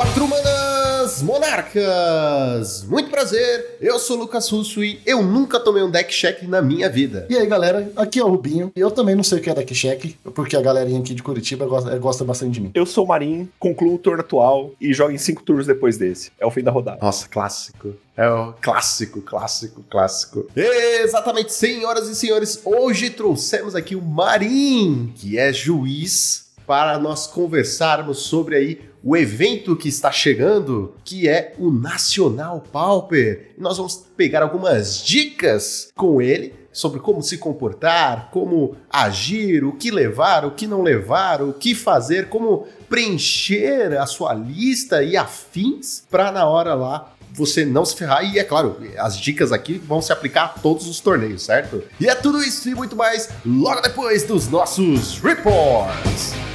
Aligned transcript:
Quatro 0.00 0.26
manas 0.26 1.22
monarcas! 1.22 2.84
Muito 2.84 3.10
prazer, 3.10 3.76
eu 3.82 3.98
sou 3.98 4.16
o 4.16 4.20
Lucas 4.20 4.48
Russo 4.48 4.82
e 4.82 4.98
eu 5.04 5.22
nunca 5.22 5.60
tomei 5.60 5.82
um 5.82 5.90
deck 5.90 6.10
check 6.10 6.42
na 6.44 6.62
minha 6.62 6.88
vida. 6.88 7.26
E 7.28 7.36
aí 7.36 7.46
galera, 7.46 7.92
aqui 7.94 8.18
é 8.18 8.24
o 8.24 8.28
Rubinho. 8.28 8.72
Eu 8.74 8.90
também 8.90 9.14
não 9.14 9.22
sei 9.22 9.36
o 9.36 9.42
que 9.42 9.50
é 9.50 9.54
deck 9.54 9.74
check, 9.74 10.16
porque 10.34 10.56
a 10.56 10.62
galerinha 10.62 11.00
aqui 11.00 11.12
de 11.12 11.22
Curitiba 11.22 11.66
gosta, 11.66 11.98
gosta 11.98 12.24
bastante 12.24 12.52
de 12.52 12.62
mim. 12.62 12.70
Eu 12.72 12.86
sou 12.86 13.04
o 13.04 13.08
Marim, 13.08 13.46
concluo 13.58 13.96
o 13.96 13.98
turno 13.98 14.22
atual 14.22 14.70
e 14.80 14.90
jogo 14.94 15.12
em 15.12 15.18
cinco 15.18 15.42
turnos 15.42 15.66
depois 15.66 15.98
desse. 15.98 16.32
É 16.40 16.46
o 16.46 16.50
fim 16.50 16.62
da 16.62 16.70
rodada. 16.70 16.98
Nossa, 17.02 17.28
clássico. 17.28 17.94
É 18.16 18.26
o 18.26 18.54
clássico, 18.54 19.20
clássico, 19.20 19.82
clássico. 19.82 20.46
Exatamente, 20.56 21.52
senhoras 21.52 22.08
e 22.08 22.14
senhores, 22.14 22.58
hoje 22.64 23.10
trouxemos 23.10 23.74
aqui 23.76 23.94
o 23.94 24.00
Marim, 24.00 25.12
que 25.14 25.38
é 25.38 25.52
juiz, 25.52 26.48
para 26.66 26.98
nós 26.98 27.26
conversarmos 27.26 28.20
sobre 28.20 28.56
aí 28.56 28.89
o 29.02 29.16
evento 29.16 29.76
que 29.76 29.88
está 29.88 30.12
chegando, 30.12 30.94
que 31.04 31.28
é 31.28 31.54
o 31.58 31.70
Nacional 31.70 32.62
Pauper. 32.72 33.52
E 33.56 33.60
nós 33.60 33.76
vamos 33.76 34.04
pegar 34.16 34.42
algumas 34.42 35.02
dicas 35.02 35.90
com 35.94 36.20
ele 36.20 36.54
sobre 36.72 37.00
como 37.00 37.22
se 37.22 37.38
comportar, 37.38 38.30
como 38.30 38.76
agir, 38.88 39.64
o 39.64 39.72
que 39.72 39.90
levar, 39.90 40.44
o 40.44 40.52
que 40.52 40.66
não 40.66 40.82
levar, 40.82 41.42
o 41.42 41.52
que 41.52 41.74
fazer, 41.74 42.28
como 42.28 42.66
preencher 42.88 43.98
a 43.98 44.06
sua 44.06 44.32
lista 44.34 45.02
e 45.02 45.16
afins 45.16 46.04
para 46.10 46.30
na 46.30 46.46
hora 46.46 46.74
lá 46.74 47.12
você 47.32 47.64
não 47.64 47.84
se 47.84 47.94
ferrar. 47.96 48.24
E 48.24 48.38
é 48.38 48.44
claro, 48.44 48.76
as 48.98 49.18
dicas 49.18 49.52
aqui 49.52 49.78
vão 49.78 50.02
se 50.02 50.12
aplicar 50.12 50.44
a 50.44 50.48
todos 50.48 50.88
os 50.88 51.00
torneios, 51.00 51.42
certo? 51.42 51.82
E 51.98 52.08
é 52.08 52.14
tudo 52.14 52.42
isso 52.42 52.68
e 52.68 52.74
muito 52.74 52.96
mais 52.96 53.28
logo 53.44 53.80
depois 53.80 54.24
dos 54.24 54.48
nossos 54.48 55.18
reports. 55.20 56.49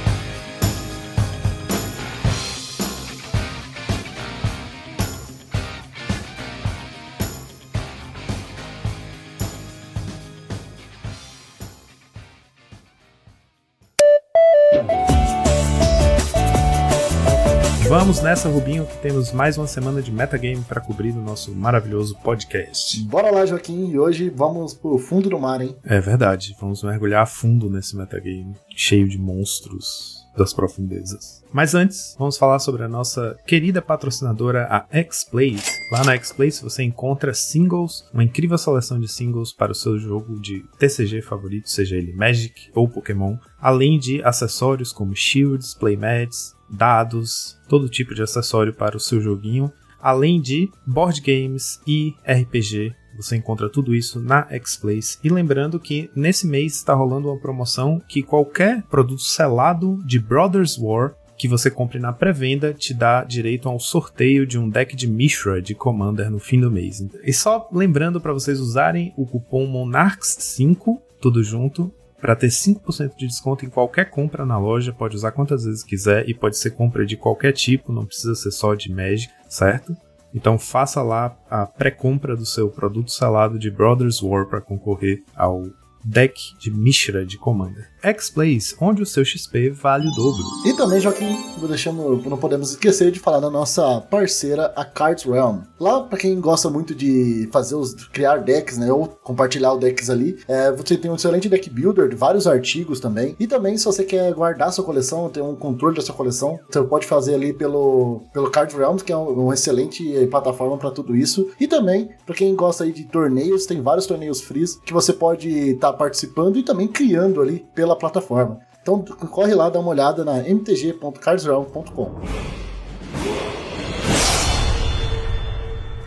Vamos 18.06 18.22
nessa, 18.22 18.48
Rubinho, 18.48 18.86
que 18.86 18.98
temos 18.98 19.32
mais 19.32 19.58
uma 19.58 19.66
semana 19.66 20.00
de 20.00 20.12
metagame 20.12 20.62
para 20.62 20.80
cobrir 20.80 21.12
no 21.12 21.20
nosso 21.20 21.52
maravilhoso 21.52 22.16
podcast. 22.22 23.02
Bora 23.02 23.32
lá, 23.32 23.44
Joaquim, 23.44 23.90
e 23.90 23.98
hoje 23.98 24.30
vamos 24.30 24.72
pro 24.74 24.96
fundo 24.96 25.28
do 25.28 25.40
mar, 25.40 25.60
hein? 25.60 25.74
É 25.84 26.00
verdade, 26.00 26.54
vamos 26.60 26.84
mergulhar 26.84 27.24
a 27.24 27.26
fundo 27.26 27.68
nesse 27.68 27.96
metagame, 27.96 28.54
cheio 28.76 29.08
de 29.08 29.18
monstros 29.18 30.24
das 30.36 30.54
profundezas. 30.54 31.42
Mas 31.52 31.74
antes, 31.74 32.14
vamos 32.16 32.38
falar 32.38 32.60
sobre 32.60 32.84
a 32.84 32.88
nossa 32.88 33.36
querida 33.44 33.82
patrocinadora, 33.82 34.68
a 34.70 34.86
X-Plays. 34.88 35.64
Lá 35.90 36.04
na 36.04 36.14
X-Plays 36.14 36.60
você 36.60 36.84
encontra 36.84 37.34
singles, 37.34 38.04
uma 38.14 38.22
incrível 38.22 38.56
seleção 38.56 39.00
de 39.00 39.08
singles 39.08 39.52
para 39.52 39.72
o 39.72 39.74
seu 39.74 39.98
jogo 39.98 40.40
de 40.40 40.62
TCG 40.78 41.22
favorito, 41.22 41.68
seja 41.68 41.96
ele 41.96 42.12
Magic 42.12 42.70
ou 42.72 42.88
Pokémon, 42.88 43.36
além 43.60 43.98
de 43.98 44.22
acessórios 44.22 44.92
como 44.92 45.16
shields, 45.16 45.74
playmats, 45.74 46.55
dados, 46.68 47.58
todo 47.68 47.88
tipo 47.88 48.14
de 48.14 48.22
acessório 48.22 48.72
para 48.72 48.96
o 48.96 49.00
seu 49.00 49.20
joguinho, 49.20 49.72
além 50.00 50.40
de 50.40 50.70
board 50.86 51.20
games 51.20 51.80
e 51.86 52.14
RPG. 52.26 52.94
Você 53.16 53.36
encontra 53.36 53.70
tudo 53.70 53.94
isso 53.94 54.20
na 54.20 54.46
X-Place. 54.50 55.18
E 55.24 55.28
lembrando 55.28 55.80
que 55.80 56.10
nesse 56.14 56.46
mês 56.46 56.74
está 56.76 56.92
rolando 56.94 57.28
uma 57.28 57.40
promoção 57.40 58.00
que 58.06 58.22
qualquer 58.22 58.82
produto 58.84 59.22
selado 59.22 60.02
de 60.04 60.18
Brothers 60.18 60.78
War 60.78 61.14
que 61.36 61.48
você 61.48 61.70
compre 61.70 61.98
na 61.98 62.12
pré-venda 62.12 62.72
te 62.72 62.94
dá 62.94 63.22
direito 63.22 63.68
a 63.68 63.74
um 63.74 63.78
sorteio 63.78 64.46
de 64.46 64.58
um 64.58 64.68
deck 64.68 64.96
de 64.96 65.06
Mishra 65.06 65.60
de 65.60 65.74
Commander 65.74 66.30
no 66.30 66.38
fim 66.38 66.60
do 66.60 66.70
mês. 66.70 67.04
E 67.22 67.32
só 67.32 67.68
lembrando 67.72 68.20
para 68.20 68.32
vocês 68.32 68.58
usarem 68.58 69.12
o 69.16 69.26
cupom 69.26 69.66
Monarchs5, 69.70 70.98
tudo 71.20 71.42
junto, 71.42 71.92
para 72.20 72.36
ter 72.36 72.48
5% 72.48 73.16
de 73.16 73.26
desconto 73.26 73.64
em 73.64 73.70
qualquer 73.70 74.10
compra 74.10 74.46
na 74.46 74.58
loja, 74.58 74.92
pode 74.92 75.16
usar 75.16 75.32
quantas 75.32 75.64
vezes 75.64 75.82
quiser 75.84 76.28
e 76.28 76.34
pode 76.34 76.56
ser 76.56 76.70
compra 76.70 77.04
de 77.04 77.16
qualquer 77.16 77.52
tipo, 77.52 77.92
não 77.92 78.06
precisa 78.06 78.34
ser 78.34 78.50
só 78.50 78.74
de 78.74 78.92
Magic, 78.92 79.32
certo? 79.48 79.96
Então 80.34 80.58
faça 80.58 81.02
lá 81.02 81.36
a 81.48 81.66
pré-compra 81.66 82.36
do 82.36 82.44
seu 82.44 82.68
produto 82.68 83.10
salado 83.10 83.58
de 83.58 83.70
Brothers 83.70 84.22
War 84.22 84.46
para 84.46 84.60
concorrer 84.60 85.22
ao 85.34 85.64
deck 86.06 86.56
de 86.58 86.70
Mishra 86.70 87.26
de 87.26 87.36
Commander. 87.36 87.88
X-Plays, 88.02 88.76
onde 88.80 89.02
o 89.02 89.06
seu 89.06 89.24
XP 89.24 89.70
vale 89.70 90.06
o 90.06 90.10
dobro. 90.12 90.42
E 90.64 90.72
também, 90.74 91.00
Joaquim, 91.00 91.36
deixamos, 91.66 92.24
não 92.24 92.36
podemos 92.36 92.70
esquecer 92.70 93.10
de 93.10 93.18
falar 93.18 93.40
da 93.40 93.50
nossa 93.50 94.00
parceira, 94.02 94.72
a 94.76 94.84
Cards 94.84 95.24
Realm. 95.24 95.62
Lá, 95.80 96.02
para 96.02 96.18
quem 96.18 96.40
gosta 96.40 96.70
muito 96.70 96.94
de 96.94 97.48
fazer 97.52 97.74
os 97.74 97.94
criar 97.94 98.36
decks, 98.38 98.78
né, 98.78 98.92
ou 98.92 99.08
compartilhar 99.08 99.72
os 99.72 99.80
decks 99.80 100.08
ali, 100.08 100.38
é, 100.46 100.70
você 100.70 100.96
tem 100.96 101.10
um 101.10 101.16
excelente 101.16 101.48
deck 101.48 101.68
builder, 101.68 102.16
vários 102.16 102.46
artigos 102.46 103.00
também. 103.00 103.34
E 103.40 103.46
também, 103.46 103.76
se 103.76 103.84
você 103.84 104.04
quer 104.04 104.32
guardar 104.32 104.72
sua 104.72 104.84
coleção, 104.84 105.28
ter 105.28 105.42
um 105.42 105.56
controle 105.56 105.96
da 105.96 106.02
sua 106.02 106.14
coleção, 106.14 106.60
você 106.70 106.80
pode 106.82 107.06
fazer 107.06 107.34
ali 107.34 107.52
pelo, 107.52 108.22
pelo 108.32 108.50
Cards 108.50 108.76
Realm, 108.76 108.96
que 108.98 109.12
é 109.12 109.16
um, 109.16 109.46
um 109.46 109.52
excelente 109.52 110.04
plataforma 110.30 110.78
para 110.78 110.92
tudo 110.92 111.16
isso. 111.16 111.50
E 111.58 111.66
também, 111.66 112.10
para 112.24 112.36
quem 112.36 112.54
gosta 112.54 112.84
aí 112.84 112.92
de 112.92 113.04
torneios, 113.04 113.66
tem 113.66 113.82
vários 113.82 114.06
torneios 114.06 114.40
free 114.40 114.56
que 114.84 114.92
você 114.92 115.12
pode 115.12 115.48
estar 115.48 115.92
tá 115.92 115.95
participando 115.96 116.58
e 116.58 116.62
também 116.62 116.86
criando 116.86 117.40
ali 117.40 117.66
pela 117.74 117.96
plataforma. 117.96 118.60
Então 118.80 119.02
corre 119.02 119.54
lá, 119.54 119.68
dá 119.68 119.80
uma 119.80 119.90
olhada 119.90 120.24
na 120.24 120.38
mtg.cardsrealm.com. 120.46 122.20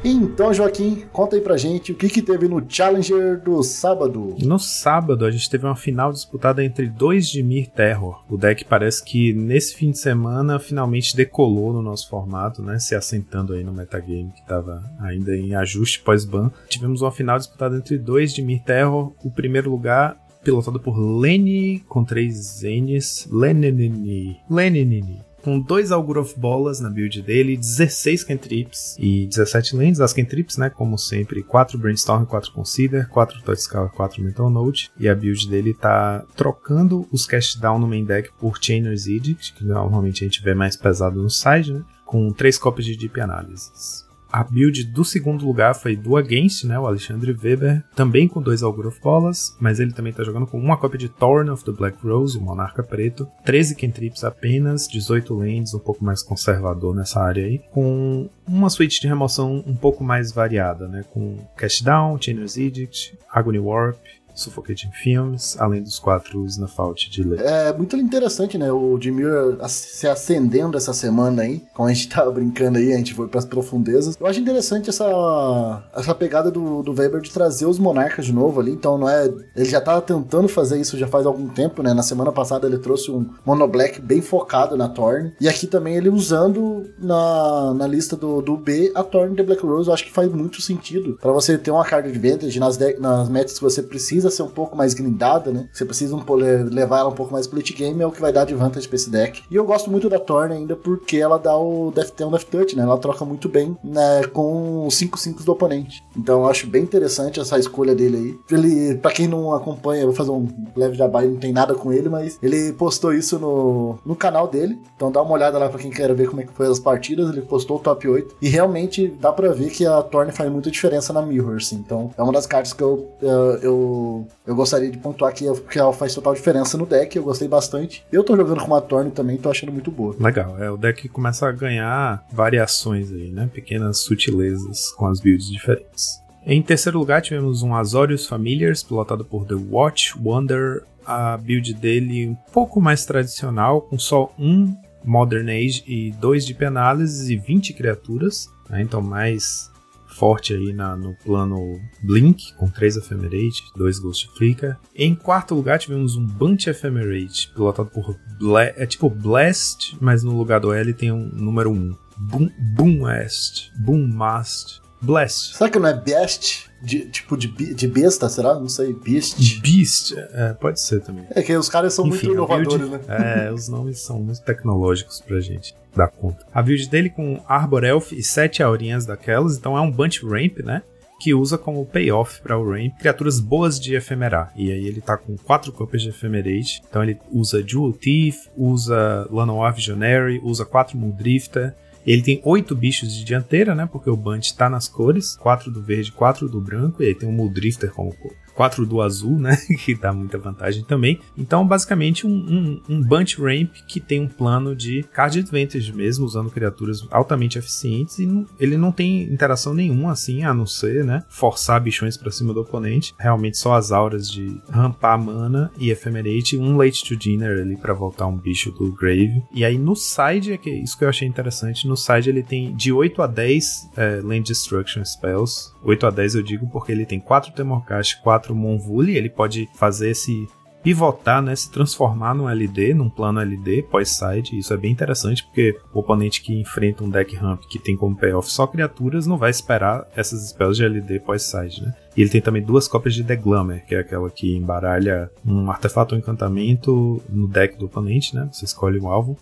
Então, 0.04 0.54
Joaquim, 0.54 1.04
conta 1.12 1.36
aí 1.36 1.42
pra 1.42 1.58
gente 1.58 1.92
o 1.92 1.96
que, 1.96 2.08
que 2.08 2.22
teve 2.22 2.48
no 2.48 2.64
Challenger 2.68 3.42
do 3.42 3.62
sábado. 3.62 4.36
No 4.40 4.58
sábado, 4.58 5.26
a 5.26 5.32
gente 5.32 5.50
teve 5.50 5.66
uma 5.66 5.76
final 5.76 6.14
disputada 6.14 6.64
entre 6.64 6.88
dois 6.88 7.28
de 7.28 7.44
Mir 7.44 7.68
Terror. 7.68 8.24
O 8.30 8.38
deck 8.38 8.64
parece 8.64 9.04
que 9.04 9.34
nesse 9.34 9.76
fim 9.76 9.92
de 9.92 10.00
semana 10.00 10.58
finalmente 10.58 11.16
decolou 11.16 11.74
no 11.74 11.82
nosso 11.82 12.10
formato, 12.10 12.62
né? 12.62 12.80
Se 12.80 12.96
assentando 12.96 13.54
aí 13.54 13.64
no 13.64 13.74
metagame 13.74 14.32
que 14.32 14.46
tava 14.48 14.82
ainda 15.00 15.36
em 15.36 15.54
ajuste 15.54 16.00
pós-ban. 16.00 16.50
Tivemos 16.70 17.02
uma 17.02 17.12
final 17.12 17.38
disputada 17.38 17.76
entre 17.76 17.98
dois 17.98 18.34
de 18.34 18.42
Mir 18.42 18.62
Terror. 18.64 19.12
O 19.24 19.30
primeiro 19.30 19.70
lugar 19.70 20.18
pilotado 20.42 20.80
por 20.80 20.98
Lenny 20.98 21.80
com 21.90 22.06
três 22.06 22.62
N's. 22.64 23.28
Lenini. 23.30 24.40
Lenini 24.50 25.29
com 25.44 25.60
dois 25.60 25.92
Algoroth 25.92 26.38
Bolas 26.38 26.80
na 26.80 26.90
build 26.90 27.22
dele, 27.22 27.58
16 27.58 28.24
cantrips 28.24 28.96
e 29.00 29.26
17 29.28 29.76
lands. 29.76 30.00
As 30.00 30.14
cantrips, 30.14 30.58
né, 30.58 30.70
como 30.70 30.98
sempre, 30.98 31.44
4 31.44 31.78
Brainstorm, 31.78 32.26
4 32.26 32.52
Consider, 32.52 33.08
4 33.10 33.42
Touchscale, 33.42 33.90
4 33.90 34.24
Mental 34.24 34.50
Note. 34.50 34.92
E 35.00 35.08
a 35.08 35.16
build 35.16 35.50
dele 35.50 35.74
tá 35.74 36.26
trocando 36.36 37.08
os 37.12 37.26
cast 37.26 37.60
down 37.60 37.80
no 37.80 37.88
main 37.88 38.06
deck 38.06 38.30
por 38.40 38.58
Chainer's 38.62 39.08
Edict, 39.08 39.54
que 39.54 39.64
normalmente 39.64 40.24
a 40.24 40.28
gente 40.28 40.44
vê 40.44 40.54
mais 40.54 40.76
pesado 40.76 41.22
no 41.22 41.30
side, 41.30 41.74
né, 41.74 41.84
com 42.06 42.32
3 42.32 42.58
cópias 42.58 42.86
de 42.86 42.98
Deep 42.98 43.20
Analysis. 43.22 44.09
A 44.32 44.44
build 44.44 44.84
do 44.86 45.04
segundo 45.04 45.46
lugar 45.46 45.74
foi 45.74 45.96
do 45.96 46.16
Against, 46.16 46.64
né, 46.64 46.80
o 46.80 46.86
Alexandre 46.86 47.32
Weber, 47.32 47.84
também 47.96 48.28
com 48.28 48.42
dois 48.42 48.62
Algoroth 48.62 49.00
Bolas, 49.02 49.58
mas 49.60 49.80
ele 49.80 49.92
também 49.92 50.14
tá 50.14 50.24
jogando 50.24 50.46
com 50.46 50.60
uma 50.60 50.78
cópia 50.78 51.00
de 51.00 51.10
Thorn 51.10 51.50
of 51.50 51.66
the 51.66 51.72
Black 51.72 51.98
Rose, 52.06 52.38
o 52.38 52.42
Monarca 52.42 52.84
Preto, 52.84 53.28
13 53.44 53.76
cantrips 53.76 54.24
apenas, 54.24 54.88
18 54.88 55.34
lands, 55.34 55.74
um 55.74 55.80
pouco 55.80 56.04
mais 56.04 56.22
conservador 56.22 56.96
nessa 56.96 57.20
área 57.20 57.44
aí, 57.44 57.60
com 57.72 58.30
uma 58.48 58.70
suíte 58.70 59.02
de 59.02 59.08
remoção 59.08 59.64
um 59.66 59.76
pouco 59.76 60.04
mais 60.04 60.32
variada, 60.32 60.88
né, 60.88 61.04
com 61.12 61.38
Cast 61.58 61.84
Down, 61.84 62.22
Chainer's 62.22 62.56
Edict, 62.56 63.18
Agony 63.32 63.60
Warp, 63.60 63.98
Suffocating 64.40 64.92
Films, 64.92 65.56
além 65.60 65.82
dos 65.82 66.00
quatro 66.00 66.46
Snafault 66.46 67.10
de 67.10 67.24
Lê. 67.24 67.38
É 67.38 67.74
muito 67.74 67.96
interessante, 67.98 68.58
né? 68.58 68.72
O 68.72 68.98
Dimir 68.98 69.30
se 69.68 70.08
acendendo 70.08 70.78
essa 70.78 70.94
semana 70.94 71.44
aí, 71.44 71.64
como 71.74 71.88
a 71.88 71.94
gente 71.94 72.10
tava 72.10 72.32
brincando 72.32 72.78
aí, 72.78 72.94
a 72.94 72.98
gente 72.98 73.14
foi 73.14 73.28
pras 73.28 73.46
profundezas. 73.46 74.16
Eu 74.20 74.28
acho 74.28 74.40
interessante 74.40 74.90
essa, 74.90 75.84
essa 75.96 76.16
pegada 76.16 76.50
do, 76.50 76.82
do 76.82 76.94
Weber 76.94 77.22
de 77.22 77.32
trazer 77.32 77.66
os 77.66 77.80
monarcas 77.80 78.26
de 78.26 78.34
novo 78.34 78.60
ali, 78.60 78.72
então 78.72 78.98
não 78.98 79.10
é... 79.10 79.26
Ele 79.56 79.70
já 79.70 79.82
tava 79.82 80.02
tentando 80.02 80.48
fazer 80.48 80.80
isso 80.80 80.98
já 80.98 81.08
faz 81.08 81.26
algum 81.26 81.48
tempo, 81.48 81.84
né? 81.84 81.94
Na 81.94 82.04
semana 82.04 82.32
passada 82.32 82.68
ele 82.68 82.78
trouxe 82.78 83.12
um 83.12 83.30
Mono 83.46 83.68
Black 83.68 84.02
bem 84.02 84.22
focado 84.22 84.76
na 84.76 84.90
Torn, 84.90 85.34
e 85.40 85.48
aqui 85.48 85.68
também 85.68 85.96
ele 85.96 86.10
usando 86.10 86.90
na, 86.98 87.74
na 87.74 87.88
lista 87.88 88.16
do, 88.16 88.42
do 88.42 88.58
B 88.58 88.92
a 88.96 89.04
Torn 89.04 89.36
The 89.36 89.44
Black 89.44 89.66
Rose, 89.66 89.88
eu 89.88 89.94
acho 89.94 90.06
que 90.06 90.12
faz 90.12 90.32
muito 90.32 90.62
sentido 90.62 91.18
para 91.20 91.32
você 91.32 91.58
ter 91.58 91.72
uma 91.72 91.86
carga 91.86 92.12
de 92.12 92.18
advantage 92.18 92.60
nas, 92.60 92.78
nas 93.00 93.30
metas 93.30 93.54
que 93.54 93.64
você 93.64 93.82
precisa 93.82 94.29
precisa 94.30 94.38
ser 94.38 94.44
um 94.44 94.54
pouco 94.54 94.78
mais 94.78 94.94
grindada, 94.94 95.52
né? 95.52 95.68
Você 95.74 95.84
precisa 95.84 96.16
um, 96.16 96.24
levar 96.72 97.00
ela 97.00 97.10
um 97.10 97.16
pouco 97.16 97.34
mais 97.34 97.48
pro 97.48 97.58
late 97.58 97.74
game, 97.74 98.02
é 98.02 98.06
o 98.06 98.12
que 98.12 98.22
vai 98.22 98.32
dar 98.32 98.46
de 98.46 98.54
vantagem 98.54 98.88
pra 98.88 98.96
esse 98.96 99.10
deck. 99.10 99.44
E 99.50 99.56
eu 99.56 99.66
gosto 99.66 99.92
muito 99.92 100.10
da 100.10 100.20
Thorn 100.20 100.54
ainda 100.54 100.76
porque 100.76 101.18
ela 101.18 101.38
dá 101.38 101.58
o 101.58 101.92
Death, 101.92 102.20
um 102.22 102.32
Death 102.32 102.44
Touch, 102.44 102.76
né? 102.76 102.84
Ela 102.84 102.98
troca 102.98 103.26
muito 103.26 103.50
bem 103.50 103.78
né, 103.84 104.24
com 104.32 104.86
os 104.88 104.96
5-5 104.96 105.44
do 105.44 105.52
oponente. 105.52 106.04
Então 106.16 106.42
eu 106.42 106.50
acho 106.50 106.68
bem 106.68 106.84
interessante 106.84 107.40
essa 107.40 107.58
escolha 107.58 107.96
dele 107.96 108.18
aí. 108.18 108.58
Ele, 108.58 108.96
pra 108.98 109.12
quem 109.12 109.28
não 109.28 109.54
acompanha, 109.54 110.06
vou 110.06 110.14
fazer 110.14 110.32
um 110.32 110.48
leve 110.76 110.96
jabá, 110.96 111.22
não 111.24 111.38
tem 111.38 111.52
nada 111.52 111.74
com 111.74 111.92
ele, 111.92 112.10
mas 112.10 112.38
ele 112.42 112.74
postou 112.74 113.14
isso 113.14 113.40
no, 113.40 113.98
no 114.06 114.16
canal 114.16 114.48
dele. 114.48 114.80
Então 114.96 115.12
dá 115.12 115.22
uma 115.22 115.34
olhada 115.34 115.58
lá 115.58 115.70
pra 115.70 115.80
quem 115.80 115.92
quer 115.92 116.14
ver 116.14 116.28
como 116.30 116.42
é 116.42 116.46
que 116.46 116.54
foi 116.54 116.68
as 116.68 116.80
partidas. 116.80 117.30
Ele 117.30 117.42
postou 117.42 117.78
o 117.78 117.80
top 117.80 118.08
8. 118.08 118.36
E 118.42 118.50
realmente 118.50 119.08
dá 119.20 119.32
pra 119.32 119.52
ver 119.52 119.70
que 119.70 119.86
a 119.86 120.02
Thorn 120.02 120.32
faz 120.32 120.52
muita 120.52 120.72
diferença 120.72 121.14
na 121.14 121.22
Mirror, 121.22 121.58
assim. 121.58 121.76
Então 121.76 122.12
é 122.18 122.24
uma 122.24 122.34
das 122.34 122.46
cartas 122.46 122.74
que 122.74 122.84
eu, 122.84 123.08
eu, 123.22 123.58
eu, 123.62 124.19
eu 124.46 124.56
gostaria 124.56 124.90
de 124.90 124.98
pontuar 124.98 125.32
aqui, 125.32 125.46
porque 125.46 125.80
ela 125.80 125.94
faz 125.94 126.14
total 126.14 126.34
diferença 126.34 126.78
no 126.78 126.86
deck. 126.86 127.16
Eu 127.16 127.24
gostei 127.24 127.48
bastante. 127.48 128.06
Eu 128.12 128.24
tô 128.24 128.36
jogando 128.36 128.62
com 128.62 128.68
uma 128.68 128.82
Thorn 128.82 129.12
também, 129.12 129.38
tô 129.38 129.50
achando 129.50 129.72
muito 129.72 129.92
boa. 129.92 130.16
Legal, 130.20 130.62
é 130.62 130.70
o 130.70 130.78
deck 130.78 131.08
começa 131.10 131.48
a 131.48 131.52
ganhar 131.52 132.26
variações 132.32 133.12
aí, 133.12 133.30
né? 133.30 133.50
Pequenas 133.54 134.00
sutilezas 134.00 134.92
com 134.92 135.06
as 135.06 135.20
builds 135.20 135.50
diferentes. 135.50 136.22
Em 136.46 136.62
terceiro 136.62 136.98
lugar, 136.98 137.22
tivemos 137.22 137.62
um 137.62 137.76
Azorius 137.76 138.26
Familiars, 138.26 138.82
pilotado 138.82 139.26
por 139.26 139.46
The 139.46 139.56
Watch 139.56 140.18
Wonder. 140.20 140.84
A 141.06 141.38
build 141.38 141.74
dele 141.74 142.28
um 142.28 142.36
pouco 142.52 142.80
mais 142.80 143.04
tradicional, 143.04 143.82
com 143.82 143.98
só 143.98 144.32
um 144.38 144.76
Modern 145.04 145.50
Age 145.50 145.84
e 145.88 146.12
dois 146.12 146.46
de 146.46 146.54
Penálise 146.54 147.34
e 147.34 147.38
20 147.38 147.74
criaturas. 147.74 148.48
Né? 148.70 148.82
Então, 148.82 149.02
mais 149.02 149.72
forte 150.20 150.54
aí 150.54 150.74
na, 150.74 150.98
no 150.98 151.16
plano 151.16 151.80
Blink, 152.04 152.54
com 152.56 152.68
3 152.68 152.98
Ephemerate, 152.98 153.64
2 153.76 154.00
Ghost 154.00 154.30
Flicker. 154.36 154.78
Em 154.94 155.16
quarto 155.16 155.56
lugar, 155.56 155.80
tivemos 155.80 156.18
um 156.18 156.26
Bunch 156.26 156.68
Ephemerate, 156.68 157.50
pilotado 157.54 157.90
por 157.90 158.20
Bla 158.38 158.64
é 158.64 158.86
tipo 158.86 159.10
Blast, 159.10 159.98
mas 160.02 160.22
no 160.22 160.38
lugar 160.38 160.60
do 160.60 160.74
L 160.74 160.94
tem 160.94 161.12
um 161.12 161.30
número 161.34 161.72
1. 161.72 161.96
Boom, 162.18 162.50
Boomast, 162.76 163.72
Boommast, 163.80 164.82
Blast. 165.02 165.56
Será 165.56 165.70
que 165.70 165.80
não 165.80 165.88
é 165.88 165.94
Best? 165.94 166.70
De, 166.82 167.10
tipo 167.10 167.36
de, 167.36 167.48
de 167.74 167.88
besta, 167.90 168.30
será? 168.30 168.54
Não 168.56 168.70
sei. 168.70 168.94
Beast. 168.94 169.60
Beast, 169.60 170.14
é, 170.16 170.54
pode 170.54 170.80
ser 170.80 171.02
também. 171.02 171.26
É 171.32 171.42
que 171.42 171.54
os 171.56 171.68
caras 171.68 171.94
são 171.94 172.08
Enfim, 172.08 172.28
muito 172.28 172.34
inovadores, 172.36 172.90
build, 172.90 173.08
né? 173.08 173.48
É, 173.48 173.52
os 173.52 173.68
nomes 173.68 174.00
são 174.00 174.20
muito 174.20 174.42
tecnológicos 174.42 175.20
pra 175.20 175.42
gente 175.42 175.76
dar 175.94 176.08
conta. 176.08 176.46
A 176.54 176.62
build 176.62 176.88
dele 176.90 177.10
com 177.10 177.44
Arbor 177.48 177.84
Elf 177.84 178.14
e 178.14 178.24
sete 178.24 178.64
aurinhas 178.64 179.06
daquelas, 179.06 179.58
então 179.58 179.78
é 179.78 179.82
um 179.82 179.92
Bunch 179.92 180.26
Ramp, 180.26 180.60
né? 180.60 180.82
que 181.20 181.34
usa 181.34 181.58
como 181.58 181.86
payoff 181.86 182.42
para 182.42 182.58
o 182.58 182.64
Ramp 182.64 182.98
criaturas 182.98 183.40
boas 183.40 183.78
de 183.78 183.94
efemerar. 183.94 184.54
E 184.56 184.72
aí 184.72 184.88
ele 184.88 185.02
tá 185.02 185.18
com 185.18 185.36
quatro 185.38 185.72
copies 185.72 186.02
de 186.02 186.10
Ephemerate. 186.10 186.82
Então 186.88 187.04
ele 187.04 187.20
usa 187.30 187.62
Jewel 187.62 187.92
Thief, 187.92 188.48
usa 188.56 189.28
Llanowar 189.30 189.76
Visionary, 189.76 190.40
usa 190.42 190.66
quatro 190.66 190.98
Muldrifter, 190.98 191.76
ele 192.12 192.24
tem 192.24 192.42
oito 192.44 192.76
bichos 192.76 193.14
de 193.14 193.24
dianteira, 193.24 193.76
né? 193.76 193.86
Porque 193.86 194.10
o 194.10 194.18
Bunch 194.18 194.56
tá 194.56 194.68
nas 194.68 194.88
cores: 194.88 195.36
quatro 195.36 195.70
do 195.70 195.80
verde, 195.80 196.12
quatro 196.12 196.50
do 196.50 196.60
branco. 196.60 197.04
E 197.04 197.06
aí 197.06 197.14
tem 197.14 197.30
o 197.30 197.32
Muldrifter 197.32 197.92
como 197.92 198.16
4 198.54 198.86
do 198.86 199.02
azul, 199.02 199.40
né? 199.40 199.56
que 199.84 199.96
dá 199.96 200.12
muita 200.12 200.38
vantagem 200.38 200.84
também. 200.84 201.20
Então, 201.38 201.66
basicamente, 201.66 202.26
um, 202.26 202.32
um, 202.32 202.82
um 202.90 203.02
Bunch 203.02 203.40
Ramp 203.40 203.72
que 203.88 204.00
tem 204.00 204.22
um 204.22 204.28
plano 204.28 204.76
de 204.76 205.04
card 205.14 205.40
advantage 205.40 205.94
mesmo, 205.94 206.26
usando 206.26 206.50
criaturas 206.50 207.06
altamente 207.12 207.58
eficientes. 207.58 208.20
E 208.20 208.26
não, 208.26 208.46
ele 208.60 208.78
não 208.78 208.92
tem 208.92 209.24
interação 209.24 209.74
nenhuma, 209.74 210.12
assim, 210.12 210.44
a 210.44 210.54
não 210.54 210.66
ser, 210.66 211.04
né? 211.04 211.24
Forçar 211.30 211.82
bichões 211.82 212.18
para 212.18 212.32
cima 212.32 212.54
do 212.54 212.62
oponente. 212.62 213.14
Realmente 213.18 213.58
só 213.58 213.74
as 213.74 213.92
auras 213.92 214.30
de 214.30 214.60
rampar 214.70 215.20
mana 215.20 215.72
e 215.78 215.92
Ephemerate. 215.92 216.58
Um 216.58 216.78
Late 216.78 217.04
to 217.04 217.16
Dinner 217.16 217.62
ali 217.62 217.78
para 217.78 217.94
voltar 217.94 218.28
um 218.28 218.38
bicho 218.38 218.72
do 218.72 218.92
Grave. 218.92 219.44
E 219.54 219.64
aí 219.66 219.78
no 219.78 219.96
side, 219.96 220.54
é 220.54 220.58
que 220.58 220.70
isso 220.70 220.98
que 220.98 221.04
eu 221.04 221.10
achei 221.10 221.28
interessante, 221.28 221.88
no 221.88 221.96
side 221.96 222.30
ele 222.30 222.44
tem 222.44 222.76
de 222.76 222.92
8 222.92 223.22
a 223.22 223.28
10 223.28 223.90
é, 223.98 224.22
Land 224.22 224.44
Destruction 224.44 225.04
Spells. 225.04 225.72
8 225.84 226.08
a 226.08 226.10
10 226.10 226.36
eu 226.36 226.44
digo 226.44 226.70
porque 226.70 226.92
ele 226.92 227.06
tem 227.06 227.20
4 227.20 227.54
Temorcast, 227.54 228.22
4 228.22 228.49
4 228.50 228.56
Monvuli, 228.56 229.16
ele 229.16 229.30
pode 229.30 229.70
fazer 229.76 230.12
esse 230.12 230.48
pivotar, 230.82 231.42
né, 231.42 231.54
se 231.54 231.70
transformar 231.70 232.34
num 232.34 232.50
LD, 232.50 232.94
num 232.94 233.10
plano 233.10 233.42
LD 233.42 233.84
pós-side. 233.84 234.58
Isso 234.58 234.74
é 234.74 234.78
bem 234.78 234.92
interessante 234.92 235.44
porque 235.44 235.78
o 235.94 236.00
oponente 236.00 236.42
que 236.42 236.58
enfrenta 236.58 237.04
um 237.04 237.10
deck 237.10 237.36
ramp 237.36 237.64
que 237.70 237.78
tem 237.78 237.98
como 237.98 238.16
payoff 238.16 238.50
só 238.50 238.66
criaturas 238.66 239.28
não 239.28 239.38
vai 239.38 239.50
esperar 239.50 240.08
essas 240.16 240.48
spells 240.48 240.78
de 240.78 240.86
LD 240.86 241.20
pós-side, 241.20 241.84
né? 241.84 241.94
E 242.16 242.22
ele 242.22 242.30
tem 242.30 242.42
também 242.42 242.64
duas 242.64 242.88
cópias 242.88 243.14
de 243.14 243.26
The 243.26 243.36
Glamour, 243.36 243.82
que 243.86 243.94
é 243.94 244.00
aquela 244.00 244.30
que 244.30 244.56
embaralha 244.56 245.30
um 245.46 245.70
artefato 245.70 246.16
ou 246.16 246.20
encantamento 246.20 247.22
no 247.30 247.48
deck 247.48 247.78
do 247.78 247.88
oponente, 247.88 248.34
né? 248.34 248.48
Você 248.52 248.64
escolhe 248.64 249.00
um 249.00 249.10
alvo 249.10 249.38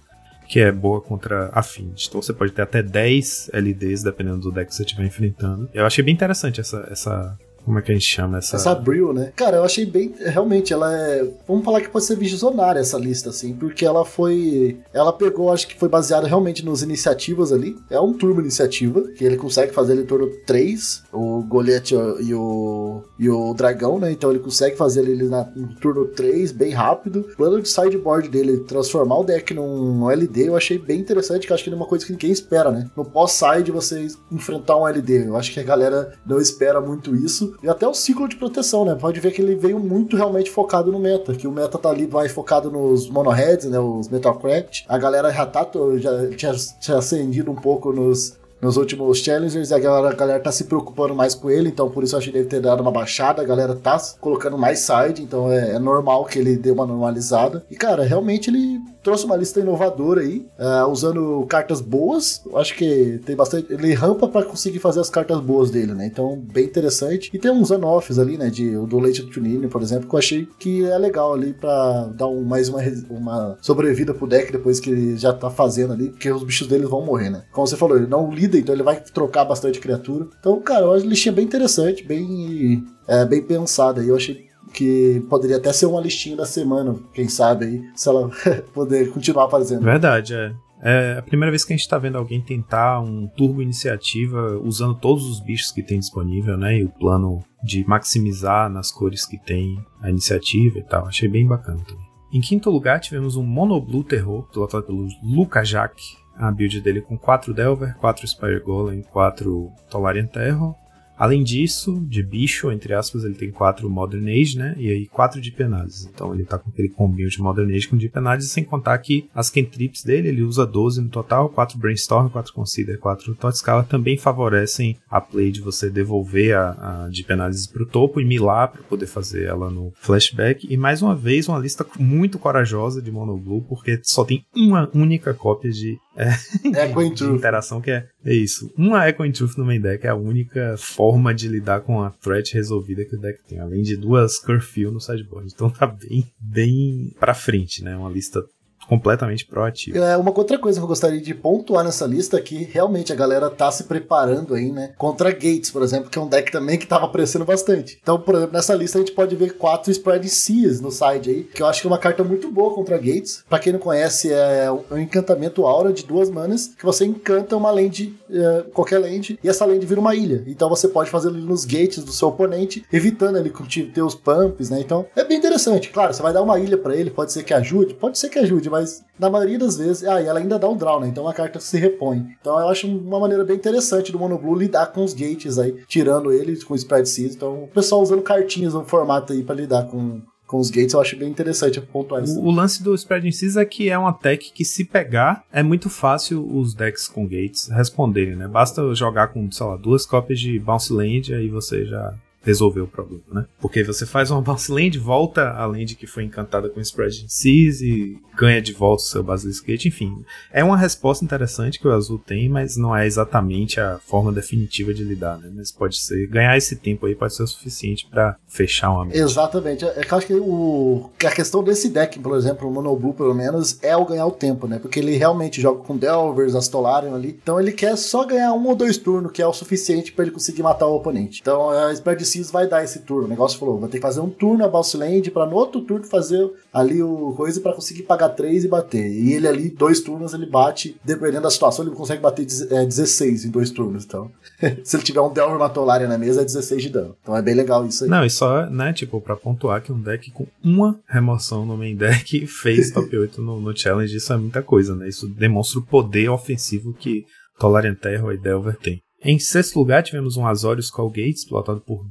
que 0.48 0.60
é 0.60 0.72
boa 0.72 1.02
contra 1.02 1.50
afins. 1.54 2.08
Então 2.08 2.22
você 2.22 2.34
pode 2.34 2.54
ter 2.54 2.62
até 2.62 2.82
10 2.82 3.52
LDs, 3.54 4.02
dependendo 4.02 4.40
do 4.40 4.52
deck 4.52 4.70
que 4.70 4.76
você 4.76 4.84
estiver 4.84 5.06
enfrentando. 5.06 5.70
Eu 5.74 5.86
achei 5.86 6.04
bem 6.04 6.14
interessante 6.14 6.62
essa, 6.62 6.88
essa 6.90 7.38
como 7.68 7.80
é 7.80 7.82
que 7.82 7.92
a 7.92 7.96
gente 7.96 8.08
chama 8.08 8.38
essa? 8.38 8.56
Essa 8.56 8.74
Brill, 8.74 9.12
né? 9.12 9.34
Cara, 9.36 9.58
eu 9.58 9.64
achei 9.66 9.86
bem. 9.86 10.16
Realmente, 10.18 10.72
ela 10.72 10.90
é. 10.98 11.28
Vamos 11.46 11.66
falar 11.66 11.82
que 11.82 11.90
pode 11.90 12.06
ser 12.06 12.16
visionária 12.16 12.80
essa 12.80 12.98
lista, 12.98 13.30
assim, 13.30 13.54
porque 13.54 13.86
ela 13.86 14.06
foi. 14.06 14.80
Ela 14.94 15.12
pegou, 15.12 15.52
acho 15.52 15.68
que 15.68 15.78
foi 15.78 15.90
baseada 15.90 16.30
realmente 16.30 16.64
nos 16.64 16.82
iniciativas 16.82 17.52
ali. 17.52 17.78
É 17.90 18.00
um 18.00 18.14
turbo 18.14 18.40
iniciativa, 18.40 19.02
que 19.10 19.26
ele 19.26 19.36
consegue 19.36 19.74
fazer 19.74 19.92
ele 19.92 20.06
turno 20.06 20.30
3, 20.46 21.04
o 21.12 21.44
Golete 21.44 21.94
e 21.94 22.34
o. 22.34 23.04
e 23.20 23.30
o 23.30 23.54
Dragão, 23.54 24.00
né? 24.00 24.14
Então 24.14 24.30
ele 24.30 24.40
consegue 24.40 24.78
fazer 24.78 25.02
ele 25.02 25.26
na, 25.26 25.44
no 25.54 25.76
turno 25.76 26.06
3, 26.06 26.54
bem 26.54 26.72
rápido. 26.72 27.28
O 27.34 27.36
plano 27.36 27.62
de 27.62 27.68
sideboard 27.68 28.30
dele, 28.30 28.60
transformar 28.60 29.18
o 29.18 29.26
deck 29.26 29.54
num 29.54 30.10
LD, 30.10 30.48
eu 30.48 30.56
achei 30.56 30.78
bem 30.78 31.02
interessante, 31.02 31.46
que 31.46 31.52
acho 31.52 31.66
que 31.66 31.70
é 31.70 31.76
uma 31.76 31.86
coisa 31.86 32.06
que 32.06 32.14
ninguém 32.14 32.32
espera, 32.32 32.72
né? 32.72 32.90
No 32.96 33.04
pós-side 33.04 33.74
você 33.74 34.08
enfrentar 34.32 34.78
um 34.78 34.88
LD. 34.88 35.28
Eu 35.28 35.36
acho 35.36 35.52
que 35.52 35.60
a 35.60 35.64
galera 35.64 36.14
não 36.26 36.40
espera 36.40 36.80
muito 36.80 37.14
isso. 37.14 37.57
E 37.62 37.70
até 37.70 37.88
o 37.88 37.94
ciclo 37.94 38.28
de 38.28 38.36
proteção, 38.36 38.86
né? 38.86 38.96
Pode 38.96 39.20
ver 39.20 39.32
que 39.32 39.42
ele 39.42 39.56
veio 39.56 39.80
muito 39.80 40.16
realmente 40.16 40.50
focado 40.50 40.92
no 40.92 41.00
meta, 41.00 41.34
que 41.34 41.48
o 41.48 41.52
meta 41.52 41.78
tá 41.78 41.90
ali 41.90 42.08
mais 42.08 42.32
focado 42.32 42.70
nos 42.70 43.10
monoheads, 43.10 43.70
né? 43.70 43.80
Os 43.80 44.10
Metalcraft. 44.10 44.84
A 44.88 44.98
galera 44.98 45.32
já 45.32 45.46
tá, 45.46 45.68
já 45.98 46.30
tinha, 46.36 46.54
tinha 46.80 46.98
acendido 46.98 47.52
um 47.52 47.56
pouco 47.56 47.92
nos 47.92 48.38
nos 48.62 48.78
últimos 48.78 49.20
challengers 49.20 49.72
a 49.72 49.80
galera, 49.80 50.10
a 50.10 50.16
galera 50.16 50.40
tá 50.40 50.52
se 50.52 50.64
preocupando 50.64 51.14
mais 51.14 51.36
com 51.36 51.50
ele, 51.50 51.70
então 51.70 51.90
por 51.90 52.04
isso 52.04 52.16
eu 52.16 52.20
acho 52.20 52.28
que 52.28 52.34
deve 52.34 52.50
ter 52.50 52.60
dado 52.60 52.82
uma 52.82 52.92
baixada, 52.92 53.42
a 53.42 53.46
galera 53.46 53.76
tá 53.76 53.98
colocando 54.20 54.58
mais 54.58 54.80
side, 54.80 55.22
então 55.22 55.52
é, 55.52 55.76
é 55.76 55.80
normal 55.80 56.26
que 56.26 56.40
ele 56.40 56.58
dê 56.58 56.72
uma 56.72 56.86
normalizada. 56.86 57.64
E 57.70 57.76
cara, 57.76 58.04
realmente 58.04 58.50
ele 58.50 58.80
trouxe 59.08 59.24
uma 59.24 59.38
lista 59.38 59.62
inovadora 59.62 60.20
aí, 60.20 60.46
uh, 60.60 60.86
usando 60.92 61.46
cartas 61.48 61.80
boas. 61.80 62.42
Eu 62.46 62.58
acho 62.58 62.76
que 62.76 63.22
tem 63.26 63.38
bastante. 63.38 63.72
Ele 63.72 63.94
rampa 63.94 64.28
para 64.28 64.46
conseguir 64.46 64.80
fazer 64.80 65.00
as 65.00 65.10
cartas 65.10 65.40
boas 65.40 65.72
dele, 65.72 65.94
né? 65.94 66.06
Então, 66.06 66.38
bem 66.38 66.66
interessante. 66.66 67.30
E 67.34 67.40
tem 67.40 67.50
uns 67.50 67.72
on-offs 67.72 68.20
ali, 68.20 68.38
né? 68.38 68.50
De, 68.50 68.70
do 68.72 69.00
Leite 69.00 69.24
Tunini, 69.24 69.70
por 69.70 69.82
exemplo, 69.82 70.10
que 70.10 70.14
eu 70.14 70.20
achei 70.20 70.46
que 70.60 70.84
é 70.84 70.98
legal 70.98 71.34
ali 71.34 71.54
para 71.54 72.08
dar 72.18 72.28
um, 72.28 72.44
mais 72.44 72.68
uma, 72.68 72.82
uma 73.10 73.58
sobrevida 73.62 74.14
pro 74.14 74.28
deck 74.28 74.52
depois 74.52 74.78
que 74.78 74.90
ele 74.90 75.16
já 75.16 75.32
tá 75.32 75.50
fazendo 75.50 75.94
ali, 75.94 76.10
porque 76.10 76.30
os 76.30 76.44
bichos 76.44 76.68
dele 76.68 76.86
vão 76.86 77.06
morrer, 77.06 77.30
né? 77.30 77.44
Como 77.54 77.66
você 77.66 77.78
falou, 77.78 77.96
ele 77.96 78.08
não 78.08 78.30
lida, 78.30 78.58
então 78.58 78.76
ele 78.76 78.84
vai 78.84 79.00
trocar 79.00 79.46
bastante 79.46 79.80
criatura. 79.80 80.28
Então, 80.38 80.60
cara, 80.60 80.84
eu 80.84 80.92
acho 80.92 81.30
a 81.30 81.32
bem 81.32 81.46
interessante, 81.46 82.04
bem, 82.04 82.84
é, 83.08 83.24
bem 83.24 83.42
pensada. 83.42 84.04
E 84.04 84.10
eu 84.10 84.18
achei 84.18 84.47
que 84.74 85.24
poderia 85.30 85.58
até 85.58 85.72
ser 85.74 85.86
uma 85.86 86.02
listinha 86.02 86.36
da 86.36 86.46
semana, 86.46 86.96
quem 87.14 87.28
sabe 87.28 87.66
aí, 87.66 87.90
se 87.96 88.08
ela 88.08 88.30
poder 88.74 89.12
continuar 89.12 89.50
fazendo. 89.50 89.84
Verdade, 89.84 90.34
é. 90.34 90.54
É 90.80 91.16
a 91.18 91.22
primeira 91.24 91.52
vez 91.52 91.66
que 91.66 91.74
a 91.74 91.76
gente 91.76 91.86
está 91.86 91.98
vendo 91.98 92.18
alguém 92.18 92.40
tentar 92.40 93.00
um 93.00 93.28
turbo 93.28 93.62
iniciativa 93.62 94.60
usando 94.64 94.94
todos 94.94 95.26
os 95.26 95.40
bichos 95.40 95.72
que 95.72 95.82
tem 95.82 96.00
disponível, 96.00 96.56
né? 96.56 96.78
E 96.78 96.84
o 96.84 96.90
plano 96.90 97.44
de 97.64 97.84
maximizar 97.88 98.70
nas 98.70 98.92
cores 98.92 99.26
que 99.26 99.40
tem 99.40 99.84
a 100.00 100.10
iniciativa 100.10 100.78
e 100.78 100.84
tal. 100.84 101.08
Achei 101.08 101.28
bem 101.28 101.48
bacana 101.48 101.84
também. 101.84 102.08
Em 102.32 102.42
quinto 102.42 102.70
lugar, 102.70 103.00
tivemos 103.00 103.36
um 103.36 103.44
Mono 103.44 103.80
Blue 103.82 104.04
Terror, 104.04 104.44
pilotado 104.52 104.84
pelo 104.84 105.08
Luca 105.24 105.64
Jack. 105.64 106.02
A 106.36 106.52
build 106.52 106.80
dele 106.82 107.02
com 107.02 107.18
4 107.18 107.52
Delver, 107.52 107.98
4 107.98 108.28
Spire 108.28 108.60
Golem, 108.60 109.02
4 109.02 109.72
Tolarian 109.90 110.28
Terror, 110.28 110.76
Além 111.18 111.44
disso, 111.44 112.00
de 112.08 112.22
bicho, 112.22 112.72
entre 112.72 112.94
aspas, 112.94 113.24
ele 113.24 113.34
tem 113.34 113.52
quatro 113.52 113.90
Modern 113.90 114.28
Age, 114.28 114.58
né? 114.58 114.76
E 114.78 114.90
aí 114.90 115.08
quatro 115.08 115.42
de 115.42 115.52
penades. 115.52 116.08
Então 116.14 116.34
ele 116.34 116.46
tá 116.46 116.58
com 116.58 116.70
aquele 116.70 116.90
combinho 116.90 117.30
de 117.30 117.42
Modern 117.42 117.74
Age 117.74 117.88
com 117.88 117.98
de 117.98 118.08
penades, 118.08 118.52
sem 118.52 118.64
contar 118.64 118.98
que 119.00 119.28
as 119.34 119.50
cantrips 119.50 120.04
dele, 120.04 120.30
ele 120.30 120.44
usa 120.44 120.66
12 120.66 121.02
no 121.02 121.10
total, 121.10 121.50
4 121.50 121.78
Brainstorm, 121.78 122.30
4 122.30 122.54
Consider, 122.54 122.98
4 122.98 123.36
Thought 123.36 123.58
Scala, 123.58 123.84
também 123.84 124.18
favorecem 124.18 124.98
a 125.10 125.20
play 125.20 125.52
de 125.52 125.62
você 125.62 125.90
devolver 125.90 126.56
a, 126.56 127.06
a 127.06 127.10
de 127.10 127.24
penades 127.24 127.66
pro 127.66 127.86
topo 127.86 128.22
e 128.22 128.26
milar 128.26 128.72
para 128.72 128.84
poder 128.84 129.08
fazer 129.08 129.46
ela 129.46 129.72
no 129.72 129.92
flashback. 129.96 130.68
E 130.70 130.78
mais 130.78 131.02
uma 131.02 131.16
vez, 131.16 131.48
uma 131.48 131.60
lista 131.60 131.86
muito 131.98 132.38
corajosa 132.38 133.02
de 133.02 133.12
Mono 133.12 133.38
Blue, 133.38 133.64
porque 133.64 134.00
só 134.04 134.24
tem 134.24 134.46
uma 134.56 134.90
única 134.94 135.34
cópia 135.34 135.72
de 135.72 135.98
Echo 136.18 137.00
and 137.00 137.10
de 137.10 137.16
Truth. 137.16 137.36
interação 137.38 137.82
que 137.82 137.92
é, 137.92 138.08
é 138.26 138.34
isso. 138.34 138.72
Uma 138.78 139.08
Echo 139.08 139.24
and 139.24 139.32
Truth 139.32 139.58
no 139.58 139.66
main 139.66 139.80
deck 139.80 140.06
é 140.06 140.10
a 140.10 140.16
única 140.16 140.76
forma 140.78 141.34
de 141.34 141.48
lidar 141.48 141.82
com 141.82 142.02
a 142.02 142.10
threat 142.10 142.54
resolvida 142.54 143.06
que 143.06 143.16
o 143.16 143.20
deck 143.20 143.40
tem, 143.48 143.60
além 143.60 143.82
de 143.84 143.96
duas 143.96 144.40
Curfew 144.40 144.92
no 144.92 145.00
sideboard. 145.00 145.52
Então 145.54 145.70
tá 145.70 145.86
bem, 145.88 146.26
bem 146.40 147.14
pra 147.20 147.34
frente, 147.34 147.84
né? 147.84 147.96
Uma 147.96 148.10
lista 148.10 148.44
completamente 148.88 149.46
proativa. 149.46 149.98
É, 149.98 150.18
uma 150.18 150.36
outra 150.36 150.58
coisa 150.58 150.80
que 150.80 150.84
eu 150.84 150.88
gostaria 150.88 151.20
de 151.20 151.34
pontuar 151.34 151.84
nessa 151.84 152.06
lista 152.06 152.38
é 152.38 152.42
que 152.42 152.64
realmente 152.64 153.12
a 153.12 153.16
galera 153.16 153.50
tá 153.50 153.72
se 153.72 153.84
preparando 153.84 154.54
aí, 154.54 154.72
né? 154.72 154.92
Contra 154.98 155.32
Gates, 155.32 155.72
por 155.72 155.82
exemplo, 155.82 156.10
que 156.10 156.18
é 156.18 156.22
um 156.22 156.28
deck 156.28 156.52
também 156.52 156.78
que 156.78 156.88
tava 156.88 157.06
aparecendo 157.06 157.46
bastante. 157.46 157.98
Então, 158.02 158.20
por 158.20 158.36
exemplo, 158.36 158.54
nessa 158.54 158.74
lista 158.74 158.98
a 158.98 159.02
gente 159.02 159.14
pode 159.14 159.36
ver 159.36 159.58
quatro 159.58 159.92
Spread 159.92 160.28
Seas 160.30 160.80
no 160.80 160.92
side 160.92 161.30
aí, 161.30 161.44
que 161.44 161.62
eu 161.62 161.68
acho 161.68 161.82
que 161.82 161.88
é 161.88 161.90
uma 161.90 161.98
carta 161.98 162.24
muito 162.24 162.50
boa 162.52 162.74
contra 162.74 162.98
Gates. 162.98 163.44
Pra 163.50 163.60
quem 163.60 163.74
não 163.74 163.80
conhece, 163.80 164.32
é 164.32 164.70
um 164.92 164.98
encantamento 164.98 165.66
aura 165.66 165.92
de 165.92 166.06
duas 166.06 166.30
manas, 166.30 166.68
que 166.78 166.86
você 166.86 167.06
encanta 167.06 167.56
uma 167.56 167.72
land, 167.72 168.16
é, 168.30 168.64
qualquer 168.74 169.00
land, 169.00 169.40
e 169.44 169.50
essa 169.50 169.66
land 169.66 169.86
vira 169.86 170.00
uma 170.00 170.16
ilha. 170.16 170.44
Então 170.48 170.70
você 170.70 170.88
pode 170.88 171.10
fazer 171.10 171.30
ali 171.30 171.42
nos 171.42 171.66
gates 171.66 172.04
do 172.04 172.12
seu 172.12 172.30
oponente, 172.30 172.86
evitando 172.92 173.38
ele 173.38 173.52
ter 173.94 174.02
os 174.02 174.16
pumps, 174.16 174.70
né? 174.70 174.80
Então 174.80 175.06
é 175.16 175.24
bem 175.24 175.38
interessante. 175.38 175.90
Claro, 175.90 176.14
você 176.14 176.22
vai 176.22 176.34
dar 176.34 176.42
uma 176.42 176.60
ilha 176.60 176.78
para 176.78 176.96
ele, 176.96 177.10
pode 177.10 177.32
ser 177.32 177.44
que 177.44 177.54
ajude, 177.54 177.94
pode 177.94 178.18
ser 178.18 178.30
que 178.30 178.40
ajude, 178.40 178.70
mas 178.70 178.77
na 179.20 179.30
maioria 179.30 179.60
das 179.60 179.78
vezes, 179.78 180.04
ah, 180.04 180.22
e 180.22 180.26
ela 180.26 180.40
ainda 180.40 180.60
dá 180.60 180.70
um 180.70 180.78
draw, 180.78 181.00
né? 181.00 181.08
Então 181.08 181.28
a 181.28 181.34
carta 181.34 181.60
se 181.60 181.78
repõe. 181.78 182.26
Então 182.40 182.60
eu 182.60 182.68
acho 182.68 182.88
uma 182.88 183.20
maneira 183.20 183.44
bem 183.44 183.56
interessante 183.56 184.12
do 184.12 184.20
Mono 184.20 184.38
Blue 184.38 184.56
lidar 184.56 184.88
com 184.88 185.04
os 185.04 185.14
gates 185.14 185.58
aí, 185.58 185.76
tirando 185.88 186.32
ele 186.32 186.56
com 186.64 186.74
o 186.74 186.78
Spread 186.78 187.08
Seas. 187.08 187.36
Então 187.36 187.64
o 187.64 187.68
pessoal 187.68 188.02
usando 188.02 188.22
cartinhas 188.22 188.74
no 188.74 188.86
formato 188.86 189.34
aí 189.34 189.44
para 189.44 189.56
lidar 189.56 189.88
com, 189.88 190.22
com 190.46 190.60
os 190.60 190.70
gates, 190.70 190.94
eu 190.94 191.02
acho 191.02 191.18
bem 191.18 191.30
interessante 191.30 191.82
pontuar 191.82 192.24
isso. 192.24 192.40
O, 192.40 192.46
o 192.46 192.52
lance 192.52 192.82
do 192.84 192.94
Spread 192.96 193.32
Seas 193.32 193.58
é 193.58 193.66
que 193.66 193.90
é 193.90 193.98
uma 193.98 194.14
tech 194.14 194.52
que 194.54 194.64
se 194.64 194.86
pegar, 194.86 195.44
é 195.52 195.64
muito 195.64 195.90
fácil 195.90 196.48
os 196.56 196.74
decks 196.74 197.08
com 197.08 197.28
gates 197.28 197.68
responderem, 197.70 198.36
né? 198.36 198.48
Basta 198.48 198.94
jogar 198.94 199.28
com, 199.30 199.52
sei 199.52 199.66
lá, 199.66 199.76
duas 199.76 200.06
cópias 200.06 200.40
de 200.40 200.60
Bounce 200.60 200.94
Land, 200.94 201.34
aí 201.34 201.50
você 201.50 201.86
já 201.86 202.14
resolver 202.48 202.80
o 202.80 202.88
problema, 202.88 203.24
né? 203.30 203.46
Porque 203.60 203.84
você 203.84 204.06
faz 204.06 204.32
uma 204.32 204.42
bounce 204.42 204.72
land, 204.72 204.98
volta 204.98 205.50
a 205.50 205.66
land 205.66 205.96
que 205.96 206.08
foi 206.08 206.24
encantada 206.24 206.70
com 206.70 206.80
Spread 206.80 207.26
Seas 207.28 207.82
e 207.82 208.18
ganha 208.38 208.62
de 208.62 208.72
volta 208.72 209.04
o 209.04 209.06
seu 209.06 209.24
Basilisk 209.24 209.66
Gate, 209.66 209.86
enfim. 209.86 210.24
É 210.52 210.64
uma 210.64 210.78
resposta 210.78 211.26
interessante 211.26 211.80
que 211.80 211.88
o 211.88 211.92
Azul 211.92 212.20
tem, 212.20 212.48
mas 212.48 212.78
não 212.78 212.96
é 212.96 213.06
exatamente 213.06 213.80
a 213.80 214.00
forma 214.00 214.32
definitiva 214.32 214.94
de 214.94 215.04
lidar, 215.04 215.38
né? 215.38 215.52
Mas 215.54 215.72
pode 215.72 215.98
ser, 215.98 216.28
ganhar 216.28 216.56
esse 216.56 216.76
tempo 216.78 217.06
aí 217.06 217.16
pode 217.16 217.36
ser 217.36 217.44
o 217.44 217.48
suficiente 217.48 218.08
para 218.10 218.38
fechar 218.48 218.92
uma 218.92 219.06
mesa. 219.06 219.24
Exatamente. 219.24 219.84
É 219.84 220.02
que 220.02 220.14
eu 220.14 220.18
acho 220.18 220.28
que 220.28 220.34
o, 220.34 221.10
a 221.26 221.32
questão 221.32 221.64
desse 221.64 221.90
deck, 221.90 222.20
por 222.20 222.38
exemplo, 222.38 222.70
o 222.70 222.72
Mono 222.72 222.96
Blue, 222.96 223.14
pelo 223.14 223.34
menos, 223.34 223.78
é 223.82 223.98
o 223.98 224.06
ganhar 224.06 224.26
o 224.26 224.32
tempo, 224.32 224.68
né? 224.68 224.80
Porque 224.80 225.00
ele 225.00 225.18
realmente 225.18 225.60
joga 225.60 225.84
com 225.84 225.98
Delvers, 225.98 226.56
Astolarium 226.56 227.16
ali, 227.16 227.38
então 227.42 227.60
ele 227.60 227.72
quer 227.72 227.98
só 227.98 228.26
ganhar 228.26 228.54
um 228.54 228.68
ou 228.68 228.76
dois 228.76 228.98
turnos, 228.98 229.32
que 229.32 229.42
é 229.42 229.48
o 229.48 229.54
suficiente 229.54 230.12
para 230.12 230.26
ele 230.26 230.32
conseguir 230.32 230.64
matar 230.64 230.88
o 230.88 230.96
oponente. 230.96 231.40
Então, 231.42 231.70
a 231.70 231.92
Spread 231.92 232.24
Seas 232.38 232.52
vai 232.52 232.68
dar 232.68 232.84
esse 232.84 233.00
turno. 233.00 233.26
O 233.26 233.30
negócio 233.30 233.60
falou, 233.60 233.80
vai 233.80 233.90
ter 233.90 233.98
que 233.98 234.02
fazer 234.02 234.20
um 234.20 234.30
turno 234.30 234.64
a 234.64 234.68
Bounce 234.68 234.96
Land 234.96 235.32
para 235.32 235.46
no 235.46 235.56
outro 235.56 235.82
turno 235.82 236.06
fazer 236.06 236.50
ali 236.74 237.02
o 237.02 237.34
coisa 237.36 237.60
para 237.60 237.74
conseguir 237.74 238.04
pagar 238.04 238.30
3 238.30 238.66
e 238.66 238.68
bater. 238.68 239.08
E 239.08 239.34
ele 239.34 239.48
ali, 239.48 239.70
dois 239.70 240.02
turnos, 240.02 240.34
ele 240.34 240.46
bate, 240.46 240.96
dependendo 241.04 241.44
da 241.44 241.50
situação, 241.50 241.86
ele 241.86 241.96
consegue 241.96 242.22
bater 242.22 242.46
é, 242.72 242.86
16 242.86 243.46
em 243.46 243.50
dois 243.50 243.72
turnos. 243.72 244.06
Então, 244.06 244.32
se 244.84 244.96
ele 244.96 245.04
tiver 245.04 245.22
um 245.22 245.32
Delver 245.32 245.58
Matolaria 245.58 246.08
na 246.08 246.18
mesa, 246.18 246.42
é 246.42 246.46
16 246.46 246.84
de 246.84 246.90
dano. 246.90 247.16
Então 247.22 247.36
é 247.36 247.42
bem 247.42 247.56
legal 247.56 247.86
isso 247.86 248.04
aí. 248.04 248.10
Não, 248.10 248.26
e 248.26 248.30
só, 248.30 248.70
né, 248.70 248.94
tipo, 248.94 249.20
pra 249.20 249.36
pontuar 249.36 249.82
que 249.82 249.92
um 249.92 250.00
deck 250.00 250.32
com 250.32 250.46
uma 250.64 251.00
remoção 251.08 251.66
no 251.66 251.78
main 251.78 251.96
deck 251.96 252.46
fez 252.48 252.92
top 252.92 253.16
8 253.18 253.42
no, 253.42 253.60
no 253.60 253.78
challenge, 253.78 254.16
isso 254.16 254.32
é 254.32 254.38
muita 254.38 254.62
coisa, 254.62 254.96
né? 254.96 255.08
Isso 255.08 255.28
demonstra 255.28 255.80
o 255.80 255.86
poder 255.86 256.30
ofensivo 256.30 256.94
que 256.94 257.26
Tolarian 257.60 257.96
Terror 257.96 258.34
e 258.34 258.38
Delver 258.38 258.78
tem. 258.78 259.02
Em 259.22 259.40
sexto 259.40 259.80
lugar, 259.80 260.04
tivemos 260.04 260.38
um 260.38 260.46
Azorius 260.46 260.92
Callgate, 260.92 261.38
explotado 261.40 261.82
por 261.82 262.06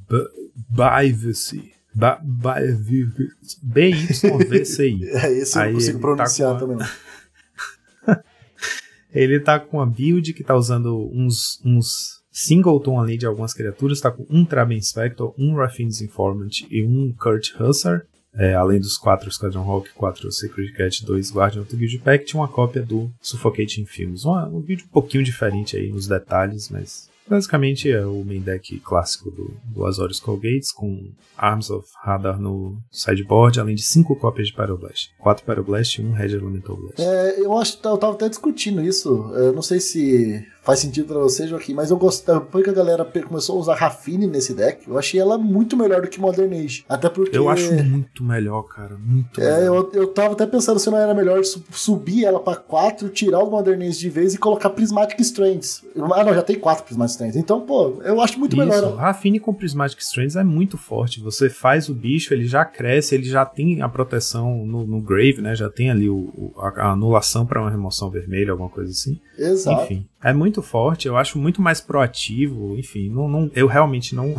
Byvcy. 0.68 1.72
B-Y-V-C-I. 3.62 5.04
É, 5.16 5.32
esse 5.32 5.58
eu 5.58 5.64
não 5.64 5.72
consigo 5.72 5.98
pronunciar 5.98 6.52
tá 6.52 6.60
também. 6.60 6.78
ele 9.14 9.40
tá 9.40 9.58
com 9.58 9.80
a 9.80 9.86
build 9.86 10.34
que 10.34 10.44
tá 10.44 10.54
usando 10.54 11.10
uns, 11.12 11.58
uns 11.64 12.22
singleton 12.30 13.00
ali 13.00 13.16
de 13.16 13.25
algumas 13.25 13.54
criaturas, 13.54 14.00
tá 14.00 14.10
com 14.10 14.26
um 14.28 14.44
Traben 14.44 14.80
Spectre, 14.82 15.26
um 15.38 15.54
Raffine's 15.54 16.02
Informant 16.02 16.66
e 16.70 16.84
um 16.84 17.14
Kurt 17.18 17.58
Hussar. 17.58 18.06
É, 18.37 18.55
além 18.55 18.78
dos 18.78 18.97
quatro 18.97 19.31
Squadron 19.31 19.62
Hawk, 19.62 19.90
quatro 19.95 20.31
Secret 20.31 20.73
Cat, 20.73 21.05
dois 21.05 21.33
Guardian 21.33 21.62
do 21.62 21.76
Guild 21.76 21.99
Pact, 21.99 22.37
uma 22.37 22.49
cópia 22.49 22.83
do 22.83 23.11
Suffocating 23.21 23.87
Films. 23.87 24.25
Um 24.25 24.61
vídeo 24.61 24.85
um 24.87 24.93
pouquinho 24.93 25.25
diferente 25.25 25.76
aí 25.76 25.90
nos 25.90 26.07
detalhes, 26.07 26.69
mas 26.69 27.09
basicamente 27.28 27.90
é 27.90 28.05
o 28.05 28.25
main 28.25 28.40
deck 28.40 28.78
clássico 28.81 29.31
do, 29.31 29.55
do 29.64 29.85
Azorius 29.85 30.21
Colgates, 30.21 30.73
com 30.73 31.11
Arms 31.37 31.71
of 31.71 31.88
Radar 32.02 32.40
no 32.40 32.78
sideboard, 32.90 33.59
além 33.59 33.75
de 33.75 33.83
cinco 33.83 34.14
cópias 34.16 34.49
de 34.49 34.55
Pyroblast. 34.55 35.11
Quatro 35.19 35.45
Pyroblast 35.45 36.00
e 36.00 36.05
um 36.05 36.12
Red 36.12 36.33
Elemental 36.33 36.76
Blast. 36.76 37.00
É, 37.00 37.40
eu 37.40 37.57
acho 37.57 37.78
eu 37.83 37.99
tava 37.99 38.12
até 38.12 38.28
discutindo 38.28 38.83
isso. 38.83 39.09
Eu 39.35 39.52
não 39.52 39.62
sei 39.62 39.81
se 39.81 40.47
faz 40.66 40.80
sentido 40.80 41.06
para 41.06 41.20
você, 41.20 41.46
Joaquim, 41.46 41.75
mas 41.75 41.92
eu 41.92 41.96
gostei. 41.96 42.35
Depois 42.35 42.64
que 42.64 42.70
a 42.70 42.73
galera 42.73 43.04
começou 43.04 43.56
a 43.56 43.61
usar 43.61 43.76
Rafine 43.76 44.26
nesse 44.26 44.52
deck, 44.52 44.88
eu 44.88 44.99
achei 44.99 45.20
ela 45.20 45.38
muito 45.38 45.76
melhor 45.76 46.02
do 46.02 46.08
que 46.08 46.20
Modern 46.20 46.52
Age. 46.52 46.85
Até 46.88 47.08
porque. 47.08 47.38
Eu 47.38 47.49
acho 47.49 47.73
muito 47.73 48.25
melhor, 48.25 48.62
cara. 48.64 48.96
Muito 48.99 49.40
é, 49.40 49.61
melhor. 49.61 49.88
Eu, 49.92 50.02
eu 50.02 50.06
tava 50.08 50.32
até 50.32 50.44
pensando 50.44 50.80
se 50.80 50.90
não 50.90 50.99
era 50.99 51.14
melhor 51.14 51.40
subir 51.44 52.25
ela 52.25 52.40
para 52.40 52.56
4, 52.56 53.08
tirar 53.11 53.38
o 53.44 53.50
Modern 53.50 53.80
Age 53.80 54.00
de 54.00 54.11
vez 54.11 54.35
e 54.35 54.38
colocar 54.38 54.70
Prismatic 54.70 55.20
Strands. 55.20 55.85
Ah, 56.12 56.25
não, 56.25 56.35
já 56.35 56.42
tem 56.42 56.58
4 56.58 56.85
Prismatic 56.85 57.12
Strands. 57.12 57.37
Então, 57.37 57.61
pô, 57.61 58.02
eu 58.02 58.20
acho 58.20 58.37
muito 58.37 58.56
Isso, 58.56 58.66
melhor. 58.66 58.96
Rafine 58.96 59.38
com 59.38 59.54
Prismatic 59.54 60.00
Strands 60.00 60.35
é 60.35 60.42
muito 60.42 60.76
forte. 60.76 61.20
Você 61.20 61.49
faz 61.49 61.88
o 61.88 61.94
bicho, 61.94 62.35
ele 62.35 62.46
já 62.46 62.64
cresce, 62.64 63.14
ele 63.14 63.25
já 63.25 63.46
tem 63.46 63.82
a 63.82 63.88
proteção 63.88 64.66
no, 64.66 64.85
no 64.85 65.00
Grave, 65.00 65.40
né? 65.40 65.54
Já 65.54 65.70
tem 65.70 65.90
ali 65.90 66.08
o, 66.11 66.52
a, 66.56 66.88
a 66.88 66.92
anulação 66.92 67.46
para 67.46 67.61
uma 67.61 67.70
remoção 67.70 68.11
vermelha, 68.11 68.50
alguma 68.50 68.68
coisa 68.68 68.90
assim. 68.90 69.20
Exato. 69.38 69.85
Enfim, 69.85 70.08
é 70.26 70.33
muito 70.33 70.61
forte, 70.61 71.06
eu 71.06 71.16
acho 71.16 71.38
muito 71.38 71.62
mais 71.62 71.80
proativo, 71.80 72.76
enfim, 72.76 73.09
não, 73.09 73.28
não, 73.28 73.50
eu 73.54 73.68
realmente 73.68 74.12
não 74.12 74.35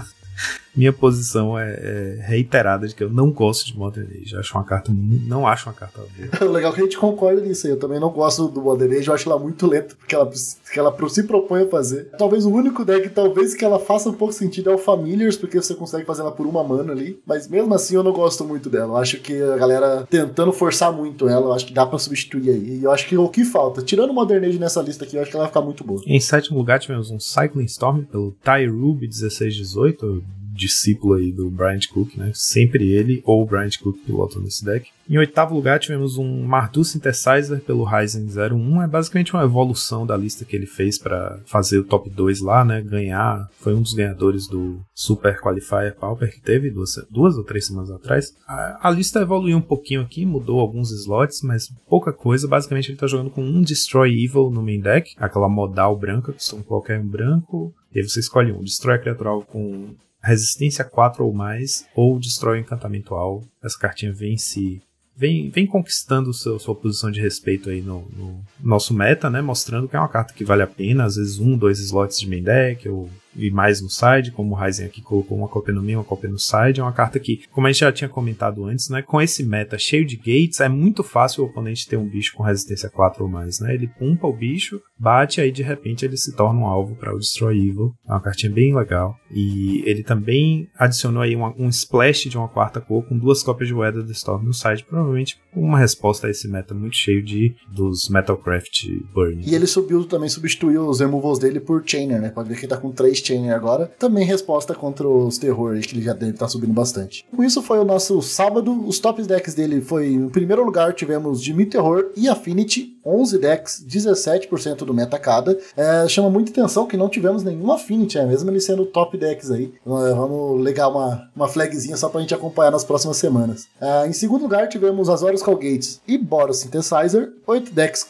minha 0.78 0.94
posição 0.94 1.58
é, 1.58 1.74
é, 1.74 2.26
reiterada 2.28 2.88
de 2.88 2.94
que 2.94 3.04
eu 3.04 3.10
não 3.10 3.32
gosto 3.32 3.66
de 3.66 3.76
Modern 3.76 4.08
Age. 4.22 4.38
Acho 4.38 4.56
uma 4.56 4.64
carta. 4.64 4.94
Não 4.94 5.48
acho 5.48 5.68
uma 5.68 5.74
carta 5.74 6.00
boa. 6.00 6.52
Legal 6.54 6.72
que 6.72 6.82
a 6.82 6.84
gente 6.84 6.98
concorda 6.98 7.42
nisso 7.42 7.66
aí. 7.66 7.74
Eu 7.74 7.80
também 7.80 8.00
não 8.00 8.10
gosto 8.10 8.48
do 8.48 8.62
Modern 8.62 8.94
Age, 8.94 9.08
eu 9.08 9.14
acho 9.14 9.28
ela 9.28 9.40
muito 9.40 9.66
lenta, 9.66 9.96
porque 9.96 10.14
ela, 10.14 10.30
que 10.72 10.80
ela 10.80 10.96
se 11.10 11.24
propõe 11.24 11.64
a 11.64 11.68
fazer. 11.68 12.12
Talvez 12.18 12.46
o 12.46 12.52
único 12.52 12.86
deck, 12.86 13.10
talvez 13.10 13.56
que 13.56 13.66
ela 13.66 13.80
faça 13.80 14.10
um 14.10 14.14
pouco 14.14 14.34
sentido 14.34 14.70
é 14.70 14.76
o 14.76 14.78
Familiars, 14.78 15.36
porque 15.36 15.60
você 15.60 15.74
consegue 15.74 16.06
fazer 16.06 16.22
ela 16.22 16.32
por 16.32 16.46
uma 16.46 16.64
mana 16.64 16.94
ali. 16.94 17.20
Mas 17.26 17.48
mesmo 17.48 17.74
assim 17.74 17.96
eu 17.96 18.04
não 18.04 18.14
gosto 18.14 18.46
muito 18.46 18.70
dela. 18.70 18.94
Eu 18.94 18.98
acho 18.98 19.20
que 19.20 19.42
a 19.42 19.58
galera 19.58 20.08
tentando 20.10 20.54
forçar 20.54 20.94
muito 20.94 21.28
ela, 21.28 21.48
eu 21.48 21.54
acho 21.54 21.66
que 21.66 21.74
dá 21.74 21.86
pra 21.86 21.98
substituir 21.98 22.52
aí. 22.52 22.80
E 22.80 22.84
eu 22.84 22.92
acho 22.92 23.08
que 23.08 23.18
o 23.18 23.28
que 23.30 23.44
falta, 23.44 23.82
tirando 23.82 24.12
o 24.12 24.14
Modern 24.14 24.46
Age 24.46 24.60
nessa 24.60 24.82
lista 24.82 25.06
aqui, 25.06 25.16
eu 25.16 25.22
acho 25.22 25.32
que 25.32 25.36
ela 25.36 25.46
vai 25.46 25.50
ficar 25.50 25.62
muito 25.62 25.84
boa. 25.84 26.02
Em 26.06 26.20
sétimo 26.20 26.58
lugar 26.58 26.80
tivemos 26.80 27.10
um 27.10 27.20
Cycling 27.20 27.66
Storm 27.66 28.04
pelo 28.04 28.36
Ty 28.44 28.68
Ruby 28.68 29.08
1618 29.08 30.37
discípulo 30.58 31.14
aí 31.14 31.32
do 31.32 31.50
Bryant 31.50 31.88
Cook, 31.88 32.16
né? 32.18 32.32
Sempre 32.34 32.92
ele 32.92 33.22
ou 33.26 33.44
o 33.44 33.46
Bryant 33.46 33.78
Cook 33.82 33.98
pilotam 34.06 34.42
nesse 34.42 34.66
deck. 34.66 34.90
Em 35.10 35.18
oitavo 35.18 35.56
lugar 35.56 35.80
tivemos 35.80 36.18
um 36.18 36.44
Mardu 36.44 36.84
Synthesizer 36.84 37.62
pelo 37.62 37.86
Ryzen 37.86 38.28
01. 38.28 38.82
É 38.84 38.88
basicamente 38.88 39.34
uma 39.34 39.44
evolução 39.44 40.06
da 40.06 40.18
lista 40.18 40.44
que 40.44 40.54
ele 40.54 40.66
fez 40.66 40.98
para 40.98 41.40
fazer 41.46 41.80
o 41.80 41.86
top 41.86 42.10
2 42.10 42.42
lá, 42.42 42.66
né? 42.66 42.82
Ganhar. 42.82 43.50
Foi 43.60 43.74
um 43.74 43.82
dos 43.82 43.94
ganhadores 43.94 44.48
do 44.48 44.82
Super 44.94 45.40
Qualifier 45.40 45.96
Pauper 45.96 46.34
que 46.34 46.42
teve 46.42 46.70
duas, 46.70 46.96
duas 47.10 47.38
ou 47.38 47.44
três 47.46 47.68
semanas 47.68 47.90
atrás. 47.90 48.34
A, 48.46 48.90
a, 48.90 48.92
lista 48.92 49.22
evoluiu 49.22 49.58
um 49.58 49.62
pouquinho 49.62 50.02
aqui, 50.02 50.26
mudou 50.26 50.60
alguns 50.60 50.92
slots, 50.92 51.42
mas 51.42 51.70
pouca 51.88 52.12
coisa. 52.12 52.48
Basicamente 52.48 52.90
ele 52.90 52.98
tá 52.98 53.08
jogando 53.08 53.30
com 53.30 53.42
um 53.42 53.62
Destroy 53.62 54.12
Evil 54.12 54.50
no 54.50 54.62
main 54.62 54.82
deck, 54.82 55.14
aquela 55.18 55.48
modal 55.48 55.98
branca, 55.98 56.34
que 56.34 56.44
são 56.44 56.62
qualquer 56.62 57.00
um 57.00 57.08
branco. 57.08 57.74
E 57.94 58.00
aí 58.00 58.08
você 58.08 58.20
escolhe 58.20 58.52
um. 58.52 58.62
Destrói 58.62 58.96
a 58.96 59.00
criatura 59.00 59.30
com 59.46 59.96
resistência 60.28 60.84
4 60.84 61.26
ou 61.26 61.34
mais, 61.34 61.86
ou 61.96 62.20
destrói 62.20 62.58
o 62.58 62.62
encantamento 62.62 63.16
alvo. 63.16 63.48
Essa 63.64 63.78
cartinha 63.80 64.12
vem 64.12 64.38
se. 64.38 64.82
Vem, 65.16 65.50
vem 65.50 65.66
conquistando 65.66 66.32
seu, 66.32 66.60
sua 66.60 66.76
posição 66.76 67.10
de 67.10 67.20
respeito 67.20 67.72
aí 67.72 67.82
no, 67.82 68.08
no, 68.16 68.40
nosso 68.60 68.94
meta, 68.94 69.32
né? 69.32 69.42
Mostrando 69.42 69.88
que 69.88 69.96
é 69.96 70.00
uma 70.00 70.08
carta 70.08 70.32
que 70.32 70.46
vale 70.46 70.62
a 70.62 70.68
pena, 70.68 71.06
às 71.06 71.16
vezes 71.16 71.40
um, 71.40 71.58
dois 71.58 71.80
slots 71.80 72.20
de 72.20 72.30
main 72.30 72.44
deck, 72.44 72.88
ou 72.88 73.10
e 73.38 73.52
mais 73.52 73.82
no 73.82 73.90
side, 73.90 74.32
como 74.32 74.54
o 74.54 74.58
Ryzen 74.58 74.88
aqui 74.88 75.02
colocou 75.02 75.38
uma 75.38 75.48
cópia 75.48 75.74
no 75.74 75.82
meio, 75.82 76.00
uma 76.00 76.06
cópia 76.06 76.30
no 76.30 76.40
side. 76.40 76.80
É 76.80 76.84
uma 76.84 76.92
carta 76.92 77.20
que, 77.20 77.42
como 77.52 77.68
a 77.68 77.72
gente 77.72 77.82
já 77.82 77.92
tinha 77.92 78.10
comentado 78.10 78.66
antes, 78.66 78.90
né, 78.90 79.02
com 79.02 79.22
esse 79.22 79.44
meta 79.44 79.78
cheio 79.78 80.06
de 80.06 80.16
gates, 80.16 80.60
é 80.60 80.70
muito 80.70 81.04
fácil 81.04 81.44
o 81.44 81.48
oponente 81.48 81.88
ter 81.88 81.98
um 81.98 82.08
bicho 82.08 82.34
com 82.36 82.44
resistência 82.44 82.90
4 82.90 83.24
ou 83.24 83.30
mais, 83.30 83.60
né? 83.60 83.74
Ele 83.74 83.88
pumpa 83.88 84.28
o 84.28 84.34
bicho, 84.34 84.82
bate, 84.98 85.40
aí 85.40 85.52
de 85.52 85.64
repente 85.64 86.04
ele 86.04 86.18
se 86.18 86.36
torna 86.36 86.60
um 86.60 86.66
alvo 86.66 86.96
para 86.96 87.14
o 87.14 87.20
Destroy 87.20 87.58
Evil. 87.58 87.94
É 88.08 88.12
uma 88.12 88.22
cartinha 88.22 88.52
bem 88.52 88.76
legal. 88.76 89.16
E 89.32 89.84
ele 89.86 90.04
também 90.04 90.68
adicionou 90.78 91.22
aí 91.22 91.36
uma, 91.36 91.54
um 91.58 91.70
splash 91.70 92.30
de 92.30 92.38
uma 92.38 92.48
quarta 92.48 92.82
cor 92.82 93.06
com 93.06 93.18
duas 93.18 93.44
cópias 93.44 93.68
de 93.68 93.74
Weather 93.74 94.06
the 94.06 94.14
Storm 94.14 94.44
no 94.44 94.54
site, 94.54 94.86
provavelmente 94.86 95.38
uma 95.56 95.80
resposta 95.80 96.28
a 96.28 96.30
esse 96.30 96.48
meta 96.48 96.74
muito 96.74 96.96
cheio 96.96 97.24
de 97.24 97.56
dos 97.74 98.10
Metalcraft 98.10 98.88
Burn. 99.14 99.44
E 99.46 99.54
ele 99.54 99.68
subiu 99.68 100.06
também, 100.06 100.30
substituiu 100.30 100.88
os 100.88 101.00
removals 101.00 101.40
dele 101.40 101.60
por 101.60 101.84
Chainer, 101.86 102.22
né? 102.22 102.30
Pode 102.30 102.50
ver 102.50 102.56
que 102.56 102.62
ele 102.62 102.70
tá 102.70 102.78
com 102.78 102.92
três 102.92 103.20
Agora. 103.52 103.92
Também 104.00 104.26
resposta 104.26 104.74
contra 104.74 105.08
os 105.08 105.38
terror 105.38 105.78
que 105.80 105.96
ele 105.96 106.04
já 106.04 106.14
deve 106.14 106.32
estar 106.32 106.46
tá 106.46 106.50
subindo 106.50 106.74
bastante. 106.74 107.26
Com 107.36 107.44
isso 107.44 107.62
foi 107.62 107.80
o 107.80 107.86
nosso 107.86 108.22
sábado. 108.22 108.72
Os 108.88 109.00
top 109.00 109.22
decks 109.24 109.54
dele 109.54 109.82
foi, 109.82 110.14
em 110.14 110.30
primeiro 110.30 110.64
lugar, 110.64 110.94
tivemos 110.94 111.42
Jimmy 111.42 111.66
Terror 111.66 112.12
e 112.16 112.28
Affinity, 112.28 112.98
11 113.06 113.38
decks, 113.40 113.86
17% 113.88 114.78
do 114.80 114.94
meta 114.94 115.18
cada. 115.18 115.58
É, 115.76 116.08
chama 116.08 116.30
muita 116.30 116.52
atenção 116.52 116.86
que 116.86 116.98
não 116.98 117.10
tivemos 117.10 117.44
nenhum 117.44 117.72
Affinity, 117.72 118.18
é 118.18 118.26
mesmo 118.26 118.50
ele 118.50 118.60
sendo 118.60 118.86
top 118.86 119.18
decks 119.18 119.50
aí. 119.52 119.74
É, 119.86 120.14
vamos 120.14 120.62
legar 120.62 120.90
uma, 120.90 121.30
uma 121.36 121.48
flagzinha 121.48 121.96
só 121.96 122.10
pra 122.10 122.22
gente 122.22 122.34
acompanhar 122.34 122.72
nas 122.72 122.84
próximas 122.84 123.18
semanas. 123.18 123.68
É, 123.80 124.08
em 124.08 124.14
segundo 124.14 124.42
lugar, 124.42 124.68
tivemos 124.68 125.10
Azorius 125.10 125.42
Calgates 125.42 126.02
e 126.08 126.18
Boros 126.18 126.58
Synthesizer, 126.58 127.32
8 127.46 127.72
decks, 127.72 128.06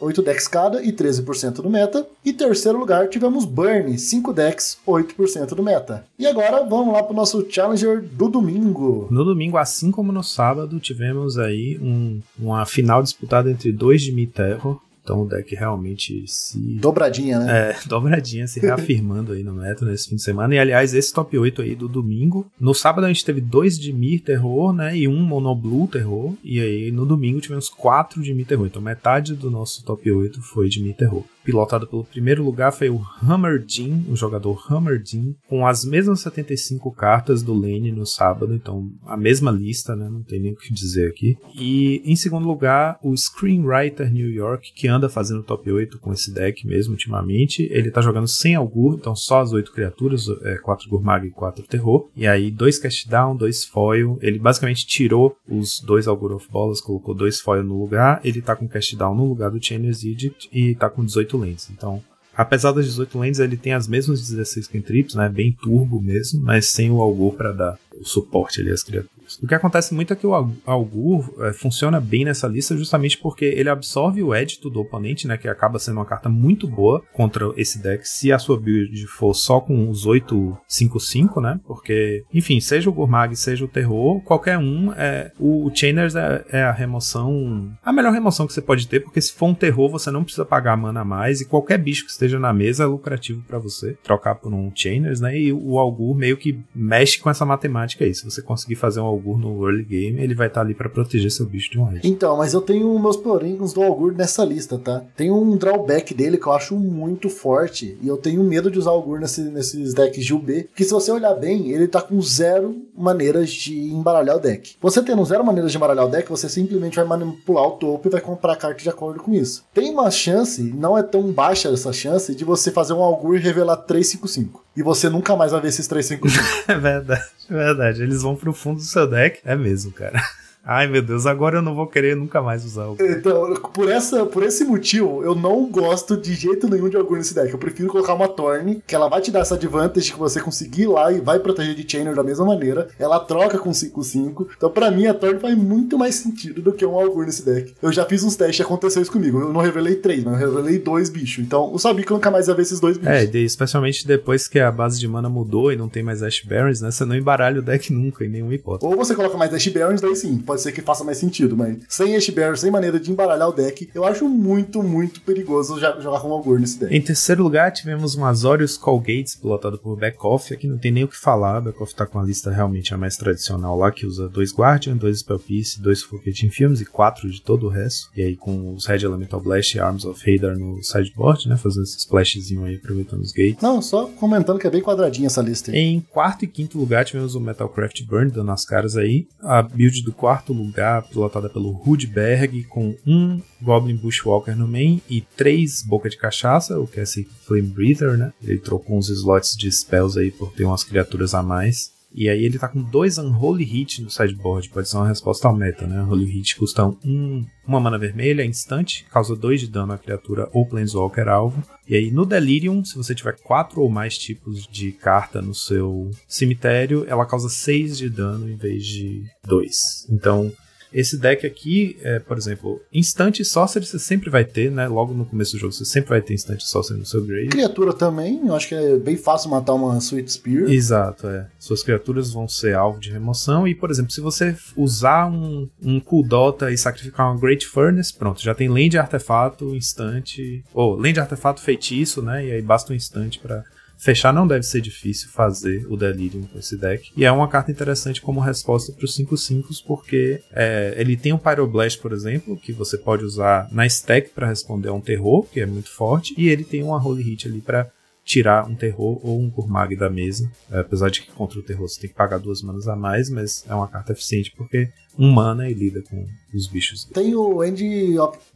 8 0.00 0.22
decks 0.22 0.48
cada 0.48 0.82
e 0.82 0.92
13% 0.92 1.54
do 1.62 1.70
meta. 1.70 2.06
E 2.24 2.32
terceiro 2.32 2.78
lugar, 2.78 3.08
tivemos 3.08 3.44
Burn, 3.44 3.98
5 3.98 4.32
decks, 4.32 4.43
8% 4.50 5.54
do 5.54 5.62
meta. 5.62 6.06
E 6.18 6.26
agora 6.26 6.64
vamos 6.64 6.92
lá 6.92 7.02
pro 7.02 7.14
nosso 7.14 7.46
Challenger 7.48 8.02
do 8.02 8.28
domingo. 8.28 9.08
No 9.10 9.24
domingo, 9.24 9.56
assim 9.56 9.90
como 9.90 10.12
no 10.12 10.22
sábado, 10.22 10.80
tivemos 10.80 11.38
aí 11.38 11.78
um, 11.80 12.20
uma 12.38 12.64
final 12.66 13.02
disputada 13.02 13.50
entre 13.50 13.72
dois 13.72 14.02
de 14.02 14.12
mid 14.12 14.30
Terror. 14.30 14.80
Então 15.04 15.20
o 15.20 15.28
deck 15.28 15.54
realmente 15.54 16.24
se. 16.26 16.58
Dobradinha, 16.80 17.38
né? 17.38 17.70
É, 17.70 17.76
dobradinha, 17.86 18.46
se 18.46 18.58
reafirmando 18.58 19.32
aí 19.32 19.44
no 19.44 19.52
meta 19.52 19.84
nesse 19.84 20.08
fim 20.08 20.16
de 20.16 20.22
semana. 20.22 20.54
E 20.54 20.58
aliás, 20.58 20.94
esse 20.94 21.12
top 21.12 21.38
8 21.38 21.60
aí 21.60 21.74
do 21.74 21.86
domingo. 21.86 22.46
No 22.58 22.72
sábado 22.72 23.04
a 23.04 23.08
gente 23.08 23.24
teve 23.24 23.40
dois 23.42 23.78
de 23.78 23.92
Mir 23.92 24.20
Terror, 24.20 24.72
né? 24.72 24.96
E 24.96 25.06
um 25.06 25.20
Monoblue 25.20 25.86
Terror. 25.88 26.32
E 26.42 26.58
aí 26.58 26.90
no 26.90 27.04
domingo 27.04 27.40
tivemos 27.40 27.68
quatro 27.68 28.22
de 28.22 28.32
Mir 28.32 28.46
Terror. 28.46 28.66
Então 28.66 28.80
metade 28.80 29.34
do 29.34 29.50
nosso 29.50 29.84
top 29.84 30.10
8 30.10 30.40
foi 30.40 30.70
de 30.70 30.82
Mir 30.82 30.94
Terror 30.94 31.22
pilotado 31.44 31.86
pelo 31.86 32.04
primeiro 32.04 32.42
lugar 32.42 32.72
foi 32.72 32.88
o 32.88 33.00
Hammerdin, 33.22 34.06
o 34.08 34.16
jogador 34.16 34.64
Hammerdin, 34.68 35.36
com 35.48 35.66
as 35.66 35.84
mesmas 35.84 36.20
75 36.20 36.90
cartas 36.92 37.42
do 37.42 37.52
Lane 37.52 37.92
no 37.92 38.06
sábado, 38.06 38.54
então 38.54 38.90
a 39.06 39.16
mesma 39.16 39.50
lista, 39.50 39.94
né? 39.94 40.08
Não 40.08 40.22
tem 40.22 40.40
nem 40.40 40.52
o 40.52 40.56
que 40.56 40.72
dizer 40.72 41.08
aqui. 41.08 41.36
E 41.54 42.02
em 42.04 42.16
segundo 42.16 42.46
lugar, 42.46 42.98
o 43.02 43.16
Screenwriter 43.16 44.10
New 44.10 44.30
York, 44.30 44.72
que 44.74 44.88
anda 44.88 45.08
fazendo 45.08 45.42
top 45.42 45.70
8 45.70 45.98
com 45.98 46.12
esse 46.12 46.32
deck 46.32 46.66
mesmo 46.66 46.92
ultimamente. 46.92 47.68
Ele 47.70 47.90
tá 47.90 48.00
jogando 48.00 48.28
sem 48.28 48.54
Algur, 48.54 48.94
então 48.94 49.14
só 49.14 49.40
as 49.40 49.52
8 49.52 49.72
criaturas, 49.72 50.26
é, 50.42 50.56
4 50.58 50.88
Gurmag 50.88 51.26
e 51.26 51.30
4 51.30 51.64
Terror. 51.66 52.08
E 52.16 52.26
aí, 52.26 52.50
dois 52.50 52.78
Cast 52.78 53.08
Down, 53.08 53.36
dois 53.36 53.64
Foil. 53.64 54.18
Ele 54.20 54.38
basicamente 54.38 54.86
tirou 54.86 55.36
os 55.48 55.80
dois 55.80 56.08
Algur 56.08 56.32
of 56.32 56.48
Bolas, 56.50 56.80
colocou 56.80 57.14
dois 57.14 57.40
Foil 57.40 57.62
no 57.62 57.78
lugar. 57.78 58.20
Ele 58.24 58.40
tá 58.40 58.56
com 58.56 58.68
Cast 58.68 58.96
Down 58.96 59.14
no 59.14 59.28
lugar 59.28 59.50
do 59.50 59.62
Chainer's 59.62 60.04
Edict 60.04 60.48
e 60.52 60.74
tá 60.74 60.88
com 60.88 61.04
18 61.04 61.33
18 61.34 61.38
lentes. 61.38 61.70
Então, 61.70 62.02
apesar 62.34 62.72
das 62.72 62.86
18 62.86 63.18
lentes, 63.18 63.40
ele 63.40 63.56
tem 63.56 63.72
as 63.72 63.86
mesmas 63.88 64.28
16 64.28 64.68
cantrips, 64.68 65.14
né? 65.14 65.28
Bem 65.28 65.52
turbo 65.52 66.00
mesmo, 66.00 66.42
mas 66.42 66.70
sem 66.70 66.90
o 66.90 67.00
Algor 67.00 67.34
para 67.34 67.52
dar 67.52 67.78
o 67.98 68.04
suporte 68.04 68.60
ali 68.60 68.70
às 68.70 68.82
criaturas. 68.82 69.13
O 69.42 69.46
que 69.46 69.54
acontece 69.54 69.94
muito 69.94 70.12
é 70.12 70.16
que 70.16 70.26
o 70.26 70.34
Augur 70.66 71.34
é, 71.40 71.52
funciona 71.52 72.00
bem 72.00 72.24
nessa 72.24 72.46
lista 72.46 72.76
justamente 72.76 73.18
porque 73.18 73.44
ele 73.44 73.68
absorve 73.68 74.22
o 74.22 74.34
edito 74.34 74.70
do 74.70 74.80
oponente, 74.80 75.26
né, 75.26 75.36
que 75.36 75.48
acaba 75.48 75.78
sendo 75.78 75.96
uma 75.96 76.04
carta 76.04 76.28
muito 76.28 76.66
boa 76.66 77.02
contra 77.12 77.52
esse 77.56 77.82
deck. 77.82 78.06
Se 78.08 78.32
a 78.32 78.38
sua 78.38 78.58
build 78.58 79.06
for 79.06 79.34
só 79.34 79.60
com 79.60 79.88
os 79.88 80.06
8-5-5, 80.06 81.40
né, 81.40 81.60
porque, 81.66 82.24
enfim, 82.32 82.60
seja 82.60 82.88
o 82.88 82.92
Gurmag, 82.92 83.34
seja 83.36 83.64
o 83.64 83.68
Terror, 83.68 84.20
qualquer 84.22 84.58
um, 84.58 84.92
é, 84.92 85.32
o, 85.38 85.70
Chainers 85.74 86.14
é, 86.14 86.44
é, 86.50 86.62
a 86.62 86.72
remoção, 86.72 87.72
a 87.82 87.92
melhor 87.92 88.12
remoção 88.12 88.46
que 88.46 88.52
você 88.52 88.62
pode 88.62 88.86
ter, 88.86 89.00
porque 89.00 89.20
se 89.20 89.32
for 89.32 89.46
um 89.46 89.54
Terror 89.54 89.90
você 89.90 90.10
não 90.10 90.22
precisa 90.22 90.44
pagar 90.44 90.76
mana 90.76 91.00
a 91.00 91.04
mais 91.04 91.40
e 91.40 91.44
qualquer 91.44 91.78
bicho 91.78 92.04
que 92.04 92.10
esteja 92.10 92.38
na 92.38 92.52
mesa 92.52 92.84
é 92.84 92.86
lucrativo 92.86 93.42
para 93.46 93.58
você 93.58 93.96
trocar 94.02 94.34
por 94.36 94.52
um 94.52 94.70
Chainers, 94.74 95.20
né, 95.20 95.38
e 95.38 95.52
o 95.52 95.78
Augur 95.78 96.14
meio 96.16 96.36
que 96.36 96.60
mexe 96.74 97.18
com 97.18 97.30
essa 97.30 97.44
matemática 97.44 98.04
aí, 98.04 98.14
se 98.14 98.24
você 98.24 98.42
conseguir 98.42 98.76
fazer 98.76 99.00
um 99.00 99.04
Augur 99.24 99.38
no 99.38 99.66
early 99.66 99.84
game, 99.84 100.22
ele 100.22 100.34
vai 100.34 100.48
estar 100.48 100.60
tá 100.60 100.66
ali 100.66 100.74
para 100.74 100.88
proteger 100.88 101.30
seu 101.30 101.46
bicho 101.46 101.70
de 101.70 101.78
um 101.78 101.84
raid. 101.84 102.06
Então, 102.06 102.36
mas 102.36 102.52
eu 102.52 102.60
tenho 102.60 102.98
meus 102.98 103.16
poréns 103.16 103.72
do 103.72 103.82
Augur 103.82 104.14
nessa 104.14 104.44
lista, 104.44 104.78
tá? 104.78 105.02
Tem 105.16 105.30
um 105.30 105.56
drawback 105.56 106.12
dele 106.12 106.36
que 106.36 106.46
eu 106.46 106.52
acho 106.52 106.76
muito 106.76 107.30
forte 107.30 107.96
e 108.02 108.06
eu 108.06 108.16
tenho 108.16 108.42
medo 108.44 108.70
de 108.70 108.78
usar 108.78 108.90
o 108.90 108.94
Augur 108.94 109.18
nesse, 109.18 109.40
nesses 109.42 109.94
decks 109.94 110.24
de 110.24 110.34
UB, 110.34 110.68
que 110.74 110.84
se 110.84 110.92
você 110.92 111.10
olhar 111.10 111.34
bem, 111.34 111.70
ele 111.70 111.88
tá 111.88 112.02
com 112.02 112.20
zero 112.20 112.76
maneiras 112.96 113.50
de 113.50 113.74
embaralhar 113.92 114.36
o 114.36 114.40
deck. 114.40 114.76
Você 114.80 115.02
tendo 115.02 115.24
zero 115.24 115.44
maneiras 115.44 115.70
de 115.70 115.76
embaralhar 115.76 116.04
o 116.04 116.10
deck, 116.10 116.28
você 116.28 116.48
simplesmente 116.48 116.96
vai 116.96 117.04
manipular 117.04 117.66
o 117.66 117.72
topo 117.72 118.08
e 118.08 118.10
vai 118.10 118.20
comprar 118.20 118.56
carta 118.56 118.82
de 118.82 118.88
acordo 118.88 119.20
com 119.20 119.32
isso. 119.32 119.64
Tem 119.72 119.90
uma 119.90 120.10
chance, 120.10 120.62
não 120.62 120.96
é 120.96 121.02
tão 121.02 121.32
baixa 121.32 121.68
essa 121.68 121.92
chance, 121.92 122.34
de 122.34 122.44
você 122.44 122.70
fazer 122.70 122.92
um 122.92 123.02
Augur 123.02 123.36
e 123.36 123.40
revelar 123.40 123.76
355 123.76 124.64
e 124.76 124.82
você 124.82 125.08
nunca 125.08 125.36
mais 125.36 125.52
vai 125.52 125.60
ver 125.60 125.68
esses 125.68 125.86
355. 125.86 126.64
é 126.68 126.78
verdade, 126.78 127.24
verdade. 127.48 128.02
Eles 128.02 128.22
vão 128.22 128.36
pro 128.36 128.52
fundo 128.52 128.78
do 128.78 128.84
seu 128.84 129.06
deck. 129.06 129.40
É 129.44 129.56
mesmo, 129.56 129.92
cara. 129.92 130.22
Ai, 130.66 130.86
meu 130.86 131.02
Deus, 131.02 131.26
agora 131.26 131.58
eu 131.58 131.62
não 131.62 131.74
vou 131.74 131.86
querer 131.86 132.16
nunca 132.16 132.40
mais 132.40 132.64
usar 132.64 132.86
o. 132.86 132.96
Então, 132.98 133.54
por, 133.72 133.90
essa, 133.90 134.24
por 134.24 134.42
esse 134.42 134.64
motivo, 134.64 135.22
eu 135.22 135.34
não 135.34 135.66
gosto 135.70 136.16
de 136.16 136.34
jeito 136.34 136.68
nenhum 136.68 136.88
de 136.88 136.96
Algor 136.96 137.18
nesse 137.18 137.34
deck. 137.34 137.52
Eu 137.52 137.58
prefiro 137.58 137.90
colocar 137.90 138.14
uma 138.14 138.28
Torne, 138.28 138.82
que 138.86 138.94
ela 138.94 139.08
vai 139.08 139.20
te 139.20 139.30
dar 139.30 139.40
essa 139.40 139.56
advantage 139.56 140.12
que 140.12 140.18
você 140.18 140.40
conseguir 140.40 140.82
ir 140.82 140.86
lá 140.86 141.12
e 141.12 141.20
vai 141.20 141.38
proteger 141.38 141.74
de 141.74 141.90
Chainer 141.90 142.14
da 142.14 142.22
mesma 142.22 142.46
maneira. 142.46 142.88
Ela 142.98 143.20
troca 143.20 143.58
com 143.58 143.70
5-5. 143.70 144.46
Então, 144.56 144.70
pra 144.70 144.90
mim, 144.90 145.06
a 145.06 145.12
Torne 145.12 145.38
faz 145.38 145.54
muito 145.56 145.98
mais 145.98 146.14
sentido 146.14 146.62
do 146.62 146.72
que 146.72 146.86
um 146.86 146.94
Algor 146.94 147.26
nesse 147.26 147.44
deck. 147.44 147.74
Eu 147.82 147.92
já 147.92 148.06
fiz 148.06 148.22
uns 148.24 148.34
testes 148.34 148.60
e 148.60 148.62
aconteceu 148.62 149.02
isso 149.02 149.12
comigo. 149.12 149.40
Eu 149.40 149.52
não 149.52 149.60
revelei 149.60 149.96
três, 149.96 150.24
mas 150.24 150.40
eu 150.40 150.48
revelei 150.48 150.78
dois 150.78 151.10
bichos. 151.10 151.44
Então, 151.44 151.70
eu 151.72 151.78
sabia 151.78 152.04
que 152.04 152.10
eu 152.10 152.16
nunca 152.16 152.30
mais 152.30 152.48
ia 152.48 152.54
ver 152.54 152.62
esses 152.62 152.80
dois 152.80 152.96
bichos. 152.96 153.12
É, 153.12 153.24
especialmente 153.38 154.06
depois 154.06 154.48
que 154.48 154.58
a 154.58 154.72
base 154.72 154.98
de 154.98 155.06
mana 155.06 155.28
mudou 155.28 155.70
e 155.70 155.76
não 155.76 155.90
tem 155.90 156.02
mais 156.02 156.22
Ash 156.22 156.42
Barons, 156.42 156.80
né? 156.80 156.90
Você 156.90 157.04
não 157.04 157.14
embaralha 157.14 157.60
o 157.60 157.62
deck 157.62 157.92
nunca, 157.92 158.24
em 158.24 158.28
nenhuma 158.28 158.54
hipótese. 158.54 158.90
Ou 158.90 158.96
você 158.96 159.14
coloca 159.14 159.36
mais 159.36 159.52
Ash 159.52 159.68
Barons, 159.68 160.00
daí 160.00 160.16
sim, 160.16 160.38
pode 160.38 160.53
ser 160.58 160.72
que 160.72 160.82
faça 160.82 161.04
mais 161.04 161.18
sentido 161.18 161.56
mas 161.56 161.78
sem 161.88 162.14
Bear, 162.34 162.56
sem 162.56 162.70
maneira 162.70 162.98
de 162.98 163.10
embaralhar 163.10 163.48
o 163.48 163.52
deck, 163.52 163.90
eu 163.94 164.04
acho 164.04 164.28
muito, 164.28 164.82
muito 164.82 165.20
perigoso 165.20 165.78
jogar 165.78 166.20
com 166.20 166.28
o 166.28 166.32
Algor 166.32 166.58
nesse 166.58 166.78
deck. 166.78 166.94
Em 166.94 167.00
terceiro 167.00 167.42
lugar, 167.42 167.70
tivemos 167.72 168.16
um 168.16 168.24
Azorius 168.24 168.76
Colgates, 168.76 169.36
pilotado 169.36 169.78
por 169.78 169.98
Backoff. 169.98 170.52
Aqui 170.52 170.66
não 170.66 170.78
tem 170.78 170.90
nem 170.90 171.04
o 171.04 171.08
que 171.08 171.16
falar, 171.16 171.60
Backoff 171.60 171.94
tá 171.94 172.06
com 172.06 172.18
a 172.18 172.22
lista 172.22 172.50
realmente 172.50 172.94
a 172.94 172.98
mais 172.98 173.16
tradicional 173.16 173.76
lá, 173.76 173.90
que 173.90 174.06
usa 174.06 174.28
dois 174.28 174.52
Guardian, 174.52 174.96
dois 174.96 175.18
Spell 175.18 175.38
Piece, 175.38 175.80
dois 175.80 176.02
Forgetting 176.02 176.50
Films 176.50 176.80
e 176.80 176.84
quatro 176.84 177.30
de 177.30 177.40
todo 177.40 177.66
o 177.66 177.68
resto. 177.68 178.10
E 178.16 178.22
aí 178.22 178.36
com 178.36 178.74
os 178.74 178.86
Red 178.86 179.04
Elemental 179.04 179.40
Blast 179.40 179.76
e 179.76 179.80
Arms 179.80 180.04
of 180.04 180.22
Hadar 180.30 180.58
no 180.58 180.82
sideboard, 180.82 181.48
né, 181.48 181.56
fazendo 181.56 181.84
esse 181.84 181.98
splashzinho 181.98 182.64
aí, 182.64 182.76
aproveitando 182.76 183.20
os 183.20 183.32
gates. 183.32 183.62
Não, 183.62 183.80
só 183.80 184.06
comentando 184.06 184.58
que 184.58 184.66
é 184.66 184.70
bem 184.70 184.82
quadradinha 184.82 185.26
essa 185.26 185.42
lista 185.42 185.70
aí. 185.70 185.78
Em 185.78 186.00
quarto 186.00 186.44
e 186.44 186.48
quinto 186.48 186.78
lugar, 186.78 187.04
tivemos 187.04 187.34
o 187.34 187.40
Metalcraft 187.40 188.04
Burn, 188.04 188.30
dando 188.30 188.50
as 188.50 188.64
caras 188.64 188.96
aí. 188.96 189.26
A 189.40 189.62
build 189.62 190.02
do 190.02 190.12
quarto 190.12 190.43
lugar, 190.52 191.02
pilotada 191.08 191.48
pelo 191.48 191.70
Rudberg, 191.70 192.64
com 192.64 192.94
um 193.06 193.40
Goblin 193.62 193.96
Bushwalker 193.96 194.56
no 194.56 194.68
main 194.68 195.00
e 195.08 195.20
três 195.20 195.82
Boca 195.82 196.10
de 196.10 196.16
Cachaça, 196.16 196.78
o 196.78 196.86
que 196.86 197.00
é 197.00 197.04
esse 197.04 197.26
Flame 197.46 197.62
Breather, 197.62 198.16
né? 198.16 198.32
Ele 198.42 198.58
trocou 198.58 198.98
uns 198.98 199.08
slots 199.08 199.56
de 199.56 199.70
spells 199.70 200.18
aí 200.18 200.30
por 200.30 200.52
ter 200.52 200.64
umas 200.64 200.84
criaturas 200.84 201.34
a 201.34 201.42
mais. 201.42 201.93
E 202.14 202.28
aí 202.28 202.44
ele 202.44 202.58
tá 202.58 202.68
com 202.68 202.80
dois 202.80 203.18
Unholy 203.18 203.64
Hit 203.64 204.00
no 204.00 204.08
sideboard, 204.08 204.68
pode 204.68 204.88
ser 204.88 204.96
uma 204.96 205.08
resposta 205.08 205.48
ao 205.48 205.56
meta, 205.56 205.84
né? 205.86 206.00
Unholy 206.02 206.26
Hit 206.26 206.56
custa 206.56 206.86
um, 206.86 207.44
uma 207.66 207.80
mana 207.80 207.98
vermelha, 207.98 208.44
instante, 208.44 209.04
causa 209.10 209.34
2 209.34 209.62
de 209.62 209.68
dano 209.68 209.92
à 209.92 209.98
criatura 209.98 210.48
ou 210.52 210.64
Planeswalker 210.64 211.28
alvo. 211.28 211.60
E 211.88 211.96
aí 211.96 212.12
no 212.12 212.24
Delirium, 212.24 212.84
se 212.84 212.96
você 212.96 213.14
tiver 213.14 213.36
quatro 213.42 213.80
ou 213.82 213.90
mais 213.90 214.16
tipos 214.16 214.66
de 214.66 214.92
carta 214.92 215.42
no 215.42 215.54
seu 215.54 216.10
cemitério, 216.28 217.04
ela 217.08 217.26
causa 217.26 217.48
6 217.48 217.98
de 217.98 218.08
dano 218.08 218.48
em 218.48 218.56
vez 218.56 218.86
de 218.86 219.24
2. 219.44 220.06
Então 220.10 220.52
esse 220.94 221.18
deck 221.18 221.44
aqui, 221.44 221.98
é, 222.02 222.20
por 222.20 222.38
exemplo, 222.38 222.80
Instante 222.92 223.44
Sorcery 223.44 223.84
você 223.84 223.98
sempre 223.98 224.30
vai 224.30 224.44
ter, 224.44 224.70
né? 224.70 224.86
Logo 224.86 225.12
no 225.12 225.26
começo 225.26 225.52
do 225.52 225.58
jogo 225.58 225.72
você 225.72 225.84
sempre 225.84 226.10
vai 226.10 226.22
ter 226.22 226.34
Instante 226.34 226.64
Sorcery 226.64 227.00
no 227.00 227.04
seu 227.04 227.24
grave. 227.24 227.48
Criatura 227.48 227.92
também, 227.92 228.46
eu 228.46 228.54
acho 228.54 228.68
que 228.68 228.74
é 228.76 228.96
bem 228.96 229.16
fácil 229.16 229.50
matar 229.50 229.74
uma 229.74 229.98
Sweet 229.98 230.30
Spear. 230.30 230.70
Exato, 230.70 231.26
é. 231.26 231.48
Suas 231.58 231.82
criaturas 231.82 232.32
vão 232.32 232.46
ser 232.46 232.76
alvo 232.76 233.00
de 233.00 233.10
remoção 233.10 233.66
e, 233.66 233.74
por 233.74 233.90
exemplo, 233.90 234.12
se 234.12 234.20
você 234.20 234.56
usar 234.76 235.26
um, 235.26 235.68
um 235.82 235.98
Kuldota 235.98 236.70
e 236.70 236.78
sacrificar 236.78 237.30
uma 237.30 237.40
Great 237.40 237.66
Furnace, 237.66 238.14
pronto, 238.14 238.40
já 238.40 238.54
tem 238.54 238.68
Land 238.68 238.96
Artefato, 238.96 239.74
Instante, 239.74 240.62
ou 240.72 240.94
Land 240.94 241.18
Artefato 241.18 241.60
Feitiço, 241.60 242.22
né? 242.22 242.46
E 242.46 242.52
aí 242.52 242.62
basta 242.62 242.92
um 242.92 242.96
instante 242.96 243.40
para 243.40 243.64
fechar 243.98 244.32
não 244.32 244.46
deve 244.46 244.64
ser 244.64 244.80
difícil 244.80 245.28
fazer 245.30 245.86
o 245.88 245.96
Delirium 245.96 246.42
com 246.42 246.58
esse 246.58 246.76
deck. 246.76 247.10
E 247.16 247.24
é 247.24 247.32
uma 247.32 247.48
carta 247.48 247.70
interessante 247.70 248.20
como 248.20 248.40
resposta 248.40 248.92
para 248.92 249.04
os 249.04 249.16
5-5, 249.16 249.84
porque 249.86 250.40
é, 250.52 250.94
ele 250.96 251.16
tem 251.16 251.32
um 251.32 251.38
Pyroblast, 251.38 252.00
por 252.00 252.12
exemplo, 252.12 252.56
que 252.56 252.72
você 252.72 252.98
pode 252.98 253.24
usar 253.24 253.68
na 253.72 253.86
stack 253.86 254.30
para 254.30 254.48
responder 254.48 254.88
a 254.88 254.92
um 254.92 255.00
terror, 255.00 255.46
que 255.50 255.60
é 255.60 255.66
muito 255.66 255.90
forte, 255.90 256.34
e 256.36 256.48
ele 256.48 256.64
tem 256.64 256.82
uma 256.82 257.02
Holy 257.02 257.22
Hit 257.22 257.48
ali 257.48 257.60
para 257.60 257.90
tirar 258.24 258.66
um 258.66 258.74
terror 258.74 259.20
ou 259.22 259.38
um 259.38 259.50
Kurmag 259.50 259.94
da 259.96 260.08
mesa. 260.08 260.50
É, 260.70 260.80
apesar 260.80 261.10
de 261.10 261.20
que 261.22 261.30
contra 261.32 261.58
o 261.58 261.62
terror 261.62 261.86
você 261.88 262.00
tem 262.00 262.10
que 262.10 262.16
pagar 262.16 262.38
duas 262.38 262.62
manas 262.62 262.88
a 262.88 262.96
mais, 262.96 263.28
mas 263.28 263.64
é 263.68 263.74
uma 263.74 263.86
carta 263.86 264.12
eficiente 264.12 264.52
porque 264.56 264.90
um 265.18 265.30
mana 265.30 265.68
e 265.68 265.74
lida 265.74 266.02
com 266.02 266.26
os 266.52 266.66
bichos. 266.66 267.04
Tem 267.04 267.34
o 267.34 267.62
End 267.62 267.82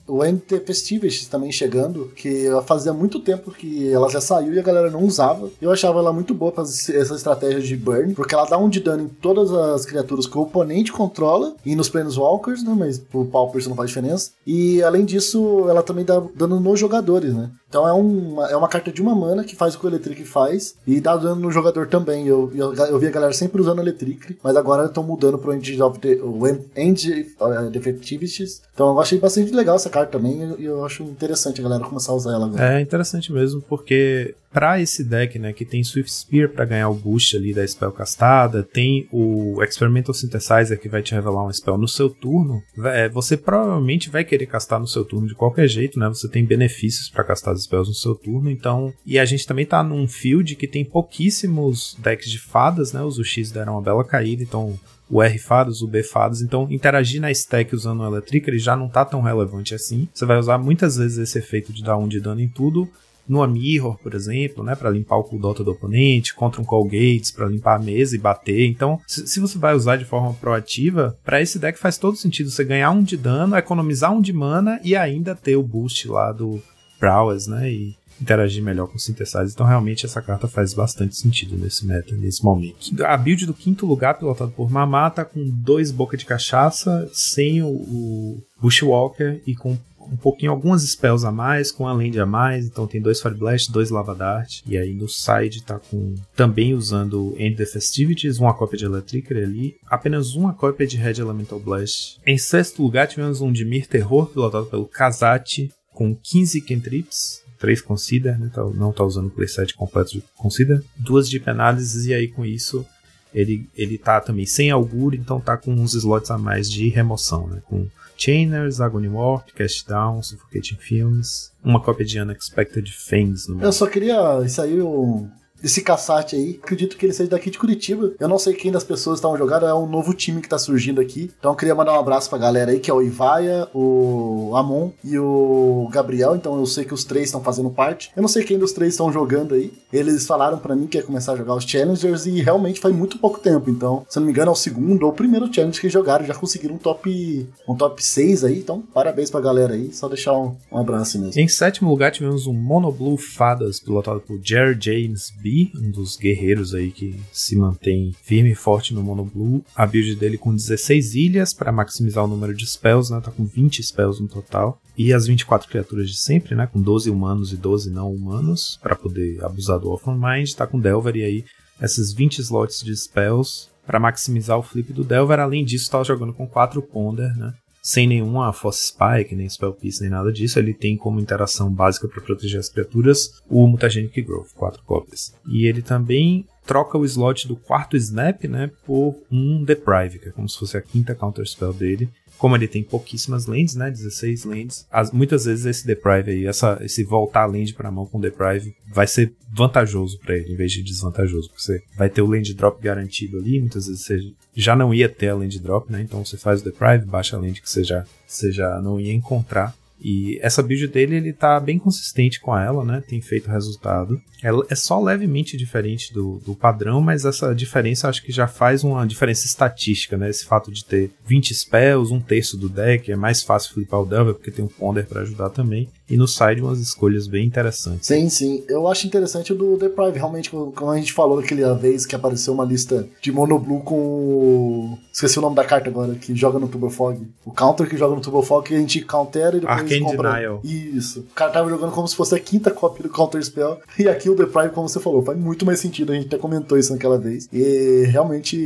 o 0.09 0.25
NT 0.25 0.61
Festivities 0.61 1.27
também 1.27 1.53
chegando, 1.53 2.11
que 2.16 2.49
fazia 2.66 2.92
muito 2.92 3.21
tempo 3.21 3.51
que 3.51 3.92
ela 3.92 4.09
já 4.09 4.21
saiu 4.21 4.55
e 4.55 4.59
a 4.59 4.62
galera 4.62 4.90
não 4.90 5.05
usava. 5.05 5.51
Eu 5.61 5.71
achava 5.71 5.99
ela 5.99 6.12
muito 6.12 6.35
boa 6.35 6.51
para 6.51 6.64
essa 6.64 7.14
estratégia 7.14 7.61
de 7.61 7.77
burn, 7.77 8.14
porque 8.14 8.35
ela 8.35 8.47
dá 8.47 8.57
um 8.57 8.68
de 8.68 8.81
dano 8.81 9.05
em 9.05 9.09
todas 9.09 9.53
as 9.53 9.85
criaturas 9.85 10.27
que 10.27 10.37
o 10.37 10.42
oponente 10.42 10.92
controla 10.92 11.55
e 11.64 11.77
nos 11.77 11.88
Planeswalkers, 11.88 12.64
né? 12.64 12.75
Mas 12.77 12.99
pro 12.99 13.27
Pauper 13.27 13.61
isso 13.61 13.68
não 13.68 13.77
faz 13.77 13.90
diferença. 13.90 14.31
E 14.47 14.83
além 14.83 15.05
disso, 15.05 15.66
ela 15.68 15.83
também 15.83 16.05
dá 16.05 16.23
dano 16.35 16.59
nos 16.59 16.81
jogadores, 16.81 17.35
né? 17.35 17.51
Então 17.68 17.87
é 17.87 17.92
uma, 17.92 18.50
é 18.50 18.57
uma 18.57 18.68
carta 18.68 18.90
de 18.90 19.02
uma 19.02 19.14
mana 19.14 19.44
que 19.44 19.54
faz 19.54 19.74
o 19.74 19.78
que 19.78 19.87
o 19.87 19.88
Electric 19.88 20.24
faz 20.24 20.74
e 20.87 21.00
dá 21.00 21.16
dano 21.16 21.40
no 21.40 21.50
jogador 21.50 21.87
também. 21.87 22.26
Eu, 22.26 22.50
eu, 22.54 22.74
eu 22.74 22.98
vi 22.98 23.07
a 23.07 23.11
galera 23.11 23.33
sempre 23.33 23.61
usando 23.61 23.81
Electric, 23.81 24.38
mas 24.42 24.57
agora 24.57 24.87
estão 24.87 25.02
mudando 25.02 25.38
pro 25.38 25.52
End 25.52 25.83
of 25.83 25.98
the, 25.98 26.14
o 26.22 26.46
End 26.74 27.35
uh, 27.40 27.70
Defectivities. 27.70 28.62
Então 28.72 28.88
eu 28.88 29.00
achei 29.00 29.18
bastante 29.18 29.52
legal 29.52 29.76
essa 29.76 29.90
carta 29.90 30.12
também 30.12 30.57
e 30.59 30.64
eu 30.64 30.85
acho 30.85 31.02
interessante 31.02 31.61
a 31.61 31.64
galera 31.64 31.85
começar 31.85 32.12
a 32.12 32.14
usar 32.14 32.33
ela 32.33 32.46
agora. 32.46 32.78
É 32.78 32.81
interessante 32.81 33.33
mesmo, 33.33 33.61
porque 33.61 34.35
para 34.59 34.81
esse 34.81 35.05
deck, 35.05 35.38
né, 35.38 35.53
que 35.53 35.64
tem 35.64 35.85
Swift 35.85 36.12
Spear 36.12 36.49
para 36.49 36.64
ganhar 36.64 36.88
o 36.88 36.94
boost 36.94 37.37
ali 37.37 37.55
da 37.55 37.64
spell 37.64 37.92
castada, 37.92 38.64
tem 38.64 39.07
o 39.12 39.62
Experimental 39.62 40.12
Synthesizer 40.12 40.81
que 40.81 40.88
vai 40.88 41.01
te 41.01 41.14
revelar 41.14 41.47
um 41.47 41.53
spell 41.53 41.79
no 41.79 41.87
seu 41.87 42.11
turno, 42.11 42.61
é, 42.87 43.09
você 43.09 43.37
provavelmente 43.37 44.11
vai 44.11 44.25
querer 44.25 44.47
castar 44.47 44.81
no 44.81 44.87
seu 44.88 45.05
turno 45.05 45.29
de 45.29 45.35
qualquer 45.37 45.68
jeito, 45.68 45.97
né? 45.97 46.09
Você 46.09 46.29
tem 46.29 46.44
benefícios 46.44 47.09
para 47.09 47.23
castar 47.23 47.55
as 47.55 47.62
spells 47.62 47.88
no 47.88 47.94
seu 47.94 48.16
turno, 48.16 48.51
então. 48.51 48.92
E 49.07 49.16
a 49.16 49.25
gente 49.25 49.47
também 49.47 49.64
tá 49.64 49.81
num 49.81 50.09
field 50.09 50.57
que 50.57 50.66
tem 50.66 50.85
pouquíssimos 50.85 51.97
decks 52.01 52.29
de 52.29 52.40
fadas, 52.40 52.92
né? 52.92 53.01
Os 53.01 53.16
UX 53.16 53.53
deram 53.53 53.75
uma 53.75 53.83
bela 53.83 54.05
caída, 54.05 54.42
então 54.42 54.77
o 55.09 55.23
R 55.23 55.38
fadas, 55.38 55.83
o 55.83 55.87
B 55.87 56.03
fadas, 56.03 56.42
então 56.42 56.66
interagir 56.68 57.21
na 57.21 57.31
stack 57.31 57.73
usando 57.75 58.01
o 58.01 58.07
Electric 58.07 58.51
ele 58.51 58.59
já 58.59 58.77
não 58.77 58.88
tá 58.88 59.05
tão 59.05 59.21
relevante 59.21 59.73
assim. 59.73 60.09
Você 60.12 60.27
vai 60.27 60.37
usar 60.37 60.59
muitas 60.59 60.97
vezes 60.97 61.18
esse 61.18 61.38
efeito 61.38 61.73
de 61.73 61.85
dar 61.85 61.97
um 61.97 62.09
de 62.09 62.18
dano 62.18 62.40
em 62.40 62.49
tudo, 62.49 62.88
numa 63.28 63.46
Mirror, 63.46 63.98
por 63.98 64.14
exemplo, 64.14 64.64
né, 64.64 64.74
para 64.74 64.90
limpar 64.90 65.16
o 65.16 65.24
cooldown 65.24 65.54
do 65.54 65.70
oponente, 65.70 66.34
contra 66.34 66.60
um 66.60 66.64
Call 66.64 66.84
Gates 66.84 67.30
para 67.30 67.46
limpar 67.46 67.76
a 67.76 67.82
mesa 67.82 68.14
e 68.14 68.18
bater. 68.18 68.66
Então, 68.66 69.00
se, 69.06 69.38
você 69.38 69.58
vai 69.58 69.74
usar 69.74 69.96
de 69.96 70.04
forma 70.04 70.32
proativa, 70.34 71.18
para 71.24 71.40
esse 71.40 71.58
deck 71.58 71.78
faz 71.78 71.98
todo 71.98 72.16
sentido 72.16 72.50
você 72.50 72.64
ganhar 72.64 72.90
um 72.90 73.02
de 73.02 73.16
dano, 73.16 73.56
economizar 73.56 74.12
um 74.12 74.20
de 74.20 74.32
mana 74.32 74.80
e 74.82 74.96
ainda 74.96 75.34
ter 75.34 75.56
o 75.56 75.62
boost 75.62 76.08
lá 76.08 76.32
do 76.32 76.62
Prowess, 76.98 77.48
né, 77.48 77.70
e 77.70 77.96
interagir 78.20 78.62
melhor 78.62 78.88
com 78.88 78.96
o 78.96 79.00
Synthesizer. 79.00 79.50
Então, 79.52 79.66
realmente, 79.66 80.04
essa 80.04 80.20
carta 80.20 80.48
faz 80.48 80.74
bastante 80.74 81.16
sentido 81.16 81.56
nesse 81.56 81.86
meta, 81.86 82.16
nesse 82.16 82.44
momento. 82.44 83.04
A 83.04 83.16
build 83.16 83.46
do 83.46 83.54
quinto 83.54 83.86
lugar, 83.86 84.18
pilotado 84.18 84.50
por 84.50 84.70
Mamata, 84.70 85.24
com 85.24 85.48
dois 85.48 85.90
Boca 85.90 86.16
de 86.16 86.26
Cachaça, 86.26 87.08
sem 87.12 87.62
o, 87.62 87.68
o 87.68 88.42
Bushwalker 88.60 89.40
e 89.46 89.54
com 89.54 89.78
um 90.11 90.16
pouquinho, 90.16 90.53
algumas 90.53 90.83
spells 90.83 91.27
a 91.27 91.31
mais, 91.31 91.71
com 91.71 91.87
a 91.87 91.92
land 91.92 92.18
a 92.18 92.27
mais, 92.27 92.66
então 92.66 92.87
tem 92.87 93.01
dois 93.01 93.21
Fire 93.21 93.35
Blast, 93.35 93.71
dois 93.71 93.90
Lava 93.90 94.14
Dart, 94.14 94.61
e 94.66 94.77
aí 94.77 94.94
no 94.94 95.09
side 95.09 95.62
tá 95.62 95.79
com 95.79 96.14
também 96.35 96.75
usando 96.75 97.35
End 97.38 97.57
the 97.57 97.66
Festivities, 97.66 98.38
uma 98.38 98.55
cópia 98.55 98.79
de 98.79 98.85
Electricer 98.85 99.37
ali, 99.37 99.77
apenas 99.87 100.35
uma 100.35 100.55
cópia 100.55 100.87
de 100.87 100.97
Red 100.97 101.21
Elemental 101.21 101.61
Blast. 101.61 102.18
Em 102.27 102.38
sexto 102.38 102.83
lugar 102.83 103.07
tivemos 103.07 103.40
um 103.40 103.53
Dimir 103.53 103.87
Terror, 103.87 104.27
pilotado 104.27 104.66
pelo 104.66 104.87
Kazati, 104.87 105.71
com 105.92 106.14
15 106.14 106.61
cantrips, 106.61 107.42
3 107.59 107.81
Consider, 107.83 108.38
né, 108.38 108.51
tá, 108.55 108.64
não 108.64 108.92
tá 108.92 109.05
usando 109.05 109.27
o 109.27 109.31
playset 109.31 109.75
completo 109.75 110.12
de 110.12 110.23
Consider, 110.37 110.83
duas 110.97 111.29
Deep 111.29 111.49
Analysis, 111.51 112.07
e 112.07 112.14
aí 112.14 112.29
com 112.29 112.44
isso 112.44 112.87
ele, 113.35 113.68
ele 113.77 113.99
tá 113.99 114.21
também 114.21 114.47
sem 114.47 114.71
Augur, 114.71 115.14
então 115.14 115.40
tá 115.40 115.57
com 115.57 115.73
uns 115.73 115.94
slots 115.94 116.31
a 116.31 116.38
mais 116.38 116.71
de 116.71 116.88
remoção, 116.88 117.47
né, 117.49 117.61
com 117.66 117.87
Chainers, 118.18 118.81
Agony 118.81 119.09
Warp, 119.09 119.50
Cast 119.54 119.88
Down, 119.88 120.22
Suffocating 120.22 120.76
Films, 120.76 121.52
uma 121.62 121.81
cópia 121.81 122.04
de 122.04 122.20
Unexpected 122.20 122.92
Fangs 122.92 123.46
no 123.46 123.62
Eu 123.62 123.72
só 123.72 123.87
queria. 123.87 124.42
Isso 124.44 124.61
aí, 124.61 124.83
um, 124.83 125.31
esse 125.62 125.83
caçate 125.83 126.37
aí. 126.37 126.61
Acredito 126.62 126.97
que 126.97 127.07
ele 127.07 127.12
seja 127.12 127.31
daqui 127.31 127.51
de 127.51 127.59
Curitiba. 127.59 128.12
Eu 128.18 128.29
não 128.29 128.38
sei 128.38 128.55
quem 128.55 128.71
das 128.71 128.85
pessoas 128.85 129.18
estavam 129.18 129.37
jogando, 129.37 129.66
é 129.66 129.75
um 129.75 129.87
novo 129.87 130.14
time 130.14 130.40
que 130.40 130.49
tá 130.49 130.59
surgindo 130.59 131.01
aqui. 131.01 131.31
Então 131.38 131.53
eu 131.53 131.57
queria 131.57 131.75
mandar 131.75 131.92
um 131.94 132.01
abraço 132.01 132.29
pra 132.29 132.38
galera 132.38 132.71
aí, 132.71 132.81
que 132.81 132.90
é 132.90 132.94
o 132.94 133.03
Ivaia, 133.03 133.68
o 133.75 134.53
Amon 134.55 134.90
e 135.05 135.18
o 135.18 135.88
Gabriel. 135.92 136.37
Então 136.37 136.59
eu 136.59 136.66
sei 136.66 136.85
que 136.85 136.94
os 136.94 137.05
três 137.05 137.27
estão 137.27 137.42
fazendo 137.42 137.71
parte. 137.71 138.11
Eu 138.16 138.23
não 138.23 138.29
sei 138.29 138.44
quem 138.44 138.59
dos 138.59 138.73
três 138.73 138.94
estão 138.94 139.12
jogando 139.12 139.55
aí. 139.55 139.73
Eles 139.92 140.27
falaram 140.27 140.59
para 140.59 140.77
mim 140.77 140.87
que 140.87 140.99
ia 140.99 141.03
começar 141.03 141.33
a 141.33 141.37
jogar 141.37 141.55
os 141.55 141.64
Challengers 141.64 142.27
e 142.27 142.40
realmente 142.40 142.81
faz 142.81 142.94
muito 142.94 143.18
pouco 143.18 143.40
tempo. 143.40 143.71
Então, 143.71 144.07
se 144.09 144.18
eu 144.18 144.21
não 144.21 144.27
me 144.27 144.33
engano, 144.33 144.51
é 144.51 144.53
o 144.53 144.57
segundo 144.57 145.05
ou 145.05 145.11
o 145.11 145.14
primeiro 145.14 145.53
Challenge 145.53 145.81
que 145.81 145.88
jogaram. 145.88 146.25
Já 146.25 146.35
conseguiram 146.35 146.77
um 146.77 146.79
top, 146.79 147.49
um 147.68 147.75
top 147.75 148.05
6 148.05 148.44
aí. 148.44 148.59
Então, 148.59 148.83
parabéns 148.94 149.31
pra 149.31 149.40
galera 149.40 149.75
aí. 149.75 149.92
Só 149.92 150.09
deixar 150.09 150.35
um, 150.35 150.57
um 150.71 150.79
abraço 150.79 151.18
mesmo. 151.18 151.40
Em 151.40 151.49
sétimo 151.49 151.90
lugar, 151.90 152.12
tivemos 152.12 152.47
um 152.47 152.53
Mono 152.53 152.92
Blue 152.92 153.16
Fadas, 153.16 153.81
pilotado 153.81 154.21
por 154.21 154.38
Jerry 154.42 154.79
James 154.81 155.33
B 155.42 155.47
um 155.74 155.90
dos 155.90 156.16
guerreiros 156.16 156.74
aí 156.74 156.90
que 156.90 157.18
se 157.32 157.56
mantém 157.56 158.14
firme 158.22 158.52
e 158.52 158.54
forte 158.54 158.94
no 158.94 159.02
Mono 159.02 159.24
Blue. 159.24 159.64
A 159.74 159.87
build 159.87 160.14
dele 160.16 160.38
com 160.38 160.54
16 160.54 161.14
ilhas 161.14 161.52
para 161.52 161.72
maximizar 161.72 162.24
o 162.24 162.28
número 162.28 162.54
de 162.54 162.66
spells, 162.66 163.12
né? 163.12 163.20
Tá 163.20 163.30
com 163.30 163.44
20 163.44 163.82
spells 163.82 164.20
no 164.20 164.28
total. 164.28 164.80
E 164.96 165.12
as 165.12 165.26
24 165.26 165.68
criaturas 165.68 166.11
de 166.11 166.16
sempre, 166.16 166.54
né? 166.54 166.66
Com 166.66 166.80
12 166.80 167.11
humanos 167.11 167.52
e 167.52 167.56
12 167.56 167.90
não 167.90 168.12
humanos, 168.12 168.78
para 168.82 168.96
poder 168.96 169.42
abusar 169.44 169.78
do 169.78 169.90
Orphan 169.90 170.16
Mind. 170.16 170.52
Tá 170.52 170.66
com 170.66 170.80
Delver 170.80 171.16
e 171.16 171.24
aí 171.24 171.44
esses 171.80 172.12
20 172.12 172.40
slots 172.40 172.82
de 172.82 172.96
spells 172.96 173.68
para 173.87 174.00
maximizar 174.00 174.58
o 174.58 174.62
flip 174.62 174.92
do 174.92 175.04
Delver. 175.04 175.38
Além 175.38 175.64
disso, 175.64 175.90
tá 175.90 176.02
jogando 176.02 176.34
com 176.34 176.46
4 176.46 176.82
Ponder, 176.82 177.34
né? 177.37 177.54
Sem 177.88 178.07
nenhuma 178.07 178.53
Force 178.53 178.88
Spike, 178.88 179.35
nem 179.35 179.48
Spell 179.48 179.72
Piece, 179.72 180.03
nem 180.03 180.11
nada 180.11 180.31
disso. 180.31 180.59
Ele 180.59 180.74
tem 180.74 180.94
como 180.94 181.18
interação 181.18 181.72
básica 181.72 182.07
para 182.07 182.20
proteger 182.20 182.61
as 182.61 182.68
criaturas 182.68 183.40
o 183.48 183.66
Mutagenic 183.66 184.20
Growth, 184.20 184.53
quatro 184.55 184.83
cópias. 184.85 185.35
E 185.46 185.66
ele 185.66 185.81
também 185.81 186.46
troca 186.66 186.98
o 186.98 187.05
slot 187.07 187.48
do 187.48 187.57
quarto 187.57 187.96
Snap, 187.96 188.44
né, 188.44 188.70
por 188.85 189.16
um 189.33 189.64
Deprive, 189.64 190.18
que 190.18 190.29
é 190.29 190.33
como 190.33 190.46
se 190.46 190.59
fosse 190.59 190.77
a 190.77 190.83
quinta 190.83 191.14
Counter 191.14 191.48
Spell 191.48 191.72
dele. 191.72 192.11
Como 192.38 192.57
ele 192.57 192.68
tem 192.68 192.83
pouquíssimas 192.83 193.46
lands, 193.46 193.74
né, 193.74 193.90
16 193.90 194.44
lands, 194.44 194.87
as, 194.90 195.11
muitas 195.11 195.44
vezes 195.44 195.66
esse 195.66 195.87
Deprive 195.87 196.31
aí, 196.31 196.46
essa, 196.46 196.79
esse 196.81 197.03
voltar 197.05 197.42
a 197.42 197.46
land 197.46 197.74
para 197.74 197.90
mão 197.90 198.07
com 198.07 198.20
Deprive 198.20 198.74
vai 198.87 199.07
ser 199.07 199.33
vantajoso 199.53 200.18
para 200.18 200.37
ele, 200.37 200.53
em 200.53 200.57
vez 200.57 200.72
de 200.72 200.83
desvantajoso, 200.83 201.48
porque 201.48 201.62
você 201.62 201.83
vai 201.96 202.09
ter 202.09 202.22
o 202.22 202.27
land 202.27 202.55
drop 202.55 202.81
garantido 202.83 203.38
ali, 203.38 203.61
muitas 203.61 203.87
vezes 203.87 204.03
você 204.03 204.33
já 204.55 204.74
não 204.74 204.92
ia 204.92 205.09
ter 205.09 205.29
a 205.29 205.35
land 205.35 205.59
drop, 205.61 205.90
né? 205.90 206.03
Então 206.03 206.24
você 206.24 206.37
faz 206.37 206.61
o 206.61 206.64
deprive, 206.64 207.05
baixa 207.07 207.37
a 207.37 207.40
land 207.40 207.61
que 207.61 207.70
você 207.70 207.85
já, 207.85 208.05
você 208.27 208.51
já 208.51 208.81
não 208.81 209.01
ia 209.01 209.12
encontrar. 209.12 209.74
E 210.00 210.38
essa 210.40 210.62
build 210.62 210.87
dele, 210.88 211.16
ele 211.16 211.32
tá 211.32 211.58
bem 211.58 211.78
consistente 211.78 212.40
com 212.40 212.56
ela, 212.56 212.84
né? 212.84 213.02
Tem 213.06 213.20
feito 213.20 213.50
resultado. 213.50 214.20
Ela 214.42 214.64
é 214.70 214.74
só 214.74 215.00
levemente 215.00 215.56
diferente 215.56 216.12
do, 216.12 216.40
do 216.46 216.54
padrão, 216.54 217.00
mas 217.00 217.24
essa 217.24 217.54
diferença 217.54 218.08
acho 218.08 218.22
que 218.22 218.32
já 218.32 218.46
faz 218.46 218.84
uma 218.84 219.04
diferença 219.06 219.46
estatística, 219.46 220.16
né? 220.16 220.30
Esse 220.30 220.44
fato 220.44 220.70
de 220.70 220.84
ter 220.84 221.11
20 221.26 221.52
spells, 221.54 222.12
um 222.12 222.20
terço 222.20 222.56
do 222.56 222.68
deck, 222.68 223.11
é 223.11 223.16
mais 223.16 223.42
fácil 223.42 223.74
flipar 223.74 224.00
o 224.00 224.06
Delver 224.06 224.34
porque 224.34 224.50
tem 224.50 224.64
um 224.64 224.68
Ponder 224.68 225.06
para 225.06 225.22
ajudar 225.22 225.50
também. 225.50 225.88
E 226.09 226.16
no 226.16 226.27
side 226.27 226.62
umas 226.62 226.79
escolhas 226.79 227.27
bem 227.27 227.47
interessantes. 227.47 228.07
Sim, 228.07 228.29
sim. 228.29 228.64
Eu 228.68 228.88
acho 228.88 229.07
interessante 229.07 229.53
o 229.53 229.57
do 229.57 229.77
Deprive, 229.77 230.18
realmente, 230.18 230.51
como 230.51 230.90
a 230.90 230.97
gente 230.97 231.12
falou 231.12 231.40
naquela 231.40 231.75
vez 231.75 232.07
que 232.07 232.14
apareceu 232.14 232.55
uma 232.55 232.64
lista 232.64 233.07
de 233.21 233.31
Monoblue 233.31 233.83
com. 233.83 234.99
Esqueci 235.12 235.38
o 235.38 235.42
nome 235.42 235.57
da 235.57 235.64
carta 235.64 235.90
agora, 235.90 236.14
que 236.14 236.35
joga 236.35 236.59
no 236.59 236.68
Turbo 236.68 236.88
Fog. 236.88 237.21
O 237.44 237.53
counter 237.53 237.88
que 237.88 237.97
joga 237.97 238.14
no 238.14 238.21
Turbo 238.21 238.42
Fog 238.42 238.66
que 238.66 238.75
a 238.75 238.79
gente 238.79 239.03
countera 239.03 239.57
e 239.57 239.61
depois 239.61 239.79
Arcane 239.79 240.01
compra. 240.01 240.33
Denial. 240.33 240.61
Isso. 240.64 241.21
O 241.21 241.35
cara 241.35 241.51
tava 241.51 241.68
jogando 241.68 241.92
como 241.92 242.09
se 242.09 242.16
fosse 242.16 242.35
a 242.35 242.40
quinta 242.40 242.71
cópia 242.71 243.03
do 243.03 243.11
Counter 243.11 243.42
Spell. 243.42 243.79
E 243.99 244.09
aqui 244.09 244.31
o 244.31 244.37
Deprive, 244.37 244.71
como 244.71 244.88
você 244.88 245.01
falou, 245.01 245.25
faz 245.25 245.37
muito 245.37 245.66
mais 245.66 245.81
sentido. 245.81 246.12
A 246.12 246.14
gente 246.14 246.27
até 246.27 246.38
comentou 246.38 246.79
isso 246.79 246.92
naquela 246.92 247.18
vez. 247.18 247.49
E 247.53 248.05
realmente. 248.11 248.57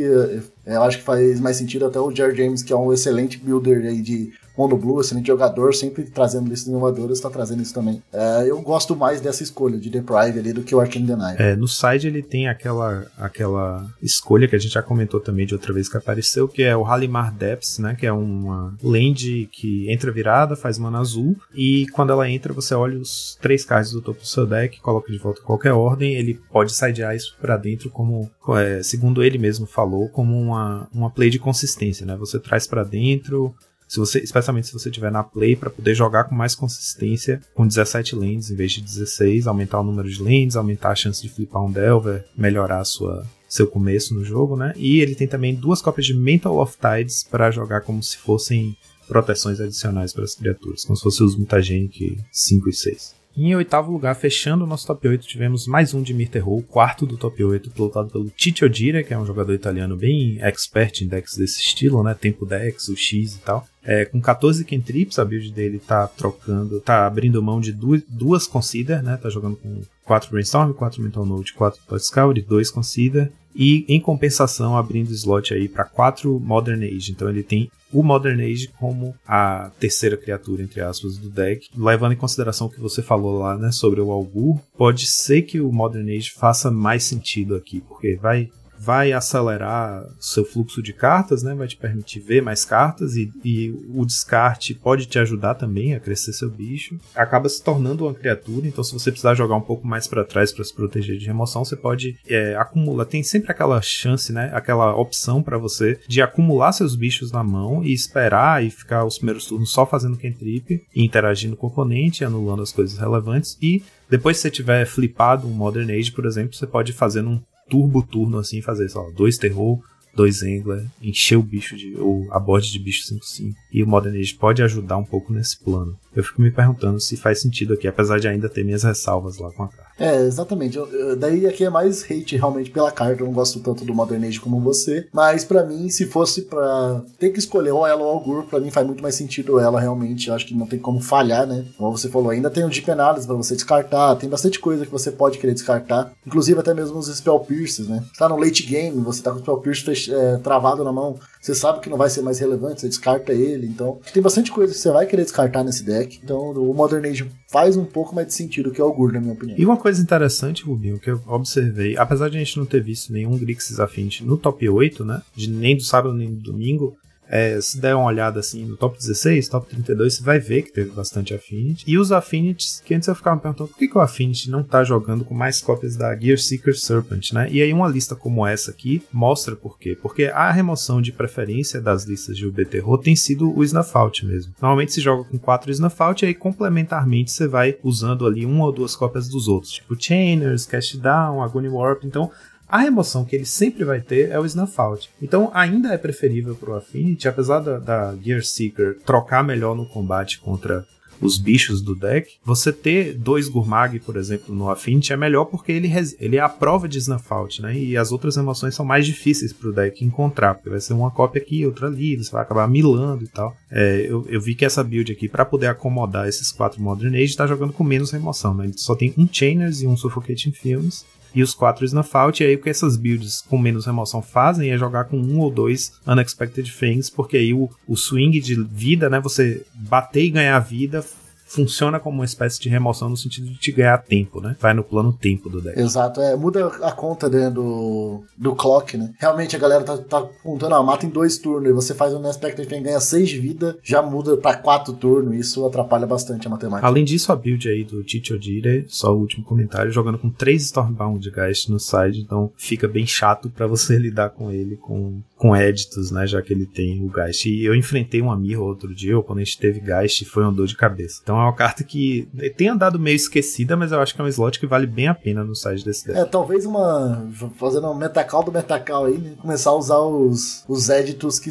Eu 0.64 0.82
acho 0.82 0.98
que 0.98 1.04
faz 1.04 1.40
mais 1.40 1.56
sentido 1.56 1.86
até 1.86 1.98
o 1.98 2.14
Jared 2.14 2.36
James, 2.36 2.62
que 2.62 2.72
é 2.72 2.76
um 2.76 2.92
excelente 2.92 3.36
builder 3.36 3.84
aí 3.84 4.00
de 4.00 4.32
Mono 4.56 4.76
Blue, 4.76 5.00
excelente 5.00 5.26
jogador, 5.26 5.74
sempre 5.74 6.04
trazendo 6.04 6.48
listas 6.48 6.68
inovadoras, 6.68 7.18
está 7.18 7.30
trazendo 7.30 7.62
isso 7.62 7.74
também. 7.74 8.02
É, 8.12 8.44
eu 8.48 8.60
gosto 8.60 8.94
mais 8.94 9.20
dessa 9.20 9.42
escolha 9.42 9.78
de 9.78 9.90
Deprive 9.90 10.38
ali 10.38 10.52
do 10.52 10.62
que 10.62 10.74
o 10.74 10.80
Arcane 10.80 11.06
Denial. 11.06 11.36
É, 11.38 11.56
no 11.56 11.68
side 11.68 12.06
ele 12.06 12.22
tem 12.22 12.48
aquela, 12.48 13.06
aquela 13.16 13.86
escolha 14.02 14.46
que 14.46 14.56
a 14.56 14.58
gente 14.58 14.72
já 14.72 14.82
comentou 14.82 15.20
também 15.20 15.46
de 15.46 15.54
outra 15.54 15.72
vez 15.72 15.88
que 15.88 15.96
apareceu, 15.96 16.46
que 16.48 16.62
é 16.62 16.76
o 16.76 16.84
Halimar 16.84 17.32
Depths, 17.34 17.78
né? 17.78 17.94
Que 17.98 18.06
é 18.06 18.12
uma 18.12 18.74
land 18.82 19.48
que 19.52 19.90
entra 19.90 20.12
virada, 20.12 20.56
faz 20.56 20.78
mana 20.78 20.98
azul, 20.98 21.36
e 21.54 21.86
quando 21.92 22.12
ela 22.12 22.28
entra, 22.28 22.52
você 22.52 22.74
olha 22.74 22.98
os 22.98 23.38
três 23.40 23.64
cards 23.64 23.92
do 23.92 24.00
topo 24.00 24.20
do 24.20 24.26
seu 24.26 24.46
deck, 24.46 24.80
coloca 24.80 25.10
de 25.10 25.18
volta 25.18 25.42
qualquer 25.42 25.72
ordem, 25.72 26.14
ele 26.14 26.40
pode 26.50 26.74
sidear 26.74 27.14
isso 27.14 27.36
pra 27.40 27.56
dentro 27.56 27.90
como, 27.90 28.30
é, 28.56 28.82
segundo 28.82 29.22
ele 29.22 29.38
mesmo 29.38 29.66
falou, 29.66 30.08
como 30.08 30.38
uma, 30.38 30.88
uma 30.92 31.10
play 31.10 31.30
de 31.30 31.38
consistência, 31.38 32.04
né? 32.04 32.16
Você 32.16 32.38
traz 32.38 32.66
para 32.66 32.84
dentro 32.84 33.54
se 33.92 33.98
você, 33.98 34.20
especialmente 34.20 34.68
se 34.68 34.72
você 34.72 34.90
tiver 34.90 35.12
na 35.12 35.22
play 35.22 35.54
para 35.54 35.68
poder 35.68 35.94
jogar 35.94 36.24
com 36.24 36.34
mais 36.34 36.54
consistência 36.54 37.42
com 37.54 37.66
17 37.66 38.16
lanes 38.16 38.50
em 38.50 38.54
vez 38.54 38.72
de 38.72 38.80
16, 38.80 39.46
aumentar 39.46 39.80
o 39.80 39.84
número 39.84 40.08
de 40.08 40.22
lanes, 40.22 40.56
aumentar 40.56 40.92
a 40.92 40.94
chance 40.94 41.20
de 41.20 41.28
flipar 41.28 41.62
um 41.62 41.70
Delver, 41.70 42.24
melhorar 42.34 42.78
a 42.78 42.84
sua 42.86 43.22
seu 43.46 43.66
começo 43.66 44.14
no 44.14 44.24
jogo, 44.24 44.56
né? 44.56 44.72
E 44.78 45.00
ele 45.00 45.14
tem 45.14 45.28
também 45.28 45.54
duas 45.54 45.82
cópias 45.82 46.06
de 46.06 46.14
Mental 46.14 46.58
of 46.58 46.74
Tides 46.78 47.22
para 47.22 47.50
jogar 47.50 47.82
como 47.82 48.02
se 48.02 48.16
fossem 48.16 48.74
proteções 49.06 49.60
adicionais 49.60 50.10
para 50.10 50.24
as 50.24 50.34
criaturas, 50.34 50.86
como 50.86 50.96
se 50.96 51.02
fossem 51.02 51.26
os 51.26 51.36
Mutagenic 51.36 52.18
5 52.32 52.70
e 52.70 52.72
6. 52.72 53.14
Em 53.34 53.54
oitavo 53.56 53.90
lugar, 53.90 54.14
fechando 54.14 54.64
o 54.64 54.66
nosso 54.66 54.86
top 54.86 55.08
8, 55.08 55.26
tivemos 55.26 55.66
mais 55.66 55.94
um 55.94 56.02
de 56.02 56.12
Mirterro, 56.12 56.58
o 56.58 56.62
quarto 56.62 57.06
do 57.06 57.16
top 57.16 57.42
8, 57.42 57.70
pilotado 57.70 58.10
pelo 58.10 58.28
Tito 58.28 58.66
Odira, 58.66 59.02
que 59.02 59.14
é 59.14 59.18
um 59.18 59.24
jogador 59.24 59.54
italiano 59.54 59.96
bem 59.96 60.36
expert 60.42 61.00
em 61.00 61.06
decks 61.06 61.38
desse 61.38 61.58
estilo, 61.60 62.02
né? 62.02 62.12
Tempo 62.12 62.44
decks, 62.44 62.88
o 62.88 62.96
X 62.96 63.36
e 63.36 63.38
tal. 63.38 63.66
É, 63.82 64.04
com 64.04 64.20
14 64.20 64.64
Kentrips, 64.66 65.18
a 65.18 65.24
build 65.24 65.50
dele 65.50 65.78
tá 65.78 66.06
trocando, 66.06 66.78
tá 66.80 67.06
abrindo 67.06 67.42
mão 67.42 67.58
de 67.58 67.72
duas, 67.72 68.02
duas 68.06 68.46
Consider, 68.46 69.02
né? 69.02 69.16
Tá 69.16 69.30
jogando 69.30 69.56
com 69.56 69.80
4 70.04 70.30
Brainstorm, 70.30 70.72
4 70.72 71.02
Mental 71.02 71.24
Note, 71.24 71.54
4 71.54 71.80
Thought 71.86 72.04
Scout 72.04 72.40
e 72.40 72.42
2 72.42 72.70
Consider. 72.70 73.32
E 73.54 73.84
em 73.86 74.00
compensação, 74.00 74.76
abrindo 74.76 75.12
slot 75.12 75.52
aí 75.52 75.68
para 75.68 75.84
4 75.84 76.40
Modern 76.40 76.82
Age. 76.82 77.12
Então 77.12 77.28
ele 77.28 77.42
tem 77.42 77.70
o 77.92 78.02
Modern 78.02 78.40
Age 78.40 78.68
como 78.78 79.14
a 79.26 79.70
terceira 79.78 80.16
criatura, 80.16 80.62
entre 80.62 80.80
aspas, 80.80 81.18
do 81.18 81.28
deck. 81.28 81.68
Levando 81.76 82.12
em 82.12 82.16
consideração 82.16 82.66
o 82.66 82.70
que 82.70 82.80
você 82.80 83.02
falou 83.02 83.38
lá, 83.38 83.58
né, 83.58 83.70
sobre 83.70 84.00
o 84.00 84.10
Augur, 84.10 84.58
pode 84.76 85.06
ser 85.06 85.42
que 85.42 85.60
o 85.60 85.70
Modern 85.70 86.08
Age 86.08 86.30
faça 86.30 86.70
mais 86.70 87.04
sentido 87.04 87.54
aqui, 87.54 87.82
porque 87.86 88.16
vai 88.16 88.48
vai 88.82 89.12
acelerar 89.12 90.04
seu 90.18 90.44
fluxo 90.44 90.82
de 90.82 90.92
cartas, 90.92 91.42
né? 91.42 91.54
Vai 91.54 91.68
te 91.68 91.76
permitir 91.76 92.18
ver 92.18 92.42
mais 92.42 92.64
cartas 92.64 93.14
e, 93.14 93.32
e, 93.44 93.70
o 93.94 94.04
descarte 94.04 94.74
pode 94.74 95.06
te 95.06 95.20
ajudar 95.20 95.54
também 95.54 95.94
a 95.94 96.00
crescer 96.00 96.32
seu 96.32 96.50
bicho. 96.50 96.98
Acaba 97.14 97.48
se 97.48 97.62
tornando 97.62 98.04
uma 98.04 98.14
criatura, 98.14 98.66
então 98.66 98.82
se 98.82 98.92
você 98.92 99.12
precisar 99.12 99.34
jogar 99.34 99.54
um 99.54 99.60
pouco 99.60 99.86
mais 99.86 100.08
para 100.08 100.24
trás 100.24 100.52
para 100.52 100.64
se 100.64 100.74
proteger 100.74 101.16
de 101.16 101.26
remoção, 101.26 101.64
você 101.64 101.76
pode 101.76 102.16
é, 102.26 102.56
acumular. 102.56 103.04
Tem 103.04 103.22
sempre 103.22 103.52
aquela 103.52 103.80
chance, 103.80 104.32
né? 104.32 104.50
Aquela 104.52 104.96
opção 104.96 105.42
para 105.42 105.58
você 105.58 106.00
de 106.08 106.20
acumular 106.20 106.72
seus 106.72 106.96
bichos 106.96 107.30
na 107.30 107.44
mão 107.44 107.84
e 107.84 107.92
esperar 107.92 108.64
e 108.64 108.70
ficar 108.70 109.04
os 109.04 109.18
primeiros 109.18 109.46
turnos 109.46 109.70
só 109.70 109.86
fazendo 109.86 110.18
cantrip 110.18 110.82
e 110.94 111.04
interagindo 111.04 111.56
com 111.56 111.68
o 111.68 111.70
oponente, 111.70 112.24
anulando 112.24 112.62
as 112.62 112.72
coisas 112.72 112.98
relevantes 112.98 113.56
e 113.62 113.82
depois 114.12 114.36
se 114.36 114.42
você 114.42 114.50
tiver 114.50 114.84
flipado 114.84 115.46
um 115.46 115.50
Modern 115.50 115.90
Age, 115.90 116.12
por 116.12 116.26
exemplo, 116.26 116.54
você 116.54 116.66
pode 116.66 116.92
fazer 116.92 117.22
num 117.22 117.40
turbo 117.72 118.02
turno 118.02 118.36
assim, 118.36 118.60
fazer, 118.60 118.90
só 118.90 119.10
dois 119.12 119.38
terror, 119.38 119.82
dois 120.14 120.42
Angler, 120.42 120.86
encher 121.00 121.38
o 121.38 121.42
bicho 121.42 121.74
de. 121.74 121.96
ou 121.96 122.30
a 122.30 122.38
bode 122.38 122.70
de 122.70 122.78
bicho 122.78 123.02
5-5. 123.14 123.54
E 123.72 123.82
o 123.82 123.86
Modern 123.86 124.14
Age 124.14 124.34
pode 124.34 124.62
ajudar 124.62 124.98
um 124.98 125.04
pouco 125.04 125.32
nesse 125.32 125.58
plano. 125.58 125.98
Eu 126.14 126.22
fico 126.22 126.42
me 126.42 126.50
perguntando 126.50 127.00
se 127.00 127.16
faz 127.16 127.40
sentido 127.40 127.74
aqui, 127.74 127.88
apesar 127.88 128.18
de 128.18 128.28
ainda 128.28 128.48
ter 128.48 128.64
minhas 128.64 128.82
ressalvas 128.82 129.38
lá 129.38 129.50
com 129.52 129.64
a 129.64 129.68
carta. 129.68 129.92
É, 129.98 130.24
exatamente. 130.26 130.76
Eu, 130.76 130.86
eu, 130.88 131.16
daí 131.16 131.46
aqui 131.46 131.64
é 131.64 131.70
mais 131.70 132.02
hate 132.02 132.36
realmente 132.36 132.70
pela 132.70 132.90
carta. 132.90 133.22
Eu 133.22 133.26
não 133.26 133.32
gosto 133.32 133.60
tanto 133.60 133.84
do 133.84 133.94
Modern 133.94 134.24
Age 134.24 134.40
como 134.40 134.60
você. 134.60 135.06
Mas 135.12 135.44
para 135.44 135.64
mim, 135.64 135.88
se 135.88 136.06
fosse 136.06 136.42
para 136.42 137.02
ter 137.18 137.30
que 137.30 137.38
escolher 137.38 137.72
ou 137.72 137.86
ela 137.86 138.02
ou 138.02 138.10
Algur, 138.10 138.44
pra 138.44 138.58
mim 138.58 138.70
faz 138.70 138.86
muito 138.86 139.02
mais 139.02 139.14
sentido 139.14 139.60
ela 139.60 139.80
realmente. 139.80 140.28
Eu 140.28 140.34
acho 140.34 140.46
que 140.46 140.54
não 140.54 140.66
tem 140.66 140.78
como 140.78 141.00
falhar, 141.00 141.46
né? 141.46 141.64
Como 141.78 141.96
você 141.96 142.08
falou, 142.08 142.30
ainda 142.30 142.50
tem 142.50 142.64
o 142.64 142.68
Deep 142.68 142.90
Analysis 142.90 143.26
pra 143.26 143.36
você 143.36 143.54
descartar. 143.54 144.16
Tem 144.16 144.28
bastante 144.28 144.58
coisa 144.58 144.84
que 144.84 144.90
você 144.90 145.10
pode 145.10 145.38
querer 145.38 145.54
descartar. 145.54 146.12
Inclusive 146.26 146.58
até 146.58 146.74
mesmo 146.74 146.98
os 146.98 147.06
Spell 147.06 147.40
Pierces, 147.40 147.88
né? 147.88 148.02
Você 148.12 148.18
tá 148.18 148.28
no 148.28 148.36
late 148.36 148.64
game, 148.64 149.00
você 149.02 149.22
tá 149.22 149.30
com 149.30 149.36
o 149.36 149.40
Spell 149.40 149.58
Pierce 149.58 150.12
é, 150.12 150.36
travado 150.38 150.82
na 150.82 150.92
mão. 150.92 151.18
Você 151.40 151.54
sabe 151.54 151.80
que 151.80 151.90
não 151.90 151.96
vai 151.96 152.08
ser 152.08 152.22
mais 152.22 152.38
relevante, 152.38 152.80
você 152.80 152.88
descarta 152.88 153.32
ele. 153.32 153.66
Então, 153.66 153.98
tem 154.12 154.22
bastante 154.22 154.50
coisa 154.50 154.72
que 154.72 154.78
você 154.78 154.90
vai 154.90 155.06
querer 155.06 155.22
descartar 155.22 155.64
nesse 155.64 155.84
deck. 155.84 156.01
Então, 156.22 156.52
o 156.52 156.74
Modern 156.74 157.04
Age 157.06 157.30
faz 157.50 157.76
um 157.76 157.84
pouco 157.84 158.14
mais 158.14 158.26
de 158.28 158.34
sentido 158.34 158.70
que 158.70 158.80
o 158.80 158.84
Augur, 158.84 159.12
na 159.12 159.20
minha 159.20 159.32
opinião. 159.32 159.58
E 159.58 159.64
uma 159.64 159.76
coisa 159.76 160.00
interessante, 160.02 160.64
Rubinho, 160.64 160.98
que 160.98 161.10
eu 161.10 161.20
observei, 161.26 161.96
apesar 161.96 162.28
de 162.28 162.36
a 162.36 162.40
gente 162.40 162.58
não 162.58 162.66
ter 162.66 162.82
visto 162.82 163.12
nenhum 163.12 163.36
Grixis 163.38 163.80
Affinity 163.80 164.24
no 164.24 164.36
top 164.36 164.68
8, 164.68 165.04
né? 165.04 165.22
De 165.34 165.50
nem 165.50 165.76
do 165.76 165.82
sábado 165.82 166.14
nem 166.14 166.34
do 166.34 166.40
domingo, 166.40 166.96
é, 167.32 167.58
se 167.62 167.80
der 167.80 167.94
uma 167.94 168.04
olhada 168.04 168.40
assim 168.40 168.66
no 168.66 168.76
top 168.76 168.98
16, 168.98 169.48
top 169.48 169.66
32, 169.66 170.16
você 170.16 170.22
vai 170.22 170.38
ver 170.38 170.60
que 170.64 170.70
teve 170.70 170.90
bastante 170.90 171.32
Affinity. 171.32 171.82
E 171.88 171.96
os 171.96 172.12
Affinities, 172.12 172.82
que 172.84 172.94
antes 172.94 173.08
eu 173.08 173.14
ficava 173.14 173.36
me 173.36 173.40
perguntando 173.40 173.70
por 173.70 173.78
que, 173.78 173.88
que 173.88 173.96
o 173.96 174.02
Affinity 174.02 174.50
não 174.50 174.62
tá 174.62 174.84
jogando 174.84 175.24
com 175.24 175.34
mais 175.34 175.58
cópias 175.62 175.96
da 175.96 176.14
Gear 176.14 176.36
Seeker 176.36 176.78
Serpent, 176.78 177.32
né? 177.32 177.48
E 177.50 177.62
aí 177.62 177.72
uma 177.72 177.88
lista 177.88 178.14
como 178.14 178.46
essa 178.46 178.70
aqui 178.70 179.02
mostra 179.10 179.56
por 179.56 179.78
quê. 179.78 179.96
Porque 180.00 180.24
a 180.26 180.52
remoção 180.52 181.00
de 181.00 181.10
preferência 181.10 181.80
das 181.80 182.04
listas 182.04 182.36
de 182.36 182.46
UB 182.46 182.66
Terror 182.66 182.98
tem 182.98 183.16
sido 183.16 183.50
o 183.50 183.64
Snuff 183.64 183.96
Out 183.96 184.26
mesmo. 184.26 184.52
Normalmente 184.60 184.92
se 184.92 185.00
joga 185.00 185.24
com 185.24 185.38
4 185.38 185.72
Snuff 185.72 186.02
Out 186.02 186.24
e 186.24 186.28
aí 186.28 186.34
complementarmente 186.34 187.32
você 187.32 187.48
vai 187.48 187.78
usando 187.82 188.26
ali 188.26 188.44
uma 188.44 188.66
ou 188.66 188.72
duas 188.72 188.94
cópias 188.94 189.26
dos 189.26 189.48
outros, 189.48 189.72
tipo 189.72 189.96
Chainers, 189.98 190.66
Cast 190.66 190.98
Down, 190.98 191.42
Agony 191.42 191.70
Warp. 191.70 192.04
Então 192.04 192.30
a 192.72 192.78
remoção 192.78 193.22
que 193.22 193.36
ele 193.36 193.44
sempre 193.44 193.84
vai 193.84 194.00
ter 194.00 194.30
é 194.30 194.40
o 194.40 194.46
Snuff 194.46 194.80
Out. 194.80 195.10
Então 195.20 195.50
ainda 195.52 195.92
é 195.92 195.98
preferível 195.98 196.54
para 196.54 196.70
o 196.70 196.74
Affinity, 196.74 197.28
apesar 197.28 197.60
da, 197.60 197.78
da 197.78 198.16
Gear 198.16 198.42
Seeker 198.42 198.96
trocar 199.04 199.44
melhor 199.44 199.76
no 199.76 199.84
combate 199.84 200.40
contra 200.40 200.86
os 201.20 201.38
bichos 201.38 201.80
do 201.80 201.94
deck, 201.94 202.34
você 202.44 202.72
ter 202.72 203.14
dois 203.14 203.48
Gurmag, 203.48 204.00
por 204.00 204.16
exemplo, 204.16 204.54
no 204.54 204.68
Affinity 204.68 205.12
é 205.12 205.16
melhor 205.16 205.44
porque 205.44 205.70
ele, 205.70 205.90
ele 206.18 206.36
é 206.36 206.40
a 206.40 206.48
prova 206.48 206.88
de 206.88 206.98
Snuff 206.98 207.24
Out, 207.30 207.62
né? 207.62 207.76
E 207.76 207.96
as 207.96 208.10
outras 208.10 208.36
emoções 208.36 208.74
são 208.74 208.84
mais 208.84 209.06
difíceis 209.06 209.52
pro 209.52 209.72
deck 209.72 210.04
encontrar, 210.04 210.54
porque 210.54 210.70
vai 210.70 210.80
ser 210.80 210.94
uma 210.94 211.10
cópia 211.10 211.40
aqui, 211.40 211.64
outra 211.64 211.86
ali, 211.86 212.16
você 212.16 212.30
vai 212.30 212.42
acabar 212.42 212.66
milando 212.66 213.24
e 213.24 213.28
tal. 213.28 213.56
É, 213.70 214.06
eu, 214.08 214.26
eu, 214.28 214.40
vi 214.40 214.54
que 214.54 214.64
essa 214.64 214.82
build 214.82 215.12
aqui, 215.12 215.28
para 215.28 215.44
poder 215.44 215.68
acomodar 215.68 216.26
esses 216.26 216.50
quatro 216.50 216.82
Modern 216.82 217.14
Age, 217.14 217.36
tá 217.36 217.46
jogando 217.46 217.72
com 217.72 217.84
menos 217.84 218.10
remoção, 218.10 218.54
né? 218.54 218.64
Ele 218.64 218.74
só 218.76 218.96
tem 218.96 219.14
um 219.16 219.28
Chainers 219.30 219.80
e 219.82 219.86
um 219.86 219.96
Suffocating 219.96 220.52
Films, 220.52 221.04
e 221.34 221.42
os 221.42 221.54
quatro 221.54 221.84
Snuff 221.84 222.16
Out. 222.16 222.42
E 222.42 222.46
aí 222.46 222.54
o 222.54 222.60
que 222.60 222.70
essas 222.70 222.96
builds 222.96 223.42
com 223.48 223.58
menos 223.58 223.86
remoção 223.86 224.22
fazem 224.22 224.70
é 224.70 224.78
jogar 224.78 225.04
com 225.04 225.18
um 225.18 225.38
ou 225.38 225.50
dois 225.50 225.92
Unexpected 226.06 226.70
Things, 226.70 227.10
porque 227.10 227.36
aí 227.36 227.52
o, 227.52 227.70
o 227.86 227.96
swing 227.96 228.40
de 228.40 228.62
vida, 228.62 229.08
né? 229.08 229.20
Você 229.20 229.64
bater 229.74 230.24
e 230.24 230.30
ganhar 230.30 230.58
vida 230.58 231.04
funciona 231.52 232.00
como 232.00 232.18
uma 232.18 232.24
espécie 232.24 232.58
de 232.58 232.68
remoção 232.68 233.10
no 233.10 233.16
sentido 233.16 233.48
de 233.50 233.58
te 233.58 233.70
ganhar 233.70 233.98
tempo, 233.98 234.40
né? 234.40 234.56
Vai 234.58 234.72
no 234.72 234.82
plano 234.82 235.12
tempo 235.12 235.50
do 235.50 235.60
deck. 235.60 235.78
Exato, 235.78 236.20
é, 236.20 236.34
muda 236.34 236.66
a 236.82 236.92
conta 236.92 237.28
né, 237.28 237.50
do, 237.50 238.24
do 238.36 238.54
clock, 238.54 238.96
né? 238.96 239.12
Realmente 239.18 239.54
a 239.54 239.58
galera 239.58 239.84
tá, 239.84 239.98
tá 239.98 240.22
contando, 240.42 240.74
ah, 240.74 240.82
mata 240.82 241.04
em 241.04 241.10
dois 241.10 241.36
turnos, 241.36 241.68
e 241.68 241.72
você 241.72 241.94
faz 241.94 242.14
um 242.14 242.26
aspecto 242.26 242.66
que 242.66 242.80
ganha 242.80 243.00
seis 243.00 243.28
de 243.28 243.38
vida, 243.38 243.76
já 243.82 244.00
muda 244.00 244.36
para 244.36 244.56
quatro 244.56 244.94
turnos, 244.94 245.36
isso 245.36 245.66
atrapalha 245.66 246.06
bastante 246.06 246.46
a 246.46 246.50
matemática. 246.50 246.86
Além 246.86 247.04
disso, 247.04 247.30
a 247.30 247.36
build 247.36 247.68
aí 247.68 247.84
do 247.84 248.02
Chicho 248.08 248.34
Odire, 248.34 248.86
só 248.88 249.14
o 249.14 249.18
último 249.18 249.44
comentário, 249.44 249.92
jogando 249.92 250.18
com 250.18 250.30
três 250.30 250.62
Stormbound 250.62 251.30
Geist 251.30 251.70
no 251.70 251.78
side, 251.78 252.20
então 252.20 252.50
fica 252.56 252.88
bem 252.88 253.06
chato 253.06 253.50
para 253.50 253.66
você 253.66 253.96
lidar 253.98 254.30
com 254.30 254.50
ele 254.50 254.76
com, 254.76 255.20
com 255.36 255.54
editos, 255.54 256.10
né? 256.10 256.26
Já 256.26 256.40
que 256.40 256.52
ele 256.52 256.66
tem 256.66 257.04
o 257.04 257.10
Geist. 257.12 257.46
E 257.46 257.64
eu 257.64 257.74
enfrentei 257.74 258.22
um 258.22 258.30
amigo 258.30 258.62
outro 258.62 258.94
dia, 258.94 259.16
o 259.16 259.20
oponente 259.20 259.58
teve 259.58 259.80
Geist 259.80 260.22
e 260.22 260.24
foi 260.24 260.44
uma 260.44 260.52
dor 260.52 260.66
de 260.66 260.76
cabeça. 260.76 261.20
Então 261.22 261.41
uma 261.42 261.54
carta 261.54 261.84
que 261.84 262.28
tem 262.56 262.68
andado 262.68 262.98
meio 262.98 263.16
esquecida, 263.16 263.76
mas 263.76 263.92
eu 263.92 264.00
acho 264.00 264.14
que 264.14 264.20
é 264.20 264.24
um 264.24 264.28
slot 264.28 264.58
que 264.58 264.66
vale 264.66 264.86
bem 264.86 265.08
a 265.08 265.14
pena 265.14 265.44
no 265.44 265.54
site 265.54 265.84
desse 265.84 266.06
deck. 266.06 266.18
É, 266.18 266.24
talvez 266.24 266.64
uma. 266.66 267.28
Fazendo 267.56 267.88
um 267.88 267.94
metacal 267.94 268.42
do 268.42 268.52
metacal 268.52 269.06
aí, 269.06 269.18
né? 269.18 269.32
Começar 269.40 269.70
a 269.70 269.76
usar 269.76 269.98
os, 269.98 270.64
os 270.68 270.88
editos 270.88 271.38
que, 271.38 271.50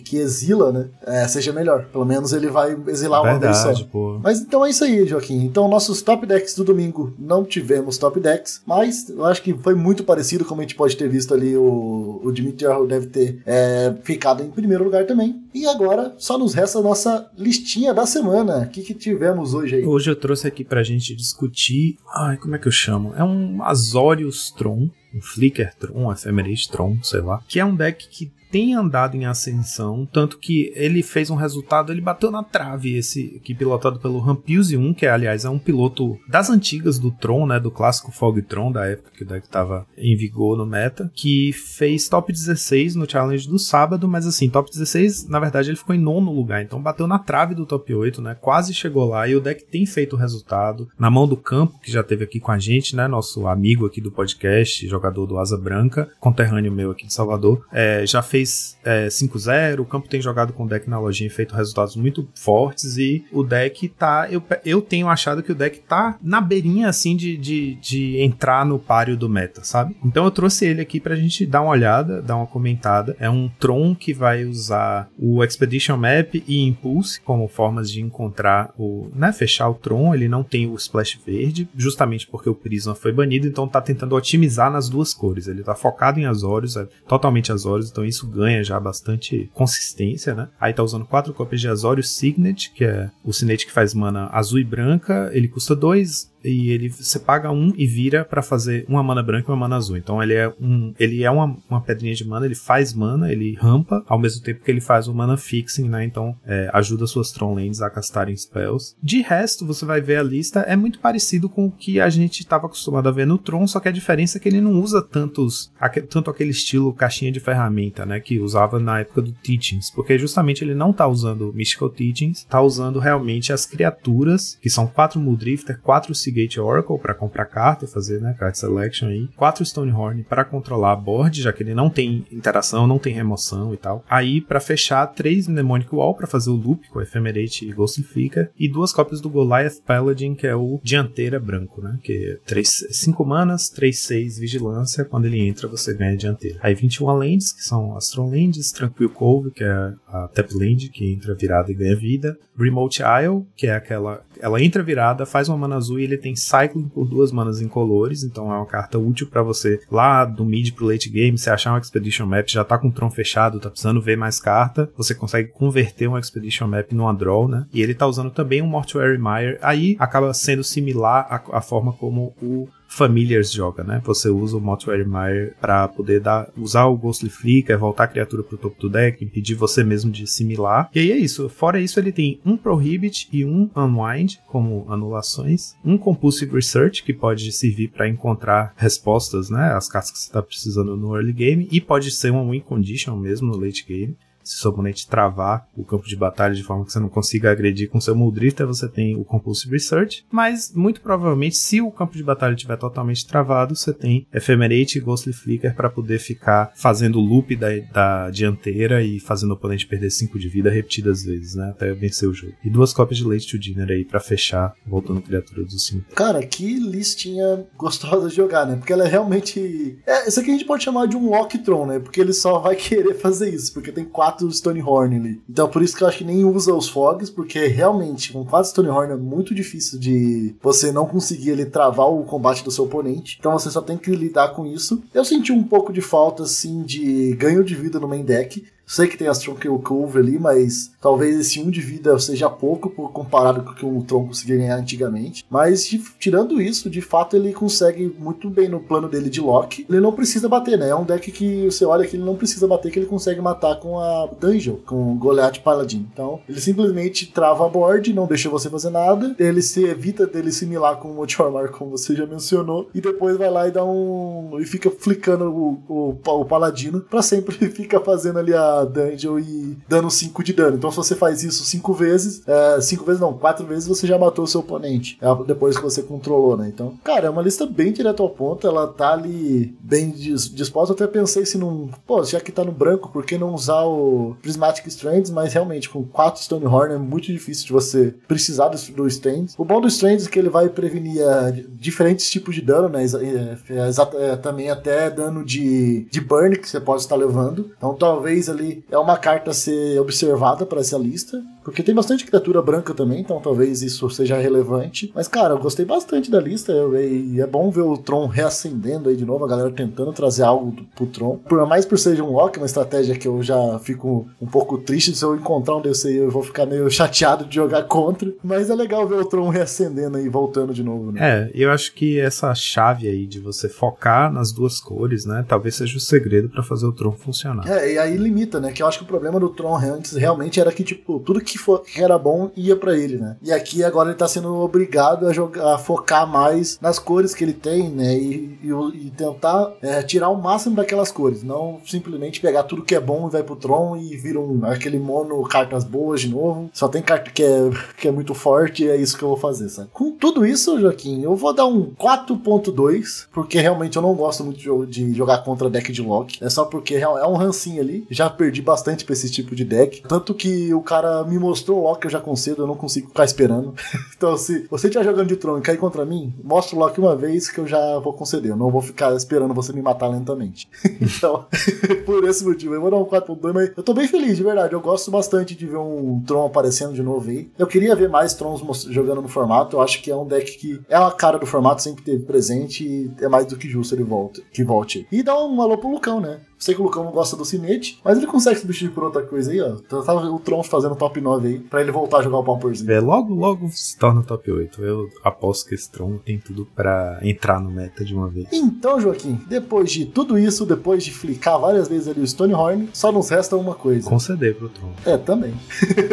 que 0.00 0.16
exila, 0.16 0.72
né? 0.72 0.88
É, 1.06 1.26
seja 1.28 1.52
melhor. 1.52 1.86
Pelo 1.86 2.04
menos 2.04 2.32
ele 2.32 2.48
vai 2.48 2.76
exilar 2.88 3.22
uma 3.22 3.38
vez 3.38 3.56
só. 3.56 3.72
Pô. 3.90 4.18
Mas 4.22 4.40
então 4.40 4.64
é 4.64 4.70
isso 4.70 4.84
aí, 4.84 5.06
Joaquim. 5.06 5.44
Então, 5.44 5.68
nossos 5.68 6.02
top 6.02 6.26
decks 6.26 6.54
do 6.54 6.64
domingo 6.64 7.14
não 7.18 7.44
tivemos 7.44 7.98
top 7.98 8.20
decks, 8.20 8.62
mas 8.66 9.08
eu 9.08 9.24
acho 9.24 9.42
que 9.42 9.54
foi 9.54 9.74
muito 9.74 10.04
parecido, 10.04 10.44
como 10.44 10.60
a 10.60 10.64
gente 10.64 10.74
pode 10.74 10.96
ter 10.96 11.08
visto 11.08 11.34
ali. 11.34 11.56
O, 11.56 12.20
o 12.22 12.32
Dimitri 12.32 12.66
deve 12.88 13.06
ter 13.06 13.42
é, 13.46 13.94
ficado 14.02 14.42
em 14.42 14.50
primeiro 14.50 14.84
lugar 14.84 15.06
também. 15.06 15.42
E 15.54 15.66
agora 15.66 16.14
só 16.18 16.38
nos 16.38 16.54
resta 16.54 16.78
a 16.78 16.82
nossa 16.82 17.30
listinha 17.36 17.92
da 17.92 18.06
semana. 18.06 18.62
O 18.62 18.68
que, 18.68 18.82
que 18.82 18.94
tivemos 18.94 19.31
hoje 19.40 19.76
aí? 19.76 19.84
Hoje 19.84 20.10
eu 20.10 20.16
trouxe 20.16 20.46
aqui 20.46 20.64
pra 20.64 20.82
gente 20.82 21.14
discutir. 21.14 21.96
Ai, 22.14 22.36
como 22.36 22.54
é 22.54 22.58
que 22.58 22.68
eu 22.68 22.72
chamo? 22.72 23.14
É 23.16 23.24
um 23.24 23.62
Azorius 23.62 24.50
Tron 24.50 24.90
um 25.14 25.20
Flicker 25.20 25.74
Tron, 25.74 26.06
um 26.06 26.12
Ephemerate 26.12 26.70
Tron, 26.70 26.98
sei 27.02 27.20
lá, 27.20 27.42
que 27.46 27.60
é 27.60 27.64
um 27.64 27.74
deck 27.76 28.08
que 28.08 28.32
tem 28.52 28.74
andado 28.74 29.16
em 29.16 29.24
ascensão, 29.24 30.06
tanto 30.12 30.38
que 30.38 30.70
ele 30.76 31.02
fez 31.02 31.30
um 31.30 31.34
resultado, 31.34 31.90
ele 31.90 32.02
bateu 32.02 32.30
na 32.30 32.44
trave 32.44 32.98
esse 32.98 33.40
aqui 33.40 33.54
pilotado 33.54 33.98
pelo 33.98 34.20
Rampuse 34.20 34.76
1, 34.76 34.92
que 34.92 35.06
aliás 35.06 35.46
é 35.46 35.48
um 35.48 35.58
piloto 35.58 36.18
das 36.28 36.50
antigas 36.50 36.98
do 36.98 37.10
Tron, 37.10 37.46
né, 37.46 37.58
do 37.58 37.70
clássico 37.70 38.12
Fog 38.12 38.40
Tron 38.42 38.70
da 38.70 38.84
época 38.84 39.10
que 39.16 39.24
o 39.24 39.26
deck 39.26 39.46
estava 39.46 39.86
em 39.96 40.14
vigor 40.14 40.58
no 40.58 40.66
meta, 40.66 41.10
que 41.14 41.50
fez 41.54 42.10
top 42.10 42.30
16 42.30 42.94
no 42.94 43.10
challenge 43.10 43.48
do 43.48 43.58
sábado, 43.58 44.06
mas 44.06 44.26
assim, 44.26 44.50
top 44.50 44.70
16, 44.70 45.28
na 45.28 45.40
verdade 45.40 45.70
ele 45.70 45.78
ficou 45.78 45.94
em 45.94 46.00
nono 46.00 46.30
lugar, 46.30 46.62
então 46.62 46.82
bateu 46.82 47.06
na 47.06 47.18
trave 47.18 47.54
do 47.54 47.64
top 47.64 47.94
8, 47.94 48.20
né, 48.20 48.36
quase 48.38 48.74
chegou 48.74 49.08
lá 49.08 49.26
e 49.26 49.34
o 49.34 49.40
deck 49.40 49.64
tem 49.64 49.86
feito 49.86 50.14
o 50.14 50.18
resultado. 50.18 50.88
Na 50.98 51.10
mão 51.10 51.26
do 51.26 51.38
campo, 51.38 51.80
que 51.80 51.90
já 51.90 52.02
teve 52.02 52.24
aqui 52.24 52.38
com 52.38 52.52
a 52.52 52.58
gente, 52.58 52.94
né, 52.94 53.08
nosso 53.08 53.46
amigo 53.46 53.86
aqui 53.86 54.02
do 54.02 54.12
podcast, 54.12 54.86
jogador 54.86 55.24
do 55.24 55.38
Asa 55.38 55.56
Branca, 55.56 56.10
conterrâneo 56.20 56.70
meu 56.70 56.90
aqui 56.90 57.06
de 57.06 57.14
Salvador, 57.14 57.64
é, 57.72 58.04
já 58.06 58.20
fez 58.20 58.41
fez 58.42 58.76
é, 58.84 59.06
5-0, 59.06 59.80
o 59.80 59.84
campo 59.84 60.08
tem 60.08 60.20
jogado 60.20 60.52
com 60.52 60.64
o 60.64 60.68
deck 60.68 60.90
na 60.90 60.98
lojinha 60.98 61.28
e 61.28 61.30
feito 61.30 61.54
resultados 61.54 61.94
muito 61.96 62.28
fortes 62.34 62.96
e 62.96 63.24
o 63.32 63.42
deck 63.42 63.88
tá. 63.88 64.28
Eu, 64.30 64.42
eu 64.64 64.82
tenho 64.82 65.08
achado 65.08 65.42
que 65.42 65.52
o 65.52 65.54
deck 65.54 65.80
tá 65.80 66.18
na 66.20 66.40
beirinha 66.40 66.88
assim 66.88 67.16
de, 67.16 67.36
de, 67.36 67.76
de 67.76 68.20
entrar 68.20 68.66
no 68.66 68.78
páreo 68.78 69.16
do 69.16 69.28
meta, 69.28 69.62
sabe? 69.62 69.96
Então 70.04 70.24
eu 70.24 70.30
trouxe 70.30 70.66
ele 70.66 70.80
aqui 70.80 71.00
pra 71.00 71.14
gente 71.14 71.46
dar 71.46 71.62
uma 71.62 71.70
olhada, 71.70 72.20
dar 72.20 72.36
uma 72.36 72.46
comentada. 72.46 73.16
É 73.18 73.30
um 73.30 73.48
Tron 73.48 73.94
que 73.94 74.12
vai 74.12 74.44
usar 74.44 75.08
o 75.18 75.42
Expedition 75.44 75.96
Map 75.96 76.34
e 76.34 76.60
Impulse 76.62 77.20
como 77.20 77.46
formas 77.48 77.90
de 77.90 78.02
encontrar 78.02 78.72
o. 78.76 79.08
né? 79.14 79.32
Fechar 79.32 79.68
o 79.68 79.74
Tron. 79.74 80.14
Ele 80.14 80.28
não 80.28 80.42
tem 80.42 80.66
o 80.66 80.74
Splash 80.74 81.20
verde, 81.24 81.68
justamente 81.76 82.26
porque 82.26 82.50
o 82.50 82.54
Prisma 82.54 82.94
foi 82.94 83.12
banido, 83.12 83.46
então 83.46 83.68
tá 83.68 83.80
tentando 83.80 84.16
otimizar 84.16 84.70
nas 84.70 84.88
duas 84.88 85.14
cores. 85.14 85.46
Ele 85.46 85.62
tá 85.62 85.74
focado 85.74 86.18
em 86.18 86.26
Azorius, 86.26 86.76
é 86.76 86.86
totalmente 87.06 87.52
Azorius, 87.52 87.90
então 87.90 88.04
isso 88.04 88.26
ganha 88.32 88.64
já 88.64 88.80
bastante 88.80 89.50
consistência, 89.52 90.34
né? 90.34 90.48
Aí 90.60 90.72
tá 90.72 90.82
usando 90.82 91.04
quatro 91.04 91.34
cópias 91.34 91.60
de 91.60 91.68
Azorius 91.68 92.10
Signet, 92.10 92.70
que 92.74 92.84
é 92.84 93.10
o 93.24 93.32
Signet 93.32 93.66
que 93.66 93.72
faz 93.72 93.94
mana 93.94 94.28
azul 94.32 94.58
e 94.58 94.64
branca, 94.64 95.30
ele 95.32 95.48
custa 95.48 95.76
dois 95.76 96.31
e 96.44 96.70
ele 96.70 96.88
você 96.88 97.18
paga 97.18 97.50
um 97.50 97.72
e 97.76 97.86
vira 97.86 98.24
para 98.24 98.42
fazer 98.42 98.84
uma 98.88 99.02
mana 99.02 99.22
branca 99.22 99.50
e 99.50 99.52
uma 99.52 99.58
mana 99.58 99.76
azul. 99.76 99.96
Então 99.96 100.22
ele 100.22 100.34
é 100.34 100.48
um 100.60 100.94
ele 100.98 101.22
é 101.22 101.30
uma, 101.30 101.56
uma 101.68 101.80
pedrinha 101.80 102.14
de 102.14 102.26
mana, 102.26 102.46
ele 102.46 102.54
faz 102.54 102.92
mana, 102.92 103.32
ele 103.32 103.54
rampa 103.54 104.04
ao 104.06 104.18
mesmo 104.18 104.42
tempo 104.42 104.62
que 104.64 104.70
ele 104.70 104.80
faz 104.80 105.08
o 105.08 105.14
mana 105.14 105.36
fixing, 105.36 105.88
né? 105.88 106.04
Então 106.04 106.36
é, 106.44 106.70
ajuda 106.72 107.06
suas 107.06 107.30
Tron 107.32 107.54
Lands 107.54 107.80
a 107.80 107.90
castarem 107.90 108.36
spells. 108.36 108.94
De 109.02 109.20
resto, 109.20 109.66
você 109.66 109.84
vai 109.84 110.00
ver 110.00 110.16
a 110.16 110.22
lista 110.22 110.60
é 110.60 110.76
muito 110.76 110.98
parecido 111.00 111.48
com 111.48 111.66
o 111.66 111.70
que 111.70 112.00
a 112.00 112.08
gente 112.08 112.40
estava 112.40 112.66
acostumado 112.66 113.08
a 113.08 113.12
ver 113.12 113.26
no 113.26 113.38
Tron, 113.38 113.66
só 113.66 113.80
que 113.80 113.88
a 113.88 113.92
diferença 113.92 114.38
é 114.38 114.40
que 114.40 114.48
ele 114.48 114.60
não 114.60 114.80
usa 114.80 115.02
tantos 115.02 115.72
tanto 116.08 116.30
aquele 116.30 116.50
estilo 116.50 116.92
caixinha 116.92 117.32
de 117.32 117.40
ferramenta, 117.40 118.06
né, 118.06 118.20
que 118.20 118.38
usava 118.38 118.78
na 118.78 119.00
época 119.00 119.22
do 119.22 119.32
Teachings, 119.32 119.90
porque 119.90 120.18
justamente 120.18 120.62
ele 120.62 120.74
não 120.74 120.92
tá 120.92 121.06
usando 121.06 121.52
Mystical 121.52 121.90
Teachings, 121.90 122.44
tá 122.44 122.60
usando 122.60 122.98
realmente 122.98 123.52
as 123.52 123.66
criaturas, 123.66 124.58
que 124.60 124.70
são 124.70 124.86
quatro 124.86 125.20
Muldrifter, 125.20 125.80
quatro 125.80 126.14
Gate 126.32 126.58
Oracle 126.58 126.98
para 126.98 127.14
comprar 127.14 127.46
carta 127.46 127.84
e 127.84 127.88
fazer, 127.88 128.20
né, 128.20 128.34
card 128.38 128.58
selection 128.58 129.08
aí. 129.08 129.28
Quatro 129.36 129.64
Stonehorn 129.64 130.24
para 130.24 130.44
controlar 130.44 130.92
a 130.92 130.96
board, 130.96 131.42
já 131.42 131.52
que 131.52 131.62
ele 131.62 131.74
não 131.74 131.90
tem 131.90 132.26
interação, 132.30 132.86
não 132.86 132.98
tem 132.98 133.14
remoção 133.14 133.72
e 133.74 133.76
tal. 133.76 134.04
Aí 134.08 134.40
para 134.40 134.60
fechar, 134.60 135.06
três 135.06 135.48
Mnemonic 135.48 135.94
Wall 135.94 136.14
para 136.14 136.26
fazer 136.26 136.50
o 136.50 136.54
loop 136.54 136.88
com 136.88 137.00
Ephemerate 137.00 137.66
e 137.68 137.72
Ghostlifica 137.72 138.50
e 138.58 138.68
duas 138.68 138.92
cópias 138.92 139.20
do 139.20 139.30
Goliath 139.30 139.80
Paladin, 139.86 140.34
que 140.34 140.46
é 140.46 140.54
o 140.54 140.80
dianteira 140.82 141.38
branco, 141.38 141.80
né, 141.80 141.98
que 142.02 142.38
é 142.46 142.62
5 142.62 143.24
manas, 143.24 143.68
3 143.68 143.98
6 143.98 144.38
vigilância, 144.38 145.04
quando 145.04 145.26
ele 145.26 145.40
entra 145.46 145.68
você 145.68 145.94
ganha 145.94 146.16
dianteira. 146.16 146.58
Aí 146.62 146.74
21 146.74 147.12
lands, 147.12 147.52
que 147.52 147.62
são 147.62 147.96
Astron 147.96 148.30
Lands, 148.30 148.70
Tranquil 148.72 149.10
Cove, 149.10 149.50
que 149.50 149.64
é 149.64 149.92
a 150.08 150.28
Tap 150.28 150.52
Land, 150.52 150.88
que 150.90 151.12
entra 151.12 151.34
virada 151.34 151.70
e 151.70 151.74
ganha 151.74 151.96
vida, 151.96 152.36
Remote 152.56 153.02
Isle, 153.02 153.46
que 153.56 153.66
é 153.66 153.74
aquela 153.74 154.22
ela 154.42 154.60
entra 154.60 154.82
virada, 154.82 155.24
faz 155.24 155.48
uma 155.48 155.56
mana 155.56 155.76
azul 155.76 156.00
e 156.00 156.04
ele 156.04 156.18
tem 156.22 156.36
Cycling 156.36 156.88
por 156.88 157.06
duas 157.06 157.32
manas 157.32 157.60
incolores, 157.60 158.22
então 158.22 158.52
é 158.52 158.56
uma 158.56 158.66
carta 158.66 158.98
útil 158.98 159.26
para 159.26 159.42
você 159.42 159.80
lá 159.90 160.24
do 160.24 160.44
mid 160.44 160.72
pro 160.72 160.86
late 160.86 161.10
game, 161.10 161.36
se 161.36 161.50
achar 161.50 161.74
um 161.74 161.78
Expedition 161.78 162.26
Map, 162.26 162.48
já 162.48 162.64
tá 162.64 162.78
com 162.78 162.88
o 162.88 162.92
Tron 162.92 163.10
fechado, 163.10 163.60
tá 163.60 163.68
precisando 163.68 164.00
ver 164.00 164.16
mais 164.16 164.40
carta, 164.40 164.90
você 164.96 165.14
consegue 165.14 165.48
converter 165.48 166.08
um 166.08 166.18
Expedition 166.18 166.68
Map 166.68 166.92
numa 166.92 167.12
draw, 167.12 167.48
né? 167.48 167.66
E 167.72 167.82
ele 167.82 167.94
tá 167.94 168.06
usando 168.06 168.30
também 168.30 168.62
um 168.62 168.66
Mortuary 168.66 169.18
Mire, 169.18 169.58
aí 169.60 169.96
acaba 169.98 170.32
sendo 170.32 170.64
similar 170.64 171.42
à 171.52 171.60
forma 171.60 171.92
como 171.92 172.34
o 172.40 172.68
Familiars 172.92 173.50
joga, 173.50 173.82
né? 173.82 174.02
Você 174.04 174.28
usa 174.28 174.56
o 174.56 174.60
Mortuary 174.60 175.04
Mire 175.04 175.54
para 175.58 175.88
poder 175.88 176.20
dar, 176.20 176.50
usar 176.58 176.84
o 176.84 176.96
Ghostly 176.96 177.30
Flicker, 177.30 177.78
voltar 177.78 178.04
a 178.04 178.08
criatura 178.08 178.42
pro 178.42 178.58
topo 178.58 178.78
do 178.78 178.90
deck, 178.90 179.24
impedir 179.24 179.54
você 179.54 179.82
mesmo 179.82 180.10
de 180.10 180.24
assimilar. 180.24 180.90
E 180.94 181.00
aí 181.00 181.10
é 181.10 181.16
isso. 181.16 181.48
Fora 181.48 181.80
isso, 181.80 181.98
ele 181.98 182.12
tem 182.12 182.38
um 182.44 182.54
Prohibit 182.54 183.28
e 183.32 183.46
um 183.46 183.70
Unwind 183.74 184.36
como 184.46 184.84
anulações, 184.90 185.74
um 185.82 185.96
Compulsive 185.96 186.54
Research 186.54 187.02
que 187.02 187.14
pode 187.14 187.50
servir 187.50 187.88
para 187.88 188.06
encontrar 188.06 188.74
respostas, 188.76 189.48
né? 189.48 189.72
As 189.72 189.88
cartas 189.88 190.10
que 190.10 190.18
você 190.18 190.26
está 190.26 190.42
precisando 190.42 190.94
no 190.94 191.16
early 191.16 191.32
game 191.32 191.68
e 191.72 191.80
pode 191.80 192.10
ser 192.10 192.30
uma 192.30 192.48
win 192.48 192.60
condition 192.60 193.16
mesmo 193.16 193.52
no 193.52 193.58
late 193.58 193.86
game 193.88 194.14
se 194.42 194.58
seu 194.58 194.70
oponente 194.70 195.08
travar 195.08 195.68
o 195.76 195.84
campo 195.84 196.06
de 196.06 196.16
batalha 196.16 196.54
de 196.54 196.62
forma 196.62 196.84
que 196.84 196.92
você 196.92 197.00
não 197.00 197.08
consiga 197.08 197.50
agredir 197.50 197.88
com 197.88 198.00
seu 198.00 198.14
Muldrifter, 198.14 198.66
você 198.66 198.88
tem 198.88 199.16
o 199.16 199.24
Compulsive 199.24 199.72
Research, 199.72 200.24
mas 200.30 200.72
muito 200.74 201.00
provavelmente, 201.00 201.56
se 201.56 201.80
o 201.80 201.90
campo 201.90 202.16
de 202.16 202.22
batalha 202.22 202.54
estiver 202.54 202.76
totalmente 202.76 203.26
travado, 203.26 203.74
você 203.74 203.92
tem 203.92 204.26
Ephemerate 204.32 204.98
e 204.98 205.00
Ghostly 205.00 205.32
Flicker 205.32 205.74
para 205.74 205.90
poder 205.90 206.18
ficar 206.18 206.72
fazendo 206.74 207.18
o 207.18 207.22
loop 207.22 207.54
da, 207.56 207.68
da 207.92 208.30
dianteira 208.30 209.02
e 209.02 209.20
fazendo 209.20 209.50
o 209.50 209.54
oponente 209.54 209.86
perder 209.86 210.10
5 210.10 210.38
de 210.38 210.48
vida 210.48 210.70
repetidas 210.70 211.24
vezes, 211.24 211.54
né, 211.54 211.70
até 211.70 211.92
vencer 211.92 212.28
o 212.28 212.34
jogo. 212.34 212.54
E 212.64 212.70
duas 212.70 212.92
cópias 212.92 213.18
de 213.18 213.24
Late 213.24 213.48
to 213.48 213.58
Dinner 213.58 213.88
aí 213.88 214.04
para 214.04 214.20
fechar, 214.20 214.74
voltando 214.86 215.20
criatura 215.20 215.64
do 215.64 215.78
5. 215.78 216.14
Cara, 216.14 216.44
que 216.44 216.78
listinha 216.78 217.66
gostosa 217.76 218.28
de 218.28 218.36
jogar, 218.36 218.66
né, 218.66 218.76
porque 218.76 218.92
ela 218.92 219.06
é 219.06 219.08
realmente... 219.08 219.98
É, 220.06 220.28
isso 220.28 220.40
aqui 220.40 220.50
a 220.50 220.54
gente 220.54 220.64
pode 220.64 220.84
chamar 220.84 221.06
de 221.06 221.16
um 221.16 221.30
Tron, 221.64 221.86
né, 221.86 221.98
porque 221.98 222.20
ele 222.20 222.32
só 222.32 222.58
vai 222.58 222.74
querer 222.76 223.14
fazer 223.14 223.52
isso, 223.52 223.72
porque 223.72 223.92
tem 223.92 224.04
quatro 224.04 224.31
quatro 224.32 224.50
Stonehorn 224.50 225.16
ali. 225.16 225.40
Então 225.48 225.68
por 225.68 225.82
isso 225.82 225.96
que 225.96 226.02
eu 226.02 226.08
acho 226.08 226.18
que 226.18 226.24
nem 226.24 226.44
usa 226.44 226.74
os 226.74 226.88
fogs, 226.88 227.30
porque 227.30 227.66
realmente 227.66 228.32
com 228.32 228.44
quatro 228.44 228.70
Stonehorn 228.70 229.12
é 229.12 229.16
muito 229.16 229.54
difícil 229.54 229.98
de 229.98 230.54
você 230.62 230.90
não 230.90 231.06
conseguir 231.06 231.50
ele 231.50 231.66
travar 231.66 232.10
o 232.10 232.24
combate 232.24 232.64
do 232.64 232.70
seu 232.70 232.84
oponente. 232.84 233.36
Então 233.38 233.52
você 233.52 233.70
só 233.70 233.80
tem 233.80 233.96
que 233.96 234.10
lidar 234.10 234.48
com 234.54 234.66
isso. 234.66 235.02
Eu 235.12 235.24
senti 235.24 235.52
um 235.52 235.62
pouco 235.62 235.92
de 235.92 236.00
falta 236.00 236.44
assim 236.44 236.82
de 236.82 237.34
ganho 237.34 237.62
de 237.62 237.74
vida 237.74 238.00
no 238.00 238.08
main 238.08 238.24
deck. 238.24 238.64
Sei 238.86 239.06
que 239.06 239.16
tem 239.16 239.28
as 239.28 239.38
Tronkel 239.38 239.78
Cove 239.78 240.18
ali, 240.18 240.38
mas 240.38 240.92
talvez 241.00 241.38
esse 241.38 241.60
1 241.60 241.70
de 241.70 241.80
vida 241.80 242.18
seja 242.18 242.50
pouco 242.50 242.90
comparado 243.10 243.62
com 243.62 243.70
o 243.70 243.74
que 243.74 243.86
o 243.86 244.02
Tron 244.02 244.26
conseguia 244.26 244.56
ganhar 244.56 244.76
antigamente. 244.76 245.44
Mas 245.48 245.86
de, 245.86 246.02
tirando 246.18 246.60
isso, 246.60 246.90
de 246.90 247.00
fato 247.00 247.36
ele 247.36 247.52
consegue 247.52 248.14
muito 248.18 248.50
bem 248.50 248.68
no 248.68 248.80
plano 248.80 249.08
dele 249.08 249.30
de 249.30 249.40
lock. 249.40 249.86
Ele 249.88 250.00
não 250.00 250.12
precisa 250.12 250.48
bater, 250.48 250.78
né? 250.78 250.90
É 250.90 250.94
um 250.94 251.04
deck 251.04 251.30
que 251.32 251.64
você 251.66 251.84
olha 251.84 252.06
que 252.06 252.16
ele 252.16 252.24
não 252.24 252.36
precisa 252.36 252.66
bater, 252.66 252.90
que 252.92 252.98
ele 252.98 253.06
consegue 253.06 253.40
matar 253.40 253.76
com 253.76 253.98
a 253.98 254.28
Dungeon, 254.38 254.76
com 254.84 255.12
o 255.12 255.14
Goliath 255.14 255.60
Paladin. 255.60 256.06
Então 256.12 256.40
ele 256.48 256.60
simplesmente 256.60 257.26
trava 257.32 257.64
a 257.64 257.68
board, 257.68 258.12
não 258.12 258.26
deixa 258.26 258.50
você 258.50 258.68
fazer 258.68 258.90
nada. 258.90 259.34
Ele 259.38 259.62
se 259.62 259.84
evita 259.84 260.26
dele 260.26 260.52
similar 260.52 260.96
com 260.96 261.10
o 261.10 261.14
Mochormar, 261.14 261.70
como 261.70 261.92
você 261.92 262.14
já 262.14 262.26
mencionou. 262.26 262.90
E 262.94 263.00
depois 263.00 263.36
vai 263.36 263.50
lá 263.50 263.68
e 263.68 263.70
dá 263.70 263.84
um. 263.84 264.58
e 264.60 264.66
fica 264.66 264.90
flicando 264.90 265.44
o, 265.46 265.82
o, 265.88 266.18
o 266.40 266.44
Paladino 266.44 267.00
pra 267.00 267.22
sempre 267.22 267.54
fica 267.70 268.00
fazendo 268.00 268.38
ali 268.38 268.52
a 268.54 268.71
dungeon 268.84 269.38
e 269.38 269.78
dando 269.88 270.10
5 270.10 270.42
de 270.42 270.52
dano. 270.52 270.76
Então, 270.76 270.90
se 270.90 270.96
você 270.96 271.14
faz 271.14 271.42
isso 271.42 271.64
5 271.64 271.92
vezes, 271.92 272.42
5 272.80 273.02
é, 273.02 273.06
vezes 273.06 273.20
não, 273.20 273.34
4 273.34 273.66
vezes 273.66 273.88
você 273.88 274.06
já 274.06 274.18
matou 274.18 274.44
o 274.44 274.48
seu 274.48 274.60
oponente. 274.60 275.18
É, 275.20 275.44
depois 275.44 275.76
que 275.76 275.82
você 275.82 276.02
controlou, 276.02 276.56
né? 276.56 276.68
Então, 276.68 276.94
cara, 277.04 277.26
é 277.26 277.30
uma 277.30 277.42
lista 277.42 277.66
bem 277.66 277.92
direto 277.92 278.22
ao 278.22 278.30
ponto. 278.30 278.66
Ela 278.66 278.86
tá 278.86 279.12
ali 279.12 279.76
bem 279.80 280.10
disposta. 280.10 280.92
Eu 280.92 280.94
até 280.94 281.06
pensei 281.06 281.44
se 281.44 281.58
não. 281.58 281.90
Pô, 282.06 282.22
já 282.24 282.40
que 282.40 282.52
tá 282.52 282.64
no 282.64 282.72
branco, 282.72 283.10
por 283.10 283.24
que 283.24 283.38
não 283.38 283.54
usar 283.54 283.82
o 283.84 284.36
Prismatic 284.42 284.86
Strands? 284.86 285.30
Mas 285.30 285.52
realmente, 285.52 285.88
com 285.88 286.04
4 286.04 286.42
Stonehorn 286.42 286.94
é 286.94 286.98
muito 286.98 287.26
difícil 287.26 287.66
de 287.66 287.72
você 287.72 288.14
precisar 288.26 288.68
do, 288.68 288.92
do 288.92 289.06
Strands. 289.06 289.54
O 289.58 289.64
bom 289.64 289.80
do 289.80 289.88
Strands 289.88 290.26
é 290.26 290.30
que 290.30 290.38
ele 290.38 290.48
vai 290.48 290.68
prevenir 290.68 291.22
uh, 291.22 291.52
diferentes 291.74 292.30
tipos 292.30 292.54
de 292.54 292.62
dano, 292.62 292.88
né? 292.88 293.04
É, 293.04 293.56
é, 293.74 294.30
é, 294.30 294.36
também 294.36 294.70
até 294.70 295.10
dano 295.10 295.44
de, 295.44 296.06
de 296.10 296.20
burn 296.20 296.56
que 296.58 296.68
você 296.68 296.80
pode 296.80 297.02
estar 297.02 297.16
levando. 297.16 297.72
Então, 297.76 297.94
talvez 297.94 298.48
ali 298.48 298.61
é 298.90 298.98
uma 298.98 299.16
carta 299.16 299.50
a 299.50 299.54
ser 299.54 300.00
observada 300.00 300.64
para 300.64 300.80
essa 300.80 300.98
lista. 300.98 301.42
Porque 301.64 301.82
tem 301.82 301.94
bastante 301.94 302.24
criatura 302.24 302.62
branca 302.62 302.94
também, 302.94 303.20
então 303.20 303.40
talvez 303.40 303.82
isso 303.82 304.08
seja 304.10 304.36
relevante. 304.36 305.12
Mas, 305.14 305.28
cara, 305.28 305.54
eu 305.54 305.58
gostei 305.58 305.84
bastante 305.84 306.30
da 306.30 306.40
lista. 306.40 306.72
E 306.72 307.40
é 307.40 307.46
bom 307.46 307.70
ver 307.70 307.82
o 307.82 307.96
Tron 307.96 308.26
reacendendo 308.26 309.08
aí 309.08 309.16
de 309.16 309.24
novo, 309.24 309.44
a 309.44 309.48
galera 309.48 309.70
tentando 309.70 310.12
trazer 310.12 310.42
algo 310.42 310.72
do, 310.72 310.84
pro 310.84 311.06
Tron. 311.06 311.38
Por 311.38 311.66
mais 311.66 311.86
por 311.86 311.98
ser 311.98 312.20
um 312.22 312.32
lock, 312.32 312.58
uma 312.58 312.66
estratégia 312.66 313.16
que 313.16 313.26
eu 313.26 313.42
já 313.42 313.78
fico 313.78 314.26
um 314.40 314.46
pouco 314.46 314.78
triste 314.78 315.14
se 315.14 315.24
eu 315.24 315.34
encontrar 315.34 315.76
um 315.76 315.80
DC, 315.80 316.12
eu 316.12 316.30
vou 316.30 316.42
ficar 316.42 316.66
meio 316.66 316.88
chateado 316.90 317.44
de 317.44 317.54
jogar 317.54 317.84
contra. 317.84 318.32
Mas 318.42 318.70
é 318.70 318.74
legal 318.74 319.06
ver 319.06 319.16
o 319.16 319.24
Tron 319.24 319.48
reacendendo 319.48 320.16
aí, 320.16 320.28
voltando 320.28 320.74
de 320.74 320.82
novo, 320.82 321.12
né? 321.12 321.20
É, 321.20 321.50
eu 321.54 321.70
acho 321.70 321.94
que 321.94 322.18
essa 322.18 322.54
chave 322.54 323.08
aí 323.08 323.26
de 323.26 323.40
você 323.40 323.68
focar 323.68 324.32
nas 324.32 324.52
duas 324.52 324.80
cores, 324.80 325.24
né? 325.24 325.44
Talvez 325.48 325.76
seja 325.76 325.96
o 325.96 326.00
segredo 326.00 326.48
para 326.48 326.62
fazer 326.62 326.86
o 326.86 326.92
Tron 326.92 327.12
funcionar. 327.12 327.68
É, 327.68 327.94
e 327.94 327.98
aí 327.98 328.16
limita, 328.16 328.60
né? 328.60 328.72
Que 328.72 328.82
eu 328.82 328.86
acho 328.86 328.98
que 328.98 329.04
o 329.04 329.08
problema 329.08 329.38
do 329.38 329.48
Tron 329.48 329.76
antes 329.76 330.12
realmente 330.16 330.60
era 330.60 330.72
que, 330.72 330.84
tipo, 330.84 331.20
tudo 331.20 331.40
que, 331.40 331.51
for, 331.58 331.82
que 331.82 332.02
era 332.02 332.18
bom 332.18 332.50
ia 332.56 332.76
para 332.76 332.96
ele, 332.96 333.16
né? 333.16 333.36
E 333.42 333.52
aqui 333.52 333.82
agora 333.84 334.10
ele 334.10 334.18
tá 334.18 334.28
sendo 334.28 334.54
obrigado 334.56 335.26
a, 335.26 335.32
jogar, 335.32 335.74
a 335.74 335.78
focar 335.78 336.26
mais 336.26 336.78
nas 336.80 336.98
cores 336.98 337.34
que 337.34 337.44
ele 337.44 337.52
tem, 337.52 337.88
né? 337.88 338.14
E, 338.14 338.58
e, 338.62 339.06
e 339.06 339.10
tentar 339.10 339.72
é, 339.82 340.02
tirar 340.02 340.28
o 340.28 340.40
máximo 340.40 340.76
daquelas 340.76 341.10
cores, 341.10 341.42
não 341.42 341.80
simplesmente 341.86 342.40
pegar 342.40 342.64
tudo 342.64 342.82
que 342.82 342.94
é 342.94 343.00
bom 343.00 343.28
e 343.28 343.30
vai 343.30 343.42
pro 343.42 343.56
Tron 343.56 343.96
e 343.96 344.16
vira 344.16 344.40
um, 344.40 344.64
aquele 344.64 344.98
mono 344.98 345.42
cartas 345.44 345.84
boas 345.84 346.20
de 346.20 346.28
novo. 346.28 346.70
Só 346.72 346.88
tem 346.88 347.02
carta 347.02 347.30
que 347.30 347.42
é, 347.42 347.70
que 347.96 348.08
é 348.08 348.10
muito 348.10 348.34
forte 348.34 348.84
e 348.84 348.88
é 348.88 348.96
isso 348.96 349.16
que 349.16 349.22
eu 349.22 349.28
vou 349.28 349.36
fazer, 349.36 349.68
sabe? 349.68 349.88
Com 349.92 350.12
tudo 350.12 350.46
isso, 350.46 350.80
Joaquim, 350.80 351.22
eu 351.22 351.36
vou 351.36 351.52
dar 351.52 351.66
um 351.66 351.92
4.2, 351.94 353.26
porque 353.32 353.60
realmente 353.60 353.96
eu 353.96 354.02
não 354.02 354.14
gosto 354.14 354.44
muito 354.44 354.58
de, 354.58 354.86
de 354.86 355.14
jogar 355.14 355.38
contra 355.38 355.70
deck 355.70 355.92
de 355.92 356.02
lock. 356.02 356.38
É 356.40 356.48
só 356.48 356.64
porque 356.64 356.94
é 356.94 357.26
um 357.26 357.34
rancinho 357.34 357.80
ali. 357.80 358.06
Já 358.10 358.28
perdi 358.30 358.62
bastante 358.62 359.04
pra 359.04 359.12
esse 359.12 359.30
tipo 359.30 359.54
de 359.54 359.64
deck. 359.64 360.02
Tanto 360.08 360.34
que 360.34 360.72
o 360.72 360.80
cara 360.80 361.24
me 361.24 361.38
mostrou 361.42 361.80
o 361.80 361.82
lock 361.82 362.04
eu 362.04 362.10
já 362.10 362.20
concedo, 362.20 362.62
eu 362.62 362.66
não 362.66 362.76
consigo 362.76 363.08
ficar 363.08 363.24
esperando. 363.24 363.74
então, 364.16 364.36
se 364.36 364.66
você 364.70 364.86
estiver 364.86 365.04
jogando 365.04 365.28
de 365.28 365.36
Tron 365.36 365.58
e 365.58 365.62
cair 365.62 365.76
contra 365.76 366.04
mim, 366.04 366.32
mostra 366.42 366.76
o 366.76 366.78
lock 366.78 366.98
uma 366.98 367.16
vez 367.16 367.50
que 367.50 367.58
eu 367.58 367.66
já 367.66 367.98
vou 367.98 368.12
conceder. 368.12 368.52
Eu 368.52 368.56
não 368.56 368.70
vou 368.70 368.80
ficar 368.80 369.14
esperando 369.14 369.52
você 369.52 369.72
me 369.72 369.82
matar 369.82 370.08
lentamente. 370.08 370.68
então, 371.00 371.46
por 372.06 372.24
esse 372.24 372.44
motivo, 372.44 372.74
eu 372.74 372.80
vou 372.80 372.90
dar 372.90 372.96
um 372.96 373.04
4.2, 373.04 373.52
mas 373.52 373.72
eu 373.76 373.82
tô 373.82 373.92
bem 373.92 374.06
feliz, 374.06 374.36
de 374.36 374.44
verdade. 374.44 374.72
Eu 374.72 374.80
gosto 374.80 375.10
bastante 375.10 375.54
de 375.54 375.66
ver 375.66 375.78
um 375.78 376.22
Tron 376.26 376.46
aparecendo 376.46 376.94
de 376.94 377.02
novo 377.02 377.28
aí. 377.28 377.50
Eu 377.58 377.66
queria 377.66 377.94
ver 377.96 378.08
mais 378.08 378.34
Trons 378.34 378.62
jogando 378.88 379.22
no 379.22 379.28
formato. 379.28 379.76
Eu 379.76 379.80
acho 379.82 380.00
que 380.02 380.10
é 380.10 380.16
um 380.16 380.26
deck 380.26 380.56
que 380.58 380.80
é 380.88 380.96
a 380.96 381.10
cara 381.10 381.38
do 381.38 381.46
formato, 381.46 381.82
sempre 381.82 382.04
teve 382.04 382.24
presente 382.24 382.84
e 382.84 383.10
é 383.20 383.28
mais 383.28 383.46
do 383.46 383.56
que 383.56 383.68
justo 383.68 383.94
ele 383.94 384.04
volte, 384.04 384.44
que 384.52 384.62
volte. 384.62 385.06
E 385.10 385.22
dá 385.22 385.38
um 385.44 385.60
alô 385.60 385.76
pro 385.78 385.90
Lucão, 385.90 386.20
né? 386.20 386.40
Sei 386.62 386.76
que 386.76 386.80
o 386.80 386.84
Lucão 386.84 387.02
não 387.02 387.10
gosta 387.10 387.36
do 387.36 387.44
Cinete, 387.44 388.00
mas 388.04 388.16
ele 388.16 388.26
consegue 388.28 388.60
substituir 388.60 388.90
por 388.90 389.02
outra 389.02 389.20
coisa 389.22 389.50
aí, 389.50 389.60
ó. 389.60 389.70
Então 389.84 390.00
tava 390.04 390.24
o 390.30 390.38
Tron 390.38 390.62
fazendo 390.62 390.94
top 390.94 391.20
9 391.20 391.48
aí, 391.48 391.58
pra 391.58 391.80
ele 391.80 391.90
voltar 391.90 392.18
a 392.18 392.22
jogar 392.22 392.38
o 392.38 392.44
Pauperzinho. 392.44 392.92
É, 392.92 393.00
logo, 393.00 393.34
logo 393.34 393.68
se 393.72 393.98
torna 393.98 394.22
top 394.22 394.48
8. 394.48 394.80
Eu 394.80 395.08
aposto 395.24 395.68
que 395.68 395.74
esse 395.74 395.90
Tron 395.90 396.18
tem 396.18 396.38
tudo 396.38 396.64
para 396.64 397.18
entrar 397.22 397.60
no 397.60 397.68
meta 397.68 398.04
de 398.04 398.14
uma 398.14 398.28
vez. 398.28 398.46
Então, 398.52 399.00
Joaquim, 399.00 399.40
depois 399.48 399.90
de 399.90 400.06
tudo 400.06 400.38
isso, 400.38 400.64
depois 400.64 401.02
de 401.02 401.10
flicar 401.10 401.58
várias 401.58 401.88
vezes 401.88 402.06
ali 402.06 402.20
o 402.20 402.24
Stonehorn, 402.24 402.90
só 402.92 403.10
nos 403.10 403.28
resta 403.28 403.56
uma 403.56 403.74
coisa. 403.74 404.08
Conceder 404.08 404.54
pro 404.54 404.68
Tron. 404.68 404.92
É, 405.04 405.16
também. 405.16 405.54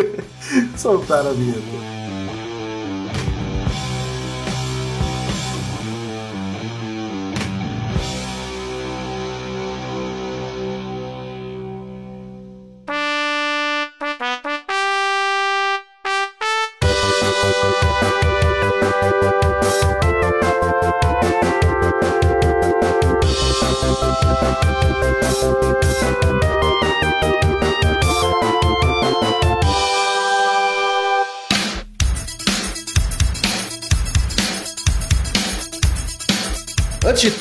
Soltar 0.75 1.27
a 1.27 1.31
vinheta. 1.31 1.98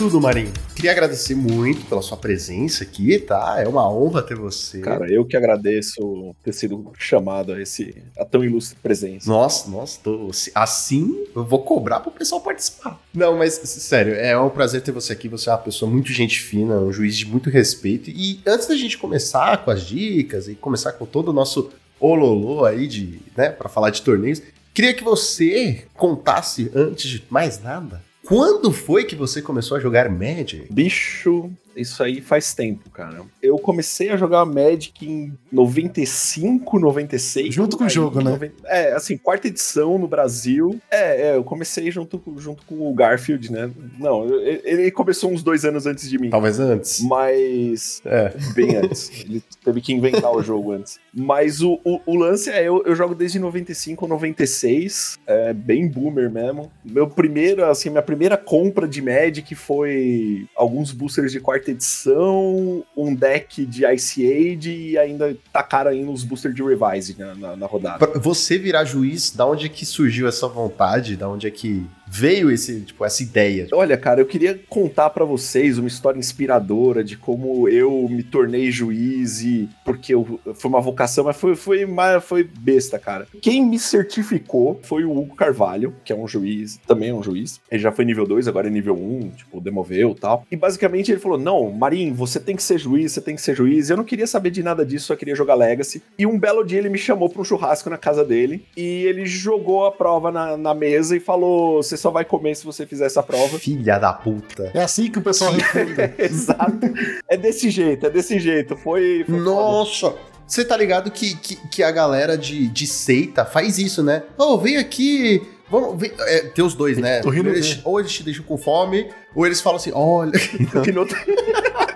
Tudo, 0.09 0.23
Marinho, 0.23 0.51
queria 0.75 0.91
agradecer 0.91 1.35
muito 1.35 1.85
pela 1.85 2.01
sua 2.01 2.17
presença 2.17 2.83
aqui, 2.83 3.19
tá? 3.19 3.57
É 3.59 3.69
uma 3.69 3.93
honra 3.93 4.23
ter 4.23 4.37
você. 4.37 4.81
Cara, 4.81 5.07
eu 5.13 5.23
que 5.23 5.37
agradeço 5.37 6.35
ter 6.43 6.55
sido 6.55 6.91
chamado 6.99 7.53
a, 7.53 7.61
esse, 7.61 8.03
a 8.19 8.25
tão 8.25 8.43
ilustre 8.43 8.79
presença. 8.83 9.29
Nossa, 9.29 9.71
nossa, 9.71 10.01
tô, 10.03 10.31
assim 10.55 11.27
eu 11.37 11.45
vou 11.45 11.63
cobrar 11.63 12.01
pro 12.01 12.11
pessoal 12.11 12.41
participar. 12.41 12.99
Não, 13.13 13.37
mas 13.37 13.53
sério, 13.53 14.15
é 14.15 14.39
um 14.41 14.49
prazer 14.49 14.81
ter 14.81 14.93
você 14.93 15.13
aqui. 15.13 15.29
Você 15.29 15.51
é 15.51 15.53
uma 15.53 15.59
pessoa 15.59 15.91
muito 15.91 16.11
gente 16.11 16.41
fina, 16.41 16.79
um 16.79 16.91
juiz 16.91 17.15
de 17.15 17.27
muito 17.27 17.51
respeito. 17.51 18.09
E 18.09 18.41
antes 18.47 18.67
da 18.67 18.75
gente 18.75 18.97
começar 18.97 19.63
com 19.63 19.71
as 19.71 19.83
dicas 19.83 20.49
e 20.49 20.55
começar 20.55 20.93
com 20.93 21.05
todo 21.05 21.29
o 21.29 21.35
nosso 21.35 21.71
ololô 22.01 22.65
aí 22.65 22.87
de, 22.87 23.21
né, 23.37 23.51
para 23.51 23.69
falar 23.69 23.91
de 23.91 24.01
torneios, 24.01 24.41
queria 24.73 24.95
que 24.95 25.05
você 25.05 25.85
contasse 25.93 26.71
antes 26.75 27.11
de 27.11 27.23
mais 27.29 27.63
nada 27.63 28.08
quando 28.29 28.71
foi 28.71 29.05
que 29.05 29.17
você 29.17 29.41
começou 29.41 29.79
a 29.79 29.81
jogar 29.81 30.11
Magic? 30.11 30.71
Bicho, 30.71 31.51
isso 31.81 32.03
aí 32.03 32.21
faz 32.21 32.55
tempo, 32.55 32.91
cara. 32.91 33.23
Eu 33.43 33.59
comecei 33.59 34.11
a 34.11 34.17
jogar 34.17 34.45
Magic 34.45 35.07
em 35.07 35.33
95, 35.53 36.79
96. 36.79 37.55
Junto 37.55 37.77
com 37.77 37.85
o 37.85 37.89
jogo, 37.89 38.19
né? 38.21 38.31
90... 38.33 38.55
É, 38.65 38.93
assim, 38.93 39.17
quarta 39.17 39.49
edição 39.49 39.99
no 39.99 40.09
Brasil. 40.09 40.81
É, 40.91 41.29
é, 41.29 41.37
eu 41.37 41.45
comecei 41.45 41.91
junto, 41.91 42.21
junto 42.39 42.65
com 42.65 42.91
o 42.91 42.95
Garfield, 42.95 43.53
né? 43.53 43.71
Não, 43.99 44.27
ele 44.45 44.91
começou 44.91 45.31
uns 45.31 45.43
dois 45.43 45.65
anos 45.65 45.87
antes 45.87 46.09
de 46.09 46.19
mim. 46.19 46.31
Talvez 46.31 46.59
antes. 46.59 47.01
Mas. 47.01 48.03
É, 48.05 48.33
bem 48.55 48.77
antes. 48.77 49.11
ele 49.25 49.43
teve 49.65 49.81
que 49.81 49.93
inventar 49.93 50.33
o 50.33 50.43
jogo 50.43 50.73
antes. 50.73 50.99
Mas 51.15 51.61
o, 51.63 51.81
o, 51.85 52.01
o 52.07 52.17
lance 52.17 52.51
é, 52.51 52.65
eu, 52.65 52.83
eu, 52.85 52.95
jogo 52.95 53.15
desde 53.15 53.39
95 53.39 54.05
ou 54.05 54.09
96. 54.09 55.19
É 55.27 55.53
bem 55.53 55.89
boomer 55.89 56.31
mesmo. 56.31 56.71
Meu 56.85 57.09
primeiro, 57.09 57.65
assim, 57.65 57.91
minha 57.91 58.03
primeira 58.03 58.37
compra 58.37 58.87
de 58.87 59.01
Magic 59.01 59.55
foi 59.55 60.47
alguns 60.57 60.93
boosters 60.93 61.33
de 61.33 61.41
quarta 61.41 61.68
edição, 61.71 62.85
um 62.97 63.15
deck 63.15 63.65
de 63.65 63.87
Ice 63.95 64.25
Age 64.27 64.71
e 64.71 64.99
ainda 64.99 65.37
tacaram 65.53 65.91
aí 65.91 66.03
nos 66.05 66.25
boosters 66.25 66.55
de 66.55 66.63
Revise 66.63 67.17
na, 67.19 67.35
na, 67.35 67.57
na 67.57 67.67
rodada. 67.67 67.99
Pra 67.99 68.21
você 68.21 68.59
virar 68.59 68.85
juiz, 68.85 69.31
da 69.31 69.47
onde 69.47 69.67
é 69.67 69.69
que 69.69 69.85
surgiu 69.85 70.29
essa 70.29 70.49
vontade? 70.49 71.17
Da 71.17 71.29
onde 71.29 71.47
é 71.47 71.51
que 71.51 71.87
veio 72.11 72.51
esse, 72.51 72.81
tipo, 72.81 73.05
essa 73.05 73.23
ideia? 73.23 73.69
Olha, 73.73 73.97
cara, 73.97 74.21
eu 74.21 74.27
queria 74.27 74.59
contar 74.69 75.11
para 75.11 75.25
vocês 75.25 75.79
uma 75.79 75.89
história 75.89 76.19
inspiradora 76.19 77.05
de 77.05 77.17
como 77.17 77.69
eu 77.69 78.09
me 78.09 78.23
tornei 78.23 78.71
juiz 78.71 79.43
e 79.43 79.69
porque 79.85 80.15
eu, 80.15 80.41
foi 80.55 80.69
uma 80.69 80.81
vocação, 80.81 81.25
mas 81.25 81.37
foi, 81.37 81.55
foi, 81.55 81.87
foi 82.23 82.45
besta, 82.45 82.99
cara. 82.99 83.27
Quem 83.41 83.65
me 83.65 83.79
certificou 83.79 84.81
foi 84.83 85.05
o 85.05 85.17
Hugo 85.17 85.35
Carvalho, 85.35 85.95
que 86.05 86.13
é 86.13 86.17
um 86.17 86.27
juiz, 86.27 86.79
também 86.87 87.11
é 87.11 87.15
um 87.15 87.23
juiz. 87.23 87.61
Ele 87.71 87.83
já 87.83 87.93
foi 87.93 88.05
nível 88.05 88.27
2, 88.27 88.49
agora 88.49 88.69
é 88.69 88.71
nível 88.71 88.95
1, 88.95 89.31
tipo, 89.31 89.61
demoveu 89.61 90.13
e 90.13 90.15
tal. 90.15 90.47
E 90.51 90.57
basicamente 90.57 91.11
ele 91.11 91.21
falou: 91.21 91.39
não, 91.39 91.71
Marim, 91.71 92.13
você 92.13 92.41
tem 92.41 92.57
que 92.57 92.63
ser 92.63 92.79
juiz, 92.79 93.13
você 93.13 93.21
tem 93.21 93.35
que 93.35 93.43
ser 93.43 93.55
juiz. 93.55 93.91
Eu 93.91 93.97
não 93.97 94.05
queria 94.05 94.27
saber 94.27 94.51
de 94.51 94.63
nada 94.63 94.85
disso, 94.85 95.07
só 95.07 95.17
queria 95.17 95.35
jogar 95.35 95.55
Legacy. 95.55 96.03
E 96.19 96.27
um 96.27 96.39
belo 96.39 96.65
dia 96.65 96.79
ele 96.79 96.89
me 96.89 96.99
chamou 96.99 97.29
pra 97.29 97.41
um 97.41 97.45
churrasco 97.45 97.91
na 97.91 97.99
casa 97.99 98.25
dele 98.25 98.65
e 98.77 99.05
ele 99.05 99.27
jogou 99.27 99.87
a 99.87 99.93
prova 99.93 100.31
na, 100.31 100.57
na 100.57 100.75
mesa 100.75 101.17
e 101.17 101.21
falou: 101.21 101.83
você 101.83 101.98
só 101.99 102.11
vai 102.11 102.25
comer 102.25 102.55
se 102.55 102.65
você 102.65 102.87
fizer 102.87 103.07
essa 103.07 103.23
prova. 103.23 103.59
Filha 103.59 103.99
da 103.99 104.13
puta. 104.13 104.71
É 104.75 104.83
assim 104.83 105.11
que 105.11 105.19
o 105.19 105.23
pessoal 105.23 105.53
responde. 105.53 106.15
Exato. 106.19 106.93
É 107.29 107.37
desse 107.37 107.71
jeito, 107.71 108.07
é 108.07 108.11
desse 108.11 108.39
jeito. 108.39 108.77
Foi. 108.77 109.25
foi 109.27 109.39
Nossa! 109.39 110.15
Você 110.47 110.65
tá 110.65 110.77
ligado 110.77 111.11
que, 111.11 111.37
que, 111.37 111.57
que, 111.69 111.83
a 111.83 111.91
galera 111.91 112.39
de, 112.39 112.69
de 112.69 112.87
seita 112.87 113.45
faz 113.45 113.77
isso, 113.77 114.03
né? 114.03 114.23
Ô, 114.39 114.45
oh, 114.45 114.59
vem 114.59 114.79
aqui. 114.79 115.47
Vamos, 115.71 116.01
vem, 116.01 116.11
é, 116.21 116.41
tem 116.41 116.65
os 116.65 116.73
dois, 116.73 116.97
né? 116.97 117.21
Ou 117.23 117.35
eles, 117.35 117.81
ou 117.85 118.01
eles 118.01 118.11
te 118.11 118.23
deixam 118.23 118.43
com 118.45 118.57
fome, 118.57 119.11
ou 119.35 119.45
eles 119.45 119.61
falam 119.61 119.77
assim: 119.77 119.93
olha. 119.93 120.33
que 120.83 120.91
não 120.91 121.07
tem. 121.07 121.19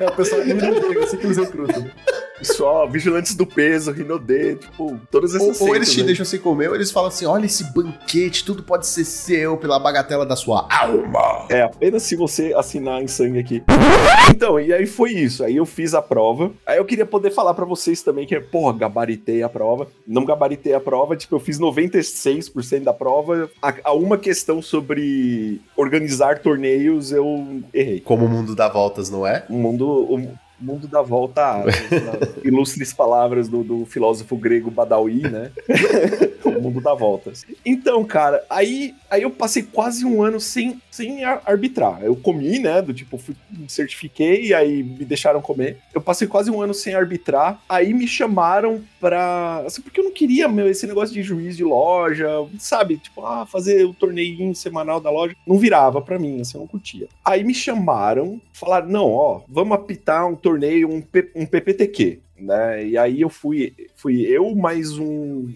é, 0.00 0.06
o 0.06 0.12
pessoal 0.12 0.42
que 0.42 0.54
não 0.54 0.80
tem, 0.80 1.02
assim 1.02 1.16
que 1.16 1.26
eles 1.26 1.36
recrutam. 1.38 1.84
Só 2.42 2.86
vigilantes 2.86 3.34
do 3.36 3.46
peso, 3.46 3.92
Rinodê, 3.92 4.56
tipo, 4.56 4.98
todas 5.10 5.34
essas 5.34 5.60
Ou, 5.60 5.68
ou 5.68 5.76
eles 5.76 5.92
te 5.92 6.00
né? 6.00 6.06
deixam 6.06 6.26
sem 6.26 6.40
comer, 6.40 6.68
ou 6.68 6.74
eles 6.74 6.90
falam 6.90 7.08
assim: 7.08 7.24
olha 7.24 7.46
esse 7.46 7.72
banquete, 7.72 8.44
tudo 8.44 8.62
pode 8.64 8.86
ser 8.86 9.04
seu 9.04 9.56
pela 9.56 9.78
bagatela 9.78 10.26
da 10.26 10.34
sua 10.34 10.66
alma. 10.68 11.46
É, 11.48 11.62
apenas 11.62 12.02
se 12.02 12.16
você 12.16 12.52
assinar 12.52 13.00
em 13.00 13.06
sangue 13.06 13.38
aqui. 13.38 13.62
Então, 14.28 14.58
e 14.58 14.72
aí 14.72 14.86
foi 14.86 15.12
isso. 15.12 15.44
Aí 15.44 15.56
eu 15.56 15.66
fiz 15.66 15.94
a 15.94 16.02
prova. 16.02 16.50
Aí 16.66 16.78
eu 16.78 16.84
queria 16.84 17.06
poder 17.06 17.30
falar 17.30 17.54
para 17.54 17.64
vocês 17.64 18.02
também 18.02 18.26
que, 18.26 18.38
porra, 18.40 18.76
gabaritei 18.76 19.42
a 19.42 19.48
prova. 19.48 19.86
Não 20.06 20.24
gabaritei 20.24 20.74
a 20.74 20.80
prova, 20.80 21.16
tipo, 21.16 21.36
eu 21.36 21.40
fiz 21.40 21.60
96% 21.60 22.82
da 22.82 22.92
prova. 22.94 23.50
A, 23.60 23.74
a 23.84 23.92
uma 23.92 24.18
questão 24.18 24.60
sobre 24.62 25.60
organizar 25.76 26.38
torneios, 26.38 27.12
eu 27.12 27.62
errei. 27.72 28.00
Como 28.00 28.24
o 28.24 28.28
mundo 28.28 28.54
dá 28.54 28.68
voltas, 28.68 29.10
não 29.10 29.26
é? 29.26 29.44
O 29.48 29.54
mundo. 29.54 29.81
O, 29.82 30.14
O 30.14 30.41
mundo 30.62 30.86
dá 30.88 31.02
volta, 31.02 31.64
nas 31.64 31.74
ilustres 32.44 32.92
palavras 32.92 33.48
do, 33.48 33.62
do 33.62 33.84
filósofo 33.86 34.36
grego 34.36 34.70
Badawi, 34.70 35.22
né? 35.22 35.50
o 36.44 36.60
mundo 36.60 36.80
dá 36.80 36.94
voltas. 36.94 37.44
Então, 37.64 38.04
cara, 38.04 38.44
aí, 38.48 38.94
aí 39.10 39.22
eu 39.22 39.30
passei 39.30 39.62
quase 39.62 40.04
um 40.04 40.22
ano 40.22 40.40
sem, 40.40 40.80
sem 40.90 41.24
ar- 41.24 41.42
arbitrar. 41.44 42.02
Eu 42.02 42.14
comi, 42.16 42.58
né? 42.58 42.80
Do 42.82 42.92
tipo, 42.92 43.18
fui, 43.18 43.34
me 43.50 43.68
certifiquei, 43.68 44.52
aí 44.54 44.82
me 44.82 45.04
deixaram 45.04 45.40
comer. 45.40 45.78
Eu 45.94 46.00
passei 46.00 46.26
quase 46.28 46.50
um 46.50 46.60
ano 46.60 46.74
sem 46.74 46.94
arbitrar. 46.94 47.60
Aí 47.68 47.92
me 47.92 48.06
chamaram 48.06 48.82
pra. 49.00 49.62
Assim, 49.66 49.82
porque 49.82 50.00
eu 50.00 50.04
não 50.04 50.12
queria, 50.12 50.48
meu, 50.48 50.68
esse 50.68 50.86
negócio 50.86 51.14
de 51.14 51.22
juiz 51.22 51.56
de 51.56 51.64
loja, 51.64 52.28
sabe? 52.58 52.96
Tipo, 52.98 53.24
ah, 53.24 53.46
fazer 53.46 53.84
o 53.84 53.94
torneio 53.94 54.54
semanal 54.54 55.00
da 55.00 55.10
loja. 55.10 55.34
Não 55.46 55.58
virava 55.58 56.00
pra 56.00 56.18
mim, 56.18 56.40
assim, 56.40 56.56
eu 56.56 56.60
não 56.60 56.66
curtia. 56.68 57.08
Aí 57.24 57.44
me 57.44 57.54
chamaram, 57.54 58.40
falaram: 58.52 58.88
não, 58.88 59.10
ó, 59.10 59.40
vamos 59.48 59.72
apitar 59.74 60.26
um 60.28 60.34
torneio, 60.34 60.51
um, 60.84 61.00
P- 61.00 61.30
um 61.34 61.46
PPTQ. 61.46 62.20
Né? 62.38 62.86
E 62.86 62.98
aí 62.98 63.20
eu 63.20 63.28
fui, 63.30 63.72
fui 63.94 64.22
eu 64.22 64.54
mais 64.54 64.98
um. 64.98 65.46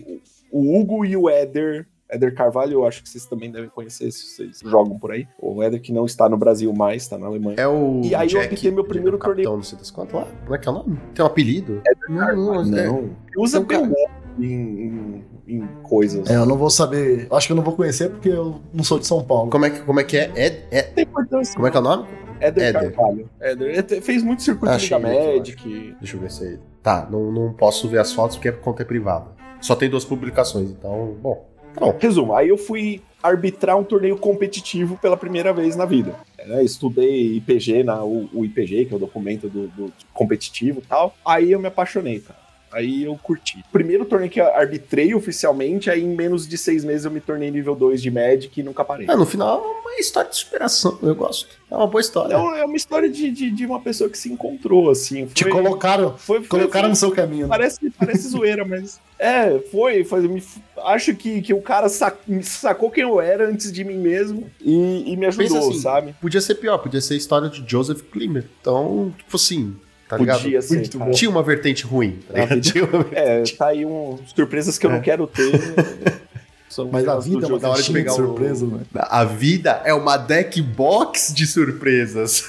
O 0.53 0.79
Hugo 0.79 1.05
e 1.05 1.17
o 1.17 1.29
Éder. 1.29 1.87
Éder 2.09 2.33
Carvalho, 2.37 2.73
eu 2.75 2.87
acho 2.87 3.03
que 3.03 3.09
vocês 3.09 3.27
também 3.27 3.51
devem 3.51 3.69
conhecer 3.69 4.13
se 4.13 4.29
vocês 4.37 4.61
jogam 4.65 4.97
por 4.97 5.11
aí. 5.11 5.27
O 5.41 5.61
Éder 5.61 5.81
que 5.83 5.93
não 5.93 6.07
está 6.07 6.29
no 6.29 6.37
Brasil 6.37 6.73
mais, 6.73 7.03
está 7.03 7.19
na 7.19 7.27
Alemanha. 7.27 7.57
É 7.59 7.67
o. 7.67 8.01
E 8.05 8.15
aí 8.15 8.29
eu 8.29 8.39
Jack, 8.41 8.47
apitei 8.47 8.71
meu 8.71 8.83
Jack, 8.85 8.89
primeiro 8.95 9.19
capitão, 9.19 9.35
torneio. 9.43 9.57
Não 9.57 9.63
sei 9.65 9.77
das 9.79 9.91
quantas 9.91 10.15
lá. 10.15 10.29
Como 10.45 10.55
é 10.55 10.59
que 10.59 10.69
é 10.69 10.71
o 10.71 10.75
nome? 10.75 10.99
Tem 11.13 11.25
um 11.25 11.27
apelido? 11.27 11.83
não, 12.09 12.37
não, 12.37 12.79
é- 12.79 12.87
Não, 12.87 13.11
usa 13.37 13.59
Então, 13.59 13.93
em, 14.39 14.45
em, 14.45 15.25
em 15.49 15.67
coisas. 15.83 16.31
É, 16.31 16.37
eu 16.37 16.47
não 16.47 16.57
vou 16.57 16.71
saber. 16.71 17.27
Acho 17.33 17.49
que 17.49 17.53
eu 17.53 17.57
não 17.57 17.65
vou 17.65 17.75
conhecer 17.75 18.09
porque 18.11 18.29
eu 18.29 18.61
não 18.73 18.85
sou 18.85 19.01
de 19.01 19.07
São 19.09 19.25
Paulo. 19.25 19.51
Como 19.51 19.65
é 19.65 19.71
que, 19.71 19.81
como 19.81 19.99
é, 19.99 20.05
que 20.05 20.17
é? 20.17 20.31
É, 20.37 20.65
é? 20.71 20.83
Tem 20.83 21.03
importância. 21.03 21.55
Como 21.57 21.67
é 21.67 21.71
que 21.73 21.77
é 21.77 21.81
o 21.81 21.83
nome? 21.83 22.07
Éder, 22.41 22.65
Éder. 22.65 22.93
Carvalho. 22.93 23.31
Éder. 23.41 24.03
Fez 24.03 24.23
muito 24.23 24.43
circuito 24.43 24.75
Achei 24.75 24.91
da 24.99 25.09
aqui, 25.09 25.39
Magic. 25.39 25.97
Deixa 26.01 26.17
eu 26.17 26.21
ver 26.21 26.31
se 26.31 26.47
é. 26.55 26.59
Tá, 26.83 27.09
não, 27.11 27.33
não 27.33 27.53
posso 27.53 27.89
ver 27.89 27.99
as 27.99 28.13
fotos 28.13 28.37
porque 28.37 28.49
é 28.49 28.53
conta 28.53 28.83
é 28.83 28.85
privada. 28.85 29.27
Só 29.61 29.75
tem 29.75 29.91
duas 29.91 30.05
publicações, 30.05 30.71
então, 30.71 31.17
bom. 31.21 31.49
Tá. 31.75 31.95
Resumo, 31.99 32.35
aí 32.35 32.49
eu 32.49 32.57
fui 32.57 33.03
arbitrar 33.23 33.77
um 33.77 33.85
torneio 33.85 34.17
competitivo 34.17 34.97
pela 34.97 35.17
primeira 35.17 35.53
vez 35.53 35.75
na 35.77 35.85
vida. 35.85 36.15
né? 36.47 36.63
Estudei 36.63 37.37
IPG, 37.37 37.83
na, 37.83 38.03
o, 38.05 38.29
o 38.33 38.45
IPG, 38.45 38.87
que 38.87 38.95
é 38.95 38.97
o 38.97 39.01
documento 39.01 39.49
do, 39.49 39.67
do 39.69 39.93
competitivo 40.15 40.79
e 40.79 40.87
tal. 40.87 41.15
Aí 41.25 41.53
eu 41.53 41.59
me 41.61 41.67
apaixonei, 41.67 42.21
cara. 42.21 42.46
Aí 42.73 43.05
eu 43.05 43.19
curti. 43.23 43.65
Primeiro 43.73 44.05
torneio 44.05 44.31
que 44.31 44.41
eu 44.41 44.47
arbitrei 44.55 45.15
oficialmente, 45.15 45.89
aí 45.91 46.03
em 46.03 46.09
menos 46.15 46.47
de 46.49 46.59
seis 46.59 46.85
meses 46.85 47.05
eu 47.05 47.11
me 47.11 47.21
tornei 47.21 47.51
nível 47.51 47.75
2 47.75 48.03
de 48.03 48.11
Magic 48.11 48.59
e 48.59 48.63
nunca 48.63 48.85
parei. 48.85 49.07
É, 49.09 49.15
no 49.17 49.25
final 49.25 49.63
é 49.65 49.81
uma 49.89 50.01
história 50.01 50.29
de 50.31 50.37
superação, 50.37 50.99
eu 51.03 51.15
gosto. 51.15 51.49
É 51.71 51.75
uma 51.75 51.87
boa 51.87 52.01
história. 52.01 52.35
Então 52.35 52.55
é 52.55 52.65
uma 52.65 52.77
história 52.77 53.09
de, 53.09 53.31
de, 53.31 53.51
de 53.51 53.67
uma 53.67 53.81
pessoa 53.81 54.11
que 54.11 54.19
se 54.19 54.31
encontrou, 54.31 54.91
assim. 54.91 55.27
Te 55.27 55.45
Foi- 55.45 55.53
colocaram, 55.53 56.17
foi, 56.19 56.39
foi, 56.41 56.49
colocaram 56.61 56.85
foi- 56.85 56.91
no 56.91 56.97
seu 56.97 57.11
caminho. 57.13 57.43
né? 57.47 57.49
Parece, 57.49 57.91
parece 57.91 58.29
zoeira, 58.29 58.65
mas. 58.65 59.01
É, 59.19 59.59
foi. 59.71 60.05
foi 60.05 60.27
me- 60.29 60.43
acho 60.85 61.15
que, 61.15 61.41
que 61.43 61.55
o 61.55 61.63
cara 61.63 61.89
sac- 61.89 62.19
me 62.27 62.43
sacou 62.43 62.91
quem 62.91 63.03
eu 63.05 63.21
era 63.21 63.49
antes 63.49 63.73
de 63.73 63.83
mim 63.85 63.97
mesmo 63.97 64.51
e, 64.61 65.13
e 65.13 65.17
me 65.17 65.27
ajudou, 65.27 65.59
assim, 65.71 65.81
sabe? 65.81 66.15
Podia 66.21 66.41
ser 66.41 66.57
pior, 66.57 66.79
podia 66.79 67.01
ser 67.01 67.15
a 67.15 67.17
história 67.17 67.49
de 67.49 67.65
Joseph 67.67 68.03
Klimer. 68.13 68.45
Então, 68.61 69.15
tipo 69.17 69.37
assim, 69.37 69.75
tá 70.09 70.17
ligado? 70.17 70.43
Podia 70.43 70.63
ser. 70.63 70.77
Muito 70.77 70.99
cara. 70.99 71.11
Tinha 71.13 71.31
uma 71.31 71.43
vertente 71.43 71.85
ruim, 71.85 72.19
tá 72.29 72.35
ligado? 72.41 72.61
Tinha 72.61 72.85
uma- 72.85 73.07
É, 73.13 73.43
tá 73.59 73.67
aí 73.69 73.85
um, 73.85 74.19
surpresas 74.35 74.79
que 74.79 74.87
eu 74.87 74.91
não 74.91 75.01
quero 75.01 75.27
ter. 75.27 75.51
São 76.69 76.89
Mas 76.93 77.03
a 77.05 77.13
aquelas 77.13 77.25
do 77.27 77.31
vida 77.31 77.47
é 77.47 77.49
uma 77.49 77.59
na 77.59 77.69
hora 77.71 77.83
de 77.83 77.93
caixinha 77.93 77.99
de, 77.99 78.05
pegar 78.05 78.13
o- 78.13 78.27
surpresa, 78.27 78.67
né? 78.67 78.81
A 78.95 79.25
vida 79.25 79.81
é 79.85 79.95
uma 79.95 80.17
deck 80.17 80.61
box 80.61 81.33
de 81.35 81.47
surpresas. 81.47 82.45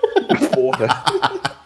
porra. 0.54 0.86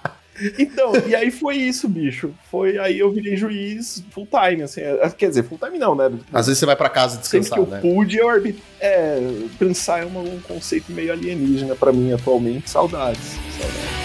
Então, 0.59 0.93
e 1.07 1.15
aí 1.15 1.31
foi 1.31 1.55
isso, 1.57 1.89
bicho. 1.89 2.33
Foi 2.51 2.77
aí 2.77 2.99
eu 2.99 3.13
virei 3.13 3.37
juiz 3.37 4.03
full 4.11 4.27
time, 4.27 4.63
assim. 4.63 4.81
é, 4.81 5.09
Quer 5.11 5.29
dizer, 5.29 5.45
full 5.45 5.57
time 5.57 5.79
não, 5.79 5.95
né? 5.95 6.11
Às 6.33 6.47
vezes 6.49 6.59
você 6.59 6.67
vai 6.67 6.75
pra 6.75 6.89
casa 6.89 7.23
Sempre 7.23 7.41
descansar, 7.41 7.59
que 7.65 7.65
eu 7.65 7.71
né? 7.71 7.81
pude, 7.81 8.17
eu 8.17 8.29
arbit... 8.29 8.61
É, 8.81 9.21
pensar 9.57 10.03
é 10.03 10.05
um 10.05 10.41
conceito 10.41 10.91
meio 10.91 11.13
alienígena 11.13 11.77
pra 11.77 11.93
mim 11.93 12.13
atualmente. 12.13 12.69
Saudades. 12.69 13.21
Saudades. 13.57 14.02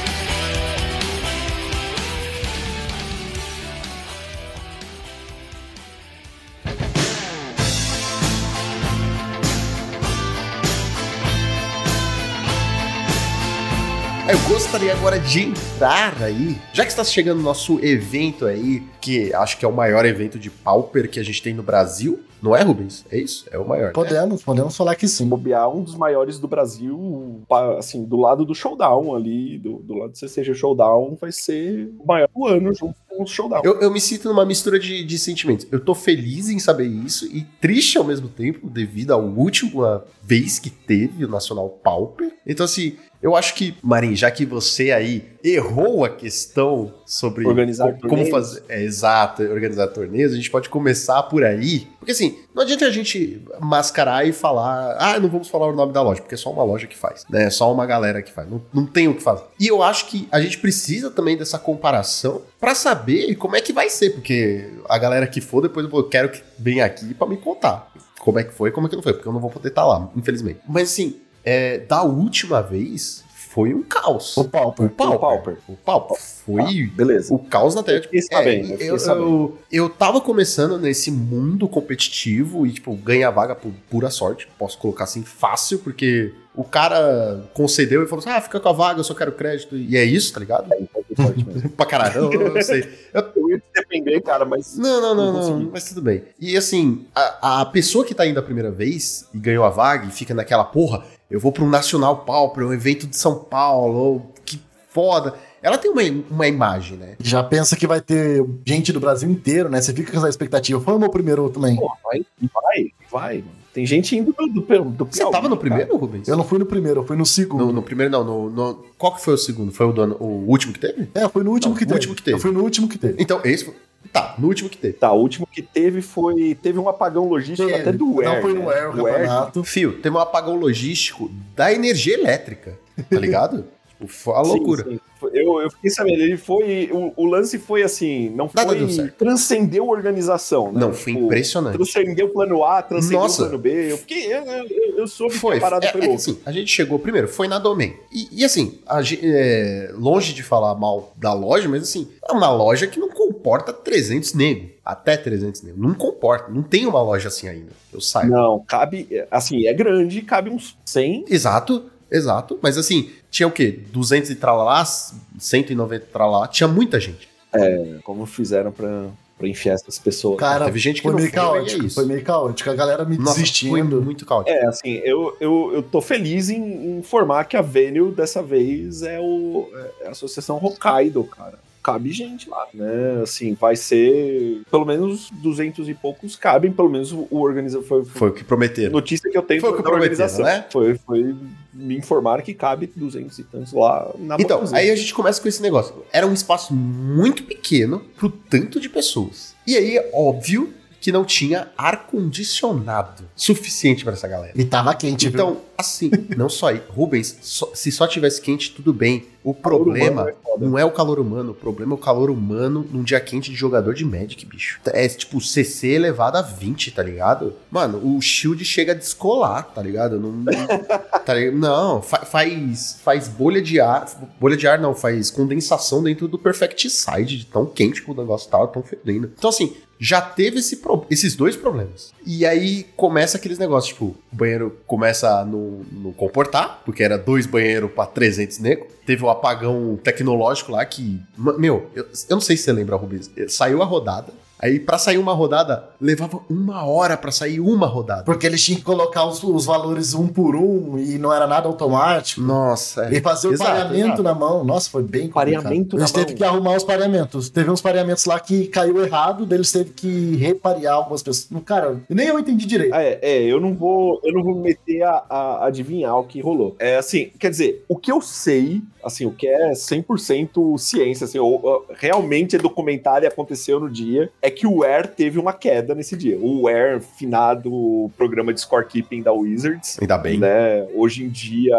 Eu 14.29 14.37
gostaria 14.49 14.91
agora 14.91 15.17
de 15.17 15.39
entrar 15.39 16.21
aí, 16.21 16.57
já 16.73 16.83
que 16.83 16.89
está 16.89 17.01
chegando 17.01 17.39
o 17.39 17.41
nosso 17.41 17.79
evento 17.79 18.45
aí, 18.45 18.83
que 18.99 19.33
acho 19.33 19.57
que 19.57 19.63
é 19.63 19.67
o 19.67 19.71
maior 19.71 20.05
evento 20.05 20.37
de 20.37 20.49
Pauper 20.49 21.09
que 21.09 21.17
a 21.17 21.23
gente 21.23 21.41
tem 21.41 21.53
no 21.53 21.63
Brasil, 21.63 22.19
não 22.41 22.53
é, 22.53 22.61
Rubens? 22.61 23.05
É 23.09 23.17
isso? 23.17 23.45
É 23.49 23.57
o 23.57 23.65
maior. 23.65 23.87
né? 23.87 23.91
Podemos, 23.93 24.43
podemos 24.43 24.75
falar 24.75 24.95
que 24.95 25.07
sim. 25.07 25.29
bobear, 25.29 25.69
um 25.69 25.81
dos 25.81 25.95
maiores 25.95 26.39
do 26.39 26.47
Brasil, 26.47 27.41
assim, 27.77 28.03
do 28.03 28.17
lado 28.17 28.43
do 28.43 28.53
showdown 28.53 29.15
ali, 29.15 29.57
do, 29.59 29.77
do 29.77 29.93
lado 29.93 30.11
do 30.11 30.17
CCG 30.17 30.53
Showdown, 30.53 31.17
vai 31.19 31.31
ser 31.31 31.89
o 31.97 32.05
maior 32.05 32.27
do 32.35 32.45
ano 32.45 32.73
junto 32.73 33.06
o 33.23 33.27
showdown. 33.27 33.61
Eu, 33.63 33.79
eu 33.81 33.91
me 33.91 33.99
sinto 34.01 34.27
numa 34.29 34.45
mistura 34.45 34.77
de, 34.79 35.03
de 35.03 35.17
sentimentos. 35.19 35.67
Eu 35.71 35.79
tô 35.79 35.93
feliz 35.95 36.49
em 36.49 36.59
saber 36.59 36.85
isso 36.87 37.25
e 37.25 37.45
triste 37.61 37.97
ao 37.97 38.03
mesmo 38.03 38.27
tempo, 38.27 38.69
devido 38.69 39.11
à 39.11 39.17
última 39.17 40.03
vez 40.21 40.59
que 40.59 40.69
teve 40.69 41.25
o 41.25 41.27
Nacional 41.27 41.69
Pauper. 41.69 42.31
Então, 42.45 42.65
assim, 42.65 42.95
eu 43.21 43.35
acho 43.35 43.55
que, 43.55 43.73
Marim, 43.81 44.15
já 44.15 44.29
que 44.29 44.45
você 44.45 44.91
aí 44.91 45.23
errou 45.43 46.03
a 46.05 46.09
questão 46.09 46.93
sobre 47.05 47.45
Organizar 47.47 47.85
co- 47.93 47.99
como 48.01 48.09
torneios. 48.09 48.29
fazer. 48.29 48.63
É, 48.69 48.83
exato, 48.83 49.41
organizar 49.43 49.87
torneios, 49.87 50.33
a 50.33 50.35
gente 50.35 50.51
pode 50.51 50.69
começar 50.69 51.23
por 51.23 51.43
aí. 51.43 51.87
Porque, 51.99 52.11
assim, 52.11 52.37
não 52.57 52.63
adianta 52.63 52.85
a 52.85 52.91
gente 52.91 53.39
mascarar 53.59 54.27
e 54.27 54.33
falar, 54.33 54.97
ah, 54.99 55.19
não 55.19 55.29
vamos 55.29 55.47
falar 55.47 55.67
o 55.67 55.75
nome 55.75 55.93
da 55.93 56.01
loja, 56.01 56.21
porque 56.21 56.33
é 56.33 56.37
só 56.37 56.51
uma 56.51 56.63
loja 56.63 56.87
que 56.87 56.97
faz, 56.97 57.23
né? 57.29 57.43
É 57.43 57.49
só 57.51 57.71
uma 57.71 57.85
galera 57.85 58.19
que 58.23 58.31
faz. 58.31 58.49
Não, 58.49 58.59
não 58.73 58.83
tem 58.83 59.07
o 59.07 59.13
que 59.13 59.21
fazer. 59.21 59.43
E 59.59 59.67
eu 59.67 59.83
acho 59.83 60.07
que 60.07 60.27
a 60.31 60.41
gente 60.41 60.57
precisa 60.57 61.11
também 61.11 61.37
dessa 61.37 61.59
comparação 61.59 62.41
pra 62.59 62.73
saber 62.73 63.35
como 63.35 63.55
é 63.55 63.61
que 63.61 63.71
vai 63.71 63.91
ser, 63.91 64.09
porque 64.09 64.73
a 64.89 64.97
galera 64.97 65.27
que 65.27 65.39
for, 65.39 65.61
depois 65.61 65.87
eu 65.87 66.03
quero 66.09 66.29
que 66.29 66.41
venha 66.57 66.83
aqui 66.83 67.13
pra 67.13 67.27
me 67.27 67.37
contar 67.37 67.91
como 68.19 68.39
é 68.39 68.43
que 68.43 68.53
foi 68.53 68.71
como 68.71 68.87
é 68.87 68.89
que 68.89 68.95
não 68.95 69.03
foi, 69.03 69.13
porque 69.13 69.27
eu 69.27 69.31
não 69.31 69.39
vou 69.39 69.51
poder 69.51 69.69
estar 69.69 69.85
lá, 69.85 70.09
infelizmente. 70.15 70.59
Mas 70.67 70.89
assim, 70.89 71.21
é, 71.45 71.77
da 71.77 72.01
última 72.01 72.61
vez 72.61 73.23
foi 73.57 73.73
um 73.73 73.81
caos. 73.81 74.37
O 74.37 74.43
Pauper. 74.43 74.85
O 74.85 74.89
Pauper. 74.91 75.15
O 75.15 75.19
Pauper. 75.19 75.57
O 75.67 75.75
Pauper. 75.77 76.17
Foi 76.45 76.83
Beleza. 76.93 77.33
o 77.33 77.39
caos 77.39 77.73
na 77.73 77.81
tela. 77.81 77.97
Eu 77.97 78.03
fiquei 78.03 78.21
sabendo, 78.21 78.73
eu 78.73 78.95
eu, 78.95 78.97
eu, 78.97 79.57
eu 79.71 79.89
tava 79.89 80.21
começando 80.21 80.77
nesse 80.77 81.09
mundo 81.09 81.67
competitivo 81.67 82.67
e, 82.67 82.73
tipo, 82.73 82.93
ganhar 82.93 83.31
vaga 83.31 83.55
por 83.55 83.71
pura 83.89 84.11
sorte. 84.11 84.47
Posso 84.59 84.77
colocar 84.77 85.05
assim, 85.05 85.23
fácil, 85.23 85.79
porque 85.79 86.35
o 86.53 86.63
cara 86.63 87.49
concedeu 87.55 88.03
e 88.03 88.07
falou 88.07 88.19
assim: 88.19 88.29
ah, 88.29 88.41
fica 88.41 88.59
com 88.59 88.69
a 88.69 88.73
vaga, 88.73 88.99
eu 88.99 89.03
só 89.03 89.15
quero 89.15 89.31
crédito. 89.31 89.75
E 89.75 89.97
é 89.97 90.03
isso, 90.03 90.31
tá 90.31 90.39
ligado? 90.39 90.69
Forte 91.15 91.43
mesmo. 91.43 91.69
pra 91.75 91.85
caralho, 91.87 92.31
eu, 92.31 92.55
eu 92.55 92.61
sei. 92.63 92.87
Eu 93.37 93.49
ia 93.49 93.57
te 93.57 93.63
defender, 93.73 94.21
cara, 94.21 94.45
mas. 94.45 94.77
Não, 94.77 95.01
não, 95.01 95.15
não, 95.15 95.33
Não 95.33 95.59
não, 95.59 95.71
mas 95.71 95.85
tudo 95.85 96.01
bem. 96.01 96.23
E 96.39 96.55
assim, 96.57 97.05
a, 97.15 97.61
a 97.61 97.65
pessoa 97.65 98.03
que 98.05 98.13
tá 98.13 98.27
indo 98.27 98.39
a 98.39 98.43
primeira 98.43 98.69
vez 98.69 99.27
e 99.33 99.39
ganhou 99.39 99.63
a 99.63 99.69
vaga 99.69 100.05
e 100.07 100.11
fica 100.11 100.33
naquela 100.33 100.63
porra, 100.63 101.03
eu 101.29 101.39
vou 101.39 101.51
pra 101.51 101.63
um 101.63 101.69
Nacional 101.69 102.17
Pauper, 102.19 102.65
um 102.65 102.73
evento 102.73 103.05
de 103.07 103.15
São 103.17 103.35
Paulo, 103.35 103.97
ou 103.97 104.31
que 104.45 104.59
foda. 104.89 105.33
Ela 105.61 105.77
tem 105.77 105.91
uma, 105.91 106.01
uma 106.29 106.47
imagem, 106.47 106.97
né? 106.97 107.15
Já 107.19 107.43
pensa 107.43 107.75
que 107.75 107.87
vai 107.87 107.99
ter 107.99 108.45
gente 108.65 108.93
do 108.93 108.99
Brasil 108.99 109.29
inteiro, 109.29 109.67
né? 109.69 109.81
Você 109.81 109.93
fica 109.93 110.11
com 110.11 110.17
essa 110.17 110.29
expectativa. 110.29 110.79
Foi 110.79 110.93
o 110.93 110.99
meu 110.99 111.09
primeiro 111.09 111.49
também. 111.49 111.75
Pô, 111.75 111.91
vai, 112.03 112.25
vai, 112.53 112.91
vai, 113.11 113.33
mano. 113.39 113.57
Tem 113.73 113.85
gente 113.85 114.15
indo 114.17 114.33
do, 114.33 114.47
do, 114.47 114.61
do 114.85 115.05
Você 115.05 115.29
tava 115.29 115.47
no 115.47 115.55
primeiro, 115.57 115.95
Rubens? 115.97 116.27
Eu 116.27 116.35
não 116.35 116.43
fui 116.43 116.57
no 116.57 116.65
primeiro, 116.65 117.01
eu 117.01 117.05
fui 117.05 117.15
no 117.15 117.25
segundo. 117.25 117.65
No, 117.67 117.73
no 117.73 117.83
primeiro, 117.83 118.11
não. 118.11 118.23
No, 118.23 118.49
no- 118.49 118.85
qual 118.97 119.13
que 119.13 119.21
foi 119.21 119.35
o 119.35 119.37
segundo? 119.37 119.71
Foi 119.71 119.85
o, 119.85 119.91
do 119.93 120.17
o 120.19 120.49
último 120.49 120.73
que 120.73 120.79
teve? 120.79 121.09
É, 121.13 121.27
fui 121.29 121.43
no 121.43 121.51
último 121.51 121.73
Não, 121.73 121.77
que 121.77 121.85
no 121.85 121.89
teve. 121.89 121.97
último 121.99 122.15
que 122.15 122.23
teve. 122.23 122.37
Eu 122.37 122.41
fui 122.41 122.51
no 122.51 122.63
último 122.63 122.87
que 122.87 122.97
teve. 122.97 123.15
Então, 123.21 123.39
esse 123.43 123.65
foi. 123.65 123.75
Tá, 124.21 124.35
no 124.37 124.47
último 124.47 124.69
que 124.69 124.77
teve. 124.77 124.93
Tá, 124.93 125.11
o 125.11 125.19
último 125.19 125.47
que 125.47 125.61
teve 125.61 126.01
foi. 126.01 126.55
Teve 126.55 126.79
um 126.79 126.89
apagão 126.89 127.27
logístico 127.27 127.67
Teve. 127.67 127.81
até 127.81 127.91
do 127.91 128.19
Air. 128.21 128.33
Não 128.35 128.41
foi 128.41 128.53
no 128.53 128.65
né? 128.65 128.75
Air, 128.75 128.89
o 128.89 128.95
Do 128.95 129.07
Air, 129.07 129.15
campeonato. 129.15 129.63
Fio, 129.63 130.01
teve 130.01 130.15
um 130.15 130.19
apagão 130.19 130.55
logístico 130.55 131.29
da 131.55 131.71
energia 131.71 132.15
elétrica, 132.15 132.77
tá 133.09 133.19
ligado? 133.19 133.65
tipo, 133.99 134.07
foi 134.07 134.33
a 134.35 134.43
Sim, 134.43 134.49
loucura. 134.51 134.83
sim. 134.83 134.99
Eu, 135.33 135.59
eu 135.61 135.71
fiquei 135.71 135.89
sabendo, 135.89 136.21
ele 136.21 136.37
foi. 136.37 136.89
O, 136.93 137.11
o 137.15 137.25
lance 137.25 137.57
foi 137.57 137.81
assim, 137.81 138.29
não 138.29 138.47
Nada 138.53 138.69
foi. 138.69 138.77
deu 138.77 138.89
certo. 138.89 139.15
Transcendeu 139.15 139.83
a 139.85 139.87
organização, 139.87 140.71
né? 140.71 140.79
Não, 140.79 140.93
foi 140.93 141.13
Tipo, 141.13 141.25
impressionante. 141.25 141.73
Transcendeu 141.73 142.27
o 142.27 142.29
plano 142.29 142.63
A, 142.63 142.81
transcendeu 142.83 143.21
Nossa. 143.21 143.41
o 143.43 143.45
plano 143.47 143.57
B. 143.57 143.91
Eu 143.91 143.97
fiquei. 143.97 144.31
Eu, 144.31 144.43
eu, 144.43 144.67
eu 144.97 145.07
soube 145.07 145.33
Foi, 145.33 145.53
que 145.53 145.57
a 145.57 145.61
parada 145.61 145.87
é, 145.87 145.91
foi 145.91 146.01
é 146.01 146.13
assim, 146.13 146.37
a 146.45 146.51
gente 146.51 146.71
chegou 146.71 146.99
primeiro, 146.99 147.27
foi 147.27 147.47
na 147.47 147.57
Domain. 147.57 147.93
E, 148.11 148.27
e, 148.41 148.45
assim, 148.45 148.79
a 148.85 148.99
é, 149.01 149.91
longe 149.95 150.33
de 150.33 150.43
falar 150.43 150.75
mal 150.75 151.13
da 151.15 151.33
loja, 151.33 151.67
mas 151.67 151.81
assim, 151.83 152.07
é 152.27 152.31
uma 152.31 152.51
loja 152.51 152.85
que 152.85 152.99
não 152.99 153.09
comporta 153.09 153.73
300 153.73 154.33
nego. 154.35 154.69
Até 154.85 155.17
300 155.17 155.63
nego. 155.63 155.81
Não 155.81 155.93
comporta. 155.93 156.51
Não 156.51 156.61
tem 156.61 156.85
uma 156.85 157.01
loja 157.01 157.27
assim 157.27 157.47
ainda. 157.47 157.71
Eu 157.91 157.99
saiba. 157.99 158.35
Não, 158.35 158.63
cabe. 158.67 159.07
Assim, 159.31 159.65
é 159.65 159.73
grande, 159.73 160.21
cabe 160.21 160.49
uns 160.49 160.77
100. 160.85 161.25
Exato. 161.27 161.85
Exato. 162.11 162.59
Mas 162.61 162.77
assim, 162.77 163.11
tinha 163.29 163.47
o 163.47 163.51
quê? 163.51 163.79
200 163.91 164.29
e 164.31 164.35
tralalá, 164.35 164.83
190 164.85 165.95
e 165.95 166.07
tralalá, 166.07 166.47
tinha 166.47 166.67
muita 166.67 166.99
gente. 166.99 167.27
É, 167.53 167.99
como 168.03 168.25
fizeram 168.25 168.71
pra, 168.71 169.07
pra 169.37 169.47
enfiar 169.47 169.73
essas 169.73 169.97
pessoas. 169.97 170.37
Cara, 170.37 170.65
teve 170.65 170.79
gente 170.79 170.97
que 170.97 171.03
foi 171.03 171.11
não 171.11 171.19
meio 171.19 171.31
foi, 171.31 171.39
é 171.39 171.41
caótico. 171.41 171.85
isso. 171.85 171.95
foi 171.95 172.05
meio 172.05 172.23
caótico. 172.23 172.69
A 172.69 172.75
galera 172.75 173.05
me 173.05 173.17
Nossa, 173.17 173.33
foi 173.33 173.41
desistindo. 173.41 174.01
muito 174.01 174.25
caótico. 174.25 174.55
É, 174.55 174.65
assim, 174.65 174.93
eu, 175.03 175.35
eu, 175.39 175.71
eu 175.73 175.83
tô 175.83 176.01
feliz 176.01 176.49
em 176.49 176.97
informar 176.97 177.45
que 177.45 177.55
a 177.55 177.61
Venue 177.61 178.11
dessa 178.11 178.41
vez 178.41 179.01
é, 179.01 179.19
o, 179.19 179.69
é 180.01 180.07
a 180.07 180.11
Associação 180.11 180.57
Hokkaido, 180.57 181.23
cara. 181.23 181.59
Cabe 181.87 182.11
gente 182.11 182.49
lá, 182.49 182.67
né? 182.73 183.21
Assim, 183.23 183.53
vai 183.53 183.77
ser 183.77 184.61
pelo 184.69 184.85
menos 184.85 185.29
200 185.31 185.87
e 185.87 185.93
poucos 185.93 186.35
cabem, 186.35 186.69
pelo 186.69 186.89
menos 186.89 187.13
o 187.13 187.27
organizador 187.31 187.87
foi, 187.87 188.03
Foi 188.03 188.27
o 188.27 188.33
que 188.33 188.43
prometeram. 188.43 188.91
notícia 188.91 189.31
que 189.31 189.37
eu 189.37 189.41
tenho 189.41 189.61
Foi 189.61 189.69
o 189.71 189.77
que 189.77 189.81
da 189.83 189.89
organização. 189.89 190.43
né? 190.43 190.65
Foi, 190.69 190.95
foi 190.95 191.33
me 191.73 191.95
informar 191.95 192.41
que 192.41 192.53
cabe 192.53 192.91
200 192.93 193.39
e 193.39 193.43
tantos 193.43 193.71
lá 193.71 194.13
na 194.19 194.35
Então, 194.37 194.61
aí 194.73 194.91
a 194.91 194.95
gente 194.97 195.13
começa 195.13 195.41
com 195.41 195.47
esse 195.47 195.61
negócio. 195.61 195.95
Era 196.11 196.27
um 196.27 196.33
espaço 196.33 196.73
muito 196.73 197.43
pequeno 197.45 198.01
pro 198.17 198.29
tanto 198.29 198.81
de 198.81 198.89
pessoas. 198.89 199.55
E 199.65 199.77
aí, 199.77 199.95
é 199.95 200.11
óbvio 200.13 200.73
que 201.07 201.11
não 201.13 201.23
tinha 201.23 201.69
ar-condicionado 201.77 203.23
suficiente 203.33 204.03
pra 204.03 204.11
essa 204.11 204.27
galera. 204.27 204.51
E 204.53 204.65
tava 204.65 204.93
quente, 204.93 205.29
viu? 205.29 205.33
Então, 205.39 205.61
assim, 205.77 206.11
não 206.35 206.49
só 206.49 206.67
aí. 206.67 206.81
Rubens, 206.89 207.37
só- 207.41 207.71
se 207.73 207.89
só 207.93 208.05
tivesse 208.07 208.41
quente, 208.41 208.71
tudo 208.73 208.93
bem. 208.93 209.25
O 209.41 209.53
problema 209.53 210.23
humano 210.23 210.29
é 210.29 210.35
não 210.59 210.77
é 210.77 210.83
o 210.83 210.91
calor 210.91 211.19
humano, 211.19 211.51
o 211.51 211.55
problema 211.55 211.93
é 211.93 211.95
o 211.95 211.97
calor 211.97 212.29
humano 212.29 212.85
num 212.91 213.03
dia 213.03 213.19
quente 213.21 213.49
de 213.51 213.55
jogador 213.55 213.93
de 213.93 214.03
Magic, 214.03 214.43
bicho. 214.45 214.79
É 214.87 215.07
tipo 215.07 215.39
CC 215.39 215.89
elevado 215.89 216.35
a 216.37 216.41
20, 216.41 216.91
tá 216.91 217.01
ligado? 217.03 217.53
Mano, 217.71 218.01
o 218.03 218.19
shield 218.19 218.65
chega 218.65 218.91
a 218.91 218.95
descolar, 218.95 219.71
tá 219.73 219.81
ligado? 219.81 220.19
Não, 220.19 220.43
tá 221.25 221.33
ligado? 221.33 221.55
não 221.57 222.01
fa- 222.01 222.25
faz, 222.25 222.99
faz 223.01 223.27
bolha 223.29 223.61
de 223.61 223.79
ar. 223.79 224.05
Bolha 224.41 224.57
de 224.57 224.67
ar 224.67 224.79
não, 224.79 224.93
faz 224.93 225.29
condensação 225.31 226.03
dentro 226.03 226.27
do 226.27 226.37
Perfect 226.37 226.89
Side, 226.89 227.37
de 227.37 227.45
tão 227.45 227.65
quente 227.65 228.01
que 228.01 228.11
o 228.11 228.15
negócio 228.15 228.49
tava, 228.49 228.67
tão 228.67 228.83
fedendo. 228.83 229.31
Então, 229.37 229.49
assim, 229.49 229.73
já 229.99 230.21
teve 230.21 230.59
esse 230.59 230.77
pro- 230.77 231.05
esses 231.09 231.35
dois 231.35 231.55
problemas. 231.55 232.13
E 232.25 232.45
aí 232.45 232.85
começa 232.95 233.37
aqueles 233.37 233.57
negócios, 233.57 233.93
tipo, 233.93 234.05
o 234.31 234.35
banheiro 234.35 234.77
começa 234.85 235.39
a 235.39 235.45
no, 235.45 235.83
no 235.91 236.13
comportar, 236.13 236.81
porque 236.85 237.03
era 237.03 237.17
dois 237.17 237.45
banheiros 237.45 237.91
pra 237.91 238.05
300 238.05 238.59
nego. 238.59 238.87
Teve 239.05 239.23
o 239.23 239.29
apagão 239.29 239.97
tecnológico 240.03 240.71
lá 240.71 240.85
que. 240.85 241.19
Meu, 241.37 241.89
eu, 241.95 242.03
eu 242.29 242.35
não 242.35 242.41
sei 242.41 242.57
se 242.57 242.63
você 242.63 242.73
lembra, 242.73 242.95
Rubens. 242.95 243.31
eh, 243.37 243.47
Saiu 243.47 243.81
a 243.81 243.85
rodada. 243.85 244.31
Aí, 244.59 244.79
pra 244.79 244.97
sair 244.97 245.17
uma 245.17 245.33
rodada, 245.33 245.89
levava 246.01 246.39
uma 246.49 246.83
hora 246.85 247.15
pra 247.15 247.31
sair 247.31 247.59
uma 247.59 247.85
rodada. 247.85 248.23
Porque 248.23 248.45
eles 248.45 248.63
tinham 248.63 248.79
que 248.79 248.85
colocar 248.85 249.25
os, 249.25 249.43
os 249.43 249.65
valores 249.65 250.13
um 250.13 250.27
por 250.27 250.55
um 250.55 250.97
e 250.97 251.17
não 251.17 251.31
era 251.31 251.45
nada 251.45 251.67
automático. 251.67 252.41
Nossa, 252.41 253.05
é. 253.05 253.17
E 253.17 253.21
fazer 253.21 253.49
o 253.49 253.53
Exato, 253.53 253.69
pareamento 253.69 254.05
exato. 254.05 254.23
na 254.23 254.33
mão. 254.33 254.63
Nossa, 254.63 254.89
foi 254.89 255.03
bem 255.03 255.29
complicado. 255.29 255.63
Pareamento 255.63 255.95
na 255.95 256.01
Eles 256.01 256.11
teve 256.11 256.33
que 256.33 256.43
arrumar 256.43 256.75
os 256.75 256.83
pareamentos. 256.83 257.49
Teve 257.49 257.69
uns 257.69 257.81
pareamentos 257.81 258.25
lá 258.25 258.39
que 258.39 258.67
caiu 258.67 259.03
errado, 259.03 259.45
daí 259.45 259.57
eles 259.57 259.71
teve 259.71 259.91
que 259.91 260.35
reparear 260.37 260.95
algumas 260.95 261.21
pessoas. 261.21 261.61
Cara, 261.63 261.99
nem 262.09 262.27
eu 262.27 262.39
entendi 262.39 262.65
direito. 262.65 262.95
É, 262.95 263.19
é, 263.21 263.41
eu 263.43 263.59
não 263.59 263.75
vou, 263.75 264.19
eu 264.23 264.33
não 264.33 264.43
vou 264.43 264.55
me 264.55 264.61
meter 264.61 265.03
a, 265.03 265.23
a 265.29 265.67
adivinhar 265.67 266.17
o 266.17 266.23
que 266.23 266.41
rolou. 266.41 266.75
É 266.79 266.97
assim, 266.97 267.31
quer 267.39 267.49
dizer, 267.49 267.85
o 267.87 267.95
que 267.95 268.11
eu 268.11 268.21
sei, 268.21 268.81
assim, 269.03 269.25
o 269.25 269.31
que 269.31 269.47
é 269.47 269.71
100% 269.71 270.77
ciência, 270.77 271.25
assim, 271.25 271.39
ou, 271.39 271.59
ou, 271.63 271.85
realmente 271.95 272.55
é 272.55 272.59
documentário 272.59 273.25
e 273.25 273.27
aconteceu 273.27 273.79
no 273.79 273.89
dia, 273.89 274.31
é 274.41 274.46
que 274.49 274.65
o 274.67 274.83
Air 274.83 275.07
teve 275.07 275.39
uma 275.39 275.53
queda 275.53 275.93
nesse 275.95 276.15
dia. 276.17 276.37
O 276.39 276.67
Air, 276.67 277.01
finado 277.01 278.11
programa 278.17 278.53
de 278.53 278.61
scorekeeping 278.61 279.21
da 279.21 279.31
Wizards, 279.31 279.97
Ainda 280.01 280.17
bem. 280.17 280.37
né? 280.39 280.87
Hoje 280.93 281.23
em 281.23 281.29
dia, 281.29 281.75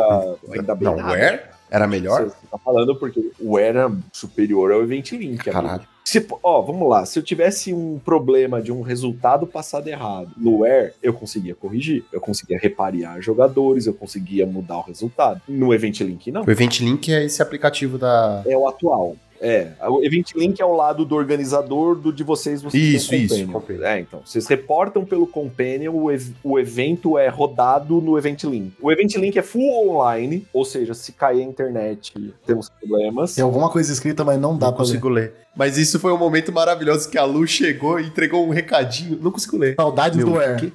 ainda 0.50 0.74
bem 0.74 0.84
Não, 0.84 0.96
nada. 0.96 1.08
o 1.10 1.14
Air 1.14 1.50
era 1.70 1.86
melhor? 1.86 2.24
Você 2.24 2.46
tá 2.50 2.58
falando 2.58 2.96
porque 2.96 3.30
o 3.40 3.56
Air 3.56 3.66
era 3.76 3.92
superior 4.12 4.72
ao 4.72 4.82
Event 4.82 5.12
Link. 5.12 5.48
amigo. 5.48 5.52
Caralho. 5.52 5.82
Se, 6.04 6.26
ó, 6.42 6.62
vamos 6.62 6.88
lá. 6.88 7.04
Se 7.04 7.18
eu 7.18 7.22
tivesse 7.22 7.74
um 7.74 7.98
problema 8.02 8.62
de 8.62 8.72
um 8.72 8.80
resultado 8.80 9.46
passado 9.46 9.88
errado 9.88 10.30
no 10.38 10.64
Air, 10.64 10.94
eu 11.02 11.12
conseguia 11.12 11.54
corrigir. 11.54 12.02
Eu 12.10 12.18
conseguia 12.18 12.58
reparear 12.58 13.20
jogadores, 13.20 13.86
eu 13.86 13.92
conseguia 13.92 14.46
mudar 14.46 14.78
o 14.78 14.82
resultado. 14.82 15.42
No 15.46 15.74
Event 15.74 16.00
Link, 16.00 16.32
não. 16.32 16.44
O 16.44 16.50
Event 16.50 16.80
Link 16.80 17.12
é 17.12 17.22
esse 17.26 17.42
aplicativo 17.42 17.98
da. 17.98 18.42
É 18.46 18.56
o 18.56 18.66
atual. 18.66 19.16
É, 19.40 19.68
o 19.88 20.02
Event 20.02 20.32
Link 20.34 20.60
é 20.60 20.64
o 20.64 20.74
lado 20.74 21.04
do 21.04 21.14
organizador, 21.14 21.94
do 21.94 22.12
de 22.12 22.24
vocês, 22.24 22.60
vocês 22.60 22.82
Isso, 22.94 23.10
têm 23.10 23.22
isso, 23.24 23.46
Companion. 23.46 23.84
É, 23.84 24.00
então, 24.00 24.20
vocês 24.24 24.46
reportam 24.48 25.04
pelo 25.04 25.26
Companion, 25.26 25.94
o, 25.94 26.10
ev- 26.10 26.34
o 26.42 26.58
evento 26.58 27.16
é 27.16 27.28
rodado 27.28 28.00
no 28.00 28.18
Event 28.18 28.42
Link. 28.44 28.72
O 28.80 28.90
Event 28.90 29.14
Link 29.14 29.38
é 29.38 29.42
full 29.42 29.90
online, 29.90 30.46
ou 30.52 30.64
seja, 30.64 30.92
se 30.94 31.12
cair 31.12 31.40
a 31.40 31.44
internet, 31.44 32.12
temos 32.46 32.68
problemas. 32.68 33.34
Tem 33.34 33.44
alguma 33.44 33.70
coisa 33.70 33.92
escrita, 33.92 34.24
mas 34.24 34.40
não 34.40 34.56
dá 34.58 34.66
Não 34.66 34.72
pra 34.74 34.82
ler. 34.82 34.88
consigo 34.88 35.08
ler. 35.08 35.34
Mas 35.56 35.76
isso 35.78 35.98
foi 35.98 36.12
um 36.12 36.18
momento 36.18 36.52
maravilhoso 36.52 37.08
que 37.10 37.18
a 37.18 37.24
Lu 37.24 37.46
chegou 37.46 37.98
e 37.98 38.06
entregou 38.06 38.46
um 38.46 38.50
recadinho. 38.50 39.18
Não 39.20 39.30
consigo 39.32 39.56
ler. 39.56 39.74
Saudades 39.74 40.16
Meu, 40.16 40.26
do 40.26 40.38
Air. 40.40 40.56
que- 40.58 40.72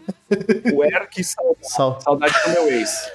O 0.73 0.83
Air 0.83 1.09
que 1.09 1.23
saudade, 1.23 1.57
Sal- 1.69 2.01
saudade 2.01 2.33
do 2.45 2.49
meu 2.51 2.67
ex. 2.69 3.11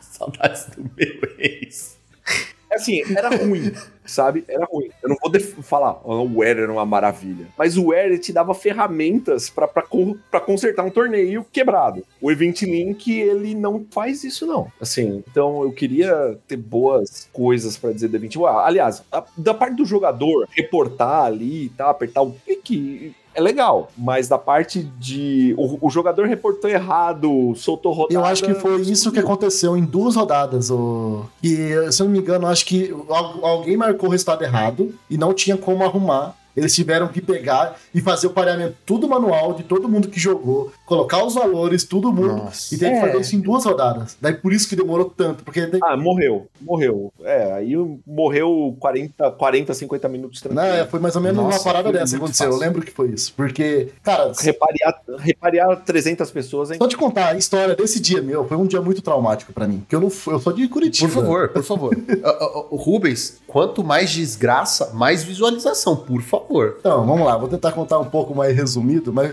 Saudades 0.00 0.66
do 0.66 0.82
meu 0.82 1.30
ex. 1.38 1.96
Assim, 2.74 3.02
era 3.16 3.28
ruim, 3.36 3.72
sabe? 4.04 4.44
Era 4.48 4.64
ruim. 4.64 4.88
Eu 5.02 5.08
não 5.08 5.16
vou 5.22 5.30
falar, 5.62 6.00
"Oh, 6.04 6.24
o 6.26 6.42
Air 6.42 6.58
era 6.58 6.72
uma 6.72 6.84
maravilha. 6.86 7.46
Mas 7.56 7.76
o 7.76 7.92
ele 7.92 8.18
te 8.18 8.32
dava 8.32 8.54
ferramentas 8.54 9.50
pra 9.50 10.40
consertar 10.40 10.82
um 10.84 10.90
torneio 10.90 11.44
quebrado. 11.52 12.04
O 12.20 12.30
Event 12.30 12.62
Link, 12.62 13.10
ele 13.12 13.54
não 13.54 13.84
faz 13.90 14.24
isso, 14.24 14.46
não. 14.46 14.70
Assim, 14.80 15.22
então 15.28 15.62
eu 15.62 15.72
queria 15.72 16.38
ter 16.48 16.56
boas 16.56 17.28
coisas 17.32 17.76
pra 17.76 17.92
dizer 17.92 18.08
do 18.08 18.16
Event 18.16 18.34
Link. 18.34 18.44
Ah, 18.46 18.66
Aliás, 18.66 19.02
a- 19.12 19.24
da 19.36 19.52
parte 19.54 19.76
do 19.76 19.84
jogador, 19.84 20.48
reportar 20.50 21.24
ali 21.24 21.70
tal, 21.76 21.90
apertar 21.90 22.22
o 22.22 22.32
clique. 22.32 23.14
É 23.34 23.40
legal, 23.40 23.90
mas 23.96 24.28
da 24.28 24.36
parte 24.36 24.82
de. 24.98 25.54
O, 25.56 25.86
o 25.86 25.90
jogador 25.90 26.26
reportou 26.26 26.68
errado, 26.70 27.54
soltou 27.56 27.92
rodada. 27.92 28.14
Eu 28.14 28.24
acho 28.24 28.44
que 28.44 28.52
foi 28.54 28.80
isso 28.82 29.10
que 29.10 29.18
aconteceu 29.18 29.76
em 29.76 29.84
duas 29.84 30.16
rodadas. 30.16 30.70
O... 30.70 31.24
E, 31.42 31.90
se 31.90 32.02
eu 32.02 32.06
não 32.06 32.12
me 32.12 32.18
engano, 32.18 32.46
acho 32.46 32.66
que 32.66 32.94
al- 33.08 33.44
alguém 33.44 33.76
marcou 33.76 34.08
o 34.08 34.12
resultado 34.12 34.42
errado 34.42 34.94
e 35.08 35.16
não 35.16 35.32
tinha 35.32 35.56
como 35.56 35.82
arrumar. 35.82 36.34
Eles 36.56 36.74
tiveram 36.74 37.08
que 37.08 37.20
pegar 37.20 37.76
e 37.94 38.00
fazer 38.00 38.26
o 38.26 38.30
pareamento 38.30 38.76
tudo 38.84 39.08
manual 39.08 39.54
de 39.54 39.62
todo 39.62 39.88
mundo 39.88 40.08
que 40.08 40.20
jogou, 40.20 40.72
colocar 40.86 41.24
os 41.24 41.34
valores, 41.34 41.84
todo 41.84 42.12
mundo. 42.12 42.36
Nossa. 42.36 42.74
E 42.74 42.78
teve 42.78 42.92
que 42.92 42.96
É. 42.98 43.00
fazer 43.00 43.20
isso 43.20 43.36
em 43.36 43.40
duas 43.40 43.64
rodadas. 43.64 44.16
Daí 44.20 44.34
por 44.34 44.52
isso 44.52 44.68
que 44.68 44.76
demorou 44.76 45.06
tanto, 45.14 45.42
porque 45.44 45.66
daí- 45.66 45.80
Ah, 45.82 45.96
morreu, 45.96 46.46
morreu. 46.60 47.12
É, 47.24 47.52
aí 47.52 47.74
morreu 48.06 48.76
40, 48.78 49.30
40 49.32 49.74
50 49.74 50.08
minutos 50.08 50.40
tranquilo. 50.40 50.62
Não, 50.66 50.74
é, 50.74 50.84
foi 50.86 51.00
mais 51.00 51.16
ou 51.16 51.22
menos 51.22 51.42
Nossa, 51.42 51.58
uma 51.58 51.64
parada 51.64 51.90
dessa 51.92 52.10
que 52.12 52.16
aconteceu. 52.16 52.46
fácil. 52.46 52.62
Eu 52.62 52.66
lembro 52.68 52.82
que 52.82 52.90
foi 52.92 53.08
isso. 53.10 53.32
Porque, 53.36 53.88
cara, 54.02 54.32
Reparear, 54.38 55.02
reparear 55.18 55.76
300 55.84 56.30
pessoas, 56.30 56.70
hein? 56.70 56.78
só 56.80 56.86
te 56.88 56.96
contar 56.96 57.28
a 57.28 57.36
história 57.36 57.74
desse 57.74 58.00
dia 58.00 58.20
meu, 58.22 58.46
foi 58.46 58.56
um 58.56 58.66
dia 58.66 58.80
muito 58.82 59.00
traumático 59.02 59.52
pra 59.52 59.66
mim. 59.66 59.78
Porque 59.80 59.94
eu 59.96 60.00
não 60.00 60.10
fui- 60.10 60.34
eu 60.34 60.38
sou 60.40 60.52
de 60.52 60.68
Curitiba. 60.68 61.08
Por 61.08 61.14
favor, 61.14 61.48
por 61.48 61.62
favor. 61.62 61.96
Ah, 62.24 62.64
o 62.70 62.76
Rubens, 62.76 63.40
quanto 63.46 63.82
mais 63.82 64.10
desgraça, 64.10 64.90
mais 64.94 65.22
visualização, 65.24 65.96
por 65.96 66.20
favor. 66.22 66.41
Então, 66.78 67.06
vamos 67.06 67.26
lá, 67.26 67.36
vou 67.36 67.48
tentar 67.48 67.72
contar 67.72 67.98
um 67.98 68.04
pouco 68.04 68.34
mais 68.34 68.56
resumido, 68.56 69.12
mas 69.12 69.32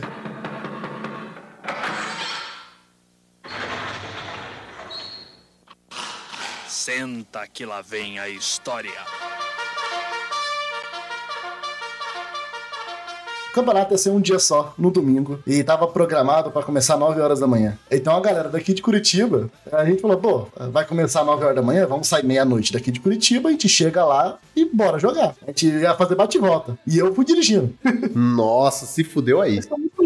Senta 6.68 7.46
que 7.48 7.66
lá 7.66 7.82
vem 7.82 8.20
a 8.20 8.30
história. 8.30 8.92
o 13.50 13.52
campeonato 13.52 13.94
ia 13.94 13.98
ser 13.98 14.12
um 14.12 14.22
dia 14.22 14.38
só, 14.38 14.74
no 14.78 14.92
domingo, 14.92 15.40
e 15.46 15.64
tava 15.64 15.88
programado 15.88 16.52
pra 16.52 16.62
começar 16.62 16.98
9 16.98 17.20
horas 17.20 17.40
da 17.40 17.48
manhã. 17.48 17.78
Então 17.90 18.16
a 18.16 18.22
galera 18.22 18.48
daqui 18.48 18.74
de 18.74 18.82
Curitiba, 18.82 19.50
a 19.72 19.84
gente 19.84 20.02
falou, 20.02 20.18
pô, 20.18 20.48
vai 20.72 20.86
começar 20.86 21.24
9 21.24 21.44
horas 21.44 21.56
da 21.56 21.62
manhã, 21.62 21.86
vamos 21.88 22.08
sair 22.08 22.24
meia-noite 22.24 22.72
daqui 22.72 22.92
de 22.92 23.00
Curitiba, 23.00 23.50
a 23.50 23.52
gente 23.52 23.68
chega 23.68 24.06
lá 24.06 24.38
e 24.72 24.76
bora 24.76 25.00
jogar. 25.00 25.36
A 25.46 25.48
gente 25.48 25.68
ia 25.68 25.96
fazer 25.96 26.16
bate 26.16 26.38
e 26.38 26.42
volta. 26.42 26.78
E 26.86 26.98
eu 26.98 27.14
fui 27.14 27.26
dirigindo. 27.26 27.74
Nossa, 28.16 28.86
se 28.86 29.04
fudeu 29.04 29.42
aí. 29.42 29.60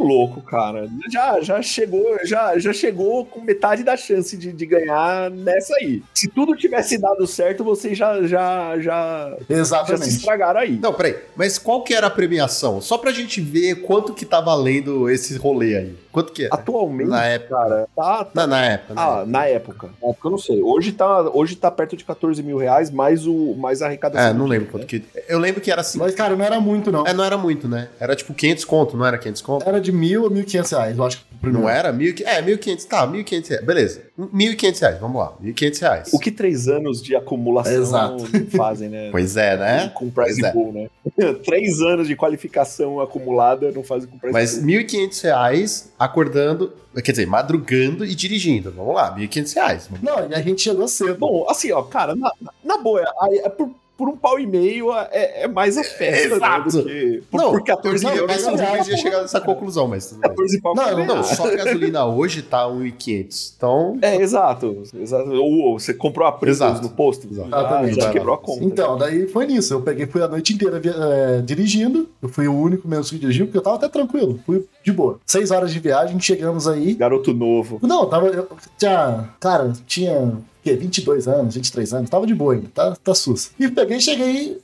Louco, 0.03 0.41
cara. 0.41 0.87
Já, 1.09 1.39
já 1.41 1.61
chegou, 1.61 2.17
já, 2.25 2.57
já 2.59 2.73
chegou 2.73 3.25
com 3.25 3.41
metade 3.41 3.83
da 3.83 3.95
chance 3.95 4.35
de, 4.37 4.51
de 4.51 4.65
ganhar 4.65 5.29
nessa 5.31 5.73
aí. 5.77 6.03
Se 6.13 6.27
tudo 6.27 6.55
tivesse 6.55 6.97
dado 6.97 7.25
certo, 7.25 7.63
vocês 7.63 7.97
já, 7.97 8.21
já, 8.23 8.77
já, 8.79 8.79
já 8.79 9.37
se 9.47 9.53
Exatamente. 9.53 10.09
estragaram 10.09 10.59
aí. 10.59 10.77
Não, 10.81 10.93
peraí. 10.93 11.17
Mas 11.35 11.57
qual 11.57 11.83
que 11.83 11.93
era 11.93 12.07
a 12.07 12.11
premiação? 12.11 12.81
Só 12.81 12.97
pra 12.97 13.11
gente 13.11 13.39
ver 13.41 13.81
quanto 13.81 14.13
que 14.13 14.25
tá 14.25 14.41
valendo 14.41 15.09
esse 15.09 15.37
rolê 15.37 15.77
aí. 15.77 15.95
Quanto 16.11 16.31
que 16.31 16.45
é? 16.45 16.49
Atualmente, 16.51 17.09
Na 17.09 17.25
época. 17.25 17.55
cara, 17.55 17.87
tá. 17.95 18.27
Na, 18.35 18.45
na 18.45 18.65
época, 18.65 18.93
né? 18.93 19.01
Ah, 19.01 19.23
na 19.25 19.45
época. 19.47 19.89
Na 19.99 20.09
época 20.09 20.27
eu 20.27 20.31
não 20.31 20.37
sei. 20.37 20.61
Hoje 20.61 20.91
tá, 20.91 21.21
hoje 21.21 21.55
tá 21.55 21.71
perto 21.71 21.97
de 21.97 22.03
14 22.03 22.43
mil 22.43 22.57
reais, 22.57 22.91
mais, 22.91 23.25
o, 23.25 23.55
mais 23.55 23.81
a 23.81 23.87
arrecadação. 23.87 24.29
É, 24.29 24.31
não 24.31 24.45
lembro 24.45 24.67
quanto 24.69 24.83
né? 24.83 24.87
que. 24.87 25.03
Eu 25.27 25.39
lembro 25.39 25.59
que 25.59 25.71
era 25.71 25.81
assim. 25.81 25.97
Mas, 25.97 26.13
cara, 26.13 26.35
não 26.35 26.45
era 26.45 26.59
muito, 26.59 26.91
não. 26.91 27.03
É, 27.07 27.13
não 27.13 27.23
era 27.23 27.35
muito, 27.35 27.67
né? 27.67 27.89
Era 27.99 28.15
tipo 28.15 28.31
500 28.31 28.63
conto, 28.65 28.95
não 28.95 29.05
era 29.05 29.17
500 29.17 29.41
conto? 29.41 29.67
Era 29.67 29.81
de 29.81 29.91
mil 29.93 30.25
a 30.25 30.29
mil 30.29 30.41
e 30.41 30.45
quinhentos 30.45 30.71
reais, 30.71 30.97
eu 30.97 31.03
acho 31.03 31.17
que 31.19 31.47
Não 31.49 31.67
era? 31.69 31.91
Mil, 31.91 32.13
é, 32.25 32.41
1.500. 32.41 32.85
Tá, 32.85 33.07
1.500 33.07 33.49
reais. 33.49 33.65
Beleza. 33.65 34.01
1.500 34.17 34.79
reais, 34.79 34.99
vamos 34.99 35.17
lá. 35.21 35.33
1.500 35.43 35.79
reais. 35.81 36.09
O 36.13 36.19
que 36.19 36.31
três 36.31 36.67
anos 36.67 37.01
de 37.01 37.15
acumulação 37.15 37.73
Exato. 37.81 38.25
fazem, 38.55 38.89
né? 38.89 39.09
Pois 39.11 39.35
é, 39.37 39.57
né? 39.57 39.91
Com 39.93 40.09
prize 40.09 40.41
Pois 40.41 40.75
é. 40.75 40.89
né? 41.17 41.33
três 41.45 41.81
anos 41.81 42.07
de 42.07 42.15
qualificação 42.15 42.99
acumulada 42.99 43.71
não 43.71 43.83
fazem 43.83 44.09
com 44.09 44.17
prize 44.17 44.33
Mas 44.33 44.55
pool. 44.55 44.65
1.500 44.67 45.21
reais 45.23 45.93
acordando, 45.99 46.73
quer 47.03 47.11
dizer, 47.11 47.27
madrugando 47.27 48.05
e 48.05 48.15
dirigindo. 48.15 48.71
Vamos 48.71 48.95
lá, 48.95 49.15
1.500 49.17 49.53
reais. 49.55 49.89
Não, 50.01 50.29
e 50.29 50.33
a 50.33 50.41
gente 50.41 50.61
chegou 50.61 50.87
cedo. 50.87 51.17
Bom, 51.17 51.45
assim, 51.49 51.71
ó, 51.71 51.81
cara, 51.83 52.15
na, 52.15 52.31
na 52.63 52.77
boa, 52.77 53.01
aí 53.21 53.39
é 53.39 53.49
por, 53.49 53.69
por 53.97 54.09
um 54.09 54.17
pau 54.17 54.39
e 54.39 54.45
meio 54.47 54.91
é, 55.11 55.43
é 55.43 55.47
mais 55.47 55.77
a 55.77 55.83
festa, 55.83 56.29
né, 56.29 56.35
Exato. 56.35 56.71
do 56.71 56.85
que 56.85 57.23
por, 57.29 57.37
Não, 57.39 57.51
por 57.51 57.63
14 57.63 58.03
eu, 58.05 58.11
eu 58.11 58.17
euros. 58.17 58.41
sabia 58.41 58.57
que 58.57 58.71
reais, 58.71 58.87
ia 58.87 58.97
chegar 58.97 59.21
nessa 59.21 59.39
conclusão, 59.39 59.87
mas 59.87 60.07
tudo 60.07 60.21
bem. 60.21 60.29
14 60.31 60.61
pau 60.61 60.75
Não, 60.75 60.97
não, 60.97 61.05
Não, 61.17 61.23
só 61.23 61.47
a 61.47 61.55
gasolina 61.55 62.05
hoje 62.05 62.41
tá 62.41 62.63
1.500. 62.65 63.53
Então, 63.55 63.97
É, 64.01 64.15
exato. 64.15 64.83
exato. 64.95 65.31
Ou, 65.31 65.59
ou 65.59 65.79
você 65.79 65.93
comprou 65.93 66.27
a 66.27 66.39
Exato. 66.43 66.81
no 66.81 66.89
posto. 66.89 67.27
Exatamente. 67.29 67.95
Já, 67.95 68.01
já 68.03 68.11
quebrou 68.11 68.35
a 68.35 68.37
conta. 68.37 68.63
Então, 68.63 68.97
daí 68.97 69.27
foi 69.27 69.45
nisso. 69.45 69.73
Eu 69.73 69.81
peguei, 69.81 70.05
fui 70.05 70.21
a 70.21 70.27
noite 70.27 70.53
inteira 70.53 70.81
é, 70.83 71.41
dirigindo. 71.41 72.09
Eu 72.21 72.29
fui 72.29 72.47
o 72.47 72.53
único 72.53 72.87
mesmo 72.87 73.05
que 73.11 73.19
dirigiu, 73.19 73.45
porque 73.45 73.57
eu 73.57 73.61
tava 73.61 73.75
até 73.77 73.87
tranquilo. 73.87 74.39
Fui 74.45 74.65
de 74.83 74.91
boa. 74.91 75.19
Seis 75.25 75.49
horas 75.49 75.71
de 75.71 75.79
viagem, 75.79 76.19
chegamos 76.19 76.67
aí. 76.67 76.93
Garoto 76.93 77.33
novo. 77.33 77.79
Não, 77.81 78.05
tava. 78.05 78.27
Eu 78.27 78.47
tinha. 78.77 79.29
Cara, 79.39 79.73
tinha. 79.87 80.19
o 80.19 80.43
quê? 80.61 80.75
22 80.75 81.27
anos, 81.27 81.55
23 81.55 81.93
anos. 81.93 82.09
Tava 82.09 82.27
de 82.27 82.35
boa 82.35 82.53
ainda. 82.53 82.67
Tá, 82.73 82.95
tá 83.01 83.15
sus. 83.15 83.51
E 83.59 83.69
peguei 83.69 83.99
cheguei. 83.99 84.61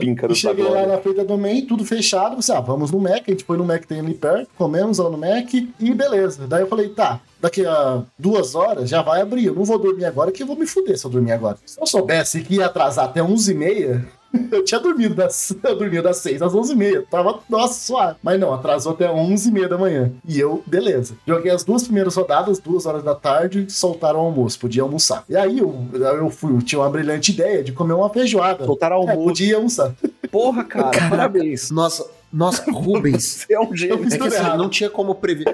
Pinca 0.00 0.30
e 0.30 0.34
cheguei 0.34 0.68
lá 0.68 0.86
na 0.86 0.98
feita 0.98 1.24
do 1.24 1.38
Main, 1.38 1.64
tudo 1.66 1.84
fechado. 1.84 2.36
Você, 2.36 2.52
ah, 2.52 2.60
vamos 2.60 2.90
no 2.90 2.98
Mac. 2.98 3.22
A 3.26 3.30
gente 3.30 3.44
foi 3.44 3.56
no 3.56 3.64
Mac 3.64 3.82
que 3.82 3.88
tem 3.88 4.00
ali 4.00 4.14
perto. 4.14 4.48
Comemos 4.58 4.98
lá 4.98 5.08
no 5.08 5.18
Mac. 5.18 5.54
E 5.54 5.94
beleza. 5.94 6.46
Daí 6.46 6.62
eu 6.62 6.68
falei, 6.68 6.88
tá. 6.88 7.20
Daqui 7.40 7.64
a 7.64 8.02
duas 8.18 8.54
horas 8.54 8.90
já 8.90 9.00
vai 9.00 9.22
abrir. 9.22 9.46
Eu 9.46 9.54
não 9.54 9.64
vou 9.64 9.78
dormir 9.78 10.04
agora, 10.04 10.30
que 10.30 10.42
eu 10.42 10.46
vou 10.46 10.56
me 10.56 10.66
fuder 10.66 10.98
se 10.98 11.06
eu 11.06 11.10
dormir 11.10 11.32
agora. 11.32 11.56
Se 11.64 11.80
eu 11.80 11.86
soubesse 11.86 12.42
que 12.42 12.56
ia 12.56 12.66
atrasar 12.66 13.06
até 13.06 13.20
11h30, 13.20 14.04
eu 14.52 14.64
tinha 14.64 14.80
dormido 14.80 15.14
das, 15.14 15.54
eu 15.62 15.76
dormia 15.76 16.02
das 16.02 16.18
6 16.18 16.42
às 16.42 16.52
11h30. 16.52 17.04
Tava, 17.10 17.40
nossa, 17.48 17.74
suave. 17.80 18.16
Mas 18.22 18.38
não, 18.38 18.52
atrasou 18.54 18.92
até 18.92 19.06
11h30 19.08 19.68
da 19.68 19.78
manhã. 19.78 20.12
E 20.26 20.38
eu, 20.38 20.62
beleza. 20.66 21.14
Joguei 21.26 21.50
as 21.50 21.64
duas 21.64 21.82
primeiras 21.84 22.14
rodadas, 22.14 22.58
duas 22.58 22.86
horas 22.86 23.02
da 23.02 23.14
tarde, 23.14 23.66
soltaram 23.68 24.20
o 24.20 24.22
almoço. 24.26 24.58
Podia 24.58 24.82
almoçar. 24.82 25.24
E 25.28 25.36
aí 25.36 25.58
eu, 25.58 25.74
eu 25.92 26.30
fui, 26.30 26.52
eu 26.54 26.62
tinha 26.62 26.80
uma 26.80 26.90
brilhante 26.90 27.32
ideia 27.32 27.62
de 27.64 27.72
comer 27.72 27.94
uma 27.94 28.08
feijoada. 28.10 28.64
Soltaram 28.64 28.96
É, 28.96 29.10
almoço. 29.10 29.28
podia 29.28 29.56
almoçar. 29.56 29.94
Porra, 30.30 30.64
cara, 30.64 30.90
parabéns. 31.08 31.70
nossa, 31.70 32.06
nossa, 32.32 32.64
Rubens. 32.70 33.44
Você 33.46 33.54
é 33.54 33.60
um 33.60 33.74
gênio. 33.76 33.94
É 33.94 33.98
que 33.98 34.10
tudo 34.18 34.24
assim, 34.26 34.56
não 34.56 34.68
tinha 34.68 34.88
como 34.90 35.14
prever. 35.14 35.46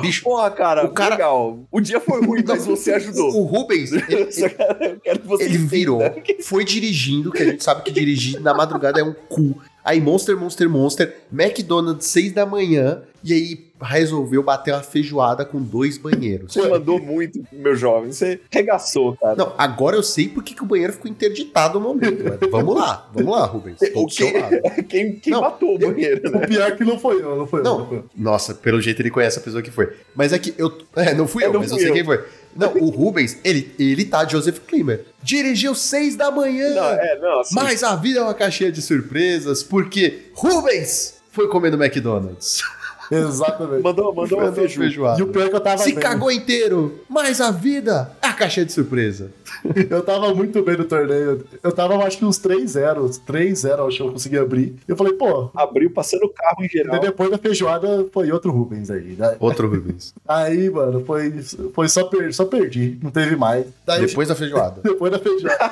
Bicho, 0.00 0.24
Porra, 0.24 0.50
cara, 0.50 0.84
O 0.84 0.90
cara- 0.90 1.14
legal. 1.14 1.58
O 1.70 1.80
dia 1.80 2.00
foi 2.00 2.24
ruim, 2.24 2.42
mas 2.46 2.64
você 2.66 2.92
ajudou. 2.94 3.34
o 3.36 3.44
Rubens, 3.44 3.92
ele, 4.08 4.32
Só 4.32 4.48
que 4.48 4.62
eu 4.62 5.00
quero 5.00 5.18
que 5.20 5.26
você 5.26 5.44
ele 5.44 5.54
entenda 5.56 5.68
virou, 5.70 6.00
foi 6.42 6.64
dirigindo, 6.64 7.30
que 7.30 7.42
a 7.42 7.46
gente 7.46 7.62
sabe 7.62 7.82
que 7.82 7.90
dirigir 7.90 8.40
na 8.40 8.52
madrugada 8.54 9.00
é 9.00 9.04
um 9.04 9.12
cu. 9.14 9.56
Aí 9.84 10.00
Monster, 10.00 10.36
Monster, 10.36 10.68
Monster, 10.68 11.16
McDonald's 11.32 12.06
6 12.08 12.32
da 12.32 12.44
manhã, 12.44 13.02
e 13.22 13.32
aí 13.32 13.65
resolveu 13.80 14.42
bater 14.42 14.72
uma 14.74 14.82
feijoada 14.82 15.44
com 15.44 15.60
dois 15.60 15.98
banheiros. 15.98 16.52
Você 16.52 16.66
mandou 16.68 16.98
muito, 17.00 17.42
meu 17.52 17.74
jovem. 17.76 18.12
Você 18.12 18.40
regaçou, 18.50 19.16
cara. 19.16 19.36
Não, 19.36 19.52
agora 19.58 19.96
eu 19.96 20.02
sei 20.02 20.28
por 20.28 20.42
que 20.42 20.60
o 20.62 20.66
banheiro 20.66 20.92
ficou 20.92 21.10
interditado 21.10 21.78
no 21.78 21.88
momento. 21.88 22.24
mas 22.40 22.50
Vamos 22.50 22.74
lá, 22.76 23.08
vamos 23.14 23.32
lá, 23.32 23.44
Rubens. 23.44 23.78
O 23.94 24.04
do 24.06 24.10
seu 24.12 24.30
que- 24.32 24.38
lado. 24.38 24.56
Quem, 24.88 25.12
quem 25.16 25.32
Não, 25.32 25.40
matou 25.40 25.74
o 25.74 25.78
banheiro, 25.78 26.30
né? 26.30 26.38
O 26.44 26.48
pior 26.48 26.76
que 26.76 26.84
não 26.84 26.98
foi 26.98 27.20
eu, 27.20 27.36
não 27.36 27.46
foi 27.46 27.60
eu. 27.60 27.64
Não. 27.64 27.92
eu. 27.92 28.04
Nossa, 28.16 28.54
pelo 28.54 28.80
jeito 28.80 29.00
ele 29.02 29.10
conhece 29.10 29.38
a 29.38 29.42
pessoa 29.42 29.62
que 29.62 29.70
foi. 29.70 29.92
Mas 30.14 30.32
é 30.32 30.38
que 30.38 30.54
eu. 30.56 30.72
É, 30.94 31.12
não 31.14 31.26
fui 31.26 31.42
É, 31.44 31.46
eu, 31.46 31.52
não 31.52 31.60
mas 31.60 31.70
eu 31.70 31.76
fui 31.76 31.82
sei 31.82 31.90
eu. 31.90 31.94
quem 31.94 32.04
foi. 32.04 32.24
Não, 32.54 32.72
o 32.78 32.88
Rubens, 32.88 33.38
ele, 33.44 33.74
ele 33.78 34.04
tá 34.06 34.24
Joseph 34.26 34.60
Klimer. 34.66 35.04
Dirigiu 35.22 35.74
seis 35.74 36.16
da 36.16 36.30
manhã. 36.30 36.70
Não, 36.74 36.84
é, 36.84 37.18
não, 37.20 37.40
assim, 37.40 37.54
Mas 37.54 37.82
a 37.82 37.94
vida 37.96 38.20
é 38.20 38.22
uma 38.22 38.32
caixinha 38.32 38.72
de 38.72 38.80
surpresas, 38.80 39.62
porque 39.62 40.22
Rubens 40.32 41.16
foi 41.30 41.48
comer 41.48 41.70
no 41.70 41.82
McDonald's. 41.82 42.62
Exatamente. 43.10 43.82
mandou, 43.82 44.14
mandou 44.14 44.38
uma 44.40 44.52
feijoada. 44.52 45.20
E 45.20 45.22
o 45.22 45.28
pior 45.28 45.46
é 45.46 45.48
que 45.48 45.56
eu 45.56 45.60
tava 45.60 45.78
Se 45.82 45.92
bem. 45.92 46.02
cagou 46.02 46.30
inteiro, 46.30 47.00
mas 47.08 47.40
a 47.40 47.50
vida 47.50 48.10
é 48.22 48.26
a 48.28 48.32
caixinha 48.32 48.66
de 48.66 48.72
surpresa. 48.72 49.30
Eu 49.90 50.02
tava 50.02 50.34
muito 50.34 50.62
bem 50.62 50.76
no 50.76 50.84
torneio. 50.84 51.44
Eu 51.62 51.72
tava, 51.72 51.94
acho 52.04 52.18
que 52.18 52.24
uns 52.24 52.38
3-0. 52.38 53.20
3-0, 53.26 53.86
acho 53.88 53.96
que 53.96 54.02
eu 54.02 54.12
consegui 54.12 54.38
abrir. 54.38 54.74
Eu 54.86 54.96
falei, 54.96 55.12
pô. 55.14 55.50
Abriu 55.54 55.90
passando 55.90 56.24
o 56.24 56.28
carro 56.28 56.64
em 56.64 56.68
geral. 56.68 56.92
daí 56.92 57.00
Depois 57.00 57.30
da 57.30 57.38
feijoada 57.38 58.06
foi 58.12 58.30
outro 58.32 58.50
Rubens 58.52 58.90
aí. 58.90 59.14
né? 59.18 59.36
Outro 59.40 59.68
Rubens. 59.68 60.14
Aí, 60.26 60.68
mano, 60.70 61.04
foi, 61.04 61.32
foi 61.74 61.88
só, 61.88 62.04
per, 62.04 62.32
só 62.34 62.44
perdi. 62.44 62.98
Não 63.02 63.10
teve 63.10 63.36
mais. 63.36 63.66
Daí, 63.86 64.06
Depois 64.06 64.28
da 64.28 64.34
feijoada. 64.36 64.80
depois 64.82 65.10
da 65.12 65.18
feijoada. 65.18 65.70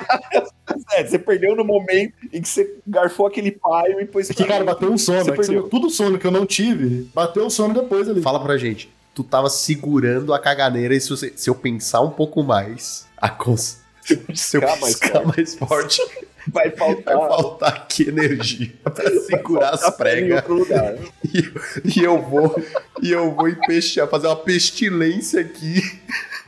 É, 0.93 1.05
você 1.05 1.19
perdeu 1.19 1.55
no 1.57 1.65
momento 1.65 2.15
em 2.33 2.41
que 2.41 2.49
você 2.49 2.75
garfou 2.87 3.27
aquele 3.27 3.51
paio 3.51 4.01
e 4.01 4.05
pôs 4.07 4.31
É 4.31 4.35
que, 4.35 4.45
cara, 4.45 4.65
bateu 4.65 4.91
um 4.91 4.97
sono. 4.99 5.25
Você 5.25 5.31
é 5.31 5.33
que 5.33 5.43
você- 5.43 5.53
perdeu. 5.53 5.69
tudo 5.69 5.91
sono 5.91 6.19
que 6.19 6.27
eu 6.27 6.31
não 6.31 6.47
tive, 6.47 7.09
bateu 7.15 7.47
o 7.47 7.51
sono 7.51 7.75
depois 7.75 8.09
ali. 8.09 8.23
Fala 8.23 8.41
pra 8.43 8.57
gente, 8.57 8.89
tu 9.15 9.23
tava 9.25 9.49
segurando 9.49 10.35
a 10.35 10.39
caganeira 10.39 10.95
e 10.95 11.01
se, 11.01 11.09
você- 11.11 11.33
se 11.37 11.49
eu 11.49 11.55
pensar 11.55 12.01
um 12.01 12.11
pouco 12.11 12.43
mais, 12.43 13.07
a 13.17 13.29
cons... 13.29 13.79
se 14.03 14.15
eu 14.15 14.21
Piscar 14.61 14.79
mais 14.81 14.99
forte. 14.99 15.37
mais 15.37 15.55
forte, 15.55 16.03
Vai 16.49 16.69
vai 16.77 16.77
faltar. 16.77 17.15
faltar 17.17 17.73
aqui 17.73 18.09
energia 18.09 18.71
pra 18.83 19.11
segurar 19.23 19.71
as 19.71 19.89
pregas. 19.97 20.43
E, 21.33 21.99
e 22.01 22.05
eu 22.05 22.21
vou 22.21 22.55
e 23.03 23.11
eu 23.11 23.35
vou 23.35 23.49
empestear, 23.49 24.07
fazer 24.09 24.27
uma 24.27 24.37
pestilência 24.37 25.41
aqui. 25.41 25.81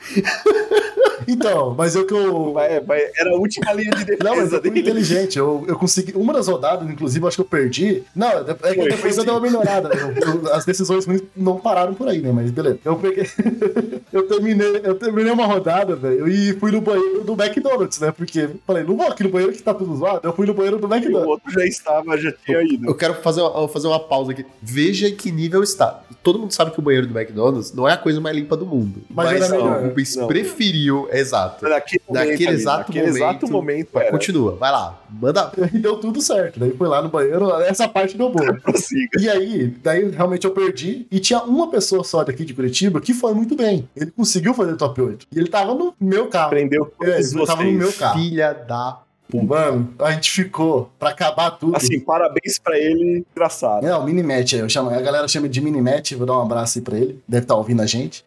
Então, 1.29 1.75
mas 1.77 1.97
eu 1.97 2.07
que 2.07 2.15
eu. 2.15 2.53
Vai, 2.53 2.79
vai, 2.81 3.01
era 3.17 3.31
a 3.31 3.37
última 3.37 3.73
linha 3.73 3.91
de 3.91 4.05
defesa 4.05 4.23
Não, 4.23 4.37
mas 4.37 4.53
eu 4.53 4.61
fui 4.61 4.71
dele. 4.71 4.81
inteligente. 4.81 5.37
Eu, 5.39 5.65
eu 5.67 5.77
consegui. 5.77 6.13
Uma 6.15 6.33
das 6.33 6.47
rodadas, 6.47 6.89
inclusive, 6.89 7.25
eu 7.25 7.27
acho 7.29 7.37
que 7.37 7.41
eu 7.41 7.45
perdi. 7.47 8.05
Não, 8.15 8.29
é 8.29 8.45
que 8.45 8.55
Foi, 8.75 8.89
depois 8.89 9.17
eu 9.19 9.25
dei 9.25 9.33
uma 9.33 9.41
melhorada. 9.41 9.89
né? 9.89 9.97
Eu- 10.23 10.35
eu- 10.45 10.53
as 10.55 10.65
decisões 10.65 11.05
não 11.37 11.59
pararam 11.59 11.95
por 11.95 12.07
aí, 12.07 12.21
né? 12.21 12.31
Mas 12.31 12.51
beleza. 12.53 12.79
Eu 12.85 12.95
peguei. 12.97 13.27
eu 14.13 14.29
terminei, 14.29 14.81
eu 14.85 14.95
terminei 14.95 15.33
uma 15.33 15.47
rodada, 15.47 15.97
velho, 15.97 16.29
e 16.29 16.53
fui 16.61 16.71
no 16.71 16.81
banheiro 16.81 17.25
do 17.25 17.33
McDonald's, 17.33 17.99
né? 17.99 18.13
Porque 18.13 18.49
falei, 18.67 18.85
não 18.85 18.97
vou 18.97 19.09
aqui 19.09 19.25
no 19.25 19.31
banheiro 19.31 19.53
que 19.53 19.63
tá 19.63 19.75
tudo 19.75 19.97
zoado. 19.97 20.21
Eu 20.23 20.33
fui 20.33 20.47
no 20.47 20.55
banheiro 20.55 20.79
do 20.79 20.87
E 20.87 20.91
o 20.91 20.95
McDonald's. 20.95 21.29
outro 21.29 21.51
já 21.51 21.65
estava, 21.67 22.17
já 22.17 22.33
tinha 22.45 22.63
ido. 22.63 22.87
Eu 22.87 22.95
quero 22.95 23.15
fazer 23.15 23.41
uma, 23.41 23.67
fazer 23.69 23.89
uma 23.89 23.99
pausa 24.01 24.31
aqui. 24.31 24.45
Veja 24.63 25.09
em 25.09 25.17
que 25.17 25.33
nível 25.33 25.63
está. 25.63 26.03
Todo 26.23 26.39
mundo 26.39 26.53
sabe 26.53 26.71
que 26.73 26.79
o 26.79 26.83
banheiro 26.83 27.07
do 27.07 27.19
McDonald's 27.19 27.73
não 27.73 27.89
é 27.89 27.93
a 27.95 27.97
coisa 27.97 28.21
mais 28.21 28.37
limpa 28.37 28.57
do 28.57 28.67
mundo. 28.67 29.03
Mas 29.11 29.33
Mas, 29.33 29.43
era 29.43 29.51
melhor. 29.51 29.83
O 29.97 29.99
Rubens 29.99 30.16
Não. 30.16 30.26
preferiu, 30.26 31.09
exato. 31.11 31.66
Naquele, 31.68 32.03
momento 32.09 32.28
Naquele 32.30 32.51
exato 32.51 32.78
naquele 32.88 33.07
momento. 33.07 33.16
exato 33.16 33.51
momento 33.51 33.88
Vai. 33.92 34.11
Continua, 34.11 34.57
vai 34.57 34.70
lá. 34.70 35.01
Manda. 35.11 35.53
E 35.72 35.78
deu 35.78 35.97
tudo 35.97 36.20
certo. 36.20 36.59
Daí 36.61 36.72
fui 36.72 36.86
lá 36.88 37.01
no 37.03 37.09
banheiro, 37.09 37.51
essa 37.62 37.88
parte 37.88 38.16
deu 38.16 38.30
boa. 38.30 38.59
E 39.18 39.28
aí, 39.28 39.68
daí 39.82 40.11
realmente 40.11 40.44
eu 40.47 40.51
perdi. 40.53 41.07
E 41.11 41.18
tinha 41.20 41.40
uma 41.42 41.70
pessoa 41.70 42.05
só 42.05 42.22
daqui 42.24 42.44
de 42.44 42.53
Curitiba 42.55 43.01
que 43.01 43.14
foi 43.14 43.32
muito 43.34 43.57
bem. 43.57 43.88
Ele 43.97 44.11
conseguiu 44.11 44.53
fazer 44.55 44.76
top 44.76 45.01
8. 45.01 45.26
E 45.34 45.38
ele 45.38 45.49
tava 45.49 45.74
no 45.74 45.94
meu 46.01 46.26
carro. 46.28 46.51
Prendeu 46.51 46.92
É, 47.03 47.18
ele 47.20 47.30
tava 47.47 47.62
no 47.62 47.70
vocês. 47.70 47.76
meu 47.78 47.92
carro. 47.92 48.18
Filha 48.20 48.53
da. 48.53 49.01
Mano, 49.33 49.95
a 49.99 50.12
gente 50.12 50.31
ficou 50.31 50.91
pra 50.99 51.11
acabar 51.11 51.51
tudo. 51.53 51.77
Assim, 51.77 52.01
parabéns 52.01 52.59
pra 52.59 52.79
ele, 52.79 53.24
engraçado. 53.35 53.87
É, 53.87 53.97
o 53.97 54.05
Minimatch 54.05 54.55
aí, 54.55 54.61
eu 54.61 54.68
chamo, 54.68 54.91
a 54.91 55.01
galera 55.01 55.27
chama 55.29 55.49
de 55.49 55.61
Minimatch, 55.61 56.12
vou 56.12 56.27
dar 56.27 56.39
um 56.39 56.43
abraço 56.43 56.79
aí 56.79 56.85
pra 56.85 56.97
ele, 56.97 57.20
deve 57.27 57.45
estar 57.45 57.57
ouvindo 57.57 57.83
a 57.83 57.87
gente. 57.87 58.24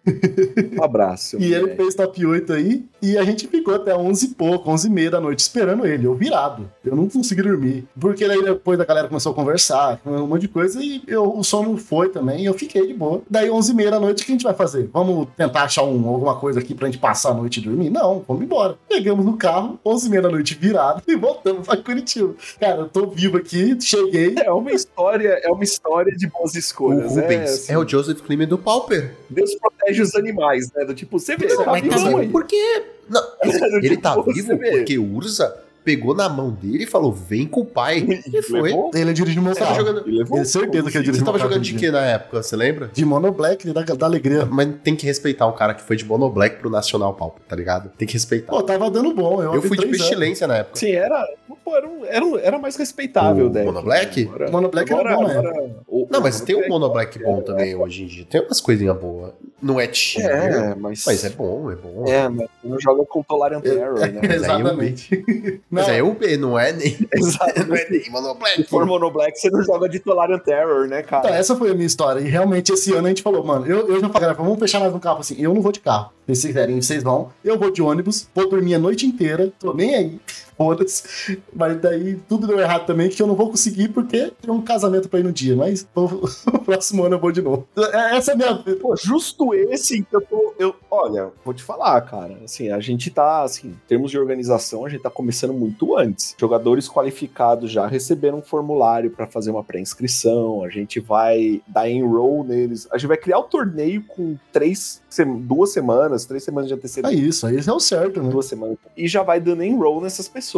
Um 0.77 0.83
abraço. 0.83 1.37
E 1.49 1.53
ele 1.53 1.75
fez 1.75 1.95
top 1.95 2.25
8 2.25 2.53
aí, 2.53 2.85
e 3.01 3.17
a 3.17 3.23
gente 3.23 3.47
ficou 3.47 3.73
até 3.73 3.95
11 3.95 4.25
e 4.25 4.29
pouco, 4.29 4.69
11 4.69 4.87
e 4.87 4.91
meia 4.91 5.11
da 5.11 5.21
noite 5.21 5.39
esperando 5.39 5.85
ele, 5.85 6.05
eu 6.05 6.13
virado. 6.13 6.69
Eu 6.83 6.95
não 6.95 7.07
consegui 7.07 7.41
dormir, 7.41 7.87
porque 7.99 8.27
daí 8.27 8.43
depois 8.43 8.79
a 8.79 8.85
galera 8.85 9.07
começou 9.07 9.31
a 9.31 9.35
conversar, 9.35 9.99
um 10.05 10.27
monte 10.27 10.41
de 10.41 10.47
coisa, 10.49 10.81
e 10.81 11.01
eu, 11.07 11.37
o 11.37 11.43
sono 11.43 11.77
foi 11.77 12.09
também, 12.09 12.41
e 12.41 12.45
eu 12.45 12.53
fiquei 12.53 12.85
de 12.85 12.93
boa. 12.93 13.21
Daí 13.29 13.49
11 13.49 13.71
e 13.71 13.75
meia 13.75 13.91
da 13.91 13.99
noite, 13.99 14.21
o 14.21 14.25
que 14.25 14.31
a 14.31 14.35
gente 14.35 14.43
vai 14.43 14.53
fazer? 14.53 14.89
Vamos 14.93 15.27
tentar 15.35 15.63
achar 15.63 15.83
um, 15.83 16.07
alguma 16.07 16.35
coisa 16.35 16.59
aqui 16.59 16.75
pra 16.75 16.87
gente 16.87 16.99
passar 16.99 17.31
a 17.31 17.33
noite 17.33 17.59
e 17.59 17.63
dormir? 17.63 17.89
Não, 17.89 18.23
vamos 18.27 18.43
embora. 18.43 18.77
Pegamos 18.87 19.25
no 19.25 19.37
carro, 19.37 19.79
11 19.85 20.07
e 20.07 20.09
meia 20.09 20.21
da 20.21 20.29
noite 20.29 20.55
virado, 20.55 20.88
e 21.07 21.15
voltamos 21.15 21.65
pra 21.67 21.77
Curitiba. 21.77 22.33
Cara, 22.59 22.81
eu 22.81 22.89
tô 22.89 23.07
vivo 23.07 23.37
aqui, 23.37 23.77
cheguei, 23.81 24.35
É 24.37 24.51
uma 24.51 24.71
história, 24.71 25.39
é 25.43 25.49
uma 25.49 25.63
história 25.63 26.15
de 26.15 26.27
boas 26.27 26.53
O 26.53 26.57
escolhas. 26.59 27.11
Rubens 27.15 27.31
é, 27.31 27.43
assim, 27.43 27.73
é 27.73 27.77
o 27.77 27.87
Joseph 27.87 28.21
Klimer 28.21 28.47
do 28.47 28.57
Pauper. 28.57 29.15
Deus 29.29 29.55
protege 29.55 30.01
os 30.01 30.15
animais, 30.15 30.71
né? 30.73 30.85
Do 30.85 30.93
tipo, 30.93 31.19
você 31.19 31.35
vê, 31.35 31.47
Não, 31.47 31.63
tá 31.63 31.71
mas 31.71 31.81
tá 31.81 31.95
vivo 31.95 32.05
vivo 32.07 32.17
aí. 32.19 32.29
por 32.29 32.45
quê? 32.45 32.83
Não, 33.09 33.21
Do 33.43 33.77
ele 33.77 33.89
tipo, 33.89 34.01
tá 34.01 34.15
você 34.15 34.33
vivo 34.33 34.57
porque 34.59 34.97
Urza 34.99 35.55
pegou 35.89 36.13
na 36.13 36.29
mão 36.29 36.51
dele 36.51 36.83
e 36.83 36.87
falou: 36.87 37.11
vem 37.11 37.47
com 37.47 37.61
o 37.61 37.65
pai. 37.65 38.05
E 38.31 38.41
foi. 38.43 38.61
Levou? 38.61 38.91
ele 38.93 39.11
dirigiu 39.13 39.41
meu 39.41 39.53
Você 39.53 39.59
tava 39.59 39.71
carro. 39.73 39.85
jogando. 39.87 40.07
Ele 40.07 40.17
levou? 40.19 40.35
Tenho 40.35 40.45
certeza 40.45 40.71
que 40.71 40.77
ele 40.77 40.83
Você 40.91 40.99
dirigiu 41.03 41.25
tava 41.25 41.37
meu 41.37 41.47
carro 41.47 41.53
jogando 41.53 41.63
de 41.65 41.73
quê 41.75 41.89
na 41.91 42.01
época? 42.05 42.43
Você 42.43 42.55
lembra? 42.55 42.89
De 42.93 43.03
Mono 43.05 43.31
Black, 43.31 43.71
da, 43.71 43.81
da 43.81 44.05
alegria. 44.05 44.45
Mas 44.45 44.69
tem 44.83 44.95
que 44.95 45.05
respeitar 45.05 45.47
um 45.47 45.51
cara 45.53 45.73
que 45.73 45.81
foi 45.81 45.95
de 45.95 46.05
Monoblack 46.05 46.57
pro 46.57 46.69
Nacional 46.69 47.13
Pauper, 47.13 47.41
tá 47.47 47.55
ligado? 47.55 47.89
Tem 47.97 48.07
que 48.07 48.13
respeitar. 48.13 48.51
Pô, 48.51 48.61
tava 48.61 48.89
dando 48.91 49.13
bom. 49.13 49.41
Eu, 49.41 49.55
eu 49.55 49.61
fui 49.61 49.77
de 49.77 49.87
pestilência 49.87 50.45
na 50.47 50.57
época. 50.57 50.77
Sim, 50.77 50.91
era, 50.91 51.25
pô, 51.63 51.75
era, 51.75 51.87
um- 51.87 52.05
era, 52.05 52.25
um- 52.25 52.37
era 52.37 52.59
mais 52.59 52.75
respeitável, 52.75 53.47
O 53.47 53.49
né? 53.49 53.63
Mono 53.63 53.81
Black? 53.81 54.23
Agora- 54.25 54.51
Mono 54.51 54.69
Black 54.69 54.91
era 54.93 55.01
agora- 55.01 55.15
bom, 55.15 55.27
né? 55.27 55.37
agora- 55.39 55.75
o- 55.87 56.07
Não, 56.11 56.19
o 56.19 56.23
mas 56.23 56.35
Mono 56.35 56.45
tem 56.45 56.55
um 56.55 56.59
Black- 56.59 56.69
Monoblack 56.71 57.19
bom 57.23 57.41
também 57.41 57.75
hoje 57.75 58.03
em 58.03 58.07
dia. 58.07 58.25
Tem 58.29 58.41
umas 58.41 58.61
coisinhas 58.61 58.97
boas. 58.97 59.31
Não 59.61 59.79
é 59.79 59.87
tiro. 59.87 60.27
É, 60.27 60.75
mas. 60.75 61.03
Mas 61.05 61.23
é 61.25 61.29
bom, 61.29 61.71
é 61.71 61.75
bom. 61.75 62.05
É, 62.07 62.27
mas 62.29 62.47
não 62.63 62.79
joga 62.79 63.03
com 63.05 63.21
Tolarian 63.23 63.61
Terror, 63.61 63.99
né? 63.99 64.19
eu- 64.23 64.31
Exatamente. 64.31 65.25
Mas 65.69 65.87
Não, 65.87 65.93
é 65.93 66.01
o 66.03 66.13
B, 66.13 66.37
não 66.37 66.57
é 66.59 66.71
nem. 66.71 66.97
Exato. 67.13 67.65
não 67.67 67.75
é 67.75 67.87
nem 67.89 68.09
Mono 68.09 68.33
Black. 68.35 68.55
Se 68.55 68.63
for 68.63 68.85
Mono 68.85 69.11
Black, 69.11 69.39
você 69.39 69.49
não 69.49 69.63
joga 69.63 69.87
de 69.89 69.99
Tolarian 69.99 70.39
Terror, 70.39 70.87
né, 70.87 71.01
cara? 71.03 71.25
Então, 71.27 71.37
essa 71.37 71.55
foi 71.55 71.71
a 71.71 71.73
minha 71.73 71.85
história. 71.85 72.19
E 72.19 72.29
realmente 72.29 72.71
esse 72.71 72.91
ano 72.93 73.05
a 73.05 73.09
gente 73.09 73.21
falou, 73.21 73.43
mano, 73.43 73.65
eu, 73.65 73.87
eu 73.87 73.99
já 73.99 74.09
falei, 74.09 74.33
vamos 74.33 74.57
fechar 74.59 74.79
mais 74.79 74.93
um 74.93 74.99
carro 74.99 75.19
assim. 75.19 75.35
Eu 75.39 75.53
não 75.53 75.61
vou 75.61 75.71
de 75.71 75.79
carro. 75.79 76.11
Se 76.27 76.35
vocês 76.35 76.45
quiserem, 76.45 76.81
vocês 76.81 77.03
vão. 77.03 77.29
Eu 77.43 77.57
vou 77.59 77.71
de 77.71 77.81
ônibus, 77.81 78.27
vou 78.33 78.49
dormir 78.49 78.75
a 78.75 78.79
noite 78.79 79.05
inteira, 79.05 79.51
tô 79.59 79.73
nem 79.73 79.95
aí. 79.95 80.19
Foda-se. 80.59 81.41
Mas 81.55 81.79
daí 81.79 82.15
tudo 82.27 82.45
deu 82.45 82.59
errado 82.59 82.85
também, 82.85 83.07
que 83.09 83.21
eu 83.21 83.25
não 83.27 83.33
vou 83.33 83.49
conseguir 83.49 83.87
porque 83.87 84.29
tem 84.41 84.51
um 84.51 84.61
casamento 84.61 85.07
pra 85.07 85.21
ir 85.21 85.23
no 85.23 85.31
dia. 85.31 85.55
Mas 85.55 85.87
o, 85.95 86.59
próximo 86.59 87.05
ano 87.05 87.15
eu 87.15 87.19
vou 87.19 87.31
de 87.31 87.41
novo. 87.41 87.65
É- 87.77 88.17
Essa 88.17 88.31
é 88.31 88.33
a 88.33 88.37
minha. 88.37 88.55
Pô, 88.75 88.93
justo 88.97 89.53
esse 89.53 90.03
que 90.03 90.13
eu 90.13 90.19
tô. 90.19 90.53
Eu, 90.59 90.75
olha, 90.91 91.29
vou 91.45 91.53
te 91.53 91.63
falar, 91.63 92.01
cara. 92.01 92.37
Assim, 92.43 92.69
a 92.69 92.79
gente 92.81 93.09
tá, 93.09 93.43
assim, 93.43 93.69
em 93.69 93.77
termos 93.87 94.11
de 94.11 94.19
organização, 94.19 94.85
a 94.85 94.89
gente 94.89 95.01
tá 95.01 95.09
começando 95.09 95.53
muito 95.53 95.95
antes. 95.97 96.35
Jogadores 96.37 96.89
qualificados 96.89 97.71
já 97.71 97.87
receberam 97.87 98.39
um 98.39 98.41
formulário 98.41 99.11
pra 99.11 99.25
fazer 99.25 99.51
uma 99.51 99.63
pré-inscrição. 99.63 100.61
A 100.65 100.69
gente 100.69 100.99
vai 100.99 101.61
dar 101.67 101.89
enroll 101.89 102.43
neles. 102.43 102.85
A 102.91 102.97
gente 102.97 103.07
vai 103.07 103.17
criar 103.17 103.39
o 103.39 103.43
torneio 103.43 104.03
com 104.03 104.35
três, 104.51 105.01
duas 105.39 105.71
semanas, 105.71 106.25
três 106.25 106.43
semanas 106.43 106.67
de 106.67 106.73
É 106.73 106.75
antecedência. 106.75 107.15
isso, 107.15 107.47
aí 107.47 107.55
é 107.65 107.71
o 107.71 107.79
certo, 107.79 108.21
né? 108.21 108.29
duas 108.29 108.45
semanas. 108.47 108.77
E 108.97 109.07
já 109.07 109.23
vai 109.23 109.39
dando 109.39 109.63
enroll 109.63 110.01
nessas 110.01 110.27
pessoas. 110.27 110.48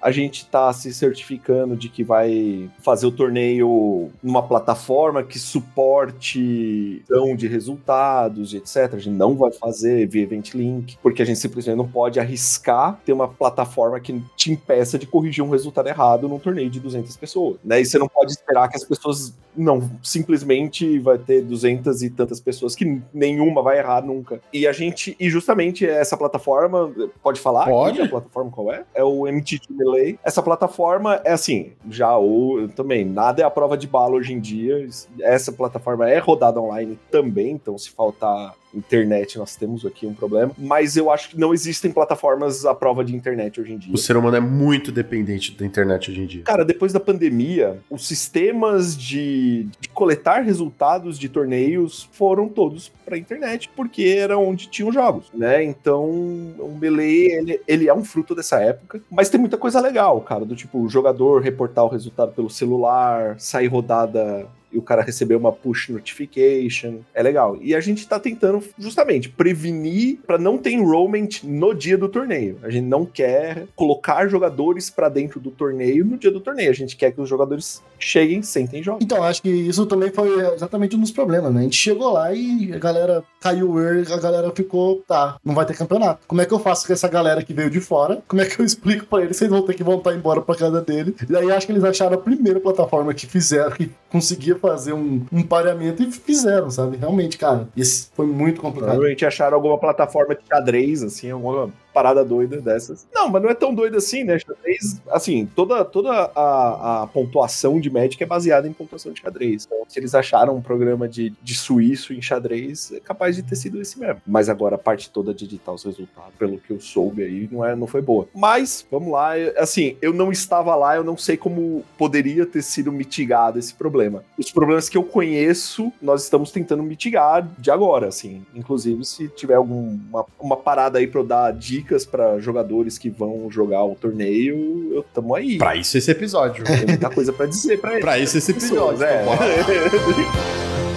A 0.00 0.10
gente 0.10 0.46
tá 0.46 0.72
se 0.72 0.92
certificando 0.92 1.76
de 1.76 1.88
que 1.88 2.04
vai 2.04 2.70
fazer 2.80 3.06
o 3.06 3.10
torneio 3.10 4.10
numa 4.22 4.42
plataforma 4.42 5.22
que 5.22 5.38
suporte 5.38 7.02
dão 7.08 7.34
de 7.34 7.46
resultados, 7.46 8.52
e 8.52 8.58
etc. 8.58 8.94
A 8.94 8.98
gente 8.98 9.16
não 9.16 9.36
vai 9.36 9.52
fazer 9.52 10.06
via 10.06 10.22
Event 10.22 10.54
Link, 10.54 10.98
porque 11.02 11.22
a 11.22 11.24
gente 11.24 11.38
simplesmente 11.38 11.76
não 11.76 11.88
pode 11.88 12.20
arriscar 12.20 13.00
ter 13.04 13.12
uma 13.12 13.28
plataforma 13.28 13.98
que 14.00 14.22
te 14.36 14.52
impeça 14.52 14.98
de 14.98 15.06
corrigir 15.06 15.42
um 15.42 15.50
resultado 15.50 15.88
errado 15.88 16.28
num 16.28 16.38
torneio 16.38 16.70
de 16.70 16.80
200 16.80 17.16
pessoas. 17.16 17.58
Né? 17.64 17.80
E 17.80 17.86
você 17.86 17.98
não 17.98 18.08
pode 18.08 18.32
esperar 18.32 18.68
que 18.68 18.76
as 18.76 18.84
pessoas 18.84 19.34
não 19.56 19.90
simplesmente 20.02 20.98
vai 21.00 21.18
ter 21.18 21.42
200 21.42 22.02
e 22.02 22.10
tantas 22.10 22.40
pessoas 22.40 22.76
que 22.76 23.00
nenhuma 23.12 23.62
vai 23.62 23.78
errar 23.78 24.02
nunca. 24.02 24.40
E 24.52 24.66
a 24.66 24.72
gente, 24.72 25.16
e 25.18 25.28
justamente 25.28 25.86
essa 25.86 26.16
plataforma, 26.16 26.92
pode 27.22 27.40
falar? 27.40 27.66
Pode. 27.66 28.00
a 28.00 28.08
plataforma 28.08 28.50
qual 28.50 28.72
é? 28.72 28.84
É 28.98 29.04
o 29.04 29.28
MTT 29.28 29.68
Melee. 29.70 30.18
Essa 30.24 30.42
plataforma 30.42 31.20
é 31.24 31.30
assim, 31.30 31.70
já 31.88 32.16
ou 32.16 32.68
também, 32.68 33.04
nada 33.04 33.40
é 33.40 33.44
a 33.44 33.50
prova 33.50 33.78
de 33.78 33.86
bala 33.86 34.16
hoje 34.16 34.32
em 34.32 34.40
dia. 34.40 34.88
Essa 35.20 35.52
plataforma 35.52 36.10
é 36.10 36.18
rodada 36.18 36.60
online 36.60 36.98
também, 37.08 37.52
então 37.52 37.78
se 37.78 37.90
faltar 37.90 38.56
internet, 38.74 39.38
nós 39.38 39.56
temos 39.56 39.84
aqui 39.84 40.06
um 40.06 40.14
problema. 40.14 40.52
Mas 40.58 40.96
eu 40.96 41.10
acho 41.10 41.30
que 41.30 41.38
não 41.38 41.52
existem 41.52 41.90
plataformas 41.90 42.64
à 42.64 42.74
prova 42.74 43.04
de 43.04 43.14
internet 43.14 43.60
hoje 43.60 43.72
em 43.72 43.78
dia. 43.78 43.94
O 43.94 43.98
ser 43.98 44.16
humano 44.16 44.36
é 44.36 44.40
muito 44.40 44.92
dependente 44.92 45.52
da 45.56 45.64
internet 45.64 46.10
hoje 46.10 46.20
em 46.20 46.26
dia. 46.26 46.42
Cara, 46.42 46.64
depois 46.64 46.92
da 46.92 47.00
pandemia, 47.00 47.78
os 47.90 48.06
sistemas 48.06 48.96
de, 48.96 49.68
de 49.80 49.88
coletar 49.88 50.40
resultados 50.40 51.18
de 51.18 51.28
torneios 51.28 52.08
foram 52.12 52.48
todos 52.48 52.90
pra 53.04 53.16
internet, 53.16 53.70
porque 53.74 54.02
era 54.18 54.36
onde 54.38 54.68
tinham 54.68 54.92
jogos, 54.92 55.26
né? 55.32 55.64
Então, 55.64 56.04
o 56.04 56.76
Melee, 56.78 57.32
ele, 57.32 57.60
ele 57.66 57.88
é 57.88 57.94
um 57.94 58.04
fruto 58.04 58.34
dessa 58.34 58.60
época, 58.60 59.00
mas 59.10 59.30
tem 59.30 59.40
muita 59.40 59.56
coisa 59.56 59.80
legal, 59.80 60.20
cara, 60.20 60.44
do 60.44 60.54
tipo, 60.54 60.78
o 60.78 60.88
jogador 60.88 61.40
reportar 61.40 61.84
o 61.84 61.88
resultado 61.88 62.32
pelo 62.32 62.50
celular, 62.50 63.36
sair 63.38 63.66
rodada 63.66 64.46
e 64.72 64.78
o 64.78 64.82
cara 64.82 65.02
receber 65.02 65.34
uma 65.34 65.52
push 65.52 65.88
notification. 65.88 66.98
É 67.14 67.22
legal. 67.22 67.58
E 67.60 67.74
a 67.74 67.80
gente 67.80 68.06
tá 68.06 68.18
tentando 68.18 68.62
justamente 68.78 69.28
prevenir 69.28 70.18
pra 70.26 70.38
não 70.38 70.58
ter 70.58 70.70
enrollment 70.70 71.28
no 71.44 71.74
dia 71.74 71.96
do 71.96 72.08
torneio. 72.08 72.58
A 72.62 72.70
gente 72.70 72.86
não 72.86 73.04
quer 73.04 73.66
colocar 73.74 74.28
jogadores 74.28 74.90
pra 74.90 75.08
dentro 75.08 75.40
do 75.40 75.50
torneio 75.50 76.04
no 76.04 76.16
dia 76.16 76.30
do 76.30 76.40
torneio. 76.40 76.70
A 76.70 76.74
gente 76.74 76.96
quer 76.96 77.12
que 77.12 77.20
os 77.20 77.28
jogadores 77.28 77.82
cheguem, 77.98 78.42
sentem 78.42 78.80
e 78.80 78.82
joguem. 78.82 79.04
Então, 79.04 79.22
acho 79.22 79.42
que 79.42 79.48
isso 79.48 79.86
também 79.86 80.10
foi 80.10 80.28
exatamente 80.54 80.96
um 80.96 81.00
dos 81.00 81.10
problemas, 81.10 81.52
né? 81.52 81.60
A 81.60 81.64
gente 81.64 81.76
chegou 81.76 82.12
lá 82.12 82.32
e 82.32 82.72
a 82.72 82.78
galera 82.78 83.24
caiu 83.40 83.68
a 83.78 84.16
galera 84.16 84.50
ficou, 84.54 85.02
tá, 85.06 85.36
não 85.44 85.54
vai 85.54 85.66
ter 85.66 85.76
campeonato. 85.76 86.26
Como 86.26 86.40
é 86.40 86.46
que 86.46 86.52
eu 86.52 86.58
faço 86.58 86.86
com 86.86 86.92
essa 86.92 87.08
galera 87.08 87.42
que 87.42 87.52
veio 87.52 87.70
de 87.70 87.80
fora? 87.80 88.22
Como 88.26 88.40
é 88.40 88.46
que 88.46 88.60
eu 88.60 88.64
explico 88.66 89.06
pra 89.06 89.22
eles? 89.22 89.36
Vocês 89.36 89.50
vão 89.50 89.62
ter 89.62 89.74
que 89.74 89.82
voltar 89.82 90.14
embora 90.14 90.40
pra 90.40 90.54
casa 90.54 90.80
dele. 90.80 91.14
E 91.28 91.36
aí 91.36 91.50
acho 91.50 91.66
que 91.66 91.72
eles 91.72 91.84
acharam 91.84 92.14
a 92.14 92.20
primeira 92.20 92.60
plataforma 92.60 93.12
que 93.14 93.26
fizeram, 93.26 93.72
que 93.72 93.90
conseguia 94.10 94.56
fazer 94.56 94.92
um, 94.92 95.24
um 95.30 95.42
pareamento 95.42 96.02
e 96.02 96.10
fizeram, 96.10 96.70
sabe? 96.70 96.96
Realmente, 96.96 97.36
cara, 97.36 97.68
isso 97.76 98.10
foi 98.14 98.26
muito 98.26 98.60
complicado. 98.60 98.90
Provavelmente 98.90 99.26
acharam 99.26 99.56
alguma 99.56 99.78
plataforma 99.78 100.34
de 100.34 100.40
xadrez, 100.48 101.02
assim, 101.02 101.30
alguma 101.30 101.70
parada 101.98 102.24
doida 102.24 102.60
dessas. 102.60 103.08
Não, 103.12 103.28
mas 103.28 103.42
não 103.42 103.50
é 103.50 103.54
tão 103.54 103.74
doido 103.74 103.96
assim, 103.96 104.22
né? 104.22 104.38
Xadrez, 104.38 105.02
assim, 105.10 105.50
toda, 105.52 105.84
toda 105.84 106.12
a, 106.12 107.02
a 107.02 107.06
pontuação 107.08 107.80
de 107.80 107.90
Magic 107.90 108.22
é 108.22 108.26
baseada 108.26 108.68
em 108.68 108.72
pontuação 108.72 109.12
de 109.12 109.20
xadrez. 109.20 109.66
Então, 109.66 109.78
se 109.88 109.98
eles 109.98 110.14
acharam 110.14 110.54
um 110.54 110.62
programa 110.62 111.08
de, 111.08 111.34
de 111.42 111.54
suíço 111.56 112.12
em 112.12 112.22
xadrez, 112.22 112.92
é 112.92 113.00
capaz 113.00 113.34
de 113.34 113.42
ter 113.42 113.56
sido 113.56 113.80
esse 113.80 113.98
mesmo. 113.98 114.22
Mas 114.24 114.48
agora 114.48 114.76
a 114.76 114.78
parte 114.78 115.10
toda 115.10 115.34
de 115.34 115.44
editar 115.44 115.72
os 115.72 115.82
resultados, 115.82 116.34
pelo 116.38 116.58
que 116.58 116.72
eu 116.72 116.80
soube 116.80 117.24
aí, 117.24 117.48
não, 117.50 117.64
é, 117.64 117.74
não 117.74 117.88
foi 117.88 118.00
boa. 118.00 118.28
Mas, 118.32 118.86
vamos 118.88 119.10
lá, 119.10 119.32
assim, 119.56 119.96
eu 120.00 120.12
não 120.12 120.30
estava 120.30 120.76
lá, 120.76 120.94
eu 120.94 121.02
não 121.02 121.16
sei 121.16 121.36
como 121.36 121.84
poderia 121.96 122.46
ter 122.46 122.62
sido 122.62 122.92
mitigado 122.92 123.58
esse 123.58 123.74
problema. 123.74 124.22
Os 124.38 124.52
problemas 124.52 124.88
que 124.88 124.96
eu 124.96 125.02
conheço, 125.02 125.92
nós 126.00 126.22
estamos 126.22 126.52
tentando 126.52 126.84
mitigar 126.84 127.44
de 127.58 127.72
agora, 127.72 128.06
assim. 128.06 128.46
Inclusive, 128.54 129.04
se 129.04 129.26
tiver 129.28 129.54
alguma 129.54 130.24
uma 130.38 130.56
parada 130.56 130.98
aí 130.98 131.08
pra 131.08 131.20
eu 131.20 131.26
dar 131.26 131.52
dicas 131.88 132.04
pra 132.04 132.38
jogadores 132.38 132.98
que 132.98 133.08
vão 133.08 133.50
jogar 133.50 133.82
o 133.84 133.94
torneio, 133.94 134.92
eu 134.92 135.02
tamo 135.02 135.34
aí. 135.34 135.56
Pra 135.56 135.74
isso 135.74 135.96
esse 135.96 136.10
episódio. 136.10 136.62
Tem 136.64 136.86
muita 136.86 137.08
coisa 137.08 137.32
pra 137.32 137.46
dizer 137.46 137.80
pra 137.80 137.98
pra 137.98 138.18
isso 138.18 138.36
esse 138.36 138.50
episódio. 138.50 139.02
É. 139.02 139.24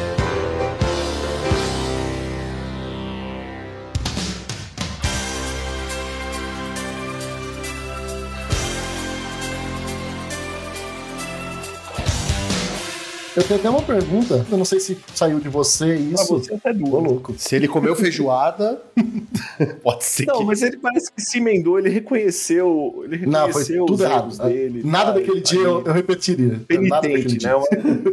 Eu 13.41 13.47
tenho 13.47 13.59
até 13.59 13.69
uma 13.71 13.81
pergunta, 13.81 14.45
eu 14.51 14.55
não 14.57 14.63
sei 14.65 14.79
se 14.79 14.95
saiu 15.15 15.39
de 15.39 15.49
você 15.49 15.95
isso. 15.95 16.37
você 16.37 16.53
até 16.53 16.69
Ô, 16.69 16.73
duas. 16.73 17.03
louco. 17.03 17.33
Se 17.37 17.55
ele 17.55 17.67
comeu 17.67 17.95
feijoada, 17.95 18.79
pode 19.81 20.03
ser 20.03 20.27
Não, 20.27 20.37
que. 20.39 20.43
mas 20.45 20.61
ele 20.61 20.77
parece 20.77 21.11
que 21.11 21.19
se 21.23 21.39
emendou, 21.39 21.79
ele 21.79 21.89
reconheceu, 21.89 23.01
ele 23.05 23.25
Não, 23.25 23.39
foi 23.51 23.63
reconheceu 23.63 23.85
tudo 23.87 23.95
os 23.95 24.01
errado. 24.01 24.37
dele. 24.47 24.81
Nada 24.85 25.13
tá? 25.13 25.19
daquele 25.19 25.41
dia 25.41 25.59
eu, 25.59 25.83
eu 25.83 25.91
repetiria. 25.91 26.61
Penitente, 26.67 27.37
dia. 27.39 27.49
né? 27.57 27.63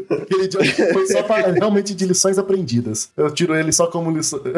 Aquele 0.22 0.49
dia 0.49 0.93
foi 0.95 1.07
só 1.07 1.22
pra, 1.22 1.53
realmente 1.53 1.95
de 1.95 2.07
lições 2.07 2.39
aprendidas. 2.39 3.11
Eu 3.14 3.31
tiro 3.31 3.55
ele 3.55 3.70
só 3.70 3.87
como 3.87 4.11
lição. 4.11 4.41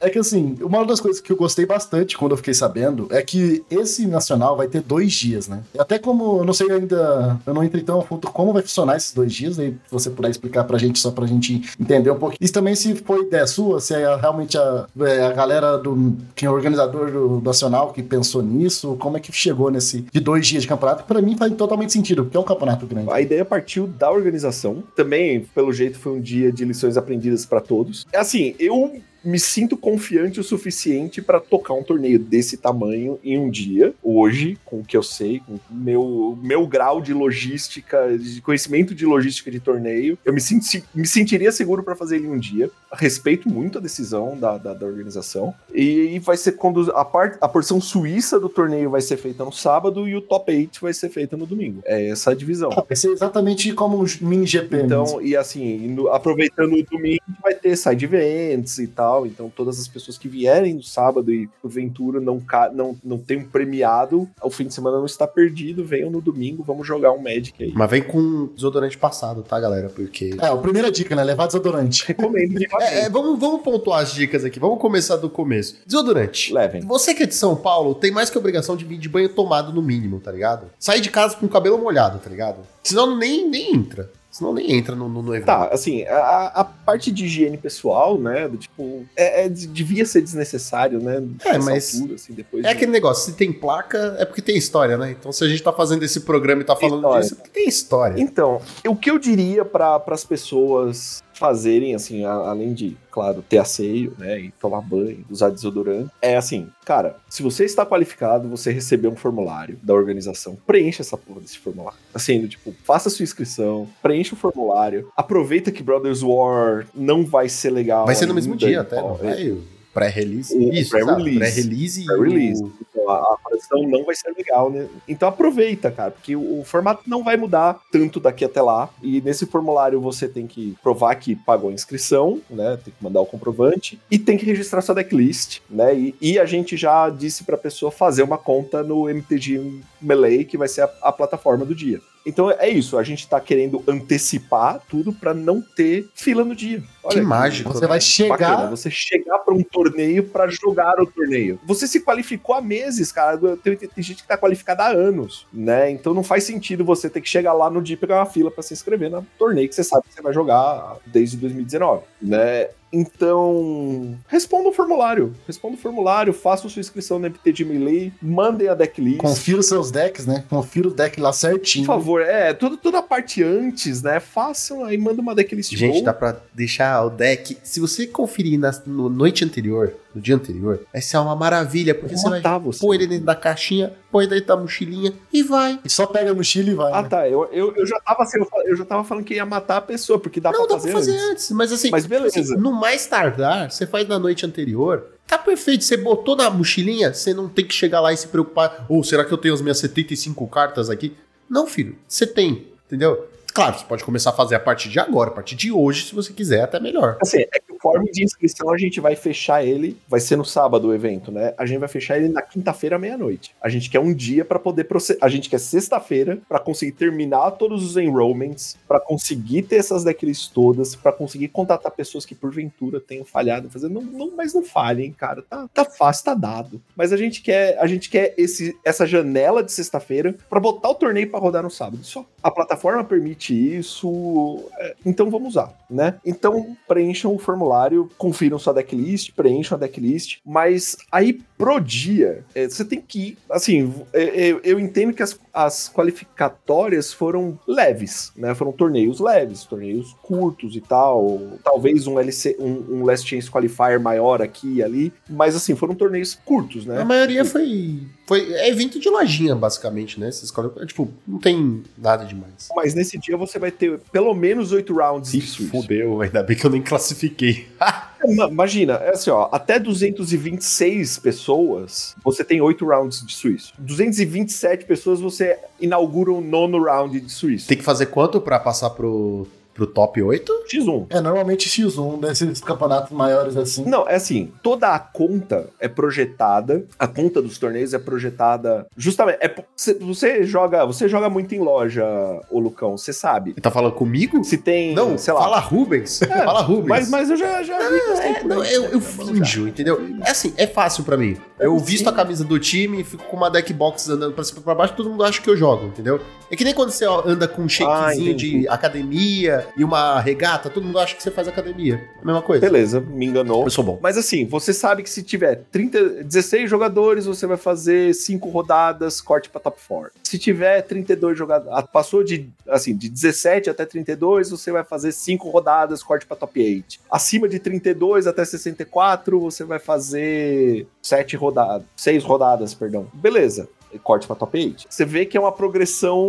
É 0.00 0.08
que 0.08 0.18
assim, 0.20 0.56
uma 0.62 0.84
das 0.86 1.00
coisas 1.00 1.20
que 1.20 1.32
eu 1.32 1.36
gostei 1.36 1.66
bastante 1.66 2.16
quando 2.16 2.30
eu 2.30 2.36
fiquei 2.36 2.54
sabendo 2.54 3.08
é 3.10 3.20
que 3.20 3.64
esse 3.68 4.06
nacional 4.06 4.56
vai 4.56 4.68
ter 4.68 4.80
dois 4.80 5.12
dias, 5.12 5.48
né? 5.48 5.64
Até 5.76 5.98
como 5.98 6.38
eu 6.38 6.44
não 6.44 6.52
sei 6.52 6.70
ainda, 6.70 7.36
eu 7.44 7.52
não 7.52 7.64
entrei 7.64 7.82
tão 7.82 7.98
a 7.98 8.04
fundo 8.04 8.28
como 8.30 8.52
vai 8.52 8.62
funcionar 8.62 8.96
esses 8.96 9.12
dois 9.12 9.32
dias, 9.32 9.58
aí 9.58 9.74
se 9.98 10.07
você 10.08 10.14
puder 10.14 10.30
explicar 10.30 10.64
pra 10.64 10.78
gente, 10.78 10.98
só 10.98 11.10
pra 11.10 11.26
gente 11.26 11.62
entender 11.78 12.10
um 12.10 12.18
pouco. 12.18 12.36
Isso 12.40 12.52
também 12.52 12.74
se 12.74 12.94
foi 12.94 13.22
ideia 13.22 13.46
sua, 13.46 13.80
se 13.80 13.94
é 13.94 14.16
realmente 14.16 14.56
a, 14.56 14.86
é 15.00 15.26
a 15.26 15.32
galera 15.32 15.76
do. 15.76 16.16
Quem 16.34 16.46
é 16.46 16.50
organizador 16.50 17.10
do 17.10 17.42
nacional 17.44 17.92
que 17.92 18.02
pensou 18.02 18.42
nisso, 18.42 18.96
como 18.98 19.16
é 19.16 19.20
que 19.20 19.32
chegou 19.32 19.70
nesse 19.70 20.04
de 20.12 20.20
dois 20.20 20.46
dias 20.46 20.62
de 20.62 20.68
campeonato? 20.68 21.04
Pra 21.04 21.20
mim 21.20 21.36
faz 21.36 21.52
totalmente 21.54 21.92
sentido, 21.92 22.24
porque 22.24 22.36
é 22.36 22.40
um 22.40 22.44
campeonato 22.44 22.86
grande. 22.86 23.10
A 23.10 23.20
ideia 23.20 23.44
partiu 23.44 23.86
da 23.86 24.10
organização. 24.10 24.82
Também, 24.94 25.40
pelo 25.54 25.72
jeito, 25.72 25.98
foi 25.98 26.12
um 26.12 26.20
dia 26.20 26.52
de 26.52 26.64
lições 26.64 26.96
aprendidas 26.96 27.44
pra 27.44 27.60
todos. 27.60 28.06
É 28.12 28.18
Assim, 28.18 28.54
eu 28.58 29.00
me 29.24 29.38
sinto 29.38 29.76
confiante 29.76 30.38
o 30.40 30.44
suficiente 30.44 31.20
pra 31.20 31.40
tocar 31.40 31.74
um 31.74 31.82
torneio 31.82 32.18
desse 32.18 32.56
tamanho 32.56 33.18
em 33.22 33.38
um 33.38 33.50
dia, 33.50 33.92
hoje, 34.02 34.58
com 34.64 34.80
o 34.80 34.84
que 34.84 34.96
eu 34.96 35.02
sei, 35.02 35.40
com 35.40 35.58
meu, 35.70 36.38
meu 36.42 36.66
grau 36.66 37.00
de 37.00 37.12
logística, 37.12 38.16
de 38.18 38.40
conhecimento 38.40 38.94
de 38.94 39.04
logística 39.06 39.50
de 39.50 39.60
torneio. 39.60 40.18
Eu 40.24 40.32
me, 40.32 40.40
senti- 40.40 40.84
me 40.94 41.06
sentiria 41.06 41.50
seguro 41.52 41.82
pra 41.82 41.96
fazer 41.96 42.16
ele 42.16 42.26
em 42.26 42.30
um 42.30 42.38
dia. 42.38 42.70
Respeito 42.92 43.48
muito 43.48 43.78
a 43.78 43.80
decisão 43.80 44.36
da, 44.38 44.56
da, 44.56 44.74
da 44.74 44.86
organização. 44.86 45.54
E, 45.74 46.14
e 46.14 46.18
vai 46.18 46.36
ser 46.36 46.52
quando 46.52 46.90
a, 46.92 47.04
part, 47.04 47.36
a 47.40 47.48
porção 47.48 47.80
suíça 47.80 48.38
do 48.40 48.48
torneio 48.48 48.90
vai 48.90 49.00
ser 49.00 49.16
feita 49.16 49.44
no 49.44 49.52
sábado 49.52 50.08
e 50.08 50.14
o 50.14 50.20
top 50.20 50.50
8 50.52 50.78
vai 50.80 50.92
ser 50.94 51.08
feita 51.10 51.36
no 51.36 51.46
domingo. 51.46 51.80
É 51.84 52.08
essa 52.08 52.30
a 52.30 52.34
divisão. 52.34 52.70
Vai 52.70 52.96
ser 52.96 53.10
exatamente 53.10 53.72
como 53.72 54.02
um 54.02 54.06
mini 54.20 54.46
GP 54.46 54.76
mesmo. 54.76 54.86
Então, 54.86 55.22
e 55.22 55.36
assim, 55.36 55.96
aproveitando 56.12 56.74
o 56.74 56.82
domingo, 56.84 57.22
vai 57.42 57.54
ter 57.54 57.76
side 57.76 58.04
events 58.04 58.78
e 58.78 58.86
tal. 58.86 59.07
Então, 59.26 59.50
todas 59.54 59.80
as 59.80 59.88
pessoas 59.88 60.18
que 60.18 60.28
vierem 60.28 60.74
no 60.74 60.82
sábado 60.82 61.32
e 61.32 61.48
porventura 61.60 62.20
não, 62.20 62.42
não, 62.72 62.96
não 63.02 63.18
tem 63.18 63.38
um 63.38 63.44
premiado, 63.44 64.28
o 64.42 64.50
fim 64.50 64.66
de 64.66 64.74
semana 64.74 64.98
não 64.98 65.06
está 65.06 65.26
perdido. 65.26 65.84
Venham 65.84 66.10
no 66.10 66.20
domingo, 66.20 66.62
vamos 66.62 66.86
jogar 66.86 67.12
um 67.12 67.18
Magic 67.18 67.62
aí. 67.62 67.72
Mas 67.74 67.90
vem 67.90 68.02
com 68.02 68.46
desodorante 68.54 68.96
passado, 68.96 69.42
tá, 69.42 69.58
galera? 69.58 69.88
Porque. 69.88 70.36
É, 70.40 70.46
a 70.46 70.56
primeira 70.56 70.90
dica, 70.90 71.14
né? 71.14 71.24
Levar 71.24 71.46
desodorante. 71.46 72.04
Recomendo. 72.06 72.58
É, 72.80 73.00
é, 73.04 73.10
vamos, 73.10 73.38
vamos 73.38 73.62
pontuar 73.62 74.02
as 74.02 74.12
dicas 74.12 74.44
aqui. 74.44 74.58
Vamos 74.58 74.80
começar 74.80 75.16
do 75.16 75.28
começo. 75.28 75.76
Desodorante. 75.86 76.52
Levem. 76.52 76.82
Você 76.82 77.14
que 77.14 77.22
é 77.22 77.26
de 77.26 77.34
São 77.34 77.56
Paulo 77.56 77.94
tem 77.94 78.10
mais 78.10 78.30
que 78.30 78.38
obrigação 78.38 78.76
de 78.76 78.84
vir 78.84 78.98
de 78.98 79.08
banho 79.08 79.28
tomado 79.28 79.72
no 79.72 79.82
mínimo, 79.82 80.20
tá 80.20 80.32
ligado? 80.32 80.66
Sair 80.78 81.00
de 81.00 81.10
casa 81.10 81.36
com 81.36 81.46
o 81.46 81.48
cabelo 81.48 81.78
molhado, 81.78 82.18
tá 82.18 82.30
ligado? 82.30 82.58
Senão 82.82 83.16
nem, 83.16 83.48
nem 83.48 83.74
entra. 83.74 84.10
Senão 84.38 84.54
nem 84.54 84.72
entra 84.72 84.94
no, 84.94 85.08
no, 85.08 85.20
no 85.20 85.34
evento. 85.34 85.46
Tá, 85.46 85.68
assim, 85.72 86.04
a, 86.04 86.46
a 86.54 86.64
parte 86.64 87.10
de 87.10 87.24
higiene 87.24 87.56
pessoal, 87.56 88.16
né? 88.16 88.46
Do 88.46 88.56
tipo, 88.56 89.04
é, 89.16 89.46
é- 89.46 89.48
devia 89.48 90.06
ser 90.06 90.20
desnecessário, 90.22 91.00
né? 91.02 91.20
É, 91.44 91.58
mas 91.58 91.94
altura, 91.96 92.14
assim, 92.14 92.32
depois 92.34 92.64
É 92.64 92.68
de- 92.68 92.72
aquele 92.74 92.92
negócio, 92.92 93.24
se 93.32 93.36
tem 93.36 93.52
placa, 93.52 94.14
é 94.18 94.24
porque 94.24 94.40
tem 94.40 94.56
história, 94.56 94.96
né? 94.96 95.10
Então 95.18 95.32
se 95.32 95.42
a 95.42 95.48
gente 95.48 95.60
tá 95.62 95.72
fazendo 95.72 96.04
esse 96.04 96.20
programa 96.20 96.62
e 96.62 96.64
tá 96.64 96.76
falando 96.76 96.98
história. 96.98 97.20
disso, 97.22 97.34
é 97.34 97.36
porque 97.36 97.50
tem 97.50 97.68
história. 97.68 98.22
Então, 98.22 98.60
o 98.86 98.94
que 98.94 99.10
eu 99.10 99.18
diria 99.18 99.64
para 99.64 100.00
as 100.06 100.24
pessoas 100.24 101.20
fazerem, 101.38 101.94
assim, 101.94 102.24
a- 102.24 102.30
além 102.32 102.72
de, 102.74 102.96
claro, 103.10 103.42
ter 103.48 103.58
asseio, 103.58 104.12
né, 104.18 104.40
e 104.40 104.50
tomar 104.60 104.80
banho, 104.80 105.24
usar 105.30 105.50
desodorante, 105.50 106.10
é 106.20 106.36
assim, 106.36 106.68
cara, 106.84 107.16
se 107.28 107.42
você 107.42 107.64
está 107.64 107.86
qualificado, 107.86 108.48
você 108.48 108.72
recebeu 108.72 109.10
um 109.10 109.16
formulário 109.16 109.78
da 109.82 109.94
organização, 109.94 110.56
preencha 110.66 111.02
essa 111.02 111.16
porra 111.16 111.40
desse 111.40 111.58
formulário. 111.58 111.98
Assim, 112.12 112.46
tipo, 112.46 112.74
faça 112.84 113.08
sua 113.08 113.22
inscrição, 113.22 113.88
preencha 114.02 114.34
o 114.34 114.38
formulário, 114.38 115.10
aproveita 115.16 115.70
que 115.70 115.82
Brothers 115.82 116.22
War 116.22 116.86
não 116.94 117.24
vai 117.24 117.48
ser 117.48 117.70
legal. 117.70 118.04
Vai 118.06 118.14
ser 118.14 118.26
no 118.26 118.34
mesmo 118.34 118.56
dia 118.56 118.80
até, 118.80 118.96
então, 118.96 119.08
não 119.10 119.16
vai? 119.16 119.50
O 119.52 119.62
Pré-release? 119.94 120.56
Isso, 120.78 120.90
pré-release. 120.90 121.38
Pré-release 121.38 122.02
e 122.02 122.04
Pré-release. 122.04 122.64
A, 123.08 123.34
a 123.34 123.36
coleção 123.42 123.82
não 123.82 124.04
vai 124.04 124.14
ser 124.14 124.32
legal, 124.36 124.70
né? 124.70 124.88
Então 125.06 125.28
aproveita, 125.28 125.90
cara, 125.90 126.10
porque 126.10 126.36
o, 126.36 126.60
o 126.60 126.64
formato 126.64 127.02
não 127.06 127.24
vai 127.24 127.36
mudar 127.36 127.80
tanto 127.90 128.20
daqui 128.20 128.44
até 128.44 128.60
lá. 128.60 128.88
E 129.02 129.20
nesse 129.20 129.46
formulário 129.46 130.00
você 130.00 130.28
tem 130.28 130.46
que 130.46 130.76
provar 130.82 131.14
que 131.16 131.34
pagou 131.34 131.70
a 131.70 131.72
inscrição, 131.72 132.40
né? 132.50 132.78
Tem 132.84 132.92
que 132.96 133.02
mandar 133.02 133.20
o 133.20 133.26
comprovante 133.26 134.00
e 134.10 134.18
tem 134.18 134.36
que 134.36 134.46
registrar 134.46 134.80
sua 134.80 134.94
decklist, 134.94 135.60
né? 135.68 135.94
E, 135.94 136.14
e 136.20 136.38
a 136.38 136.46
gente 136.46 136.76
já 136.76 137.08
disse 137.10 137.44
pra 137.44 137.56
pessoa 137.56 137.90
fazer 137.90 138.22
uma 138.22 138.38
conta 138.38 138.82
no 138.82 139.08
MTG 139.08 139.80
Melee, 140.00 140.44
que 140.44 140.58
vai 140.58 140.68
ser 140.68 140.82
a, 140.82 140.90
a 141.02 141.12
plataforma 141.12 141.64
do 141.64 141.74
dia. 141.74 142.00
Então 142.26 142.50
é 142.50 142.68
isso, 142.68 142.98
a 142.98 143.02
gente 143.02 143.26
tá 143.28 143.40
querendo 143.40 143.82
antecipar 143.88 144.80
tudo 144.88 145.12
pra 145.12 145.32
não 145.32 145.62
ter 145.62 146.08
fila 146.14 146.44
no 146.44 146.54
dia. 146.54 146.82
Que 147.10 147.20
mágico. 147.22 147.72
Você 147.72 147.86
vai 147.86 148.00
chegar. 148.00 148.36
Bacana, 148.36 148.70
você 148.70 148.90
chegar 148.90 149.38
pra 149.38 149.54
um 149.54 149.62
torneio 149.62 150.24
pra 150.24 150.46
jogar 150.48 151.00
o 151.00 151.06
torneio. 151.06 151.58
Você 151.64 151.86
se 151.86 152.00
qualificou 152.00 152.54
há 152.54 152.60
meses, 152.60 153.10
cara. 153.10 153.38
Tem, 153.62 153.76
tem- 153.76 153.88
tem 153.88 154.04
gente 154.04 154.22
que 154.22 154.28
tá 154.28 154.36
qualificada 154.36 154.84
há 154.84 154.88
anos, 154.88 155.46
né? 155.52 155.90
Então 155.90 156.12
não 156.12 156.22
faz 156.22 156.44
sentido 156.44 156.84
você 156.84 157.08
ter 157.08 157.20
que 157.22 157.28
chegar 157.28 157.52
lá 157.54 157.70
no 157.70 157.80
dia 157.80 157.94
e 157.94 157.98
pegar 157.98 158.16
uma 158.16 158.26
fila 158.26 158.50
pra 158.50 158.62
se 158.62 158.74
inscrever 158.74 159.10
no 159.10 159.26
torneio 159.38 159.68
que 159.68 159.74
você 159.74 159.84
sabe 159.84 160.04
que 160.08 160.14
você 160.14 160.20
vai 160.20 160.32
jogar 160.34 160.96
desde 161.06 161.36
2019, 161.38 162.02
né? 162.20 162.68
Então, 162.92 164.16
responda 164.28 164.68
o 164.68 164.72
formulário. 164.72 165.34
Responda 165.46 165.74
o 165.76 165.78
formulário, 165.78 166.32
faça 166.32 166.68
sua 166.68 166.80
inscrição 166.80 167.18
no 167.18 167.28
MT 167.28 167.52
de 167.52 167.64
Melee, 167.64 168.12
mandem 168.20 168.68
a 168.68 168.74
decklist. 168.74 169.18
Confira 169.18 169.60
os 169.60 169.66
seus 169.66 169.90
decks, 169.90 170.26
né? 170.26 170.44
Confira 170.48 170.88
o 170.88 170.90
deck 170.90 171.20
lá 171.20 171.30
Por 171.30 171.36
certinho. 171.36 171.84
favor, 171.86 172.22
é, 172.22 172.52
toda, 172.52 172.76
toda 172.76 172.98
a 172.98 173.02
parte 173.02 173.42
antes, 173.42 174.02
né? 174.02 174.20
Façam 174.20 174.84
aí, 174.84 174.96
manda 174.96 175.20
uma 175.20 175.34
decklist 175.34 175.74
Gente, 175.74 175.92
boa. 175.94 176.04
dá 176.04 176.14
pra 176.14 176.36
deixar 176.54 177.04
o 177.04 177.10
deck. 177.10 177.58
Se 177.62 177.80
você 177.80 178.06
conferir 178.06 178.58
na 178.58 178.72
no 178.86 179.08
noite 179.08 179.44
anterior, 179.44 179.94
no 180.18 180.22
dia 180.22 180.34
anterior, 180.34 180.80
vai 180.92 181.00
ser 181.00 181.16
uma 181.18 181.34
maravilha, 181.36 181.94
porque 181.94 182.14
Vou 182.14 182.22
você 182.22 182.40
vai 182.40 182.58
você. 182.60 182.80
pôr 182.80 182.94
ele 182.94 183.06
dentro 183.06 183.24
da 183.24 183.34
caixinha, 183.34 183.92
põe 184.10 184.26
dentro 184.26 184.46
da 184.46 184.56
mochilinha 184.56 185.12
e 185.32 185.42
vai. 185.42 185.78
E 185.84 185.88
só 185.88 186.06
pega 186.06 186.34
no 186.34 186.42
Chile 186.42 186.72
e 186.72 186.74
vai. 186.74 186.92
Ah, 186.92 187.02
né? 187.02 187.08
tá. 187.08 187.28
Eu, 187.28 187.48
eu, 187.52 187.74
eu, 187.76 187.86
já 187.86 187.98
tava, 188.00 188.24
assim, 188.24 188.38
eu 188.66 188.76
já 188.76 188.84
tava 188.84 189.04
falando 189.04 189.24
que 189.24 189.34
ia 189.34 189.46
matar 189.46 189.76
a 189.76 189.80
pessoa, 189.80 190.18
porque 190.18 190.40
dá 190.40 190.50
não, 190.50 190.66
pra 190.66 190.74
dá 190.74 190.74
fazer 190.74 190.90
pra 190.90 190.98
fazer 190.98 191.12
antes. 191.16 191.30
antes. 191.30 191.50
Mas 191.52 191.72
assim, 191.72 191.90
Mas 191.90 192.06
beleza. 192.06 192.40
assim, 192.40 192.56
no 192.56 192.72
mais 192.72 193.06
tardar, 193.06 193.70
você 193.70 193.86
faz 193.86 194.08
na 194.08 194.18
noite 194.18 194.44
anterior. 194.44 195.06
Tá 195.26 195.38
perfeito. 195.38 195.84
Você 195.84 195.96
botou 195.96 196.34
na 196.34 196.50
mochilinha, 196.50 197.14
você 197.14 197.32
não 197.32 197.48
tem 197.48 197.64
que 197.64 197.74
chegar 197.74 198.00
lá 198.00 198.12
e 198.12 198.16
se 198.16 198.26
preocupar. 198.28 198.86
Ou 198.88 199.04
será 199.04 199.24
que 199.24 199.32
eu 199.32 199.38
tenho 199.38 199.54
as 199.54 199.60
minhas 199.60 199.78
75 199.78 200.46
cartas 200.48 200.90
aqui? 200.90 201.14
Não, 201.48 201.66
filho. 201.66 201.96
Você 202.08 202.26
tem, 202.26 202.66
entendeu? 202.86 203.28
Claro, 203.58 203.76
você 203.76 203.84
pode 203.86 204.04
começar 204.04 204.30
a 204.30 204.32
fazer 204.32 204.54
a 204.54 204.60
partir 204.60 204.88
de 204.88 205.00
agora, 205.00 205.30
a 205.30 205.32
partir 205.32 205.56
de 205.56 205.72
hoje, 205.72 206.04
se 206.04 206.14
você 206.14 206.32
quiser, 206.32 206.62
até 206.62 206.78
melhor. 206.78 207.18
Assim, 207.20 207.38
é 207.38 207.58
que 207.58 207.72
o 207.72 207.78
form 207.80 208.04
de 208.04 208.22
inscrição 208.22 208.72
a 208.72 208.78
gente 208.78 209.00
vai 209.00 209.16
fechar 209.16 209.64
ele, 209.64 209.96
vai 210.08 210.20
ser 210.20 210.36
no 210.36 210.44
sábado 210.44 210.86
o 210.86 210.94
evento, 210.94 211.32
né? 211.32 211.54
A 211.58 211.66
gente 211.66 211.80
vai 211.80 211.88
fechar 211.88 212.16
ele 212.16 212.28
na 212.28 212.40
quinta-feira 212.40 213.00
meia-noite. 213.00 213.56
A 213.60 213.68
gente 213.68 213.90
quer 213.90 213.98
um 213.98 214.14
dia 214.14 214.44
pra 214.44 214.60
poder 214.60 214.84
processar. 214.84 215.18
A 215.20 215.28
gente 215.28 215.50
quer 215.50 215.58
sexta-feira 215.58 216.38
pra 216.48 216.60
conseguir 216.60 216.92
terminar 216.92 217.50
todos 217.50 217.82
os 217.82 217.96
enrollments, 217.96 218.76
pra 218.86 219.00
conseguir 219.00 219.62
ter 219.62 219.78
essas 219.78 220.04
decklists 220.04 220.46
todas, 220.46 220.94
pra 220.94 221.10
conseguir 221.10 221.48
contatar 221.48 221.90
pessoas 221.90 222.24
que 222.24 222.36
porventura 222.36 223.00
tenham 223.00 223.24
falhado, 223.24 223.68
fazer 223.68 223.88
não, 223.88 224.02
não, 224.02 224.36
mas 224.36 224.54
não 224.54 224.62
falhem, 224.62 225.10
cara. 225.10 225.42
Tá, 225.42 225.68
tá 225.74 225.84
fácil, 225.84 226.26
tá 226.26 226.34
dado. 226.34 226.80
Mas 226.94 227.12
a 227.12 227.16
gente 227.16 227.42
quer, 227.42 227.76
a 227.80 227.88
gente 227.88 228.08
quer 228.08 228.34
esse, 228.38 228.78
essa 228.84 229.04
janela 229.04 229.64
de 229.64 229.72
sexta-feira 229.72 230.36
pra 230.48 230.60
botar 230.60 230.90
o 230.90 230.94
torneio 230.94 231.28
pra 231.28 231.40
rodar 231.40 231.64
no 231.64 231.70
sábado. 231.72 232.04
Só 232.04 232.24
a 232.42 232.50
plataforma 232.50 233.02
permite 233.02 233.52
isso, 233.52 234.64
é, 234.78 234.94
então 235.04 235.30
vamos 235.30 235.50
usar, 235.50 235.72
né? 235.90 236.14
Então 236.24 236.76
preencham 236.86 237.34
o 237.34 237.38
formulário, 237.38 238.08
confiram 238.16 238.58
sua 238.58 238.72
decklist, 238.72 239.32
preencham 239.32 239.76
a 239.76 239.80
decklist, 239.80 240.38
mas 240.44 240.96
aí 241.10 241.40
pro 241.56 241.80
dia, 241.80 242.44
é, 242.54 242.68
você 242.68 242.84
tem 242.84 243.00
que 243.00 243.18
ir, 243.18 243.38
assim, 243.50 243.92
é, 244.12 244.50
é, 244.50 244.60
eu 244.62 244.78
entendo 244.78 245.12
que 245.12 245.22
as, 245.22 245.38
as 245.52 245.90
qualificatórias 245.92 247.12
foram 247.12 247.58
leves, 247.66 248.32
né? 248.36 248.54
Foram 248.54 248.70
torneios 248.70 249.18
leves, 249.18 249.64
torneios 249.64 250.14
curtos 250.22 250.76
e 250.76 250.80
tal, 250.80 251.40
talvez 251.64 252.06
um 252.06 252.20
LC, 252.20 252.56
um, 252.60 252.98
um 252.98 253.04
Last 253.04 253.28
Chance 253.28 253.50
Qualifier 253.50 254.00
maior 254.00 254.40
aqui 254.40 254.74
e 254.74 254.82
ali, 254.82 255.12
mas 255.28 255.56
assim, 255.56 255.74
foram 255.74 255.94
torneios 255.94 256.38
curtos, 256.44 256.86
né? 256.86 257.00
A 257.00 257.04
maioria 257.04 257.44
foi. 257.44 258.02
Foi 258.26 258.52
é 258.52 258.68
evento 258.68 259.00
de 259.00 259.08
lojinha, 259.08 259.56
basicamente, 259.56 260.20
né? 260.20 260.28
Coisas, 260.52 260.86
tipo, 260.86 261.10
não 261.26 261.38
tem 261.38 261.82
nada 261.96 262.24
demais. 262.28 262.68
Mas 262.76 262.94
nesse 262.94 263.18
dia 263.18 263.36
você 263.36 263.58
vai 263.58 263.70
ter 263.70 263.98
pelo 264.12 264.34
menos 264.34 264.72
oito 264.72 264.94
rounds 264.94 265.32
de 265.32 265.40
Swiss. 265.40 265.70
fudeu, 265.70 266.20
ainda 266.20 266.42
bem 266.42 266.56
que 266.56 266.64
eu 266.64 266.70
nem 266.70 266.82
classifiquei. 266.82 267.66
Ma- 268.36 268.48
Imagina, 268.48 268.94
é 268.94 269.10
assim, 269.10 269.30
ó, 269.30 269.48
até 269.52 269.78
226 269.78 271.18
pessoas, 271.18 272.14
você 272.24 272.42
tem 272.44 272.60
8 272.60 272.84
rounds 272.86 273.24
de 273.24 273.32
suíço. 273.34 273.72
227 273.78 274.84
pessoas, 274.84 275.20
você 275.20 275.56
inaugura 275.80 276.32
um 276.32 276.40
nono 276.40 276.82
round 276.82 277.20
de 277.20 277.30
suíço. 277.30 277.68
Tem 277.68 277.76
que 277.78 277.84
fazer 277.84 278.06
quanto 278.06 278.40
pra 278.40 278.58
passar 278.58 278.90
pro, 278.90 279.46
pro 279.78 279.86
top 279.86 280.20
8? 280.20 280.52
X1. 280.68 281.06
É, 281.10 281.20
normalmente 281.20 281.68
X1, 281.68 282.18
desses 282.20 282.60
campeonatos 282.60 283.12
maiores 283.12 283.56
assim. 283.56 283.84
Não, 283.84 284.08
é 284.08 284.16
assim, 284.16 284.50
toda 284.60 284.88
a 284.88 284.98
conta 284.98 285.68
é 285.78 285.86
projetada, 285.86 286.84
a 286.98 287.06
conta 287.06 287.40
dos 287.40 287.58
torneios 287.58 287.94
é 287.94 287.98
projetada 287.98 288.86
justamente, 288.96 289.38
é, 289.40 289.54
você- 289.76 289.94
você 289.94 290.42
joga, 290.42 290.84
você 290.84 291.08
joga 291.08 291.30
muito 291.30 291.54
em 291.54 291.60
loja, 291.60 292.04
ô 292.50 292.58
Lucão, 292.58 292.98
você 292.98 293.12
sabe. 293.12 293.54
Tá 293.54 293.70
falando 293.70 293.92
comigo? 293.92 294.42
Se 294.42 294.58
tem, 294.58 294.94
Não, 294.94 295.16
sei 295.16 295.32
lá, 295.32 295.40
fala 295.42 295.60
Rubens. 295.60 296.18
fala 296.18 296.60
Rubens. 296.62 296.88
mas, 296.88 297.08
mas 297.10 297.30
eu 297.30 297.36
já, 297.36 297.62
já 297.62 297.78
vi 297.78 298.00
que 298.00 298.06
você 298.08 298.22
É, 298.22 298.44
não, 298.44 298.64
eu, 298.64 298.84
eu 298.86 299.00
finjo, 299.00 299.68
entendeu? 299.68 300.00
É 300.24 300.30
assim, 300.30 300.52
é 300.56 300.66
fácil 300.66 301.04
pra 301.04 301.16
mim. 301.16 301.36
Eu 301.60 301.78
visto 301.78 302.08
a 302.08 302.12
camisa 302.12 302.44
do 302.44 302.58
time, 302.58 303.04
fico 303.04 303.22
com 303.24 303.36
uma 303.36 303.48
deck 303.50 303.72
box 303.72 304.08
andando 304.08 304.32
pra 304.32 304.42
cima 304.42 304.60
e 304.60 304.62
pra 304.64 304.74
baixo, 304.74 304.94
todo 304.96 305.08
mundo 305.08 305.22
acha 305.22 305.40
que 305.40 305.48
eu 305.48 305.56
jogo, 305.56 305.86
entendeu? 305.86 306.20
É 306.50 306.56
que 306.56 306.64
nem 306.64 306.74
quando 306.74 306.90
você 306.90 307.04
anda 307.04 307.46
com 307.46 307.62
um 307.62 307.68
shakezinho 307.68 308.28
entendi. 308.30 308.60
de 308.60 308.68
academia 308.68 309.67
e 309.76 309.84
uma 309.84 310.20
regata, 310.20 310.70
todo 310.70 310.84
mundo 310.84 310.98
acha 310.98 311.14
que 311.14 311.22
você 311.22 311.30
faz 311.30 311.48
academia. 311.48 312.02
A 312.20 312.24
mesma 312.24 312.42
coisa. 312.42 312.60
Beleza, 312.60 313.00
me 313.00 313.26
enganou. 313.26 313.64
Eu 313.64 313.70
sou 313.70 313.84
bom. 313.84 313.98
Mas 314.02 314.16
assim, 314.16 314.44
você 314.44 314.72
sabe 314.72 315.02
que 315.02 315.10
se 315.10 315.22
tiver 315.22 315.62
30, 315.70 316.24
16 316.24 316.68
jogadores, 316.68 317.26
você 317.26 317.46
vai 317.46 317.56
fazer 317.56 318.14
5 318.14 318.48
rodadas, 318.48 319.20
corte 319.20 319.48
pra 319.48 319.60
top 319.60 319.78
4. 319.86 320.12
Se 320.22 320.38
tiver 320.38 320.82
32 320.82 321.36
jogadores, 321.36 321.88
passou 321.92 322.22
de 322.22 322.48
assim, 322.68 322.96
de 322.96 323.08
17 323.08 323.70
até 323.70 323.84
32, 323.84 324.50
você 324.50 324.70
vai 324.70 324.84
fazer 324.84 325.12
5 325.12 325.48
rodadas, 325.48 326.02
corte 326.02 326.26
pra 326.26 326.36
top 326.36 326.60
8. 326.60 326.98
Acima 327.10 327.48
de 327.48 327.58
32 327.58 328.26
até 328.26 328.44
64, 328.44 329.40
você 329.40 329.64
vai 329.64 329.78
fazer 329.78 330.86
7 331.02 331.36
rodadas, 331.36 331.86
6 331.96 332.24
rodadas, 332.24 332.74
perdão. 332.74 333.06
Beleza. 333.12 333.68
Corte 334.02 334.26
pra 334.26 334.36
top 334.36 334.58
8. 334.58 334.84
Você 334.88 335.04
vê 335.04 335.24
que 335.24 335.36
é 335.36 335.40
uma 335.40 335.52
progressão 335.52 336.26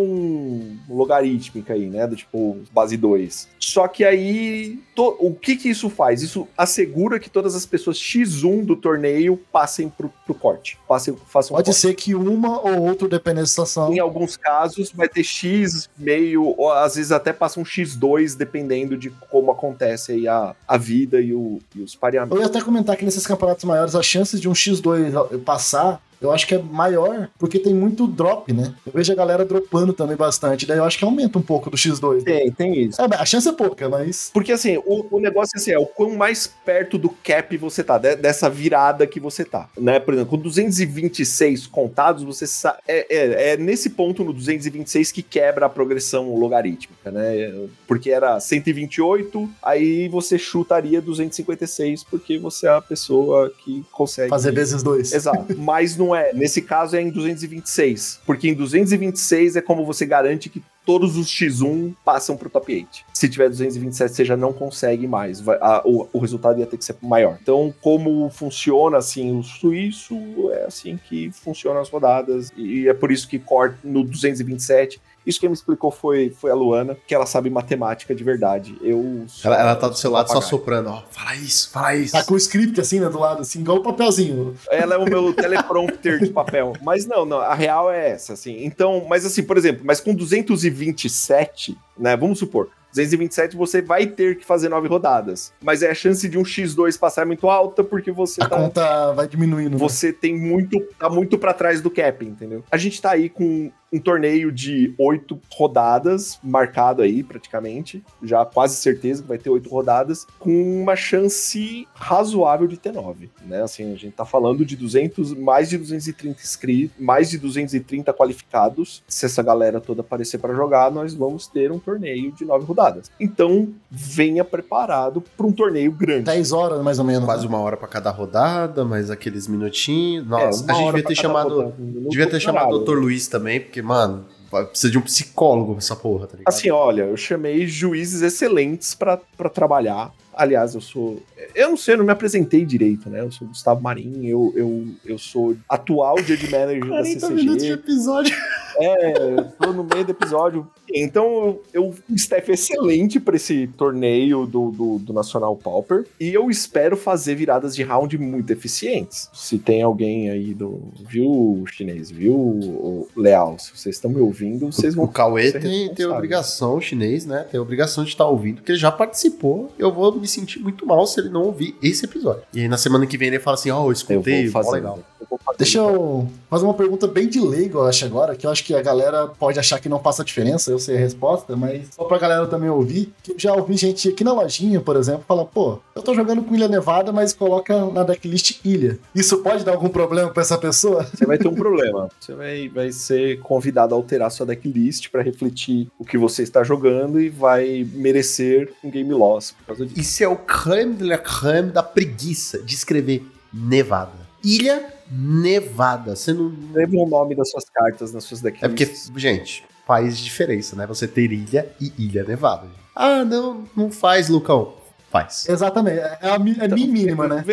logarítmica 0.87 1.73
aí, 1.73 1.87
né? 1.89 2.07
Do 2.07 2.15
tipo, 2.15 2.57
base 2.71 2.95
2. 2.97 3.47
Só 3.59 3.87
que 3.87 4.03
aí, 4.03 4.79
to- 4.95 5.15
o 5.19 5.33
que 5.33 5.55
que 5.55 5.69
isso 5.69 5.89
faz? 5.89 6.21
Isso 6.21 6.47
assegura 6.57 7.19
que 7.19 7.29
todas 7.29 7.55
as 7.55 7.65
pessoas 7.65 7.97
X1 7.97 8.65
do 8.65 8.75
torneio 8.75 9.37
passem 9.51 9.89
pro, 9.89 10.11
pro 10.25 10.33
corte. 10.33 10.77
Passem, 10.87 11.15
façam 11.27 11.55
Pode 11.55 11.65
corte. 11.65 11.79
ser 11.79 11.93
que 11.93 12.15
uma 12.15 12.59
ou 12.61 12.81
outra, 12.87 13.07
dependendo 13.07 13.41
da 13.41 13.47
situação. 13.47 13.93
Em 13.93 13.99
alguns 13.99 14.35
casos, 14.37 14.91
vai 14.91 15.07
ter 15.09 15.23
X 15.23 15.89
meio, 15.97 16.43
ou 16.57 16.71
às 16.71 16.95
vezes 16.95 17.11
até 17.11 17.31
passa 17.33 17.59
um 17.59 17.63
X2, 17.63 18.35
dependendo 18.35 18.97
de 18.97 19.09
como 19.29 19.51
acontece 19.51 20.11
aí 20.13 20.27
a, 20.27 20.55
a 20.67 20.77
vida 20.77 21.19
e, 21.21 21.33
o- 21.33 21.59
e 21.75 21.81
os 21.81 21.95
pareamentos. 21.95 22.35
Eu 22.37 22.41
ia 22.43 22.47
até 22.49 22.61
comentar 22.61 22.95
que 22.97 23.05
nesses 23.05 23.25
campeonatos 23.25 23.63
maiores, 23.63 23.95
as 23.95 24.05
chances 24.05 24.39
de 24.39 24.47
um 24.49 24.53
X2 24.53 25.39
passar, 25.43 26.01
eu 26.21 26.31
acho 26.31 26.47
que 26.47 26.55
é 26.55 26.57
maior, 26.61 27.29
porque 27.37 27.59
tem 27.59 27.73
muito 27.73 28.07
drop, 28.07 28.51
né? 28.53 28.73
Eu 28.85 28.91
vejo 28.93 29.11
a 29.11 29.15
galera 29.15 29.45
dropando 29.45 29.93
também 29.93 30.15
bastante, 30.17 30.65
daí 30.65 30.77
eu 30.77 30.83
acho 30.83 30.97
que 30.97 31.05
aumenta 31.05 31.37
um 31.37 31.41
pouco 31.41 31.69
do 31.69 31.77
X2. 31.77 32.23
Tem, 32.23 32.51
tem 32.51 32.77
isso. 32.85 33.01
É, 33.01 33.05
a 33.15 33.25
chance 33.25 33.47
é 33.47 33.51
pouca, 33.51 33.87
mas. 33.89 34.29
Porque 34.33 34.51
assim, 34.51 34.77
o, 34.85 35.05
o 35.17 35.19
negócio 35.19 35.51
assim, 35.55 35.71
é 35.71 35.79
o 35.79 35.85
quão 35.85 36.15
mais 36.15 36.47
perto 36.65 36.97
do 36.97 37.09
cap 37.09 37.55
você 37.57 37.83
tá, 37.83 37.97
de- 37.97 38.15
dessa 38.15 38.49
virada 38.49 39.05
que 39.07 39.19
você 39.19 39.43
tá. 39.45 39.69
Né? 39.77 39.99
Por 39.99 40.13
exemplo, 40.13 40.31
com 40.31 40.37
226 40.43 41.67
contados, 41.67 42.23
você 42.23 42.45
sa- 42.47 42.77
é, 42.87 43.05
é, 43.09 43.51
é 43.53 43.57
nesse 43.57 43.91
ponto 43.91 44.23
no 44.23 44.33
226 44.33 45.11
que 45.11 45.21
quebra 45.21 45.65
a 45.65 45.69
progressão 45.69 46.33
logarítmica, 46.35 47.11
né? 47.11 47.53
Porque 47.87 48.09
era 48.11 48.39
128, 48.39 49.49
aí 49.63 50.07
você 50.09 50.37
chutaria 50.37 51.01
256, 51.01 52.03
porque 52.03 52.37
você 52.37 52.67
é 52.67 52.71
a 52.71 52.81
pessoa 52.81 53.51
que 53.63 53.83
consegue. 53.91 54.29
Fazer 54.29 54.51
vezes 54.51 54.83
dois. 54.83 55.11
Exato. 55.13 55.55
Mas 55.57 55.95
não 55.97 56.08
é. 56.15 56.33
Nesse 56.33 56.61
caso 56.61 56.95
é 56.95 57.01
em 57.01 57.09
226. 57.09 58.21
Porque 58.25 58.49
em 58.49 58.53
226 58.53 59.55
é 59.55 59.61
como 59.61 59.85
você 59.85 60.05
garante 60.05 60.49
que 60.49 60.61
todos 60.85 61.17
os 61.17 61.27
X1 61.27 61.93
passam 62.03 62.35
pro 62.35 62.49
top 62.49 62.73
8. 62.73 62.87
Se 63.13 63.29
tiver 63.29 63.47
227, 63.49 64.11
você 64.15 64.25
já 64.25 64.35
não 64.35 64.51
consegue 64.51 65.05
mais. 65.07 65.39
Vai- 65.39 65.57
a- 65.61 65.83
o, 65.85 66.07
o 66.11 66.19
resultado 66.19 66.59
ia 66.59 66.65
ter 66.65 66.77
que 66.77 66.85
ser 66.85 66.95
maior. 67.01 67.37
Então, 67.41 67.71
como 67.81 68.29
funciona 68.31 68.97
assim 68.97 69.37
o 69.37 69.43
suíço, 69.43 70.15
é 70.51 70.65
assim 70.65 70.97
que 71.07 71.31
funcionam 71.31 71.79
as 71.81 71.89
rodadas. 71.89 72.51
E 72.57 72.87
é 72.87 72.93
por 72.93 73.11
isso 73.11 73.27
que 73.27 73.37
corta 73.37 73.77
no 73.83 74.03
227. 74.03 74.99
Isso 75.29 75.39
quem 75.39 75.47
me 75.49 75.53
explicou 75.55 75.91
foi, 75.91 76.31
foi 76.31 76.49
a 76.51 76.55
Luana, 76.55 76.97
que 77.07 77.13
ela 77.13 77.25
sabe 77.25 77.49
matemática 77.49 78.13
de 78.15 78.23
verdade. 78.23 78.75
Eu. 78.81 79.23
sou- 79.27 79.51
Ela, 79.51 79.61
ela 79.61 79.75
tá 79.75 79.87
do 79.87 79.95
seu 79.97 80.11
lado 80.11 80.27
só 80.29 80.41
soprando, 80.41 80.89
ó. 80.89 81.03
Fala 81.11 81.35
isso, 81.35 81.69
fala 81.71 81.95
isso. 81.95 82.13
Tá 82.13 82.23
com 82.23 82.33
o 82.33 82.37
script 82.37 82.81
assim, 82.81 82.99
né, 82.99 83.07
do 83.09 83.19
lado, 83.19 83.41
assim, 83.41 83.59
igual 83.61 83.77
o 83.77 83.83
papelzinho. 83.83 84.55
Ela 84.71 84.95
é 84.95 84.97
o 84.97 85.05
meu 85.05 85.33
teleprompter 85.33 86.19
de 86.19 86.31
papel. 86.31 86.73
Mas 86.81 87.05
não, 87.05 87.25
não, 87.25 87.37
a 87.39 87.53
real 87.53 87.91
é 87.91 88.09
essa, 88.09 88.33
assim. 88.33 88.63
Então, 88.65 89.05
mas 89.07 89.25
assim, 89.25 89.43
por 89.43 89.57
exemplo, 89.57 89.83
mas 89.85 89.99
com 90.01 90.13
227, 90.13 91.77
né, 91.97 92.15
vamos 92.17 92.39
supor, 92.39 92.69
227 92.93 93.55
você 93.55 93.81
vai 93.83 94.07
ter 94.07 94.39
que 94.39 94.45
fazer 94.45 94.67
nove 94.69 94.87
rodadas. 94.87 95.53
Mas 95.61 95.83
é 95.83 95.91
a 95.91 95.93
chance 95.93 96.27
de 96.27 96.37
um 96.39 96.43
X2 96.43 96.97
passar 96.97 97.21
é 97.21 97.25
muito 97.25 97.47
alta 97.47 97.83
porque 97.83 98.11
você 98.11 98.41
A 98.41 98.49
tá... 98.49 98.57
conta 98.57 99.11
vai 99.13 99.27
diminuindo. 99.27 99.71
né? 99.71 99.77
Você 99.77 100.11
tem 100.11 100.35
muito, 100.35 100.79
tá 100.97 101.07
muito 101.07 101.37
pra 101.37 101.53
trás 101.53 101.81
do 101.81 101.91
cap, 101.91 102.25
entendeu? 102.25 102.63
A 102.71 102.77
gente 102.77 102.99
tá 102.99 103.11
aí 103.11 103.29
com 103.29 103.71
um 103.91 103.99
torneio 103.99 104.51
de 104.51 104.93
oito 104.97 105.39
rodadas, 105.51 106.39
marcado 106.43 107.01
aí 107.01 107.23
praticamente, 107.23 108.03
já 108.23 108.45
quase 108.45 108.75
certeza 108.75 109.21
que 109.21 109.27
vai 109.27 109.37
ter 109.37 109.49
oito 109.49 109.69
rodadas, 109.69 110.25
com 110.37 110.81
uma 110.81 110.95
chance 110.95 111.87
razoável 111.93 112.67
de 112.67 112.77
ter 112.77 112.91
nove, 112.91 113.29
né? 113.45 113.63
Assim, 113.63 113.93
a 113.93 113.95
gente 113.95 114.13
tá 114.13 114.25
falando 114.25 114.65
de 114.65 114.75
200, 114.75 115.33
mais 115.33 115.69
de 115.69 115.77
230 115.77 116.41
inscritos, 116.41 116.95
mais 116.99 117.29
de 117.29 117.37
230 117.37 118.13
qualificados. 118.13 119.03
Se 119.07 119.25
essa 119.25 119.41
galera 119.41 119.81
toda 119.81 120.01
aparecer 120.01 120.37
pra 120.37 120.53
jogar, 120.53 120.91
nós 120.91 121.13
vamos 121.13 121.47
ter 121.47 121.71
um 121.71 121.79
torneio 121.79 122.31
de 122.31 122.45
nove 122.45 122.65
rodadas. 122.65 123.11
Então, 123.19 123.69
venha 123.89 124.43
preparado 124.43 125.21
pra 125.35 125.45
um 125.45 125.51
torneio 125.51 125.91
grande. 125.91 126.23
10 126.23 126.51
horas, 126.51 126.83
mais 126.83 126.99
ou 126.99 127.05
menos. 127.05 127.25
Quase 127.25 127.43
né? 127.43 127.49
uma 127.49 127.59
hora 127.59 127.77
pra 127.77 127.87
cada 127.87 128.09
rodada, 128.11 128.85
mais 128.85 129.09
aqueles 129.09 129.47
minutinhos. 129.47 130.25
É, 130.25 130.29
Nossa, 130.29 130.63
uma 130.63 130.73
a 130.73 130.75
gente 130.75 130.85
devia 130.87 131.03
ter 131.03 131.15
chamado. 131.15 131.55
rodada. 131.55 131.75
Devia 131.79 132.29
ter 132.29 132.39
chamado 132.39 132.75
o. 132.75 132.79
Dr. 132.79 132.97
Luiz 132.97 133.27
também, 133.27 133.59
porque, 133.59 133.78
mano, 133.81 134.25
vai- 134.51 134.65
precisa 134.65 134.91
de 134.91 134.97
um 134.97 135.01
psicólogo 135.01 135.75
essa 135.77 135.95
porra, 135.95 136.27
tá 136.27 136.37
ligado? 136.37 136.47
Assim, 136.53 136.69
olha, 136.69 137.03
eu 137.03 137.17
chamei 137.17 137.67
juízes 137.67 138.21
excelentes 138.21 138.93
pra 138.95 139.17
trabalhar. 139.53 140.11
Aliás, 140.39 140.73
eu 140.73 140.79
sou. 140.79 141.21
Eu 141.53 141.67
não 141.67 141.75
sei, 141.75 141.95
eu 141.95 141.97
não 141.97 142.05
me 142.05 142.13
apresentei 142.13 142.63
direito, 142.63 143.09
né? 143.09 143.19
Eu 143.19 143.29
sou 143.29 143.45
Gustavo 143.45 143.81
Marim, 143.81 144.25
eu, 144.25 144.53
eu, 144.55 144.87
eu 145.05 145.17
sou 145.17 145.53
atual 145.67 146.17
Judge 146.19 146.49
Manager 146.49 146.79
da 146.79 146.87
40 146.87 147.29
minutos 147.31 147.55
de 147.57 147.69
CCG. 147.69 147.73
episódio. 147.73 148.35
É, 148.77 149.33
eu 149.37 149.43
tô 149.59 149.73
no 149.73 149.83
meio 149.83 150.05
do 150.05 150.11
episódio. 150.11 150.65
Então, 150.93 151.25
eu, 151.25 151.63
eu 151.73 151.95
um 152.09 152.15
staff 152.15 152.49
excelente 152.49 153.19
pra 153.19 153.35
esse 153.35 153.67
torneio 153.77 154.45
do, 154.45 154.71
do, 154.71 154.99
do 154.99 155.11
Nacional 155.11 155.55
Pauper. 155.57 156.05
E 156.17 156.33
eu 156.33 156.49
espero 156.49 156.95
fazer 156.95 157.35
viradas 157.35 157.75
de 157.75 157.83
round 157.83 158.17
muito 158.17 158.51
eficientes. 158.51 159.29
Se 159.33 159.59
tem 159.59 159.81
alguém 159.81 160.29
aí 160.29 160.53
do. 160.53 160.81
Viu, 161.07 161.65
chinês? 161.67 162.09
Viu, 162.09 162.33
o 162.33 163.07
Leal? 163.17 163.59
Se 163.59 163.71
vocês 163.75 163.95
estão 163.97 164.09
me 164.09 164.21
ouvindo, 164.21 164.71
vocês 164.71 164.95
vão 164.95 165.05
O 165.05 165.07
Cauê 165.09 165.51
tem, 165.51 165.93
tem 165.93 166.05
obrigação, 166.05 166.77
o 166.77 166.81
chinês, 166.81 167.25
né? 167.25 167.45
Tem 167.51 167.59
obrigação 167.59 168.05
de 168.05 168.11
estar 168.11 168.27
ouvindo, 168.27 168.57
porque 168.57 168.71
ele 168.71 168.79
já 168.79 168.91
participou. 168.91 169.69
Eu 169.77 169.91
vou 169.91 170.15
me 170.15 170.27
sentir 170.29 170.59
muito 170.59 170.85
mal 170.85 171.05
se 171.07 171.19
ele 171.19 171.29
não 171.29 171.43
ouvir 171.43 171.75
esse 171.81 172.05
episódio. 172.05 172.43
E 172.53 172.61
aí 172.61 172.67
na 172.67 172.77
semana 172.77 173.05
que 173.05 173.17
vem 173.17 173.27
ele 173.29 173.39
fala 173.39 173.55
assim: 173.55 173.69
Ó, 173.71 173.81
eu 173.81 173.85
Eu 173.87 173.91
escutei, 173.91 174.47
vou 174.47 174.53
mó 174.53 174.63
fazer. 174.63 174.75
legal. 174.77 174.99
Eu 175.19 175.27
vou 175.29 175.39
fazer. 175.43 175.57
Deixa 175.57 175.77
eu 175.79 176.27
fazer 176.49 176.65
uma 176.65 176.73
pergunta 176.73 177.07
bem 177.07 177.27
de 177.27 177.39
leigo, 177.39 177.79
eu 177.79 177.85
acho, 177.85 178.05
agora, 178.05 178.35
que 178.35 178.45
eu 178.45 178.51
acho 178.51 178.63
que 178.63 178.73
a 178.73 178.81
galera 178.81 179.27
pode 179.27 179.59
achar 179.59 179.79
que 179.79 179.89
não 179.89 179.99
faça 179.99 180.23
diferença, 180.23 180.71
eu 180.71 180.79
sei 180.79 180.95
a 180.95 180.99
resposta, 180.99 181.55
mas 181.55 181.87
só 181.95 182.03
pra 182.05 182.17
galera 182.17 182.47
também 182.47 182.69
ouvir, 182.69 183.13
que 183.21 183.33
eu 183.33 183.39
já 183.39 183.53
ouvi 183.53 183.75
gente 183.75 184.07
aqui 184.09 184.23
na 184.23 184.31
lojinha, 184.33 184.79
por 184.79 184.95
exemplo, 184.95 185.23
falar, 185.27 185.45
pô, 185.45 185.79
eu 185.95 186.01
tô 186.01 186.13
jogando 186.13 186.41
com 186.43 186.55
Ilha 186.55 186.67
Nevada, 186.67 187.11
mas 187.11 187.33
coloca 187.33 187.85
na 187.87 188.03
decklist 188.03 188.59
Ilha. 188.63 188.97
Isso 189.13 189.39
pode 189.39 189.63
dar 189.65 189.73
algum 189.73 189.89
problema 189.89 190.29
pra 190.29 190.41
essa 190.41 190.57
pessoa? 190.57 191.05
Você 191.13 191.25
vai 191.25 191.37
ter 191.37 191.47
um 191.47 191.53
problema. 191.55 192.09
Você 192.19 192.33
vai, 192.33 192.69
vai 192.69 192.91
ser 192.91 193.39
convidado 193.41 193.93
a 193.93 193.97
alterar 193.97 194.31
sua 194.31 194.45
decklist 194.45 195.09
pra 195.09 195.21
refletir 195.21 195.87
o 195.99 196.05
que 196.05 196.17
você 196.17 196.43
está 196.43 196.63
jogando 196.63 197.19
e 197.19 197.29
vai 197.29 197.85
merecer 197.93 198.71
um 198.83 198.89
game 198.89 199.13
loss 199.13 199.51
por 199.51 199.65
causa 199.67 199.85
disso. 199.85 199.99
Isso 200.19 200.25
é 200.25 200.27
o 200.27 200.35
creme 200.35 200.95
de 200.95 201.05
la 201.05 201.17
creme 201.17 201.71
da 201.71 201.81
preguiça 201.81 202.59
de 202.61 202.75
escrever 202.75 203.25
Nevada. 203.53 204.11
Ilha 204.43 204.93
Nevada. 205.09 206.13
Você 206.13 206.33
não. 206.33 206.51
Lembra 206.73 206.99
o 206.99 207.07
nome 207.07 207.35
das 207.35 207.49
suas 207.49 207.63
cartas 207.69 208.11
nas 208.11 208.25
suas 208.25 208.43
É 208.43 208.51
porque, 208.67 208.85
gente, 209.15 209.63
faz 209.87 210.17
diferença, 210.17 210.75
né? 210.75 210.85
Você 210.87 211.07
ter 211.07 211.31
ilha 211.31 211.73
e 211.79 211.93
ilha 211.97 212.25
nevada. 212.25 212.67
Ah, 212.93 213.23
não, 213.23 213.63
não 213.73 213.89
faz, 213.89 214.27
Lucão. 214.27 214.73
Faz. 215.09 215.47
Exatamente, 215.47 215.99
é, 215.99 216.17
a, 216.21 216.37
mi- 216.37 216.51
é 216.59 216.65
Então, 216.65 216.77
mínima, 216.77 217.25
né? 217.27 217.43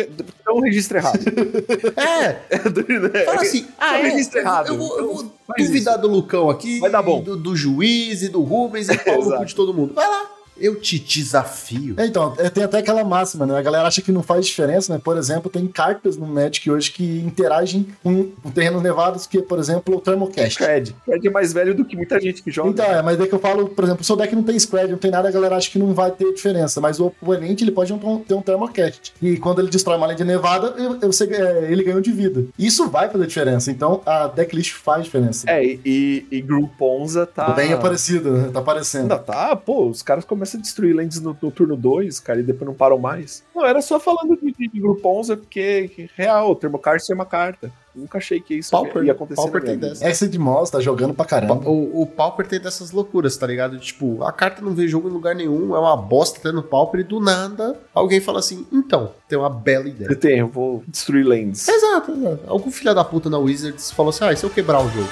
Então 0.41 0.59
registra 0.59 0.97
errado. 0.99 1.19
É, 1.95 2.33
fala 3.25 3.41
assim, 3.41 3.65
ah, 3.79 3.97
Eu 3.99 4.05
é, 4.05 4.09
registro 4.09 4.39
errado. 4.39 4.67
Eu 4.67 4.77
vou, 4.77 4.99
eu 4.99 5.13
vou 5.15 5.33
duvidar 5.57 5.97
do 5.97 6.09
Lucão 6.09 6.49
aqui, 6.49 6.79
Vai 6.79 6.91
dar 6.91 7.01
bom. 7.01 7.21
Do, 7.21 7.37
do 7.37 7.55
juiz 7.55 8.23
e 8.23 8.27
do 8.29 8.41
Rubens 8.41 8.89
e 8.89 8.91
Exato. 9.09 9.45
de 9.45 9.55
todo 9.55 9.73
mundo. 9.73 9.93
Vai 9.95 10.07
lá, 10.07 10.36
eu 10.59 10.75
te 10.79 10.99
desafio. 10.99 11.95
É, 11.97 12.05
Então, 12.05 12.33
é, 12.37 12.49
tem 12.49 12.63
até 12.63 12.79
aquela 12.79 13.03
máxima, 13.03 13.45
né? 13.45 13.57
A 13.57 13.61
galera 13.61 13.87
acha 13.87 14.01
que 14.01 14.11
não 14.11 14.23
faz 14.23 14.45
diferença, 14.45 14.93
né? 14.93 14.99
Por 15.03 15.17
exemplo, 15.17 15.49
tem 15.49 15.67
cartas 15.67 16.17
no 16.17 16.25
Magic 16.25 16.69
hoje 16.69 16.91
que 16.91 17.19
interagem 17.19 17.87
com, 18.03 18.29
com 18.43 18.49
terrenos 18.51 18.81
nevados, 18.81 19.25
que, 19.27 19.41
por 19.41 19.59
exemplo, 19.59 19.95
o 19.95 20.01
Thermocast. 20.01 20.57
Cred. 20.57 20.95
Cred 21.05 21.27
é 21.27 21.31
mais 21.31 21.53
velho 21.53 21.75
do 21.75 21.85
que 21.85 21.95
muita 21.95 22.19
gente 22.19 22.41
que 22.41 22.51
joga. 22.51 22.69
Então, 22.69 22.85
é, 22.85 23.01
mas 23.01 23.17
daí 23.17 23.27
que 23.27 23.35
eu 23.35 23.39
falo, 23.39 23.67
por 23.69 23.83
exemplo, 23.83 24.03
se 24.03 24.11
o 24.11 24.15
deck 24.15 24.35
não 24.35 24.43
tem 24.43 24.55
spread, 24.55 24.91
não 24.91 24.97
tem 24.97 25.11
nada, 25.11 25.27
a 25.27 25.31
galera 25.31 25.55
acha 25.57 25.69
que 25.69 25.79
não 25.79 25.93
vai 25.93 26.11
ter 26.11 26.33
diferença. 26.33 26.79
Mas 26.81 26.99
o 26.99 27.07
oponente, 27.07 27.63
ele 27.63 27.71
pode 27.71 27.93
ter 28.27 28.33
um 28.33 28.41
Thermocast. 28.41 29.13
E 29.21 29.37
quando 29.37 29.59
ele 29.59 29.69
destrói 29.69 29.97
uma 29.97 30.07
linha 30.07 30.17
de 30.17 30.23
nevada, 30.23 30.73
eu- 30.77 30.97
eu 31.01 31.11
sei- 31.11 31.29
é, 31.33 31.71
ele 31.71 31.83
ganhou 31.83 32.01
de 32.01 32.11
vida. 32.11 32.45
Isso 32.57 32.89
vai 32.89 33.09
fazer 33.09 33.27
diferença. 33.27 33.69
Então, 33.71 34.01
a 34.05 34.27
decklist 34.27 34.73
faz 34.73 35.03
diferença. 35.05 35.49
É, 35.49 35.63
e, 35.63 36.25
e, 36.31 36.41
Gruponza 36.41 37.25
tá. 37.25 37.49
Bem 37.51 37.73
aparecido, 37.73 38.31
né? 38.31 38.49
Tá 38.51 38.59
aparecendo. 38.59 39.01
Ainda 39.03 39.17
tá, 39.19 39.55
pô, 39.55 39.87
os 39.87 40.01
caras 40.01 40.23
começam 40.25 40.46
a 40.55 40.59
destruir 40.59 40.95
lands 40.95 41.19
no, 41.19 41.35
no 41.41 41.51
turno 41.51 41.75
2, 41.75 42.19
cara, 42.19 42.39
e 42.39 42.43
depois 42.43 42.67
não 42.67 42.75
param 42.75 42.97
mais. 42.97 43.43
Não, 43.55 43.65
era 43.65 43.81
só 43.81 43.99
falando 43.99 44.37
de, 44.37 44.51
de, 44.51 44.67
de 44.67 44.79
Gruponza, 44.79 45.35
porque, 45.35 45.89
que, 45.89 46.09
real, 46.15 46.51
o 46.51 46.55
Termocast 46.55 47.11
é 47.11 47.15
uma 47.15 47.25
carta. 47.25 47.71
Nunca 47.97 48.19
achei 48.19 48.39
que 48.39 48.53
isso 48.53 48.69
Pauper, 48.69 49.03
ia 49.03 49.11
acontecer. 49.11 49.41
Pauper 49.41 49.63
tem 49.63 49.77
dessa. 49.77 50.29
de 50.29 50.37
Moss 50.37 50.69
tá 50.69 50.79
jogando 50.79 51.15
pra 51.15 51.25
caramba. 51.25 51.67
O, 51.67 52.03
o 52.03 52.05
Pauper 52.05 52.45
tem 52.45 52.59
dessas 52.59 52.91
loucuras, 52.91 53.35
tá 53.35 53.47
ligado? 53.47 53.79
Tipo, 53.79 54.23
a 54.23 54.31
carta 54.31 54.61
não 54.61 54.71
vê 54.71 54.87
jogo 54.87 55.09
em 55.09 55.11
lugar 55.11 55.33
nenhum, 55.33 55.75
é 55.75 55.79
uma 55.79 55.97
bosta 55.97 56.39
tendo 56.41 56.61
Pauper 56.61 56.99
e 56.99 57.03
do 57.03 57.19
nada 57.19 57.75
alguém 57.93 58.21
fala 58.21 58.37
assim: 58.37 58.67
então, 58.71 59.13
tem 59.27 59.37
uma 59.37 59.49
bela 59.49 59.87
ideia. 59.87 60.09
Eu 60.09 60.15
tenho, 60.15 60.45
eu 60.45 60.47
vou 60.47 60.83
destruir 60.87 61.25
lands. 61.25 61.67
Exato, 61.67 62.11
exato. 62.11 62.43
Algum 62.45 62.69
filho 62.69 62.93
da 62.93 63.03
puta 63.03 63.31
na 63.31 63.39
Wizards 63.39 63.89
falou 63.89 64.11
assim: 64.11 64.25
ah, 64.25 64.31
e 64.31 64.37
se 64.37 64.43
eu 64.43 64.49
quebrar 64.51 64.79
o 64.79 64.89
jogo? 64.89 65.09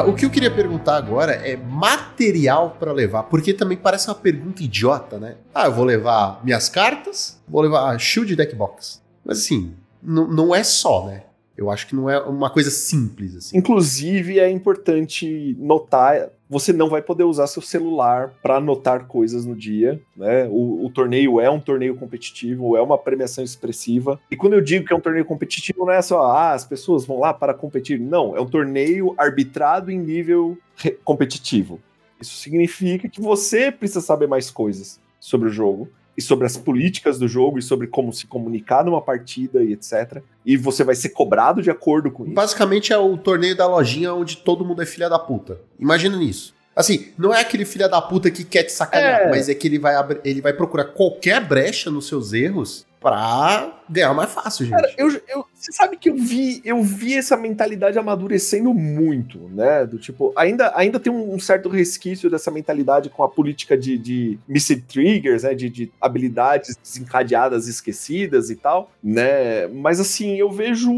Ah, 0.00 0.04
o 0.06 0.14
que 0.14 0.24
eu 0.24 0.30
queria 0.30 0.50
perguntar 0.50 0.96
agora 0.96 1.32
é 1.32 1.56
material 1.56 2.74
pra 2.78 2.90
levar, 2.90 3.24
porque 3.24 3.52
também 3.52 3.76
parece 3.76 4.08
uma 4.08 4.14
pergunta 4.14 4.62
idiota, 4.62 5.18
né? 5.18 5.36
Ah, 5.54 5.66
eu 5.66 5.72
vou 5.72 5.84
levar 5.84 6.40
minhas 6.42 6.70
cartas, 6.70 7.38
vou 7.46 7.60
levar 7.60 7.98
shield 8.00 8.34
deck 8.34 8.54
box. 8.54 9.02
Mas 9.22 9.40
assim, 9.40 9.74
não 10.02 10.54
é 10.54 10.64
só, 10.64 11.06
né? 11.06 11.24
Eu 11.60 11.70
acho 11.70 11.86
que 11.86 11.94
não 11.94 12.08
é 12.08 12.18
uma 12.18 12.48
coisa 12.48 12.70
simples 12.70 13.36
assim. 13.36 13.58
Inclusive, 13.58 14.40
é 14.40 14.48
importante 14.48 15.54
notar, 15.58 16.30
você 16.48 16.72
não 16.72 16.88
vai 16.88 17.02
poder 17.02 17.24
usar 17.24 17.46
seu 17.48 17.60
celular 17.60 18.32
para 18.42 18.56
anotar 18.56 19.04
coisas 19.04 19.44
no 19.44 19.54
dia, 19.54 20.00
né? 20.16 20.48
O, 20.50 20.86
o 20.86 20.90
torneio 20.90 21.38
é 21.38 21.50
um 21.50 21.60
torneio 21.60 21.94
competitivo, 21.96 22.78
é 22.78 22.80
uma 22.80 22.96
premiação 22.96 23.44
expressiva. 23.44 24.18
E 24.30 24.36
quando 24.36 24.54
eu 24.54 24.62
digo 24.62 24.86
que 24.86 24.92
é 24.94 24.96
um 24.96 25.02
torneio 25.02 25.26
competitivo, 25.26 25.84
não 25.84 25.92
é 25.92 26.00
só, 26.00 26.22
ah, 26.22 26.54
as 26.54 26.64
pessoas 26.64 27.04
vão 27.04 27.20
lá 27.20 27.34
para 27.34 27.52
competir. 27.52 28.00
Não, 28.00 28.34
é 28.34 28.40
um 28.40 28.48
torneio 28.48 29.14
arbitrado 29.18 29.90
em 29.90 29.98
nível 29.98 30.56
competitivo. 31.04 31.78
Isso 32.18 32.36
significa 32.36 33.06
que 33.06 33.20
você 33.20 33.70
precisa 33.70 34.00
saber 34.00 34.26
mais 34.26 34.50
coisas 34.50 34.98
sobre 35.20 35.48
o 35.48 35.52
jogo 35.52 35.90
e 36.20 36.22
sobre 36.22 36.46
as 36.46 36.54
políticas 36.54 37.18
do 37.18 37.26
jogo 37.26 37.58
e 37.58 37.62
sobre 37.62 37.86
como 37.86 38.12
se 38.12 38.26
comunicar 38.26 38.84
numa 38.84 39.00
partida 39.00 39.64
e 39.64 39.72
etc. 39.72 40.22
E 40.44 40.54
você 40.54 40.84
vai 40.84 40.94
ser 40.94 41.08
cobrado 41.08 41.62
de 41.62 41.70
acordo 41.70 42.10
com 42.10 42.26
isso. 42.26 42.34
Basicamente 42.34 42.92
é 42.92 42.98
o 42.98 43.16
torneio 43.16 43.56
da 43.56 43.66
lojinha 43.66 44.12
onde 44.12 44.36
todo 44.36 44.62
mundo 44.62 44.82
é 44.82 44.86
filha 44.86 45.08
da 45.08 45.18
puta. 45.18 45.58
Imagina 45.78 46.18
nisso. 46.18 46.54
Assim, 46.80 47.08
não 47.18 47.32
é 47.34 47.40
aquele 47.40 47.64
filha 47.64 47.88
da 47.88 48.00
puta 48.00 48.30
que 48.30 48.42
quer 48.44 48.62
te 48.64 48.72
sacanear, 48.72 49.22
É. 49.22 49.30
mas 49.30 49.48
é 49.48 49.54
que 49.54 49.68
ele 49.68 49.78
vai, 49.78 49.94
ele 50.24 50.40
vai 50.40 50.52
procurar 50.52 50.84
qualquer 50.86 51.40
brecha 51.44 51.90
nos 51.90 52.08
seus 52.08 52.32
erros 52.32 52.86
pra 53.00 53.72
ganhar 53.88 54.12
mais 54.12 54.30
fácil, 54.30 54.66
gente. 54.66 54.74
Cara, 54.76 54.92
eu, 54.98 55.10
eu- 55.28 55.44
você 55.54 55.72
sabe 55.72 55.96
que 55.96 56.08
eu 56.10 56.16
vi, 56.16 56.60
eu 56.64 56.82
vi 56.82 57.16
essa 57.16 57.34
mentalidade 57.36 57.98
amadurecendo 57.98 58.72
muito, 58.74 59.38
né? 59.48 59.86
Do 59.86 59.98
tipo, 59.98 60.32
ainda, 60.36 60.72
ainda 60.74 60.98
tem 61.00 61.10
um, 61.12 61.34
um 61.34 61.38
certo 61.38 61.68
resquício 61.68 62.30
dessa 62.30 62.50
mentalidade 62.50 63.08
com 63.10 63.22
a 63.22 63.28
política 63.28 63.76
de, 63.76 63.96
de 63.98 64.38
missed 64.48 64.82
triggers, 64.82 65.42
né? 65.42 65.54
De, 65.54 65.68
de 65.70 65.90
habilidades 66.00 66.76
desencadeadas, 66.82 67.68
esquecidas 67.68 68.48
e 68.50 68.56
tal, 68.56 68.90
né? 69.02 69.66
Mas 69.68 69.98
assim, 70.00 70.36
eu 70.36 70.50
vejo 70.50 70.90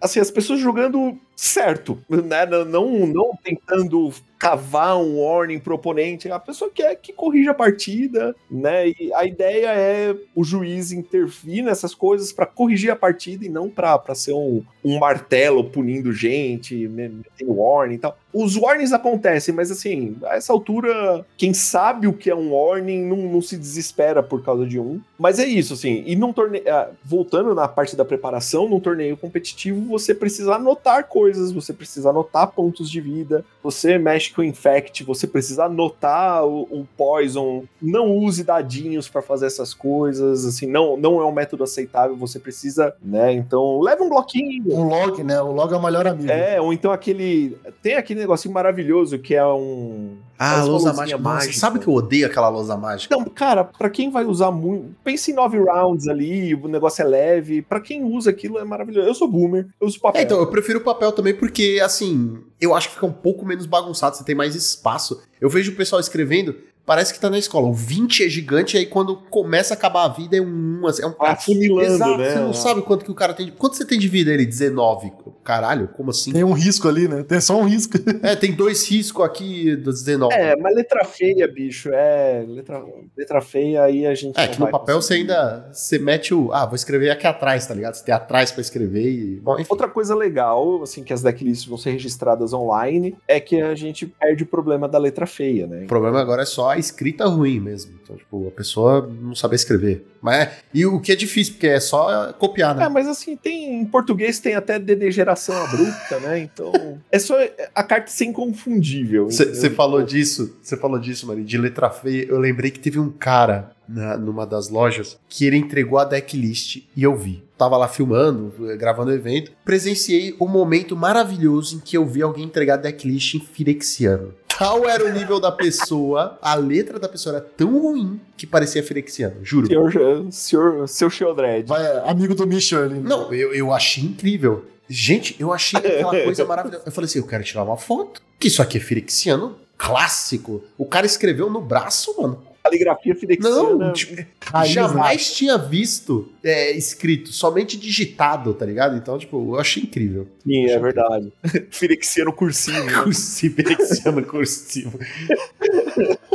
assim, 0.00 0.20
as 0.20 0.30
pessoas 0.30 0.60
jogando 0.60 1.18
certo, 1.36 1.98
né? 2.08 2.46
Não, 2.46 3.06
não 3.06 3.30
tentando 3.42 4.12
cavar 4.44 4.98
um 4.98 5.16
warning 5.20 5.58
pro 5.58 5.74
oponente. 5.76 6.30
A 6.30 6.38
pessoa 6.38 6.70
quer 6.70 6.94
que 6.96 7.14
corrija 7.14 7.52
a 7.52 7.54
partida, 7.54 8.36
né? 8.50 8.88
E 8.90 9.10
a 9.14 9.24
ideia 9.24 9.68
é 9.68 10.14
o 10.34 10.44
juiz 10.44 10.92
intervir 10.92 11.64
nessas 11.64 11.94
coisas 11.94 12.30
pra 12.30 12.44
corrigir 12.44 12.90
a 12.90 12.96
partida 12.96 13.46
e 13.46 13.48
não 13.48 13.70
pra 13.70 13.98
ser 14.14 14.34
um, 14.34 14.62
um 14.84 14.98
martelo 14.98 15.64
punindo 15.70 16.12
gente, 16.12 16.74
me- 16.88 17.08
metendo 17.08 17.54
warning 17.54 17.94
e 17.94 17.98
tal. 17.98 18.18
Os 18.34 18.56
warnings 18.56 18.92
acontecem, 18.92 19.54
mas 19.54 19.70
assim, 19.70 20.16
a 20.24 20.34
essa 20.34 20.52
altura, 20.52 21.24
quem 21.36 21.54
sabe 21.54 22.08
o 22.08 22.12
que 22.12 22.28
é 22.28 22.34
um 22.34 22.52
warning 22.52 23.04
não, 23.04 23.16
não 23.16 23.40
se 23.40 23.56
desespera 23.56 24.22
por 24.22 24.42
causa 24.42 24.66
de 24.66 24.80
um. 24.80 25.00
Mas 25.16 25.38
é 25.38 25.46
isso, 25.46 25.74
assim. 25.74 26.02
E 26.04 26.16
num 26.16 26.32
torneio. 26.32 26.64
ah, 26.68 26.88
Voltando 27.04 27.54
na 27.54 27.68
parte 27.68 27.94
da 27.94 28.04
preparação, 28.04 28.68
num 28.68 28.80
torneio 28.80 29.16
competitivo, 29.16 29.80
você 29.88 30.12
precisa 30.14 30.54
anotar 30.54 31.06
coisas, 31.06 31.52
você 31.52 31.72
precisa 31.72 32.10
anotar 32.10 32.48
pontos 32.48 32.90
de 32.90 33.00
vida, 33.00 33.44
você 33.62 33.98
mexe 33.98 34.32
com 34.32 34.40
o 34.40 34.44
infect, 34.44 35.04
você 35.04 35.26
precisa 35.26 35.66
anotar 35.66 36.44
o, 36.44 36.62
o 36.62 36.88
poison. 36.96 37.64
Não 37.80 38.10
use 38.10 38.42
dadinhos 38.42 39.08
pra 39.08 39.22
fazer 39.22 39.46
essas 39.46 39.72
coisas, 39.72 40.44
assim, 40.44 40.66
não, 40.66 40.96
não 40.96 41.20
é 41.20 41.24
um 41.24 41.32
método 41.32 41.62
aceitável, 41.62 42.16
você 42.16 42.38
precisa, 42.38 42.94
né? 43.00 43.32
Então, 43.32 43.80
leva 43.80 44.02
um 44.02 44.08
bloquinho. 44.08 44.64
Um 44.74 44.88
log, 44.88 45.22
né? 45.22 45.40
O 45.40 45.52
log 45.52 45.72
é 45.72 45.76
o 45.76 45.82
melhor 45.82 46.06
amigo. 46.06 46.30
É, 46.30 46.60
ou 46.60 46.72
então 46.72 46.90
aquele. 46.90 47.56
Tem 47.82 47.94
aquele 47.94 48.23
negocinho 48.24 48.52
maravilhoso 48.52 49.18
que 49.18 49.34
é 49.34 49.46
um. 49.46 50.16
Ah, 50.38 50.50
Aquelas 50.52 50.68
lousa 50.68 50.88
luzinha 50.88 51.00
mágica. 51.00 51.18
Nossa, 51.18 51.34
mágica. 51.36 51.58
sabe 51.58 51.78
que 51.78 51.86
eu 51.86 51.94
odeio 51.94 52.26
aquela 52.26 52.48
lousa 52.48 52.76
mágica? 52.76 53.14
Então, 53.14 53.24
cara, 53.32 53.64
pra 53.64 53.88
quem 53.88 54.10
vai 54.10 54.24
usar 54.24 54.50
muito. 54.50 54.94
Pense 55.04 55.30
em 55.30 55.34
nove 55.34 55.58
rounds 55.58 56.08
ali, 56.08 56.54
o 56.54 56.66
negócio 56.66 57.02
é 57.02 57.04
leve. 57.04 57.62
Pra 57.62 57.80
quem 57.80 58.02
usa 58.02 58.30
aquilo 58.30 58.58
é 58.58 58.64
maravilhoso. 58.64 59.06
Eu 59.06 59.14
sou 59.14 59.28
boomer, 59.28 59.66
eu 59.80 59.86
uso 59.86 60.00
papel. 60.00 60.20
É, 60.20 60.24
então, 60.24 60.38
eu 60.40 60.46
prefiro 60.48 60.80
o 60.80 60.82
papel 60.82 61.12
também 61.12 61.34
porque, 61.34 61.80
assim, 61.82 62.38
eu 62.60 62.74
acho 62.74 62.88
que 62.88 62.94
fica 62.94 63.06
um 63.06 63.12
pouco 63.12 63.44
menos 63.46 63.66
bagunçado, 63.66 64.16
você 64.16 64.24
tem 64.24 64.34
mais 64.34 64.54
espaço. 64.54 65.22
Eu 65.40 65.48
vejo 65.48 65.72
o 65.72 65.76
pessoal 65.76 66.00
escrevendo, 66.00 66.56
parece 66.84 67.12
que 67.12 67.20
tá 67.20 67.30
na 67.30 67.38
escola. 67.38 67.68
O 67.68 67.72
20 67.72 68.24
é 68.24 68.28
gigante, 68.28 68.76
aí 68.76 68.86
quando 68.86 69.16
começa 69.16 69.74
a 69.74 69.76
acabar 69.76 70.04
a 70.04 70.08
vida 70.08 70.36
é 70.36 70.40
um 70.40 70.80
1, 70.82 70.86
assim, 70.86 71.02
é 71.02 71.06
um 71.06 71.14
Vai 71.14 71.32
afunilando, 71.32 71.94
Exato, 71.94 72.18
né? 72.18 72.30
Você 72.30 72.38
não 72.38 72.52
sabe 72.54 72.82
quanto 72.82 73.04
que 73.04 73.10
o 73.10 73.14
cara 73.14 73.32
tem 73.34 73.46
de... 73.46 73.52
Quanto 73.52 73.76
você 73.76 73.84
tem 73.84 73.98
de 73.98 74.08
vida? 74.08 74.32
Ele, 74.32 74.44
19. 74.44 75.12
Caralho, 75.44 75.88
como 75.88 76.10
assim? 76.10 76.32
Tem 76.32 76.42
um 76.42 76.52
risco 76.52 76.88
ali, 76.88 77.06
né? 77.06 77.22
Tem 77.22 77.40
só 77.40 77.58
um 77.58 77.64
risco. 77.64 77.98
É, 78.22 78.34
tem 78.34 78.52
dois 78.52 78.88
riscos 78.88 79.24
aqui 79.24 79.76
dos 79.76 80.02
19. 80.02 80.34
É, 80.34 80.56
mas 80.56 80.74
letra 80.74 81.04
feia, 81.04 81.46
bicho, 81.46 81.90
é. 81.92 82.44
Letra, 82.48 82.82
letra 83.16 83.40
feia, 83.40 83.82
aí 83.82 84.06
a 84.06 84.14
gente. 84.14 84.38
É, 84.38 84.48
que 84.48 84.58
no 84.58 84.70
papel 84.70 85.00
você 85.02 85.14
conseguir. 85.14 85.32
ainda. 85.32 85.68
Você 85.72 85.98
mete 85.98 86.34
o. 86.34 86.50
Ah, 86.52 86.64
vou 86.64 86.74
escrever 86.74 87.10
aqui 87.10 87.26
atrás, 87.26 87.66
tá 87.66 87.74
ligado? 87.74 87.94
Você 87.94 88.04
tem 88.04 88.14
atrás 88.14 88.50
pra 88.50 88.62
escrever 88.62 89.10
e. 89.10 89.40
Bom, 89.40 89.54
enfim. 89.58 89.66
Outra 89.68 89.88
coisa 89.88 90.14
legal, 90.14 90.82
assim, 90.82 91.04
que 91.04 91.12
as 91.12 91.22
decklists 91.22 91.66
vão 91.66 91.76
ser 91.76 91.90
registradas 91.90 92.52
online, 92.52 93.14
é 93.28 93.38
que 93.38 93.60
a 93.60 93.74
gente 93.74 94.06
perde 94.06 94.44
o 94.44 94.46
problema 94.46 94.88
da 94.88 94.98
letra 94.98 95.26
feia, 95.26 95.66
né? 95.66 95.84
O 95.84 95.88
problema 95.88 96.20
agora 96.20 96.42
é 96.42 96.46
só 96.46 96.73
a 96.74 96.78
escrita 96.78 97.24
ruim 97.26 97.58
mesmo. 97.60 97.92
Então, 98.02 98.16
tipo, 98.16 98.46
a 98.48 98.50
pessoa 98.50 99.10
não 99.20 99.34
saber 99.34 99.56
escrever. 99.56 100.06
Mas, 100.20 100.48
e 100.72 100.84
o 100.86 101.00
que 101.00 101.12
é 101.12 101.16
difícil, 101.16 101.54
porque 101.54 101.66
é 101.66 101.80
só 101.80 102.32
copiar, 102.34 102.74
né? 102.74 102.84
É, 102.84 102.88
mas 102.88 103.06
assim, 103.08 103.36
tem 103.36 103.80
em 103.80 103.84
português 103.84 104.38
tem 104.38 104.54
até 104.54 104.78
degeneração 104.78 105.56
abrupta, 105.64 106.18
né? 106.20 106.38
Então, 106.40 106.72
é 107.10 107.18
só 107.18 107.34
a 107.74 107.82
carta 107.82 108.10
ser 108.10 108.24
inconfundível. 108.26 109.26
Você 109.26 109.70
falou 109.70 110.02
disso, 110.02 110.56
você 110.62 110.76
falou 110.76 110.98
disso, 110.98 111.26
Mari, 111.26 111.44
de 111.44 111.58
letra 111.58 111.90
feia. 111.90 112.26
Eu 112.28 112.38
lembrei 112.38 112.70
que 112.70 112.78
teve 112.80 112.98
um 112.98 113.10
cara 113.10 113.72
na- 113.88 114.16
numa 114.16 114.46
das 114.46 114.68
lojas 114.68 115.18
que 115.28 115.44
ele 115.44 115.56
entregou 115.56 115.98
a 115.98 116.04
decklist 116.04 116.82
e 116.96 117.02
eu 117.02 117.14
vi. 117.16 117.42
Tava 117.56 117.76
lá 117.76 117.86
filmando, 117.86 118.52
gravando 118.76 119.10
o 119.10 119.14
evento. 119.14 119.52
Presenciei 119.64 120.34
um 120.40 120.48
momento 120.48 120.96
maravilhoso 120.96 121.76
em 121.76 121.80
que 121.80 121.96
eu 121.96 122.04
vi 122.04 122.20
alguém 122.22 122.44
entregar 122.44 122.74
a 122.74 122.78
decklist 122.78 123.34
em 123.34 123.40
firexiano. 123.40 124.34
Tal 124.58 124.88
era 124.88 125.04
o 125.04 125.12
nível 125.12 125.40
da 125.40 125.50
pessoa, 125.50 126.38
a 126.40 126.54
letra 126.54 126.98
da 126.98 127.08
pessoa 127.08 127.36
era 127.36 127.44
tão 127.44 127.78
ruim 127.78 128.20
que 128.36 128.46
parecia 128.46 128.82
firexiano, 128.82 129.36
juro. 129.42 129.66
Senhor, 129.66 130.32
senhor, 130.32 130.88
seu 130.88 131.10
Sheldred. 131.10 131.66
Vai, 131.66 131.84
amigo 132.08 132.34
do 132.34 132.46
né? 132.46 133.00
Não, 133.02 133.32
eu, 133.32 133.52
eu 133.52 133.72
achei 133.72 134.04
incrível. 134.04 134.64
Gente, 134.88 135.34
eu 135.40 135.52
achei 135.52 135.78
aquela 135.78 136.12
coisa 136.22 136.44
maravilhosa. 136.44 136.84
Eu 136.86 136.92
falei 136.92 137.06
assim, 137.06 137.18
eu 137.18 137.26
quero 137.26 137.42
tirar 137.42 137.64
uma 137.64 137.76
foto. 137.76 138.22
Que 138.38 138.48
isso 138.48 138.62
aqui 138.62 138.78
é 138.78 138.80
firexiano 138.80 139.56
clássico. 139.76 140.62
O 140.78 140.86
cara 140.86 141.06
escreveu 141.06 141.50
no 141.50 141.60
braço, 141.60 142.14
mano. 142.20 142.42
Caligrafia 142.64 143.14
fidexiana. 143.14 143.74
Não, 143.76 143.92
tipo, 143.92 144.24
jamais 144.64 145.34
tinha 145.34 145.58
visto 145.58 146.30
é, 146.42 146.72
escrito, 146.72 147.30
somente 147.30 147.76
digitado, 147.76 148.54
tá 148.54 148.64
ligado? 148.64 148.96
Então, 148.96 149.18
tipo, 149.18 149.54
eu 149.54 149.60
achei 149.60 149.82
incrível. 149.82 150.26
Sim, 150.42 150.66
é 150.70 150.78
verdade. 150.78 151.30
fidexiano 151.70 152.32
cursivo. 152.32 152.74
Cursivo, 153.04 153.54
firexiano 153.56 154.24
cursivo. 154.24 154.98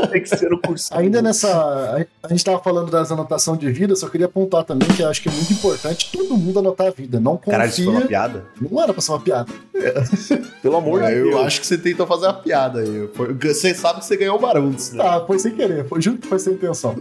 fidexiano 0.04 0.60
cursivo. 0.62 1.00
Ainda 1.00 1.22
nessa. 1.22 2.08
A 2.22 2.28
gente 2.28 2.46
tava 2.46 2.60
falando 2.60 2.92
das 2.92 3.12
anotações 3.12 3.60
de 3.60 3.72
vida, 3.72 3.96
só 3.96 4.08
queria 4.08 4.28
apontar 4.28 4.64
também 4.64 4.88
que 4.90 5.02
eu 5.02 5.10
acho 5.10 5.22
que 5.24 5.30
é 5.30 5.32
muito 5.32 5.52
importante 5.52 6.12
todo 6.12 6.38
mundo 6.38 6.60
anotar 6.60 6.88
a 6.88 6.92
vida. 6.92 7.20
Não 7.20 7.38
confia. 7.38 7.52
Caralho, 7.54 7.70
isso 7.70 7.84
foi 7.84 7.94
uma 7.94 8.02
piada? 8.06 8.46
Não 8.62 8.82
era 8.84 8.94
pra 8.94 9.02
ser 9.02 9.12
uma 9.12 9.20
piada. 9.20 9.52
Pelo 10.62 10.76
amor 10.78 11.02
de 11.02 11.08
É, 11.08 11.20
eu 11.20 11.30
Deus. 11.32 11.42
acho 11.46 11.62
que 11.62 11.68
você 11.68 11.78
tentou 11.78 12.06
fazer 12.06 12.26
uma 12.28 12.34
piada 12.34 12.82
aí. 12.82 13.10
Você 13.42 13.74
sabe 13.74 14.00
que 14.00 14.06
você 14.06 14.16
ganhou 14.18 14.36
o 14.36 14.40
Baruntos, 14.40 14.92
né? 14.92 15.04
Ah, 15.04 15.24
foi 15.26 15.40
sem 15.40 15.54
querer, 15.56 15.88
foi, 15.88 16.02
juro 16.02 16.19
que 16.20 16.28
foi 16.28 16.40
sem 16.40 16.54
intenção. 16.54 16.96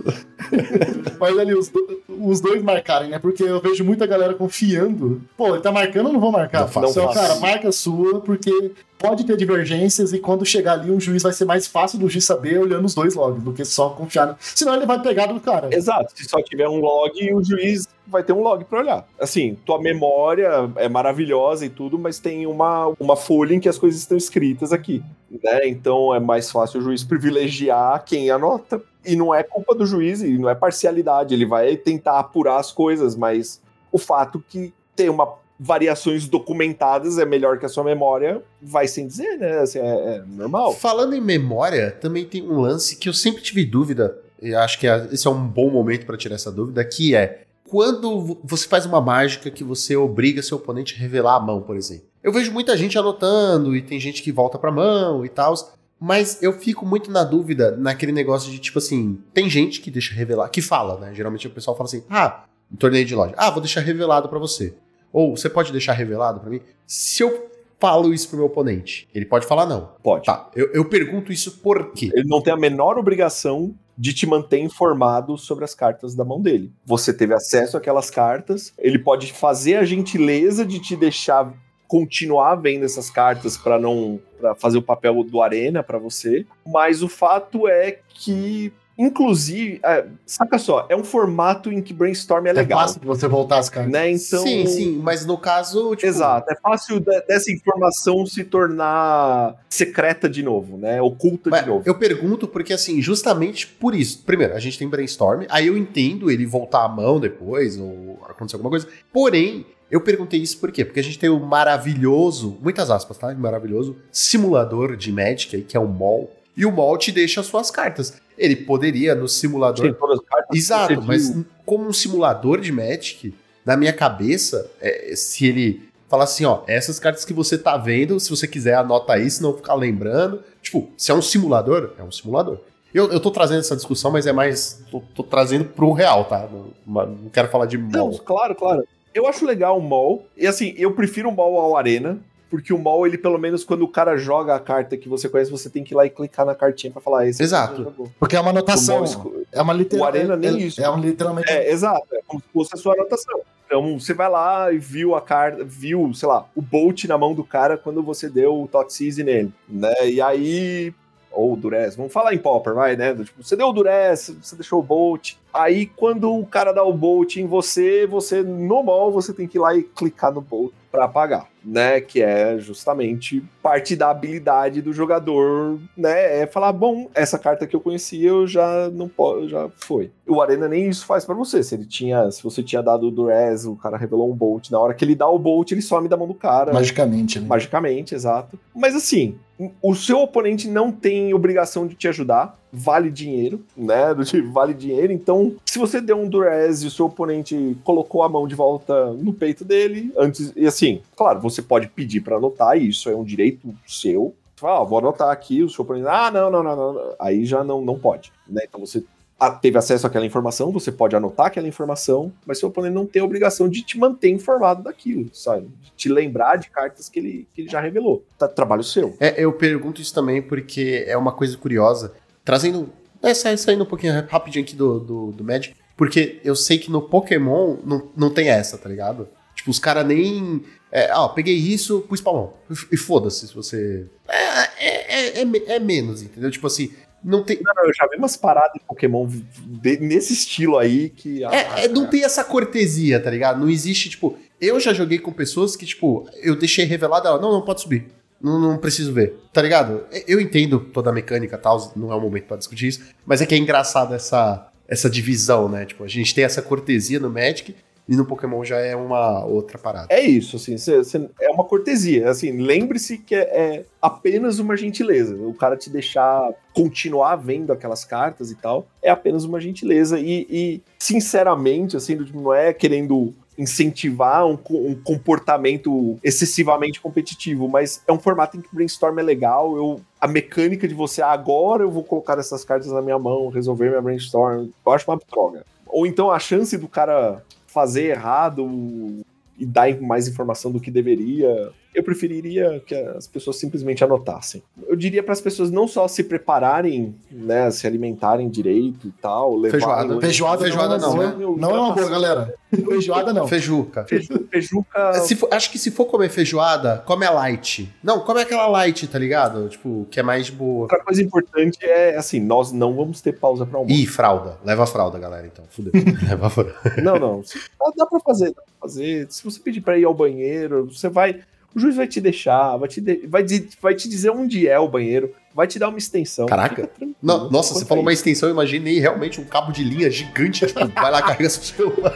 Mas 1.19 1.39
ali, 1.39 1.55
os, 1.55 1.69
do- 1.69 2.01
os 2.09 2.41
dois 2.41 2.63
marcarem, 2.63 3.11
né? 3.11 3.19
Porque 3.19 3.43
eu 3.43 3.61
vejo 3.61 3.85
muita 3.85 4.07
galera 4.07 4.35
confiando. 4.35 5.21
Pô, 5.37 5.49
ele 5.55 5.61
tá 5.61 5.73
marcando, 5.73 6.07
eu 6.09 6.13
não 6.13 6.21
vou 6.21 6.33
marcar. 6.33 6.63
Não 6.63 6.69
faço 6.69 6.91
Então, 7.01 7.13
cara, 7.13 7.37
marca 7.37 7.69
a 7.69 7.73
sua, 7.73 8.21
porque 8.21 8.73
pode 8.99 9.25
ter 9.25 9.37
divergências 9.37 10.13
e 10.13 10.19
quando 10.19 10.45
chegar 10.45 10.73
ali, 10.73 10.91
um 10.91 10.99
juiz 11.01 11.23
vai 11.23 11.33
ser 11.33 11.45
mais 11.45 11.67
fácil 11.67 11.99
do 11.99 12.09
juiz 12.09 12.25
saber 12.25 12.59
olhando 12.59 12.85
os 12.85 12.95
dois 12.95 13.15
logs 13.15 13.43
do 13.43 13.53
que 13.53 13.65
só 13.65 13.91
confiar. 13.91 14.37
Senão 14.41 14.75
ele 14.75 14.87
vai 14.87 15.01
pegar 15.01 15.27
do 15.27 15.39
cara. 15.41 15.69
Exato. 15.73 16.13
Se 16.17 16.25
só 16.25 16.41
tiver 16.43 16.69
um 16.69 16.81
log, 16.81 17.13
o 17.35 17.43
juiz 17.45 17.87
vai 18.07 18.23
ter 18.23 18.33
um 18.33 18.41
log 18.43 18.65
pra 18.65 18.81
olhar. 18.81 19.07
Assim, 19.21 19.57
tua 19.67 19.81
memória 19.81 20.71
é 20.77 20.89
maravilhosa 20.89 21.67
e 21.67 21.69
tudo, 21.69 21.99
mas 21.99 22.19
tem 22.19 22.47
uma, 22.47 22.93
uma 22.99 23.17
folha 23.17 23.55
em 23.55 23.61
que 23.61 23.69
as 23.69 23.77
coisas 23.79 24.01
estão 24.01 24.17
escritas 24.17 24.73
aqui. 24.73 25.03
Né? 25.43 25.69
Então 25.69 26.15
é 26.15 26.19
mais 26.19 26.51
fácil 26.51 26.81
o 26.81 26.83
juiz 26.83 27.05
privilegiar 27.05 28.03
quem 28.05 28.31
anota. 28.31 28.83
E 29.05 29.15
não 29.17 29.35
é 29.35 29.43
culpa 29.43 29.75
do 29.75 29.87
juiz, 29.87 30.21
e 30.23 30.37
não 30.39 30.49
é 30.49 30.55
parcialidade. 30.55 31.33
Ele 31.35 31.47
vai 31.47 31.77
tentar 31.77 32.19
apurar 32.19 32.59
as 32.59 32.73
coisas, 32.73 33.15
mas 33.17 33.61
o 33.93 33.99
fato 33.99 34.43
que 34.49 34.73
tem 34.97 35.09
uma 35.09 35.35
variações 35.61 36.29
documentadas 36.29 37.19
é 37.19 37.25
melhor 37.25 37.59
que 37.59 37.67
a 37.67 37.69
sua 37.69 37.83
memória, 37.83 38.41
vai 38.63 38.87
sem 38.87 39.07
dizer, 39.09 39.39
né? 39.39 39.59
Assim, 39.59 39.81
é, 39.81 39.83
é 40.17 40.23
normal. 40.25 40.73
Falando 40.73 41.15
em 41.17 41.21
memória, 41.21 41.91
também 41.91 42.25
tem 42.25 42.43
um 42.43 42.61
lance 42.61 42.95
que 42.97 43.09
eu 43.09 43.13
sempre 43.13 43.43
tive 43.43 43.65
dúvida, 43.65 44.17
e 44.41 44.55
acho 44.55 44.79
que 44.79 44.87
é- 44.87 45.09
esse 45.11 45.27
é 45.27 45.31
um 45.31 45.45
bom 45.49 45.69
momento 45.69 46.07
para 46.07 46.17
tirar 46.17 46.37
essa 46.37 46.53
dúvida, 46.53 46.85
que 46.85 47.13
é 47.17 47.43
quando 47.69 48.21
vo- 48.21 48.39
você 48.45 48.69
faz 48.69 48.87
uma 48.87 49.01
mágica 49.01 49.51
que 49.51 49.65
você 49.65 49.97
obriga 49.97 50.43
seu 50.43 50.59
oponente 50.59 50.95
a 50.95 50.99
revelar 50.99 51.35
a 51.35 51.41
mão, 51.41 51.61
por 51.61 51.77
exemplo. 51.77 52.05
Eu 52.23 52.33
vejo 52.33 52.53
muita 52.53 52.77
gente 52.77 52.97
anotando 52.97 53.75
e 53.77 53.83
tem 53.83 53.99
gente 53.99 54.23
que 54.23 54.31
volta 54.31 54.59
pra 54.59 54.71
mão 54.71 55.25
e 55.25 55.29
tal. 55.29 55.55
Mas 56.01 56.43
eu 56.43 56.53
fico 56.53 56.87
muito 56.87 57.11
na 57.11 57.25
dúvida 57.25 57.77
naquele 57.77 58.13
negócio 58.13 58.51
de 58.51 58.59
tipo 58.59 58.79
assim: 58.79 59.19
tem 59.35 59.51
gente 59.51 59.81
que 59.81 59.91
deixa 59.91 60.15
revelar, 60.15 60.49
que 60.49 60.63
fala, 60.63 60.99
né? 60.99 61.15
Geralmente 61.15 61.47
o 61.47 61.51
pessoal 61.51 61.77
fala 61.77 61.89
assim: 61.89 62.05
ah, 62.09 62.45
um 62.73 62.77
torneio 62.77 63.05
de 63.05 63.15
loja, 63.15 63.35
ah, 63.37 63.51
vou 63.51 63.61
deixar 63.61 63.81
revelado 63.81 64.29
pra 64.29 64.39
você. 64.39 64.75
Ou 65.13 65.37
você 65.37 65.49
pode 65.49 65.73
deixar 65.73 65.95
revelado 65.95 66.41
pra 66.41 66.51
mim? 66.51 66.61
Se 66.87 67.23
eu 67.23 67.49
falo 67.81 68.13
isso 68.13 68.29
pro 68.29 68.37
meu 68.37 68.47
oponente, 68.47 69.09
ele 69.15 69.25
pode 69.25 69.47
falar 69.47 69.67
não. 69.67 69.93
Pode. 70.03 70.27
Tá, 70.27 70.51
eu, 70.55 70.71
eu 70.73 70.85
pergunto 70.85 71.33
isso 71.33 71.59
por 71.59 71.93
quê? 71.93 72.11
Ele 72.13 72.29
não 72.29 72.43
tem 72.43 72.53
a 72.53 72.57
menor 72.57 72.99
obrigação 72.99 73.75
de 73.97 74.15
te 74.15 74.27
manter 74.27 74.61
informado 74.61 75.37
sobre 75.37 75.65
as 75.65 75.75
cartas 75.75 76.15
da 76.15 76.25
mão 76.25 76.41
dele. 76.41 76.73
Você 76.87 77.13
teve 77.13 77.35
acesso 77.35 77.77
àquelas 77.77 78.11
cartas, 78.11 78.73
ele 78.79 78.99
pode 78.99 79.33
fazer 79.33 79.77
a 79.77 79.85
gentileza 79.85 80.65
de 80.65 80.79
te 80.79 80.95
deixar 80.95 81.53
continuar 81.89 82.55
vendo 82.57 82.85
essas 82.85 83.11
cartas 83.11 83.57
para 83.57 83.79
não 83.79 84.21
para 84.39 84.55
fazer 84.55 84.79
o 84.79 84.83
papel 84.83 85.25
do 85.25 85.43
arena 85.43 85.83
para 85.83 85.99
você, 85.99 86.47
mas 86.65 87.03
o 87.03 87.09
fato 87.09 87.67
é 87.67 87.99
que 88.09 88.73
Inclusive, 88.99 89.79
é, 89.85 90.07
saca 90.27 90.59
só, 90.59 90.85
é 90.89 90.97
um 90.97 91.05
formato 91.05 91.71
em 91.71 91.81
que 91.81 91.95
brainstorm 91.95 92.45
é 92.49 92.53
legal. 92.53 92.81
É 92.81 92.83
fácil 92.83 93.01
de 93.01 93.07
você 93.07 93.29
voltar 93.29 93.59
as 93.59 93.71
cartas. 93.71 93.93
Né? 93.93 94.11
Então, 94.11 94.43
sim, 94.43 94.67
sim, 94.67 95.01
mas 95.01 95.25
no 95.25 95.39
caso. 95.39 95.95
Tipo... 95.95 96.09
Exato, 96.09 96.51
é 96.51 96.57
fácil 96.57 96.99
de, 96.99 97.21
dessa 97.21 97.53
informação 97.53 98.27
se 98.27 98.43
tornar 98.43 99.55
secreta 99.69 100.29
de 100.29 100.43
novo, 100.43 100.77
né? 100.77 101.01
Oculta 101.01 101.49
mas 101.49 101.63
de 101.63 101.69
novo. 101.69 101.85
Eu 101.87 101.95
pergunto 101.95 102.49
porque, 102.49 102.73
assim, 102.73 103.01
justamente 103.01 103.69
por 103.69 103.95
isso. 103.95 104.25
Primeiro, 104.25 104.57
a 104.57 104.59
gente 104.59 104.77
tem 104.77 104.89
brainstorm, 104.89 105.45
aí 105.49 105.69
eu 105.69 105.79
entendo 105.79 106.29
ele 106.29 106.45
voltar 106.45 106.85
a 106.85 106.89
mão 106.89 107.21
depois, 107.21 107.79
ou 107.79 108.19
acontecer 108.29 108.57
alguma 108.57 108.71
coisa. 108.71 108.89
Porém, 109.13 109.65
eu 109.91 110.01
perguntei 110.01 110.41
isso 110.41 110.59
por 110.59 110.71
quê? 110.71 110.85
Porque 110.85 111.01
a 111.01 111.03
gente 111.03 111.19
tem 111.19 111.31
o 111.31 111.41
maravilhoso, 111.41 112.59
muitas 112.61 112.91
aspas, 112.91 113.17
tá? 113.17 113.35
Maravilhoso 113.35 113.97
simulador 114.13 114.97
de 114.97 115.11
Magic 115.13 115.57
aí, 115.57 115.63
que 115.63 115.77
é 115.77 115.81
o 115.81 115.87
MOL. 115.87 116.31
E 116.57 116.67
o 116.67 116.73
MOL 116.73 116.99
te 116.99 117.13
deixa 117.13 117.41
as 117.41 117.47
suas 117.47 117.71
cartas. 117.71 118.15
Ele 118.37 118.57
poderia 118.57 119.15
no 119.15 119.29
simulador. 119.29 119.85
Tem 119.85 119.95
todas 119.95 120.19
as 120.19 120.25
cartas 120.25 120.57
Exato, 120.57 121.03
mas 121.03 121.35
como 121.65 121.87
um 121.87 121.93
simulador 121.93 122.61
de 122.61 122.73
Magic, 122.73 123.35
na 123.65 123.77
minha 123.77 123.93
cabeça, 123.93 124.71
é, 124.81 125.15
se 125.15 125.47
ele 125.47 125.89
falar 126.09 126.25
assim, 126.25 126.45
ó, 126.45 126.63
essas 126.67 126.99
cartas 126.99 127.25
que 127.25 127.33
você 127.33 127.57
tá 127.57 127.77
vendo, 127.77 128.19
se 128.19 128.31
você 128.31 128.49
quiser 128.49 128.75
anota 128.75 129.13
aí, 129.13 129.31
se 129.31 129.43
não 129.43 129.55
ficar 129.55 129.75
lembrando. 129.75 130.43
Tipo, 130.63 130.89
se 130.97 131.11
é 131.11 131.15
um 131.15 131.23
simulador, 131.23 131.93
é 131.99 132.03
um 132.03 132.11
simulador. 132.11 132.59
Eu, 132.93 133.13
eu 133.13 133.21
tô 133.21 133.31
trazendo 133.31 133.61
essa 133.61 133.77
discussão, 133.77 134.11
mas 134.11 134.27
é 134.27 134.33
mais. 134.33 134.83
Tô, 134.91 135.03
tô 135.15 135.23
trazendo 135.23 135.65
pro 135.65 135.93
real, 135.93 136.25
tá? 136.25 136.49
Não, 136.87 137.07
não 137.07 137.29
quero 137.31 137.49
falar 137.49 137.67
de 137.67 137.77
Não, 137.77 138.11
claro, 138.17 138.55
claro. 138.55 138.85
Eu 139.19 139.27
acho 139.27 139.45
legal 139.45 139.77
o 139.77 139.83
mall. 139.83 140.27
E 140.37 140.47
assim, 140.47 140.75
eu 140.77 140.93
prefiro 140.93 141.29
o 141.29 141.33
mall 141.35 141.59
ao 141.59 141.77
arena. 141.77 142.19
Porque 142.51 142.73
o 142.73 142.79
mall, 142.79 143.07
ele 143.07 143.19
pelo 143.19 143.37
menos 143.37 143.63
quando 143.63 143.83
o 143.83 143.89
cara 143.89 144.17
joga 144.17 144.55
a 144.55 144.61
carta 144.61 144.97
que 144.97 145.07
você 145.09 145.29
conhece, 145.29 145.51
você 145.51 145.69
tem 145.69 145.85
que 145.85 145.93
ir 145.93 145.97
lá 145.97 146.07
e 146.07 146.11
clicar 146.11 146.47
na 146.47 146.55
cartinha 146.55 146.91
pra 146.91 147.03
falar 147.03 147.27
esse. 147.27 147.43
Exato. 147.43 147.83
jogou. 147.83 148.11
Porque 148.19 148.37
é 148.37 148.41
uma 148.41 148.51
anotação. 148.51 149.05
mall 149.05 149.35
É 149.53 149.61
uma 149.61 149.75
literal. 149.75 150.07
O 150.07 150.09
Arena 150.09 150.37
nem 150.37 150.51
é, 150.51 150.67
isso. 150.67 150.81
É 150.81 150.89
um 150.89 150.99
literalmente. 150.99 151.51
É, 151.51 151.71
exato. 151.71 152.07
É 152.13 152.21
como 152.27 152.41
se 152.41 152.49
fosse 152.51 152.71
a 152.75 152.79
sua 152.79 152.95
anotação. 152.95 153.41
Então, 153.67 154.01
você 154.01 154.15
vai 154.15 154.31
lá 154.31 154.73
e 154.73 154.79
viu 154.79 155.15
a 155.15 155.21
carta, 155.21 155.63
viu, 155.63 156.15
sei 156.15 156.27
lá, 156.27 156.47
o 156.57 156.63
Bolt 156.63 157.05
na 157.05 157.19
mão 157.19 157.35
do 157.35 157.45
cara 157.45 157.77
quando 157.77 158.03
você 158.03 158.31
deu 158.31 158.63
o 158.63 158.67
Toxise 158.67 159.23
nele, 159.23 159.53
né? 159.69 160.09
E 160.09 160.21
aí. 160.23 160.95
Ou 161.31 161.53
o 161.53 161.57
Durez, 161.57 161.95
vamos 161.95 162.13
falar 162.13 162.33
em 162.33 162.39
Popper, 162.39 162.73
vai, 162.73 162.97
né? 162.97 163.15
Tipo, 163.15 163.43
você 163.43 163.55
deu 163.55 163.69
o 163.69 163.73
Durez, 163.73 164.35
você 164.43 164.57
deixou 164.57 164.81
o 164.81 164.83
Bolt. 164.83 165.35
Aí, 165.53 165.87
quando 165.87 166.33
o 166.33 166.47
cara 166.47 166.73
dá 166.73 166.85
o 166.85 166.93
Bolt 166.93 167.37
em 167.37 167.47
você, 167.47 168.07
você, 168.07 168.43
no 168.43 168.83
mall, 168.83 169.11
você 169.11 169.33
tem 169.33 169.47
que 169.49 169.59
ir 169.59 169.61
lá 169.61 169.75
e 169.75 169.83
clicar 169.83 170.33
no 170.33 170.41
Bolt 170.41 170.73
pra 170.91 171.05
apagar, 171.05 171.47
né? 171.65 172.01
Que 172.01 172.23
é 172.23 172.59
justamente 172.59 173.43
parte 173.63 173.95
da 173.95 174.11
habilidade 174.11 174.81
do 174.81 174.93
jogador, 174.93 175.79
né? 175.97 176.41
É 176.41 176.47
falar, 176.47 176.73
bom, 176.73 177.11
essa 177.15 177.39
carta 177.39 177.67
que 177.67 177.77
eu 177.77 177.81
conhecia, 177.81 178.29
eu 178.29 178.47
já 178.47 178.89
não 178.91 179.09
posso, 179.09 179.49
já 179.49 179.69
foi. 179.77 180.11
O 180.27 180.41
Arena 180.41 180.69
nem 180.69 180.89
isso 180.89 181.05
faz 181.05 181.25
pra 181.25 181.35
você. 181.35 181.63
Se 181.63 181.75
ele 181.75 181.85
tinha, 181.85 182.31
se 182.31 182.43
você 182.43 182.63
tinha 182.63 182.83
dado 182.83 183.09
o 183.09 183.11
Durez, 183.11 183.67
o 183.67 183.77
cara 183.77 183.97
revelou 183.97 184.31
um 184.31 184.35
Bolt, 184.35 184.71
na 184.71 184.79
hora 184.79 184.95
que 184.95 185.05
ele 185.05 185.15
dá 185.15 185.29
o 185.29 185.39
Bolt, 185.39 185.71
ele 185.73 185.83
some 185.83 186.09
da 186.09 186.17
mão 186.17 186.27
do 186.27 186.35
cara. 186.35 186.73
Magicamente, 186.73 187.39
né? 187.39 187.47
Magicamente, 187.47 188.15
exato. 188.15 188.59
Mas 188.75 188.95
assim, 188.95 189.39
o 189.83 189.95
seu 189.95 190.21
oponente 190.21 190.69
não 190.69 190.91
tem 190.91 191.35
obrigação 191.35 191.87
de 191.87 191.95
te 191.95 192.09
ajudar. 192.09 192.59
Vale 192.73 193.11
dinheiro, 193.11 193.65
né? 193.77 194.13
Do 194.13 194.25
tipo, 194.25 194.51
vale 194.53 194.75
dinheiro. 194.75 195.13
Então, 195.13 195.55
se 195.65 195.79
você 195.79 196.01
deu 196.01 196.17
um 196.19 196.29
Durez 196.29 196.83
e 196.83 196.87
o 196.87 196.91
seu 196.91 197.07
oponente 197.07 197.77
colocou 197.83 198.23
a 198.23 198.29
mão 198.29 198.47
de 198.47 198.55
volta 198.55 199.13
no 199.15 199.33
peito 199.33 199.65
dele, 199.65 200.13
antes. 200.17 200.53
E 200.55 200.67
assim, 200.67 201.01
claro, 201.17 201.41
você 201.41 201.63
pode 201.63 201.89
pedir 201.89 202.21
pra 202.21 202.37
anotar, 202.37 202.77
e 202.77 202.89
isso 202.89 203.09
é 203.09 203.17
um 203.17 203.25
direito 203.25 203.75
seu. 203.87 204.35
Você 204.55 204.61
fala, 204.61 204.81
ah, 204.81 204.85
vou 204.85 204.99
anotar 204.99 205.31
aqui, 205.31 205.63
o 205.63 205.71
seu 205.71 205.83
oponente. 205.83 206.07
Ah, 206.09 206.31
não, 206.31 206.51
não, 206.51 206.63
não, 206.63 206.77
não. 206.77 207.15
Aí 207.19 207.45
já 207.47 207.65
não, 207.65 207.81
não 207.81 207.99
pode. 207.99 208.33
Né? 208.47 208.63
Então 208.69 208.81
você 208.81 209.03
a- 209.41 209.51
teve 209.53 209.79
acesso 209.79 210.05
àquela 210.07 210.27
informação, 210.27 210.73
você 210.73 210.91
pode 210.91 211.15
anotar 211.15 211.47
aquela 211.47 211.69
informação, 211.69 212.33
mas 212.45 212.59
seu 212.59 212.69
oponente 212.69 212.93
não 212.95 213.07
tem 213.07 213.23
a 213.23 213.25
obrigação 213.25 213.69
de 213.69 213.83
te 213.83 213.97
manter 213.97 214.31
informado 214.31 214.83
daquilo, 214.83 215.31
sabe? 215.33 215.69
De 215.81 215.93
te 215.97 216.09
lembrar 216.09 216.57
de 216.57 216.69
cartas 216.69 217.09
que 217.09 217.21
ele, 217.21 217.47
que 217.55 217.61
ele 217.63 217.69
já 217.71 217.81
revelou. 217.81 218.25
Tá, 218.37 218.49
trabalho 218.49 218.83
seu. 218.83 219.15
É, 219.21 219.43
eu 219.43 219.53
pergunto 219.53 220.01
isso 220.03 220.13
também 220.13 220.43
porque 220.43 221.05
é 221.07 221.17
uma 221.17 221.31
coisa 221.33 221.57
curiosa. 221.57 222.13
Trazendo. 222.49 222.91
É, 223.23 223.35
sa- 223.35 223.55
saindo 223.59 223.83
um 223.85 223.87
pouquinho 223.87 224.25
rapidinho 224.27 224.65
aqui 224.65 224.75
do, 224.75 224.99
do, 225.01 225.33
do 225.33 225.45
Magic. 225.45 225.75
Porque 225.99 226.41
eu 226.43 226.57
sei 226.57 226.79
que 226.79 226.91
no 226.91 227.03
Pokémon 227.03 227.77
não, 227.85 228.09
não 228.17 228.31
tem 228.31 228.49
essa, 228.49 228.79
tá 228.79 228.89
ligado? 228.89 229.29
Tipo, 229.55 229.71
os 229.71 229.79
caras 229.79 230.07
nem. 230.07 230.65
É, 230.91 231.13
ó, 231.13 231.29
peguei 231.29 231.55
isso, 231.55 232.01
pus 232.09 232.23
pra 232.23 232.33
mão. 232.33 232.55
E 232.91 232.97
foda-se 232.97 233.49
se 233.49 233.55
você. 233.55 234.07
É, 234.27 234.63
é, 234.79 235.41
é, 235.41 235.43
é 235.43 235.75
é 235.75 235.79
menos, 235.79 236.23
entendeu? 236.23 236.51
Tipo 236.51 236.69
assim, 236.69 236.91
não 237.23 237.43
tem. 237.45 237.59
Não, 237.63 237.75
não, 237.77 237.85
eu 237.85 237.93
já 237.93 238.07
vi 238.07 238.17
umas 238.17 238.35
paradas 238.35 238.77
em 238.77 238.87
Pokémon 238.87 239.29
de- 239.29 239.99
nesse 240.01 240.33
estilo 240.33 240.79
aí 240.79 241.11
que. 241.11 241.45
ah, 241.45 241.51
É, 241.53 241.85
é, 241.85 241.89
não 241.89 242.07
tem 242.07 242.25
essa 242.25 242.43
cortesia, 242.45 243.21
tá 243.21 243.29
ligado? 243.31 243.61
Não 243.61 243.69
existe, 243.69 244.09
tipo. 244.09 244.39
Eu 244.59 244.81
já 244.81 244.95
joguei 244.95 245.19
com 245.19 245.33
pessoas 245.33 245.77
que, 245.77 245.85
tipo, 245.85 246.27
eu 246.43 246.57
deixei 246.57 246.85
revelado 246.87 247.29
ela, 247.29 247.39
não, 247.41 247.53
não 247.53 247.63
pode 247.63 247.83
subir. 247.83 248.09
Não, 248.41 248.61
não 248.61 248.79
preciso 248.79 249.13
ver, 249.13 249.37
tá 249.53 249.61
ligado? 249.61 250.05
Eu 250.27 250.41
entendo 250.41 250.79
toda 250.79 251.11
a 251.11 251.13
mecânica 251.13 251.57
e 251.57 251.59
tal, 251.59 251.93
não 251.97 252.13
é 252.13 252.15
o 252.15 252.21
momento 252.21 252.45
pra 252.45 252.57
discutir 252.57 252.87
isso, 252.89 253.01
mas 253.27 253.41
é 253.41 253.47
que 253.47 253.55
é 253.55 253.59
engraçado 253.59 254.15
essa, 254.15 254.69
essa 254.87 255.11
divisão, 255.11 255.69
né? 255.69 255.85
Tipo, 255.85 256.05
a 256.05 256.09
gente 256.09 256.35
tem 256.35 256.45
essa 256.45 256.63
cortesia 256.63 257.19
no 257.19 257.29
Magic 257.29 257.75
e 258.09 258.17
no 258.17 258.25
Pokémon 258.25 258.65
já 258.65 258.79
é 258.79 258.97
uma 258.97 259.45
outra 259.45 259.77
parada. 259.77 260.07
É 260.09 260.21
isso, 260.21 260.57
assim, 260.57 260.79
cê- 260.79 261.05
cê- 261.05 261.29
é 261.43 261.51
uma 261.51 261.65
cortesia. 261.65 262.31
Assim, 262.31 262.53
lembre-se 262.53 263.19
que 263.19 263.35
é, 263.35 263.41
é 263.41 263.85
apenas 264.01 264.59
uma 264.61 264.77
gentileza. 264.79 265.35
O 265.37 265.53
cara 265.53 265.77
te 265.77 265.91
deixar 265.91 266.51
continuar 266.73 267.37
vendo 267.37 267.71
aquelas 267.73 268.05
cartas 268.07 268.51
e 268.51 268.55
tal, 268.55 268.87
é 269.03 269.11
apenas 269.11 269.45
uma 269.45 269.61
gentileza. 269.61 270.19
E, 270.19 270.47
e, 270.49 270.83
sinceramente, 270.99 271.97
assim, 271.97 272.17
tipo, 272.25 272.41
não 272.41 272.55
é 272.55 272.73
querendo 272.73 273.35
incentivar 273.59 274.47
um, 274.47 274.57
um 274.71 274.95
comportamento 274.95 276.17
excessivamente 276.23 277.01
competitivo, 277.01 277.69
mas 277.69 278.03
é 278.07 278.13
um 278.13 278.19
formato 278.19 278.57
em 278.57 278.61
que 278.61 278.73
brainstorm 278.73 279.19
é 279.19 279.23
legal. 279.23 279.77
Eu, 279.77 280.01
a 280.21 280.29
mecânica 280.29 280.87
de 280.87 280.95
você, 280.95 281.21
ah, 281.21 281.33
agora 281.33 281.83
eu 281.83 281.91
vou 281.91 282.05
colocar 282.05 282.39
essas 282.39 282.65
cartas 282.65 282.93
na 282.93 283.03
minha 283.03 283.19
mão, 283.19 283.49
resolver 283.49 283.89
minha 283.89 284.01
brainstorm, 284.01 284.69
eu 284.87 284.93
acho 284.93 285.11
uma 285.11 285.21
droga. 285.29 285.67
Ou 285.87 286.07
então 286.07 286.31
a 286.31 286.39
chance 286.39 286.79
do 286.79 286.87
cara 286.87 287.43
fazer 287.67 288.11
errado 288.11 289.25
e 289.59 289.67
dar 289.67 290.01
mais 290.01 290.29
informação 290.29 290.71
do 290.71 290.81
que 290.81 290.91
deveria. 290.91 291.73
Eu 291.99 292.05
preferiria 292.05 292.81
que 292.87 292.95
as 292.95 293.27
pessoas 293.27 293.57
simplesmente 293.57 294.05
anotassem. 294.05 294.63
Eu 294.87 294.95
diria 294.95 295.21
para 295.21 295.33
as 295.33 295.41
pessoas 295.41 295.69
não 295.69 295.89
só 295.89 296.07
se 296.07 296.23
prepararem, 296.23 297.13
né, 297.29 297.69
se 297.73 297.89
alimentarem 297.89 298.49
direito 298.49 299.09
e 299.09 299.11
tal, 299.21 299.57
levar 299.57 299.73
Feijoada. 299.73 300.21
Feijoada, 300.21 300.63
Feijoada 300.63 300.99
não, 300.99 301.15
não, 301.17 301.23
é- 301.23 301.37
não 301.59 301.71
é 301.71 301.81
uma 301.81 301.93
boa, 301.95 302.09
galera. 302.09 302.55
Feijoada 302.73 303.33
não. 303.33 303.49
Feijuca. 303.49 304.05
Feiju- 304.05 304.47
Feijuca. 304.49 305.15
Se 305.15 305.35
for- 305.35 305.49
acho 305.53 305.73
que 305.73 305.79
se 305.79 305.91
for 305.91 306.05
comer 306.07 306.29
feijoada, 306.29 307.03
come 307.05 307.27
a 307.27 307.31
light. 307.33 307.93
Não, 308.01 308.21
come 308.21 308.41
aquela 308.43 308.69
light, 308.69 309.09
tá 309.09 309.19
ligado? 309.19 309.69
Tipo, 309.69 310.07
que 310.09 310.21
é 310.21 310.23
mais 310.23 310.47
de 310.47 310.53
boa. 310.53 310.83
Outra 310.83 311.03
coisa 311.03 311.21
importante 311.21 311.79
é 311.85 312.17
assim, 312.17 312.39
nós 312.39 312.71
não 312.71 312.95
vamos 312.95 313.21
ter 313.21 313.33
pausa 313.33 313.67
para 313.67 313.79
almoço. 313.79 313.95
Ih, 314.01 314.07
fralda. 314.07 314.57
Leva 314.65 314.85
a 314.85 314.87
fralda, 314.87 315.19
galera, 315.19 315.47
então. 315.49 315.65
Fudeu. 315.71 315.91
Leva 316.31 316.47
a 316.47 316.51
fralda. 316.51 316.75
Não, 317.03 317.19
não. 317.19 317.41
Dá, 317.81 317.91
dá 317.97 318.07
pra 318.07 318.21
fazer, 318.21 318.51
dá 318.55 318.63
pra 318.63 318.89
fazer. 318.89 319.27
Se 319.31 319.43
você 319.43 319.59
pedir 319.59 319.81
pra 319.81 319.99
ir 319.99 320.05
ao 320.05 320.15
banheiro, 320.15 320.87
você 320.87 321.09
vai. 321.09 321.41
O 321.79 321.81
juiz 321.81 321.95
vai 321.95 322.09
te 322.09 322.21
deixar, 322.21 322.77
vai 322.77 322.89
te, 322.89 323.01
de- 323.01 323.25
vai, 323.29 323.41
di- 323.45 323.69
vai 323.81 323.95
te 323.95 324.09
dizer 324.09 324.31
onde 324.31 324.67
é 324.67 324.77
o 324.81 324.89
banheiro, 324.89 325.33
vai 325.55 325.65
te 325.65 325.79
dar 325.79 325.89
uma 325.89 325.99
extensão. 325.99 326.47
Caraca. 326.47 326.91
Não, 327.23 327.49
nossa, 327.49 327.73
você 327.73 327.85
falou 327.85 328.03
uma 328.03 328.13
extensão, 328.13 328.49
eu 328.49 328.53
imaginei 328.53 328.99
realmente 328.99 329.41
um 329.41 329.45
cabo 329.45 329.71
de 329.71 329.85
linha 329.85 330.11
gigante, 330.11 330.67
tipo, 330.67 330.89
vai 330.89 331.09
lá, 331.13 331.23
carrega 331.23 331.49
seu 331.49 331.63
celular. 331.63 332.15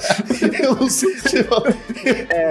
Eu 0.61 0.75
não 0.75 0.89
sei 0.91 1.15
se... 1.17 1.43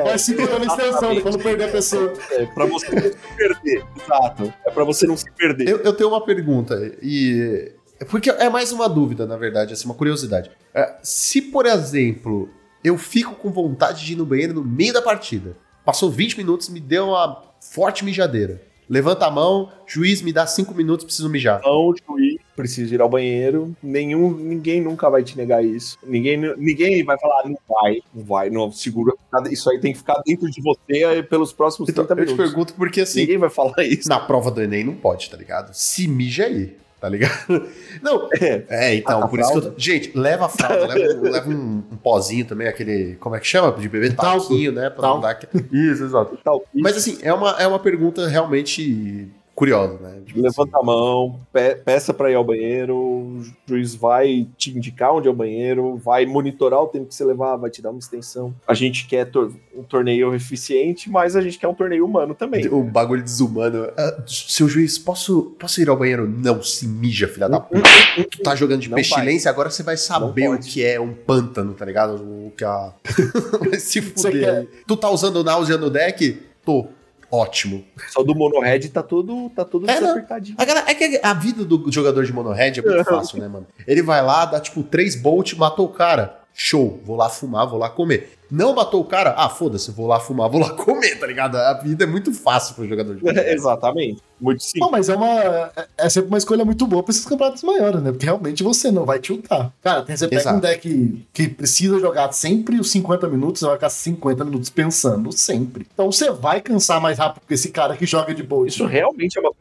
Vai 0.04 0.18
segurando 0.18 0.64
a 0.64 0.68
extensão 0.68 1.20
quando 1.22 1.38
perder 1.40 1.66
a 1.66 1.72
pessoa. 1.74 2.14
É, 2.32 2.46
pra 2.46 2.66
você 2.66 2.96
não 2.96 3.02
se 3.02 3.18
perder. 3.36 3.86
Exato. 4.02 4.54
É 4.66 4.72
pra 4.72 4.84
você 4.86 5.06
não 5.06 5.18
se 5.18 5.30
perder. 5.32 5.68
Eu, 5.68 5.80
eu 5.80 5.92
tenho 5.92 6.10
uma 6.10 6.24
pergunta, 6.24 6.96
e... 7.02 7.74
Porque 8.10 8.30
é 8.30 8.50
mais 8.50 8.72
uma 8.72 8.88
dúvida, 8.88 9.28
na 9.28 9.36
verdade, 9.36 9.74
assim, 9.74 9.84
uma 9.84 9.96
curiosidade. 9.96 10.50
É, 10.74 10.96
se, 11.04 11.42
por 11.42 11.66
exemplo, 11.66 12.50
eu 12.82 12.98
fico 12.98 13.36
com 13.36 13.52
vontade 13.52 14.06
de 14.06 14.14
ir 14.14 14.16
no 14.16 14.26
banheiro 14.26 14.54
no 14.54 14.64
meio 14.64 14.94
da 14.94 15.02
partida, 15.02 15.58
Passou 15.86 16.10
20 16.10 16.38
minutos, 16.38 16.70
me 16.70 16.80
deu 16.80 17.08
uma 17.10 17.44
forte 17.60 18.04
mijadeira. 18.06 18.62
Levanta 18.90 19.26
a 19.26 19.32
mão, 19.32 19.72
juiz, 19.88 20.22
me 20.22 20.34
dá 20.34 20.46
5 20.46 20.74
minutos, 20.76 21.06
preciso 21.06 21.30
mijar. 21.30 21.62
Não, 21.64 21.94
juiz, 22.06 22.36
precisa 22.58 22.94
ir 22.94 23.00
ao 23.00 23.08
banheiro. 23.08 23.74
Nenhum, 23.82 24.30
ninguém 24.32 24.82
nunca 24.82 25.10
vai 25.10 25.24
te 25.24 25.38
negar 25.38 25.64
isso. 25.64 25.98
Ninguém, 26.06 26.38
ninguém 26.58 27.02
vai 27.06 27.18
falar, 27.18 27.46
não 27.48 27.58
vai, 27.70 28.02
não 28.14 28.24
vai, 28.26 28.50
não, 28.50 28.70
segura. 28.70 29.14
Isso 29.50 29.70
aí 29.70 29.80
tem 29.80 29.94
que 29.94 30.00
ficar 30.00 30.22
dentro 30.26 30.50
de 30.52 30.62
você 30.62 31.04
aí 31.06 31.24
pelos 31.24 31.54
próximos 31.54 31.88
Então, 31.88 32.06
30 32.06 32.22
eu 32.22 32.26
te 32.26 32.32
minutos. 32.32 32.52
pergunto 32.52 32.74
porque 32.74 33.00
assim, 33.02 33.22
Ninguém 33.22 33.38
vai 33.38 33.50
falar 33.50 33.82
isso. 33.82 34.10
na 34.10 34.20
prova 34.20 34.52
do 34.52 34.62
Enem 34.62 34.84
não 34.84 34.96
pode, 34.96 35.30
tá 35.30 35.38
ligado? 35.38 35.74
Se 35.74 36.06
mija 36.06 36.44
aí, 36.48 36.76
tá 37.02 37.10
ligado? 37.10 37.34
Não, 38.02 38.30
É. 38.40 38.64
é, 38.70 38.96
então, 38.96 39.24
A 39.24 39.28
por 39.28 39.40
isso 39.40 39.52
que 39.52 39.68
eu. 39.68 39.74
Gente, 39.76 40.18
leva 40.18 40.46
a 40.46 40.50
fralda, 40.50 40.86
leva, 40.94 41.14
um, 41.20 41.22
leva 41.24 41.50
um, 41.50 41.84
um 41.92 41.98
pozinho 41.98 42.46
também, 42.46 42.68
aquele. 42.68 43.16
Como 43.16 43.36
é 43.36 43.40
que 43.40 43.48
chama? 43.48 43.72
De 43.72 43.90
beber 43.90 44.16
Talco. 44.16 44.40
talquinho, 44.48 44.72
né? 44.72 44.90
Pra 44.92 45.08
não 45.08 45.20
dar. 45.20 45.38
Isso, 45.72 46.04
exato. 46.06 46.38
Tal, 46.44 46.64
Mas 46.74 46.96
assim, 46.96 47.18
é 47.24 47.34
uma, 47.34 47.52
é 47.60 47.66
uma 47.66 47.80
pergunta 47.80 48.28
realmente 48.28 49.28
curiosa, 49.62 50.00
né? 50.02 50.22
Tipo 50.26 50.42
Levanta 50.42 50.78
a 50.80 50.84
mão, 50.84 51.40
pe- 51.54 51.76
peça 51.76 52.12
pra 52.14 52.32
ir 52.32 52.34
ao 52.36 52.44
banheiro, 52.44 52.96
o 52.98 53.44
juiz 53.68 53.94
vai 53.94 54.48
te 54.58 54.76
indicar 54.76 55.14
onde 55.14 55.28
é 55.28 55.32
o 55.32 55.34
banheiro, 55.36 55.98
vai 55.98 56.26
monitorar 56.26 56.82
o 56.82 56.88
tempo 56.88 57.06
que 57.06 57.14
você 57.14 57.24
levar, 57.24 57.58
vai 57.58 57.70
te 57.70 57.80
dar 57.82 57.92
uma 57.92 58.00
extensão. 58.00 58.54
A 58.68 58.74
gente 58.74 59.06
quer 59.08 59.26
tor- 59.30 59.52
um 59.76 59.84
torneio 59.84 60.34
eficiente, 60.34 61.10
mas 61.12 61.36
a 61.36 61.42
gente 61.42 61.60
quer 61.60 61.68
um 61.68 61.74
torneio 61.76 62.04
humano 62.06 62.34
também. 62.34 62.68
O 62.70 62.84
bagulho 62.84 63.22
desumano. 63.22 63.88
Ah, 63.96 64.24
seu 64.26 64.68
juiz, 64.68 64.98
posso, 64.98 65.56
posso 65.60 65.80
ir 65.80 65.90
ao 65.90 65.96
banheiro? 65.98 66.28
Não, 66.28 66.64
se 66.64 66.88
mija, 66.88 67.28
filha 67.28 67.48
da 67.48 67.60
puta. 67.60 67.88
Tu 68.32 68.40
tá 68.42 68.56
jogando 68.56 68.82
de 68.82 68.90
Não 68.90 68.96
pestilência, 68.96 69.50
agora 69.52 69.70
você 69.70 69.84
vai 69.84 69.96
saber 69.98 70.50
o 70.50 70.58
que 70.60 70.84
é 70.84 71.00
um 71.00 71.14
pântano, 71.14 71.74
tá 71.76 71.86
ligado? 71.86 72.16
O 72.16 72.52
que 72.58 72.64
a. 72.64 72.94
vai 73.70 73.80
se 73.80 74.02
fuder. 74.02 74.32
quer- 74.42 74.68
Tu 74.88 74.98
tá 74.98 75.10
usando 75.10 75.44
náusea 75.44 75.78
no 75.78 75.90
deck? 75.90 76.42
Tô. 76.66 76.88
Ótimo. 77.32 77.84
Só 78.10 78.22
do 78.24 78.36
monohead 78.36 78.90
tá 78.90 79.02
todo, 79.02 79.50
tá 79.52 79.64
todo 79.64 79.90
É, 79.90 79.94
não. 79.96 80.02
desapertadinho. 80.02 80.58
A 80.60 80.66
galera- 80.66 80.92
é 80.92 80.94
que 80.94 81.20
a 81.24 81.34
vida 81.34 81.64
do 81.64 81.90
jogador 81.90 82.26
de 82.26 82.34
monohead 82.34 82.80
é 82.80 82.84
muito 82.84 83.06
fácil, 83.06 83.40
né, 83.40 83.48
mano? 83.48 83.66
Ele 83.88 84.02
vai 84.02 84.22
lá, 84.22 84.46
dá 84.46 84.60
tipo 84.60 84.84
3 84.84 85.16
bolt, 85.16 85.54
matou 85.54 85.86
o 85.86 85.90
cara. 85.90 86.41
Show, 86.54 87.00
vou 87.06 87.16
lá 87.16 87.30
fumar, 87.30 87.68
vou 87.68 87.80
lá 87.80 87.90
comer. 87.90 88.34
Não 88.52 88.76
matou 88.76 89.00
o 89.00 89.06
cara? 89.06 89.34
Ah, 89.38 89.48
foda-se, 89.48 89.90
vou 89.92 90.06
lá 90.06 90.20
fumar, 90.20 90.50
vou 90.50 90.60
lá 90.60 90.72
comer, 90.76 91.18
tá 91.18 91.26
ligado? 91.26 91.56
A 91.56 91.74
vida 91.76 92.04
é 92.04 92.08
muito 92.08 92.34
fácil 92.34 92.76
pro 92.76 92.86
jogador 92.88 93.16
de 93.16 93.24
monohead. 93.24 93.50
Exatamente. 93.56 94.22
Muito 94.40 94.62
simples. 94.62 94.82
Bom, 94.86 94.92
mas 94.92 95.08
é 95.08 95.16
uma. 95.16 95.30
é- 95.76 95.88
É 95.98 96.10
sempre 96.10 96.28
uma 96.28 96.38
escolha 96.38 96.66
muito 96.66 96.86
boa 96.86 97.02
pra 97.02 97.12
esses 97.12 97.26
campeonatos 97.26 97.64
maiores, 97.64 98.02
né? 98.02 98.12
Porque 98.12 98.26
realmente 98.26 98.64
você 98.64 98.92
não 98.92 99.06
vai 99.06 99.20
tiltar. 99.20 99.72
Cara, 99.82 100.02
tem, 100.04 100.18
você 100.18 100.28
pega 100.28 100.42
Exato. 100.42 100.58
um 100.58 100.60
deck 100.60 101.26
que 101.32 101.48
precisa 101.48 101.98
jogar 102.00 102.32
sempre 102.34 102.80
os 102.80 102.92
50 102.92 103.28
minutos, 103.30 103.62
você 103.62 103.66
vai 103.68 103.76
ficar 103.76 103.90
50 103.90 104.44
minutos 104.44 104.70
pensando, 104.70 105.32
sempre. 105.32 105.88
Então 105.94 106.12
você 106.12 106.30
vai 106.32 106.60
cansar 106.60 107.00
mais 107.00 107.18
rápido 107.18 107.44
que 107.48 107.54
esse 107.54 107.70
cara 107.70 107.96
que 107.96 108.06
joga 108.06 108.36
de 108.36 108.44
boa. 108.44 108.68
Isso 108.68 108.86
realmente 108.86 109.38
é 109.38 109.42
uma 109.42 109.54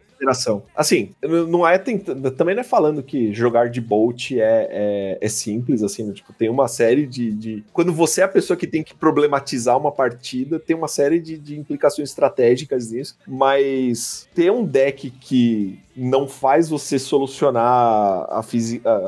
Assim, 0.75 1.11
não 1.49 1.67
é 1.67 1.79
tentando, 1.79 2.31
também 2.31 2.55
não 2.55 2.61
é 2.61 2.65
falando 2.65 3.03
que 3.03 3.33
jogar 3.33 3.69
de 3.71 3.81
Bolt 3.81 4.33
é, 4.33 4.39
é, 4.71 5.19
é 5.21 5.29
simples, 5.29 5.83
assim, 5.83 6.05
né? 6.05 6.13
tipo, 6.13 6.33
tem 6.33 6.49
uma 6.49 6.69
série 6.69 7.07
de, 7.07 7.33
de- 7.33 7.65
Quando 7.73 7.93
você 7.93 8.21
é 8.21 8.25
a 8.25 8.29
pessoa 8.29 8.57
que 8.57 8.67
tem 8.67 8.83
que 8.83 8.95
problematizar 8.95 9.77
uma 9.77 9.91
partida, 9.93 10.59
tem 10.59 10.77
uma 10.77 10.89
série 10.89 11.19
de, 11.21 11.39
de 11.39 11.59
implicações 11.59 12.09
estratégicas 12.11 12.91
nisso, 12.91 13.17
mas 13.27 14.29
ter 14.35 14.51
um 14.51 14.65
deck 14.65 15.11
que 15.11 15.79
não 15.97 16.29
faz 16.29 16.69
você 16.69 16.99
solucionar 16.99 17.63
a- 17.65 18.43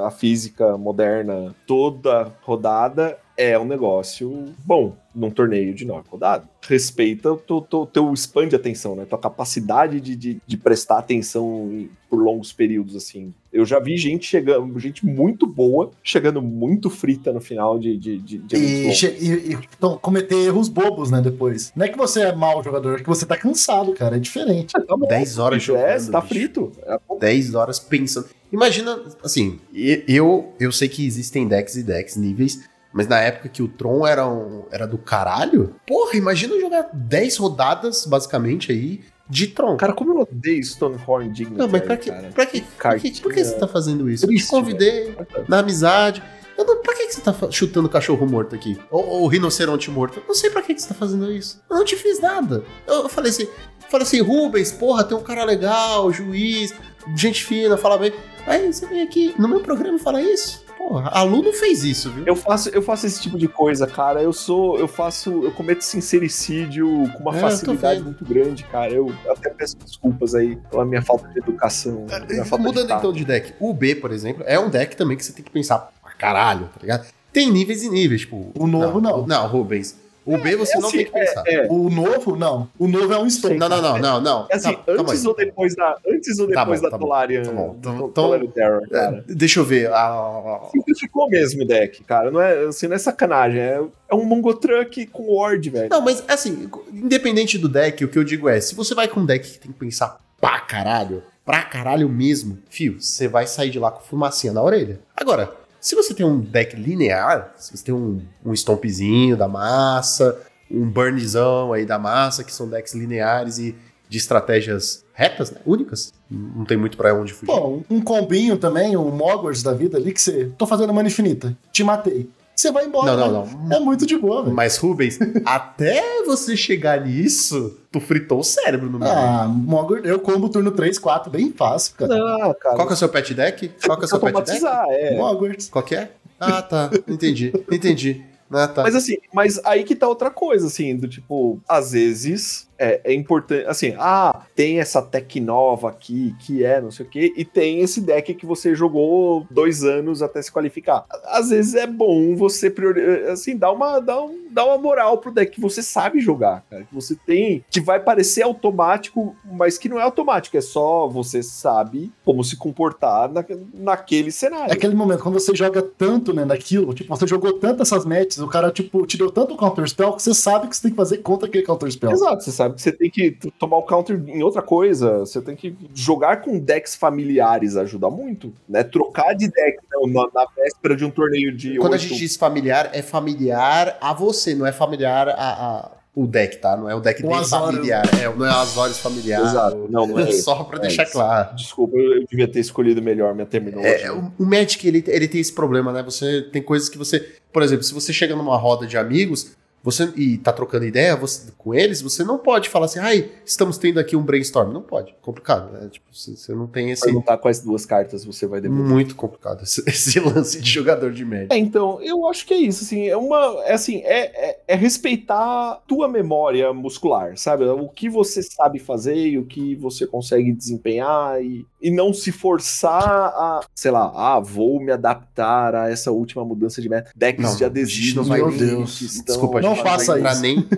a 0.06 0.10
física 0.10 0.76
moderna 0.76 1.54
toda 1.66 2.32
rodada 2.42 3.18
é 3.36 3.58
um 3.58 3.64
negócio 3.64 4.46
bom 4.64 4.96
num 5.14 5.30
torneio 5.30 5.74
de 5.74 5.84
nove 5.84 6.04
rodadas. 6.08 6.46
Respeita 6.66 7.32
o 7.32 7.36
teu, 7.36 7.60
teu, 7.60 7.84
teu 7.86 8.12
span 8.14 8.48
de 8.48 8.56
atenção, 8.56 8.94
né? 8.96 9.04
Tua 9.04 9.18
capacidade 9.18 10.00
de, 10.00 10.16
de, 10.16 10.40
de 10.46 10.56
prestar 10.56 10.98
atenção 10.98 11.68
em- 11.72 11.90
por 12.08 12.18
longos 12.22 12.52
períodos, 12.52 12.94
assim. 12.96 13.32
Eu 13.52 13.64
já 13.66 13.78
vi 13.78 13.96
gente 13.96 14.24
chegando, 14.26 14.78
gente 14.78 15.04
muito 15.04 15.46
boa, 15.46 15.90
chegando 16.02 16.40
muito 16.42 16.88
frita 16.90 17.32
no 17.32 17.40
final 17.40 17.78
de, 17.78 17.96
de, 17.96 18.18
de, 18.18 18.38
de 18.38 18.56
eventos 18.56 19.02
E, 19.02 19.06
e- 19.06 19.52
e, 19.52 19.58
então, 19.76 19.98
cometer 19.98 20.36
erros 20.46 20.68
bobos, 20.68 21.10
né, 21.10 21.20
depois. 21.20 21.72
Não 21.76 21.84
é 21.84 21.88
que 21.88 21.96
você 21.98 22.22
é 22.22 22.34
mau 22.34 22.62
jogador, 22.62 22.98
é 23.00 23.02
que 23.02 23.08
você 23.08 23.26
tá 23.26 23.36
cansado, 23.36 23.92
cara. 23.94 24.16
É 24.16 24.20
diferente. 24.20 24.72
Tá 24.72 24.96
bom, 24.96 25.06
10 25.06 25.38
horas 25.38 25.58
bicho, 25.58 25.74
é, 25.76 25.98
jogando, 25.98 26.12
tá 26.12 26.20
bicho. 26.20 26.34
frito. 26.34 26.72
É, 26.84 26.98
10 27.18 27.54
horas 27.54 27.78
pensando. 27.78 28.28
Imagina, 28.50 29.00
assim, 29.24 29.58
eu, 30.06 30.52
eu 30.60 30.70
sei 30.70 30.86
que 30.88 31.06
existem 31.06 31.48
decks 31.48 31.74
e 31.76 31.82
decks, 31.82 32.16
níveis, 32.16 32.68
mas 32.92 33.06
na 33.08 33.18
época 33.20 33.48
que 33.48 33.62
o 33.62 33.68
Tron 33.68 34.06
era, 34.06 34.26
um- 34.28 34.64
era 34.70 34.86
do 34.86 34.98
caralho, 34.98 35.74
porra, 35.86 36.16
imagina 36.16 36.58
jogar 36.60 36.88
10 36.92 37.36
rodadas, 37.36 38.06
basicamente, 38.06 38.70
aí, 38.72 39.00
de 39.28 39.46
Tron. 39.46 39.76
Cara, 39.76 39.92
como 39.92 40.12
eu 40.12 40.20
odeio 40.20 40.62
Stonehorn 40.62 41.30
Dignity. 41.30 41.56
não, 41.58 41.68
mas 41.68 41.80
pra 41.82 41.96
que, 41.96 42.10
cara. 42.10 42.28
pra, 42.34 42.44
que, 42.46 42.60
pra, 42.60 42.98
que, 42.98 43.20
por 43.22 43.32
que 43.32 43.42
você 43.44 43.54
tá 43.58 43.66
fazendo 43.66 44.10
isso? 44.10 44.24
eu 44.24 44.28
te 44.28 44.34
triste, 44.34 44.50
convidei 44.50 45.16
na 45.48 45.60
amizade. 45.60 46.22
Eu 46.58 46.66
não, 46.66 46.82
pra 46.82 46.94
que, 46.94 47.06
que 47.06 47.14
você 47.14 47.20
tá 47.22 47.34
chutando 47.50 47.88
cachorro 47.88 48.26
morto 48.26 48.54
aqui? 48.54 48.78
Ou, 48.90 49.04
ou 49.06 49.26
rinoceronte 49.26 49.90
morto? 49.90 50.18
Eu 50.20 50.24
não 50.28 50.34
sei 50.34 50.50
pra 50.50 50.60
que, 50.60 50.74
que 50.74 50.82
você 50.82 50.88
tá 50.88 50.94
fazendo 50.94 51.32
isso. 51.32 51.62
Eu 51.70 51.76
não 51.78 51.84
te 51.84 51.96
fiz 51.96 52.20
nada. 52.20 52.62
Eu, 52.86 53.04
eu 53.04 53.08
falei 53.08 53.30
assim, 53.30 53.48
falei 53.88 54.06
assim, 54.06 54.20
Rubens, 54.20 54.70
porra, 54.70 55.02
tem 55.02 55.16
um 55.16 55.22
cara 55.22 55.44
legal, 55.44 56.12
juiz, 56.12 56.74
gente 57.16 57.42
fina, 57.42 57.78
fala 57.78 57.96
bem. 57.96 58.12
Aí 58.46 58.70
você 58.70 58.84
vem 58.86 59.00
aqui 59.00 59.34
no 59.38 59.48
meu 59.48 59.60
programa 59.60 59.96
e 59.96 60.00
fala 60.00 60.20
isso? 60.20 60.62
Porra, 60.88 61.10
aluno 61.10 61.52
fez 61.52 61.84
isso, 61.84 62.10
viu? 62.10 62.24
Eu 62.26 62.34
faço, 62.34 62.68
eu 62.70 62.82
faço 62.82 63.06
esse 63.06 63.20
tipo 63.20 63.38
de 63.38 63.46
coisa, 63.46 63.86
cara. 63.86 64.20
Eu 64.20 64.32
sou, 64.32 64.76
eu 64.78 64.88
faço, 64.88 65.30
eu 65.44 65.52
cometo 65.52 65.82
sincericídio 65.82 66.88
com 67.12 67.20
uma 67.20 67.36
É, 67.36 67.40
facilidade 67.40 68.02
muito 68.02 68.24
grande, 68.24 68.64
cara. 68.64 68.92
Eu 68.92 69.14
até 69.30 69.48
peço 69.50 69.76
desculpas 69.78 70.34
aí 70.34 70.56
pela 70.70 70.84
minha 70.84 71.00
falta 71.00 71.28
de 71.28 71.38
educação. 71.38 72.06
minha 72.28 72.44
falta 72.44 72.64
Mudando 72.64 72.88
de 72.88 72.92
então 72.94 73.12
de 73.12 73.24
deck, 73.24 73.54
o 73.60 73.72
B, 73.72 73.94
por 73.94 74.10
exemplo, 74.10 74.42
é 74.46 74.58
um 74.58 74.68
deck 74.68 74.96
também 74.96 75.16
que 75.16 75.24
você 75.24 75.32
tem 75.32 75.44
que 75.44 75.50
pensar 75.50 75.78
pra 76.02 76.12
caralho, 76.12 76.66
tá 76.66 76.80
ligado? 76.80 77.06
Tem 77.32 77.50
níveis 77.50 77.82
e 77.82 77.88
níveis, 77.88 78.22
tipo. 78.22 78.50
O 78.58 78.66
novo, 78.66 79.00
não. 79.00 79.26
Não, 79.26 79.46
Rubens. 79.46 80.01
O 80.24 80.38
B 80.38 80.56
você 80.56 80.76
é 80.76 80.80
não 80.80 80.88
assim, 80.88 80.96
tem 80.98 81.06
que 81.06 81.12
pensar. 81.12 81.42
É, 81.46 81.66
O 81.68 81.90
novo, 81.90 82.36
não. 82.36 82.68
O 82.78 82.86
novo 82.86 83.12
é 83.12 83.18
um 83.18 83.28
stone. 83.28 83.56
Não, 83.58 83.68
não, 83.68 83.82
não, 83.82 83.98
não, 83.98 84.20
não. 84.20 84.46
é 84.50 84.54
assim, 84.56 84.72
Tá, 84.72 84.82
antes 84.88 85.20
aí. 85.22 85.26
ou 85.28 85.34
depois 85.36 85.74
da, 85.74 85.96
antes 86.06 86.38
ou 86.38 86.48
Tá 86.50 86.60
depois 86.64 86.80
bom, 86.80 86.84
da 86.86 86.90
tá 86.90 86.98
bom. 86.98 87.04
Tolarian, 87.06 87.42
Tá 87.42 87.50
bom. 87.52 87.76
Então- 87.78 87.92
do 87.92 87.96
então- 87.98 88.08
Tolarian 88.10 88.50
Terror, 88.50 88.88
cara. 88.88 89.24
É, 89.28 89.34
Deixa 89.34 89.60
eu 89.60 89.64
ver. 89.64 89.90
a- 89.92 90.68
Simplificou 90.70 91.28
mesmo 91.28 91.62
o 91.62 91.66
deck, 91.66 92.04
cara. 92.04 92.30
Não 92.30 92.40
é, 92.40 92.66
assim, 92.66 92.86
não 92.86 92.94
é 92.94 92.98
sacanagem. 92.98 93.60
É, 93.60 93.80
é 94.10 94.14
um 94.14 94.24
Mongo 94.24 94.54
Truck 94.54 95.06
com 95.06 95.34
Ward, 95.36 95.68
velho. 95.70 95.88
Não, 95.90 96.00
mas 96.00 96.22
assim, 96.28 96.68
independente 96.92 97.58
do 97.58 97.68
deck, 97.68 98.04
o 98.04 98.08
que 98.08 98.18
eu 98.18 98.24
digo 98.24 98.48
é: 98.48 98.60
se 98.60 98.74
você 98.74 98.94
vai 98.94 99.08
com 99.08 99.20
um 99.20 99.26
deck 99.26 99.50
que 99.50 99.58
tem 99.58 99.72
que 99.72 99.78
pensar 99.78 100.20
pra 100.40 100.60
caralho, 100.60 101.22
pra 101.44 101.62
caralho 101.62 102.08
mesmo, 102.08 102.58
fio, 102.70 103.00
você 103.00 103.26
vai 103.28 103.46
sair 103.46 103.70
de 103.70 103.78
lá 103.78 103.90
com 103.90 104.00
fumacinha 104.02 104.52
na 104.52 104.62
orelha. 104.62 105.00
Agora, 105.16 105.52
se 105.82 105.96
você 105.96 106.14
tem 106.14 106.24
um 106.24 106.40
deck 106.40 106.76
linear, 106.76 107.52
se 107.56 107.76
você 107.76 107.84
tem 107.84 107.94
um, 107.94 108.22
um 108.46 108.52
stompzinho 108.54 109.36
da 109.36 109.48
massa, 109.48 110.40
um 110.70 110.88
burnzão 110.88 111.72
aí 111.72 111.84
da 111.84 111.98
massa, 111.98 112.44
que 112.44 112.54
são 112.54 112.68
decks 112.68 112.94
lineares 112.94 113.58
e 113.58 113.74
de 114.08 114.16
estratégias 114.16 115.04
retas, 115.12 115.50
né? 115.50 115.60
Únicas. 115.66 116.14
Não 116.30 116.64
tem 116.64 116.76
muito 116.76 116.96
pra 116.96 117.12
onde 117.12 117.32
fugir. 117.32 117.52
Pô, 117.52 117.82
um 117.90 118.00
combinho 118.00 118.56
também, 118.56 118.96
um 118.96 119.10
Mogwarts 119.10 119.62
da 119.62 119.74
vida 119.74 119.98
ali, 119.98 120.12
que 120.12 120.22
você. 120.22 120.52
Tô 120.56 120.66
fazendo 120.66 120.94
mana 120.94 121.08
infinita. 121.08 121.56
Te 121.72 121.82
matei. 121.82 122.30
Você 122.54 122.70
vai 122.70 122.84
embora. 122.86 123.16
não, 123.16 123.32
não, 123.32 123.46
né? 123.46 123.58
não. 123.64 123.76
É 123.76 123.80
muito 123.80 124.06
de 124.06 124.16
boa, 124.16 124.42
velho. 124.42 124.54
Mas, 124.54 124.76
Rubens, 124.76 125.18
até 125.44 126.22
você 126.24 126.56
chegar 126.56 127.04
nisso, 127.04 127.78
tu 127.90 128.00
fritou 128.00 128.40
o 128.40 128.44
cérebro 128.44 128.90
no 128.90 128.98
meio. 128.98 129.10
Ah, 129.10 129.48
Mogwart, 129.48 130.04
eu 130.04 130.20
combo 130.20 130.48
turno 130.48 130.70
3, 130.70 130.98
4, 130.98 131.30
bem 131.30 131.52
fácil, 131.52 131.94
cara. 131.96 132.14
Não, 132.14 132.54
cara. 132.54 132.76
Qual 132.76 132.86
que 132.86 132.92
é 132.92 132.94
o 132.94 132.98
seu 132.98 133.08
pet 133.08 133.34
deck? 133.34 133.70
Qual 133.84 133.96
que 133.96 134.04
é 134.04 134.06
o 134.06 134.08
seu 134.08 134.20
pet 134.20 134.42
deck? 134.42 134.64
é. 134.90 135.16
Mogwarts. 135.16 135.68
Qual 135.68 135.84
que 135.84 135.94
é? 135.94 136.12
Ah, 136.38 136.62
tá. 136.62 136.90
Entendi. 137.08 137.52
Entendi. 137.70 138.24
Ah, 138.50 138.68
tá. 138.68 138.82
Mas 138.82 138.94
assim, 138.94 139.16
mas 139.32 139.58
aí 139.64 139.82
que 139.82 139.94
tá 139.94 140.06
outra 140.06 140.30
coisa, 140.30 140.66
assim, 140.66 140.94
do 140.96 141.08
tipo, 141.08 141.60
às 141.66 141.92
vezes 141.92 142.68
é, 142.82 143.00
é 143.04 143.14
importante, 143.14 143.64
assim, 143.66 143.94
ah, 143.98 144.42
tem 144.54 144.80
essa 144.80 145.00
tech 145.00 145.40
nova 145.40 145.88
aqui, 145.88 146.34
que 146.40 146.64
é 146.64 146.80
não 146.80 146.90
sei 146.90 147.06
o 147.06 147.08
quê, 147.08 147.32
e 147.36 147.44
tem 147.44 147.80
esse 147.80 148.00
deck 148.00 148.34
que 148.34 148.44
você 148.46 148.74
jogou 148.74 149.46
dois 149.50 149.84
anos 149.84 150.22
até 150.22 150.42
se 150.42 150.50
qualificar. 150.50 151.04
Às 151.26 151.50
vezes 151.50 151.74
é 151.74 151.86
bom 151.86 152.34
você, 152.36 152.68
priori- 152.70 153.24
assim, 153.30 153.56
dar 153.56 153.72
uma, 153.72 154.00
dar, 154.00 154.20
um, 154.22 154.46
dar 154.50 154.64
uma 154.66 154.78
moral 154.78 155.18
pro 155.18 155.32
deck 155.32 155.52
que 155.52 155.60
você 155.60 155.82
sabe 155.82 156.20
jogar, 156.20 156.64
cara, 156.70 156.84
que 156.84 156.94
você 156.94 157.14
tem, 157.26 157.64
que 157.70 157.80
vai 157.80 158.00
parecer 158.00 158.42
automático, 158.42 159.34
mas 159.44 159.78
que 159.78 159.88
não 159.88 159.98
é 159.98 160.02
automático, 160.02 160.56
é 160.56 160.60
só 160.60 161.06
você 161.08 161.42
sabe 161.42 162.12
como 162.24 162.42
se 162.42 162.56
comportar 162.56 163.30
na, 163.30 163.44
naquele 163.74 164.28
É 164.28 164.32
cenário. 164.32 164.72
aquele 164.72 164.94
momento, 164.94 165.22
quando 165.22 165.38
você 165.38 165.54
joga 165.54 165.82
tanto, 165.82 166.32
né, 166.32 166.44
naquilo, 166.44 166.92
tipo, 166.94 167.14
você 167.14 167.26
jogou 167.26 167.52
tanto 167.54 167.82
essas 167.82 168.04
matches, 168.04 168.38
o 168.38 168.48
cara, 168.48 168.70
tipo, 168.70 169.06
te 169.06 169.16
deu 169.16 169.30
tanto 169.30 169.56
counter 169.56 169.86
spell 169.88 170.12
que 170.14 170.22
você 170.22 170.34
sabe 170.34 170.68
que 170.68 170.76
você 170.76 170.82
tem 170.82 170.90
que 170.90 170.96
fazer 170.96 171.18
contra 171.18 171.46
aquele 171.48 171.64
counter 171.64 171.90
spell. 171.90 172.10
Exato, 172.12 172.42
você 172.42 172.50
sabe 172.52 172.71
que 172.72 172.82
você 172.82 172.92
tem 172.92 173.10
que 173.10 173.36
tomar 173.58 173.76
o 173.78 173.82
counter 173.82 174.20
em 174.28 174.42
outra 174.42 174.62
coisa, 174.62 175.18
você 175.20 175.40
tem 175.40 175.54
que 175.56 175.74
jogar 175.94 176.40
com 176.42 176.58
decks 176.58 176.94
familiares 176.96 177.76
ajuda 177.76 178.08
muito, 178.10 178.52
né? 178.68 178.82
Trocar 178.82 179.34
de 179.34 179.48
deck 179.48 179.78
né, 179.78 180.12
na, 180.12 180.28
na 180.42 180.46
véspera 180.56 180.96
de 180.96 181.04
um 181.04 181.10
torneio 181.10 181.54
de 181.56 181.76
Quando 181.76 181.92
a 181.92 181.96
oito- 181.96 182.02
gente 182.08 182.18
diz 182.18 182.36
familiar, 182.36 182.90
é 182.92 183.02
familiar 183.02 183.96
a 184.00 184.12
você, 184.12 184.54
não 184.54 184.66
é 184.66 184.72
familiar 184.72 185.28
a, 185.28 185.34
a- 185.34 185.90
o 186.14 186.26
deck, 186.26 186.58
tá? 186.58 186.76
Não 186.76 186.90
é 186.90 186.94
o 186.94 187.00
deck 187.00 187.24
O 187.24 187.34
Azorius. 187.34 187.48
familiar. 187.76 188.02
É, 188.20 188.28
não 188.36 188.44
é 188.44 188.50
o 188.50 188.54
Azorius 188.56 188.98
familiar. 188.98 189.40
Exato. 189.40 189.88
Não, 189.90 190.06
não 190.06 190.18
é. 190.18 190.30
Só 190.44 190.62
pra 190.64 190.76
É 190.76 190.82
deixar 190.82 191.04
esse. 191.04 191.12
claro. 191.12 191.56
Desculpa, 191.56 191.96
eu 191.96 192.16
eu 192.18 192.26
devia 192.28 192.46
ter 192.46 192.60
escolhido 192.60 193.00
melhor 193.00 193.34
minha 193.34 193.46
terminologia. 193.46 193.90
É, 194.08 194.12
o, 194.12 194.30
o 194.38 194.44
Magic, 194.44 194.86
ele, 194.86 195.02
ele 195.06 195.26
tem 195.26 195.40
esse 195.40 195.54
problema, 195.54 195.90
né? 195.90 196.02
Você 196.02 196.42
tem 196.52 196.60
coisas 196.62 196.90
que 196.90 196.98
você. 196.98 197.36
Por 197.50 197.62
exemplo, 197.62 197.82
se 197.82 197.94
você 197.94 198.12
chega 198.12 198.36
numa 198.36 198.58
roda 198.58 198.86
de 198.86 198.98
amigos 198.98 199.56
você 199.82 200.12
e 200.16 200.38
tá 200.38 200.52
trocando 200.52 200.84
ideia 200.84 201.16
você- 201.16 201.50
com 201.58 201.74
eles, 201.74 202.00
você 202.00 202.22
não 202.24 202.38
pode 202.38 202.68
falar 202.68 202.86
assim, 202.86 202.98
ai, 202.98 203.30
estamos 203.44 203.78
tendo 203.78 203.98
aqui 204.00 204.14
um 204.16 204.22
brainstorm. 204.22 204.72
Não 204.72 204.82
pode. 204.82 205.14
Complicado, 205.22 205.72
né? 205.72 205.88
Tipo, 205.90 206.06
você, 206.12 206.36
você 206.36 206.54
não 206.54 206.66
tem 206.66 206.90
esse. 206.90 207.04
Perguntar 207.04 207.38
quais 207.38 207.60
duas 207.60 207.84
cartas 207.86 208.24
você 208.24 208.46
vai 208.46 208.60
devolver. 208.60 208.86
Muito 208.86 209.14
complicado 209.16 209.62
esse, 209.62 209.82
esse 209.88 210.18
lance 210.20 210.60
de 210.60 210.70
jogador 210.70 211.12
de 211.12 211.24
Magic. 211.24 211.48
É, 211.52 211.56
então, 211.56 212.00
eu 212.02 212.26
acho 212.28 212.46
que 212.46 212.54
é 212.54 212.58
isso, 212.58 212.84
assim, 212.84 213.06
é 213.08 213.16
uma, 213.16 213.62
é 213.64 213.72
assim, 213.74 213.96
é, 214.04 214.50
é, 214.50 214.60
é 214.68 214.74
respeitar 214.76 215.82
tua 215.86 216.08
memória 216.08 216.72
muscular, 216.72 217.36
sabe? 217.36 217.64
O 217.64 217.88
que 217.88 218.08
você 218.08 218.42
sabe 218.42 218.78
fazer 218.78 219.14
e 219.16 219.38
o 219.38 219.44
que 219.44 219.74
você 219.76 220.06
consegue 220.06 220.52
desempenhar 220.52 221.42
e, 221.42 221.66
e 221.80 221.90
não 221.90 222.12
se 222.12 222.30
forçar 222.32 223.02
a, 223.02 223.60
sei 223.74 223.90
lá, 223.90 224.12
ah, 224.14 224.40
vou 224.40 224.80
me 224.80 224.92
adaptar 224.92 225.74
a 225.74 225.90
essa 225.90 226.10
última 226.12 226.44
mudança 226.44 226.80
de 226.80 226.88
meta. 226.88 227.10
Decks 227.14 227.42
Não, 227.44 227.56
de 227.56 227.64
adesivos, 227.64 228.28
Meu 228.28 228.50
Deus. 228.50 229.00
estão- 229.00 229.24
Desculpa, 229.36 229.60
Não 229.60 229.70
gente 229.70 229.71
não 229.76 229.82
faça 229.82 230.18
isso. 230.18 230.40
nem. 230.40 230.68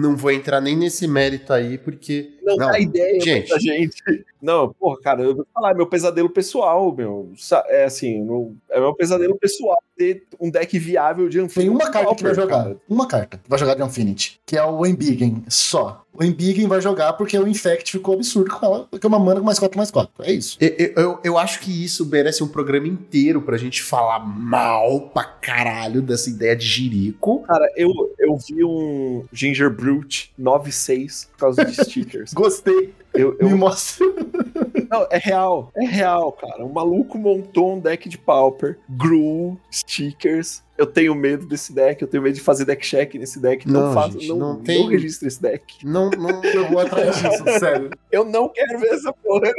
Não 0.00 0.16
vou 0.16 0.30
entrar 0.30 0.60
nem 0.60 0.76
nesse 0.76 1.06
mérito 1.06 1.52
aí, 1.52 1.78
porque. 1.78 2.32
Não, 2.42 2.56
dá 2.56 2.78
ideia 2.78 3.20
gente. 3.20 3.48
pra 3.48 3.58
gente. 3.58 4.02
Não, 4.42 4.72
porra, 4.74 5.00
cara, 5.00 5.22
eu 5.22 5.36
vou 5.36 5.46
falar, 5.54 5.70
é 5.70 5.74
meu 5.74 5.86
pesadelo 5.86 6.28
pessoal, 6.28 6.92
meu. 6.94 7.30
É 7.68 7.84
assim, 7.84 8.20
no- 8.22 8.56
é 8.68 8.80
meu 8.80 8.92
pesadelo 8.94 9.38
pessoal 9.38 9.78
ter 9.96 10.24
um 10.40 10.50
deck 10.50 10.76
viável 10.78 11.28
de 11.28 11.36
Tem 11.38 11.46
Infinity 11.46 11.70
uma 11.70 11.90
carta 11.90 12.14
que 12.16 12.22
vai 12.24 12.34
jogar. 12.34 12.62
cara. 12.64 12.76
Uma 12.88 13.06
carta 13.06 13.38
que 13.38 13.48
vai 13.48 13.58
jogar 13.58 13.74
de 13.74 13.82
Infinity, 13.82 14.40
que 14.44 14.56
é 14.56 14.64
o 14.64 14.84
Embiggen, 14.84 15.44
só. 15.48 16.02
O 16.14 16.22
Embiggen 16.24 16.66
vai 16.66 16.80
jogar 16.80 17.12
porque 17.14 17.38
o 17.38 17.46
Infect 17.48 17.90
ficou 17.92 18.14
absurdo 18.14 18.50
com 18.54 18.66
ela, 18.66 18.86
porque 18.90 19.06
é 19.06 19.08
uma 19.08 19.18
mana 19.18 19.40
com 19.40 19.46
mais 19.46 19.58
4 19.58 19.78
mais 19.78 19.90
4. 19.90 20.12
É 20.24 20.32
isso. 20.32 20.58
Eu, 20.60 20.92
eu- 20.96 21.18
eu, 21.24 21.38
acho 21.38 21.60
que 21.60 21.84
isso 21.84 22.04
merece 22.06 22.42
um 22.42 22.48
programa 22.48 22.86
inteiro 22.88 23.40
pra 23.40 23.56
gente 23.56 23.82
falar 23.82 24.18
mal 24.18 25.08
pra 25.14 25.24
caralho 25.24 26.02
dessa 26.02 26.28
ideia 26.28 26.54
de 26.56 26.66
jirico. 26.66 27.40
Cara, 27.46 27.66
eu, 27.76 27.88
eu 28.18 28.36
vi 28.36 28.62
um 28.64 29.24
Ginger 29.32 29.70
Brute 29.70 30.32
9.6 30.38 31.28
por 31.30 31.31
causa 31.42 31.64
de 31.64 31.74
stickers. 31.84 32.32
Gostei. 32.34 32.92
Eu, 33.14 33.36
eu- 33.38 33.48
Me 33.50 33.54
mostra. 33.54 34.06
não, 34.90 35.06
é 35.10 35.18
real, 35.18 35.70
é 35.76 35.84
real, 35.84 36.32
cara. 36.32 36.64
O 36.64 36.72
maluco 36.72 37.18
montou 37.18 37.74
um 37.74 37.78
deck 37.78 38.08
de 38.08 38.16
Pauper, 38.18 38.78
Gruul, 38.88 39.58
stickers. 39.70 40.62
Eu 40.82 40.86
tenho 40.86 41.14
medo 41.14 41.46
desse 41.46 41.72
deck, 41.72 42.02
eu 42.02 42.08
tenho 42.08 42.22
medo 42.22 42.34
de 42.34 42.40
fazer 42.40 42.64
deck 42.64 42.84
check 42.86 43.14
nesse 43.14 43.38
deck. 43.40 43.68
Não, 43.68 43.86
Não, 43.88 43.94
faço, 43.94 44.12
gente, 44.12 44.28
não, 44.28 44.36
não 44.36 44.48
não, 44.54 44.62
tem- 44.62 44.88
registre 44.88 45.28
esse 45.28 45.40
deck. 45.40 45.84
Não, 45.84 46.10
não. 46.10 46.42
Eu 46.44 46.68
vou 46.68 46.80
atrás 46.80 47.16
disso, 47.16 47.44
sério. 47.58 47.90
Eu 48.10 48.24
não 48.24 48.48
quero 48.48 48.78
ver 48.78 48.88
essa 48.94 49.12
porra. 49.12 49.50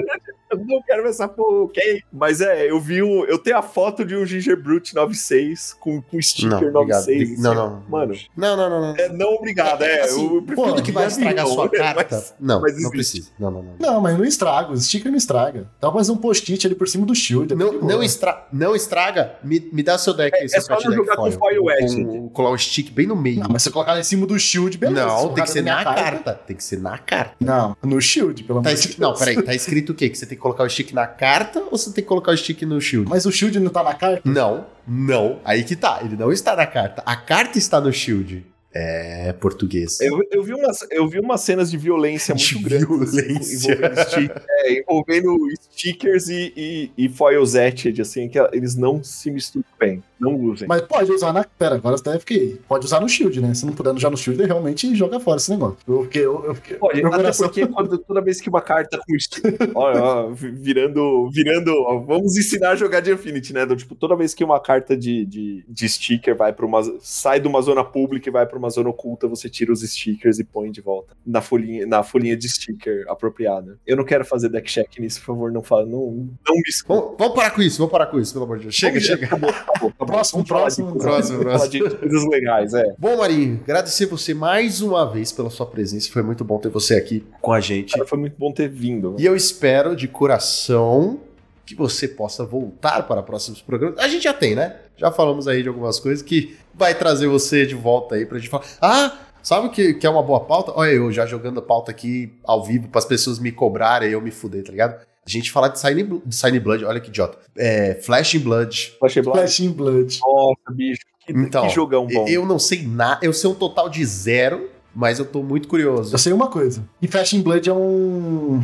Eu 0.52 0.58
não 0.66 0.82
quero 0.84 1.02
ver 1.04 1.10
essa 1.10 1.28
porra, 1.28 1.64
ok? 1.64 2.02
Mas 2.12 2.42
é, 2.42 2.70
eu 2.70 2.80
vi 2.80 3.02
um. 3.02 3.24
Eu 3.26 3.38
tenho 3.40 3.58
a 3.58 3.62
foto 3.62 4.04
de 4.06 4.16
um 4.16 4.26
Ginger 4.26 4.62
Brute 4.62 4.94
96 4.94 5.74
com, 5.80 6.02
com 6.02 6.22
sticker 6.22 6.50
Não, 6.50 6.58
obrigado. 6.82 7.06
96. 7.08 7.40
Não, 7.40 7.56
não. 7.56 7.84
Mano, 7.90 8.14
Não, 8.38 8.56
não, 8.58 8.70
não. 8.70 8.82
não. 8.82 8.96
é, 8.96 9.10
não 9.10 9.34
obrigado. 9.36 9.82
É, 9.82 10.02
Assim, 10.02 10.24
eu 10.36 10.42
prefiro 10.44 10.68
Tudo 10.70 10.84
que 10.84 10.92
vai 10.92 11.04
não, 11.06 11.12
estragar 11.12 11.46
a 11.46 11.48
sua 11.50 11.70
carta. 11.72 12.08
mas- 12.16 12.36
não, 12.40 12.62
mas 12.62 12.82
não 12.82 12.90
precisa. 12.92 13.30
Não, 13.40 13.50
não, 13.50 13.64
não. 13.64 13.74
Não, 13.80 14.02
mas 14.02 14.18
não 14.18 14.26
estraga. 14.26 14.72
O 14.72 14.78
sticker 14.78 15.10
não 15.12 15.18
estraga. 15.18 15.62
Dá 15.82 15.90
pra 15.90 16.00
fazer 16.00 16.12
um 16.12 16.18
post-it 16.18 16.68
ali 16.68 16.76
por 16.76 16.88
cima 16.88 17.06
do 17.06 17.16
shield. 17.16 17.54
é 17.54 17.56
Não, 17.56 17.74
não, 17.74 18.04
estra 18.04 18.46
não 18.52 18.76
estraga. 18.76 19.36
Me, 19.44 19.60
me 19.72 19.82
dá 19.82 19.98
seu 19.98 20.14
deck. 20.14 20.36
É- 20.38 20.48
seu 20.48 20.60
é 20.60 20.62
só 20.62 20.90
não 20.90 21.06
jogar 21.16 21.32
com 21.32 21.40
foil 21.40 22.30
colar 22.34 22.52
um 22.52 22.58
stick 22.58 22.92
bem 22.92 23.08
no 23.08 23.16
meio. 23.16 23.40
Não, 23.42 23.48
mas 23.50 23.62
se 23.64 23.70
você 23.70 23.74
colocar 23.74 24.00
em 24.00 24.04
cima 24.04 24.26
do 24.26 24.38
shield, 24.40 24.78
beleza. 24.78 25.06
Não, 25.06 25.34
tem 25.34 25.44
que 25.44 25.50
ser 25.50 25.62
na 25.64 25.84
carta. 25.84 26.34
Tem 26.34 26.56
que 26.56 26.64
ser 26.64 26.80
na 26.80 26.98
carta. 26.98 27.36
Não, 27.40 27.76
no 27.84 28.02
shield, 28.02 28.44
pelo 28.44 28.62
Tá 28.62 28.70
amor 28.70 28.74
de 28.76 28.80
escrito, 28.80 29.00
Deus. 29.00 29.12
não, 29.12 29.18
peraí. 29.20 29.42
Tá 29.44 29.54
escrito 29.56 29.92
o 29.92 29.96
quê? 29.96 30.10
Que 30.10 30.18
você 30.18 30.26
tem 30.26 30.38
que 30.38 30.42
colocar 30.42 30.64
o 30.64 30.70
stick 30.70 30.92
na 30.94 31.08
carta 31.08 31.60
ou 31.60 31.72
você 31.78 31.92
tem 31.92 32.04
que 32.04 32.08
colocar 32.08 32.32
o 32.32 32.38
stick 32.38 32.62
no 32.64 32.80
shield? 32.82 33.10
Mas 33.10 33.26
o 33.26 33.32
shield 33.32 33.60
não 33.60 33.70
tá 33.72 33.84
na 33.84 33.94
carta? 33.94 34.22
Não, 34.30 34.66
não. 34.88 35.40
Aí 35.46 35.64
que 35.64 35.76
tá. 35.76 36.00
Ele 36.04 36.16
não 36.16 36.32
está 36.32 36.56
na 36.56 36.66
carta. 36.66 37.04
A 37.06 37.16
carta 37.16 37.58
está 37.58 37.80
no 37.80 37.92
shield. 37.92 38.46
É 38.76 39.32
português. 39.34 40.02
Eu, 40.02 40.20
eu, 40.32 40.42
vi 40.44 40.52
umas, 40.56 40.80
eu 40.90 41.08
vi 41.08 41.20
umas 41.20 41.42
cenas 41.42 41.70
de 41.70 41.78
violência 41.78 42.34
De 42.34 42.56
muito 42.56 42.68
grandes. 42.68 43.12
violência. 43.14 43.72
Envolvendo, 43.72 44.00
stick- 44.10 44.42
é, 44.50 44.80
envolvendo 44.80 45.38
stickers 45.72 46.28
e, 46.30 46.52
e, 46.58 46.92
e 46.98 47.08
foils 47.08 47.54
etched, 47.54 48.02
assim, 48.02 48.28
que 48.28 48.40
eles 48.52 48.76
não 48.76 49.04
se 49.04 49.30
misturam 49.30 49.64
bem. 49.80 50.02
Não 50.24 50.36
usem. 50.36 50.68
Mas 50.68 50.82
pode 50.82 51.12
usar 51.12 51.34
na. 51.34 51.44
Pera, 51.44 51.76
agora 51.76 51.96
até 51.96 52.18
fiquei. 52.20 52.60
Pode 52.68 52.86
usar 52.86 53.00
no 53.00 53.08
shield, 53.10 53.40
né? 53.42 53.54
Se 53.54 53.66
não 53.66 53.74
puder 53.74 53.94
usar 53.94 54.10
no 54.10 54.18
shield, 54.18 54.40
ele 54.42 54.48
realmente 54.48 54.94
joga 54.96 55.20
fora 55.20 55.38
esse 55.38 55.52
negócio. 55.52 55.78
Porque 55.86 56.20
eu, 56.20 56.44
eu 56.46 56.56
fiquei. 56.56 56.78
Pode, 56.78 57.00
até 57.06 57.16
coração- 57.18 57.48
porque 57.48 57.68
quando, 57.68 57.98
toda 57.98 58.22
vez 58.22 58.40
que 58.42 58.50
uma 58.50 58.62
carta 58.62 58.98
com 59.06 59.20
sticker. 59.20 59.72
Olha, 59.76 60.02
ó, 60.04 60.30
vi- 60.32 60.52
virando. 60.52 61.30
virando 61.32 61.72
ó, 61.74 62.00
vamos 62.00 62.38
ensinar 62.38 62.72
a 62.72 62.76
jogar 62.76 63.00
de 63.02 63.12
Infinity, 63.12 63.54
né? 63.54 63.66
Do, 63.66 63.76
tipo, 63.76 63.96
toda 63.96 64.16
vez 64.16 64.34
que 64.34 64.44
uma 64.44 64.60
carta 64.60 64.96
de, 64.98 65.26
de, 65.26 65.66
de 65.68 65.90
sticker 65.90 66.36
vai 66.36 66.54
para 66.54 66.66
uma. 66.66 66.82
sai 67.02 67.40
de 67.40 67.48
uma 67.48 67.62
zona 67.62 67.84
pública 67.84 68.30
e 68.30 68.32
vai 68.32 68.46
para 68.46 68.58
uma 68.58 68.70
zona 68.70 68.90
oculta, 68.90 69.28
você 69.28 69.50
tira 69.50 69.72
os 69.72 69.82
stickers 69.82 70.40
e 70.40 70.44
põe 70.44 70.72
de 70.72 70.82
volta 70.82 71.16
na 71.26 71.42
folhinha, 71.42 71.86
na 71.86 72.04
folhinha 72.04 72.36
de 72.38 72.48
sticker 72.50 73.06
apropriada. 73.08 73.78
Eu 73.86 73.98
não 73.98 74.04
quero 74.06 74.24
fazer 74.26 74.50
deck 74.50 74.70
check 74.72 74.98
nisso, 75.00 75.20
por 75.20 75.28
favor, 75.28 75.52
não 75.52 75.62
fala. 75.64 75.86
Não, 75.86 76.28
não 76.48 76.56
me 76.56 76.62
escuta. 76.68 77.00
Vamos, 77.02 77.16
vamos 77.18 77.36
parar 77.36 77.52
com 77.52 77.62
isso, 77.62 77.78
vamos 77.78 77.92
parar 77.92 78.06
com 78.08 78.20
isso, 78.20 78.34
pelo 78.34 78.46
amor 78.46 78.58
de 78.58 78.64
Deus. 78.64 78.76
Chega, 78.76 78.94
Vamos- 79.00 79.06
chega. 79.08 79.26
Acabou, 79.26 79.50
acabou, 79.50 79.90
acabou. 79.90 80.13
Próximo, 80.14 80.46
próximo, 80.46 80.96
próximo, 80.96 81.70
de 81.70 81.80
coisas 81.80 82.26
legais, 82.28 82.74
é. 82.74 82.94
Bom, 83.00 83.18
Marinho, 83.18 83.60
agradecer 83.64 84.06
você 84.06 84.34
mais 84.34 84.80
uma 84.82 85.10
vez 85.12 85.32
pela 85.32 85.50
sua 85.50 85.66
presença. 85.66 86.12
Foi 86.12 86.22
muito 86.22 86.44
bom 86.44 86.60
ter 86.60 86.70
você 86.70 86.96
aqui 86.96 87.26
com 87.42 87.52
a 87.52 87.60
gente. 87.60 87.94
Cara, 87.94 88.06
foi 88.06 88.20
muito 88.20 88.36
bom 88.38 88.52
ter 88.52 88.70
vindo. 88.70 89.16
E 89.18 89.26
eu 89.26 89.36
espero 89.36 89.96
de 89.96 90.08
coração 90.08 91.20
que 91.66 91.74
você 91.74 92.08
possa 92.08 92.46
voltar 92.46 93.08
para 93.08 93.24
próximos 93.24 93.62
programas. 93.62 93.98
A 93.98 94.08
gente 94.08 94.24
já 94.24 94.34
tem, 94.34 94.54
né? 94.54 94.76
Já 94.98 95.12
falamos 95.12 95.48
aí 95.48 95.64
de 95.64 95.70
algumas 95.70 96.00
coisas 96.00 96.22
que 96.22 96.56
vai 96.74 96.94
trazer 96.94 97.28
você 97.28 97.66
de 97.66 97.76
volta 97.76 98.16
aí 98.16 98.26
pra 98.26 98.38
gente 98.38 98.50
falar. 98.50 98.66
Ah, 98.82 99.18
sabe 99.42 99.68
o 99.68 99.70
que, 99.72 99.94
que 99.96 100.06
é 100.06 100.10
uma 100.10 100.22
boa 100.22 100.42
pauta? 100.42 100.72
Olha, 100.76 100.92
eu 100.92 101.12
já 101.12 101.26
jogando 101.26 101.60
a 101.60 101.64
pauta 101.64 101.90
aqui 101.90 102.34
ao 102.44 102.64
vivo 102.64 102.88
para 102.88 103.00
as 103.00 103.06
pessoas 103.06 103.40
me 103.40 103.52
cobrarem 103.52 104.10
e 104.10 104.14
eu 104.14 104.22
me 104.22 104.32
fuder, 104.32 104.64
tá 104.64 104.72
ligado? 104.72 105.13
A 105.26 105.30
gente 105.30 105.52
falar 105.52 105.70
de 105.70 105.80
Sign, 105.80 106.22
de 106.26 106.36
Sign 106.36 106.60
Blood, 106.60 106.84
olha 106.86 107.00
que 107.00 107.10
idiota. 107.10 107.38
É, 107.58 107.96
Flash 107.96 108.36
in 108.36 108.40
Blood. 108.40 108.94
Flash 109.00 109.14
Blood. 109.16 109.38
Flash 109.40 109.60
in 109.62 109.70
Blood. 109.72 110.20
Nossa, 110.22 110.72
bicho. 110.72 111.02
Que, 111.26 111.32
Então, 111.34 111.66
que 111.68 111.74
jogão 111.74 112.06
bom. 112.08 112.28
Eu 112.28 112.46
não 112.46 112.60
sei 112.60 112.86
nada, 112.86 113.26
eu 113.26 113.32
sei 113.32 113.50
um 113.50 113.56
total 113.56 113.88
de 113.90 114.04
zero, 114.06 114.70
mas 114.94 115.20
eu 115.20 115.26
tô 115.26 115.42
muito 115.42 115.68
curioso. 115.68 116.14
Eu 116.14 116.18
sei 116.20 116.34
uma 116.34 116.48
coisa. 116.50 116.84
E 117.02 117.08
Flash 117.08 117.34
in 117.34 117.42
Blood 117.42 117.70
é 117.70 117.74
um. 117.74 118.64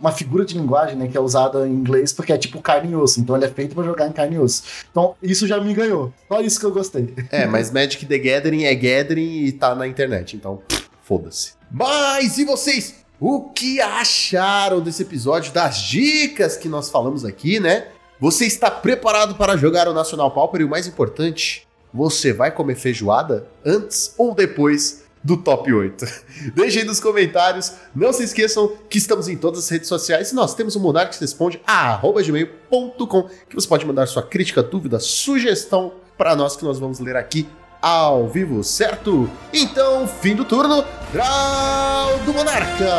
Uma 0.00 0.12
figura 0.12 0.44
de 0.44 0.56
linguagem, 0.56 0.94
né, 0.96 1.08
que 1.08 1.16
é 1.16 1.20
usada 1.20 1.66
em 1.66 1.72
inglês 1.72 2.12
porque 2.12 2.32
é 2.32 2.38
tipo 2.38 2.62
carne 2.62 2.92
e 2.92 2.94
osso. 2.94 3.20
Então 3.20 3.34
ele 3.34 3.46
é 3.46 3.48
feito 3.48 3.74
pra 3.74 3.82
jogar 3.82 4.06
em 4.06 4.12
carne 4.12 4.36
e 4.36 4.38
osso. 4.38 4.62
Então 4.90 5.16
isso 5.20 5.44
já 5.44 5.60
me 5.60 5.74
ganhou. 5.74 6.12
Só 6.28 6.40
isso 6.40 6.60
que 6.60 6.66
eu 6.66 6.70
gostei. 6.72 7.12
É, 7.32 7.46
mas 7.46 7.68
Magic 7.74 8.06
the 8.06 8.16
Gathering 8.16 8.62
é 8.62 8.74
Gathering 8.76 9.44
e 9.46 9.50
tá 9.52 9.74
na 9.74 9.88
internet, 9.88 10.36
então 10.36 10.62
foda-se. 11.02 11.54
Mas 11.68 12.38
e 12.38 12.44
vocês? 12.44 12.94
O 13.20 13.50
que 13.50 13.80
acharam 13.80 14.80
desse 14.80 15.02
episódio 15.02 15.52
das 15.52 15.78
dicas 15.78 16.56
que 16.56 16.68
nós 16.68 16.88
falamos 16.88 17.24
aqui, 17.24 17.58
né? 17.58 17.88
Você 18.20 18.46
está 18.46 18.70
preparado 18.70 19.34
para 19.34 19.56
jogar 19.56 19.88
o 19.88 19.92
Nacional 19.92 20.30
Pauper 20.30 20.60
e 20.60 20.64
o 20.64 20.68
mais 20.68 20.86
importante, 20.86 21.66
você 21.92 22.32
vai 22.32 22.52
comer 22.52 22.76
feijoada 22.76 23.48
antes 23.66 24.14
ou 24.16 24.36
depois 24.36 25.02
do 25.22 25.36
top 25.36 25.72
8? 25.72 26.06
Deixem 26.54 26.84
nos 26.84 27.00
comentários. 27.00 27.72
Não 27.92 28.12
se 28.12 28.22
esqueçam 28.22 28.72
que 28.88 28.98
estamos 28.98 29.26
em 29.28 29.36
todas 29.36 29.64
as 29.64 29.68
redes 29.68 29.88
sociais. 29.88 30.32
Nós 30.32 30.54
temos 30.54 30.76
o 30.76 30.80
Monarques 30.80 31.18
Responde, 31.18 31.60
arroba 31.66 32.22
gmail.com, 32.22 33.28
que 33.48 33.54
você 33.54 33.66
pode 33.66 33.84
mandar 33.84 34.06
sua 34.06 34.22
crítica, 34.22 34.62
dúvida, 34.62 35.00
sugestão 35.00 35.92
para 36.16 36.36
nós 36.36 36.56
que 36.56 36.64
nós 36.64 36.78
vamos 36.78 37.00
ler 37.00 37.16
aqui 37.16 37.48
ao 37.80 38.28
vivo, 38.28 38.62
certo? 38.64 39.28
Então, 39.52 40.06
fim 40.06 40.34
do 40.34 40.44
turno, 40.44 40.84
Draw 41.12 42.18
do 42.24 42.32
Monarca! 42.32 42.92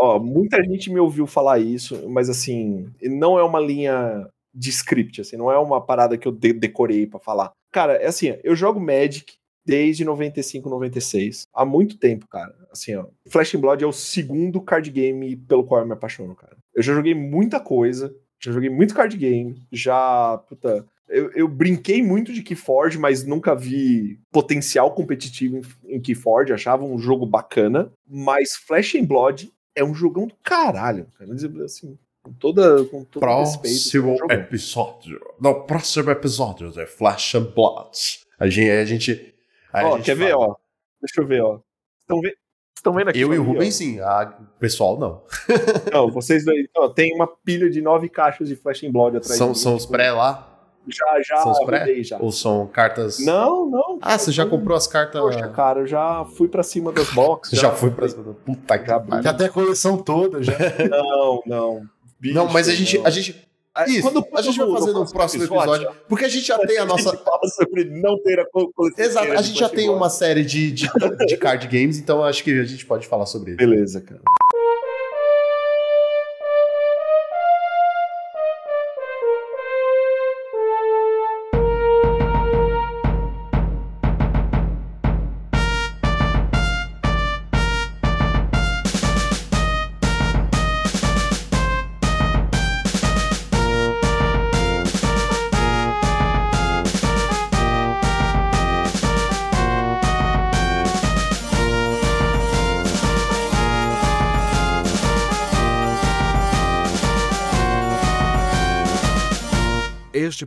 Ó, 0.00 0.18
muita 0.18 0.62
gente 0.62 0.90
me 0.90 1.00
ouviu 1.00 1.26
falar 1.26 1.58
isso, 1.58 2.08
mas 2.08 2.28
assim, 2.30 2.88
não 3.02 3.38
é 3.38 3.42
uma 3.42 3.58
linha 3.58 4.28
de 4.54 4.70
script, 4.70 5.20
assim, 5.20 5.36
não 5.36 5.50
é 5.50 5.58
uma 5.58 5.80
parada 5.80 6.16
que 6.16 6.26
eu 6.26 6.32
de- 6.32 6.52
decorei 6.52 7.06
pra 7.06 7.18
falar. 7.18 7.50
Cara, 7.72 7.94
é 7.94 8.06
assim, 8.06 8.36
eu 8.44 8.54
jogo 8.54 8.80
Magic 8.80 9.34
desde 9.68 10.02
95, 10.02 10.70
96, 10.70 11.46
há 11.52 11.62
muito 11.62 11.98
tempo, 11.98 12.26
cara. 12.26 12.54
Assim, 12.72 12.96
ó, 12.96 13.04
Flash 13.28 13.54
and 13.54 13.60
Blood 13.60 13.84
é 13.84 13.86
o 13.86 13.92
segundo 13.92 14.62
card 14.62 14.90
game 14.90 15.36
pelo 15.36 15.62
qual 15.62 15.82
eu 15.82 15.86
me 15.86 15.92
apaixono, 15.92 16.34
cara. 16.34 16.56
Eu 16.74 16.82
já 16.82 16.94
joguei 16.94 17.14
muita 17.14 17.60
coisa, 17.60 18.14
já 18.40 18.50
joguei 18.50 18.70
muito 18.70 18.94
card 18.94 19.14
game, 19.14 19.62
já, 19.70 20.38
puta, 20.48 20.86
eu, 21.06 21.30
eu 21.32 21.46
brinquei 21.46 22.02
muito 22.02 22.32
de 22.32 22.42
Keyforge, 22.42 22.98
mas 22.98 23.24
nunca 23.24 23.54
vi 23.54 24.18
potencial 24.32 24.94
competitivo 24.94 25.58
em, 25.58 25.96
em 25.96 26.00
Keyforge, 26.00 26.54
achava 26.54 26.82
um 26.82 26.98
jogo 26.98 27.26
bacana, 27.26 27.92
mas 28.08 28.56
Flash 28.56 28.94
and 28.94 29.04
Blood 29.04 29.52
é 29.76 29.84
um 29.84 29.94
jogão 29.94 30.26
do 30.26 30.34
caralho, 30.42 31.06
cara. 31.18 31.30
Assim, 31.62 31.98
com 32.22 32.32
toda, 32.32 32.84
com 32.86 33.04
todo 33.04 33.22
respeito. 33.22 33.60
Próximo 33.60 34.08
é 34.08 34.12
um 34.12 34.16
jogão. 34.16 34.36
episódio. 34.36 35.20
No 35.38 35.62
próximo 35.66 36.10
episódio 36.10 36.70
de 36.70 36.86
Flash 36.86 37.34
and 37.34 37.52
Blood. 37.54 38.20
A 38.38 38.48
gente. 38.48 38.70
A 38.70 38.84
gente, 38.84 39.27
aí 39.72 39.84
a 39.84 39.88
Ó, 39.88 39.96
gente 39.96 40.04
quer 40.06 40.16
ver, 40.16 40.30
fala. 40.32 40.46
ó? 40.48 40.56
Deixa 41.00 41.20
eu 41.20 41.26
ver, 41.26 41.42
ó. 41.42 41.58
Estão 42.00 42.20
ve 42.20 42.34
estão 42.76 42.92
vendo 42.92 43.08
aqui? 43.10 43.20
Eu 43.20 43.34
e 43.34 43.38
o 43.38 43.42
Rubens, 43.42 43.74
sim. 43.74 43.98
A, 44.00 44.32
o 44.40 44.58
pessoal, 44.60 44.98
não. 44.98 45.22
Não, 45.92 46.10
vocês 46.10 46.44
dois. 46.44 46.66
Ó, 46.76 46.88
tem 46.88 47.14
uma 47.14 47.26
pilha 47.26 47.68
de 47.68 47.80
nove 47.82 48.08
caixas 48.08 48.48
de 48.48 48.54
Flash 48.56 48.84
and 48.84 48.92
Blood 48.92 49.16
atrás 49.16 49.36
São, 49.36 49.48
de 49.48 49.58
mim, 49.58 49.62
são 49.62 49.74
os 49.74 49.82
tipo, 49.82 49.92
pré 49.94 50.12
lá? 50.12 50.44
Já, 50.86 51.20
já, 51.22 51.36
são 51.42 51.52
os 51.52 51.58
pré? 51.66 52.02
já. 52.02 52.18
Ou 52.18 52.32
são 52.32 52.66
cartas. 52.66 53.18
Não, 53.18 53.68
não. 53.68 53.98
Ah, 54.00 54.16
você 54.16 54.30
já 54.32 54.46
comprou 54.46 54.76
as 54.76 54.86
cartas. 54.86 55.20
Poxa, 55.20 55.48
cara, 55.48 55.80
eu 55.80 55.86
já 55.86 56.24
fui 56.36 56.48
pra 56.48 56.62
cima 56.62 56.90
das 56.92 57.10
boxes. 57.12 57.58
já, 57.60 57.70
foi 57.72 57.90
pra. 57.90 58.06
Puta 58.08 58.78
que 58.78 58.86
Já 58.86 58.98
pariu. 59.00 59.22
Já 59.22 59.34
tem 59.34 59.46
a 59.48 59.50
coleção 59.50 59.98
toda, 59.98 60.42
já. 60.42 60.52
Não, 60.88 61.42
não. 61.44 61.82
Bicho, 62.18 62.34
Não, 62.34 62.48
mas 62.48 62.68
a 62.68 62.74
gente. 62.74 62.96
não. 62.98 63.06
A 63.06 63.10
gente 63.10 63.32
Ah, 63.32 63.47
isso, 63.86 64.02
quando- 64.02 64.26
a 64.34 64.42
gente 64.42 64.56
vai 64.58 64.66
no- 64.66 64.72
fazer 64.78 64.92
no 64.92 65.10
próximo 65.10 65.44
episódio. 65.44 65.90
Porque 66.08 66.24
a 66.24 66.28
gente 66.28 66.46
já 66.46 66.58
tem 66.58 66.78
a 66.78 66.84
nossa. 66.84 67.10
gente 67.10 67.22
fala 67.24 67.48
sobre 67.48 67.84
não 67.84 68.20
ter 68.22 68.40
a 68.40 68.46
coleção 68.46 68.92
Exato, 69.04 69.32
a 69.32 69.42
gente 69.42 69.58
já 69.58 69.68
tem 69.68 69.88
uma 69.88 70.08
série 70.10 70.44
de, 70.44 70.70
de, 70.72 70.88
de 71.26 71.36
card 71.36 71.66
games, 71.68 71.98
então 71.98 72.22
acho 72.24 72.42
que 72.42 72.50
a 72.58 72.64
gente 72.64 72.84
pode 72.86 73.06
falar 73.06 73.26
sobre 73.26 73.50
ele. 73.52 73.56
Beleza, 73.58 74.00
cara. 74.00 74.20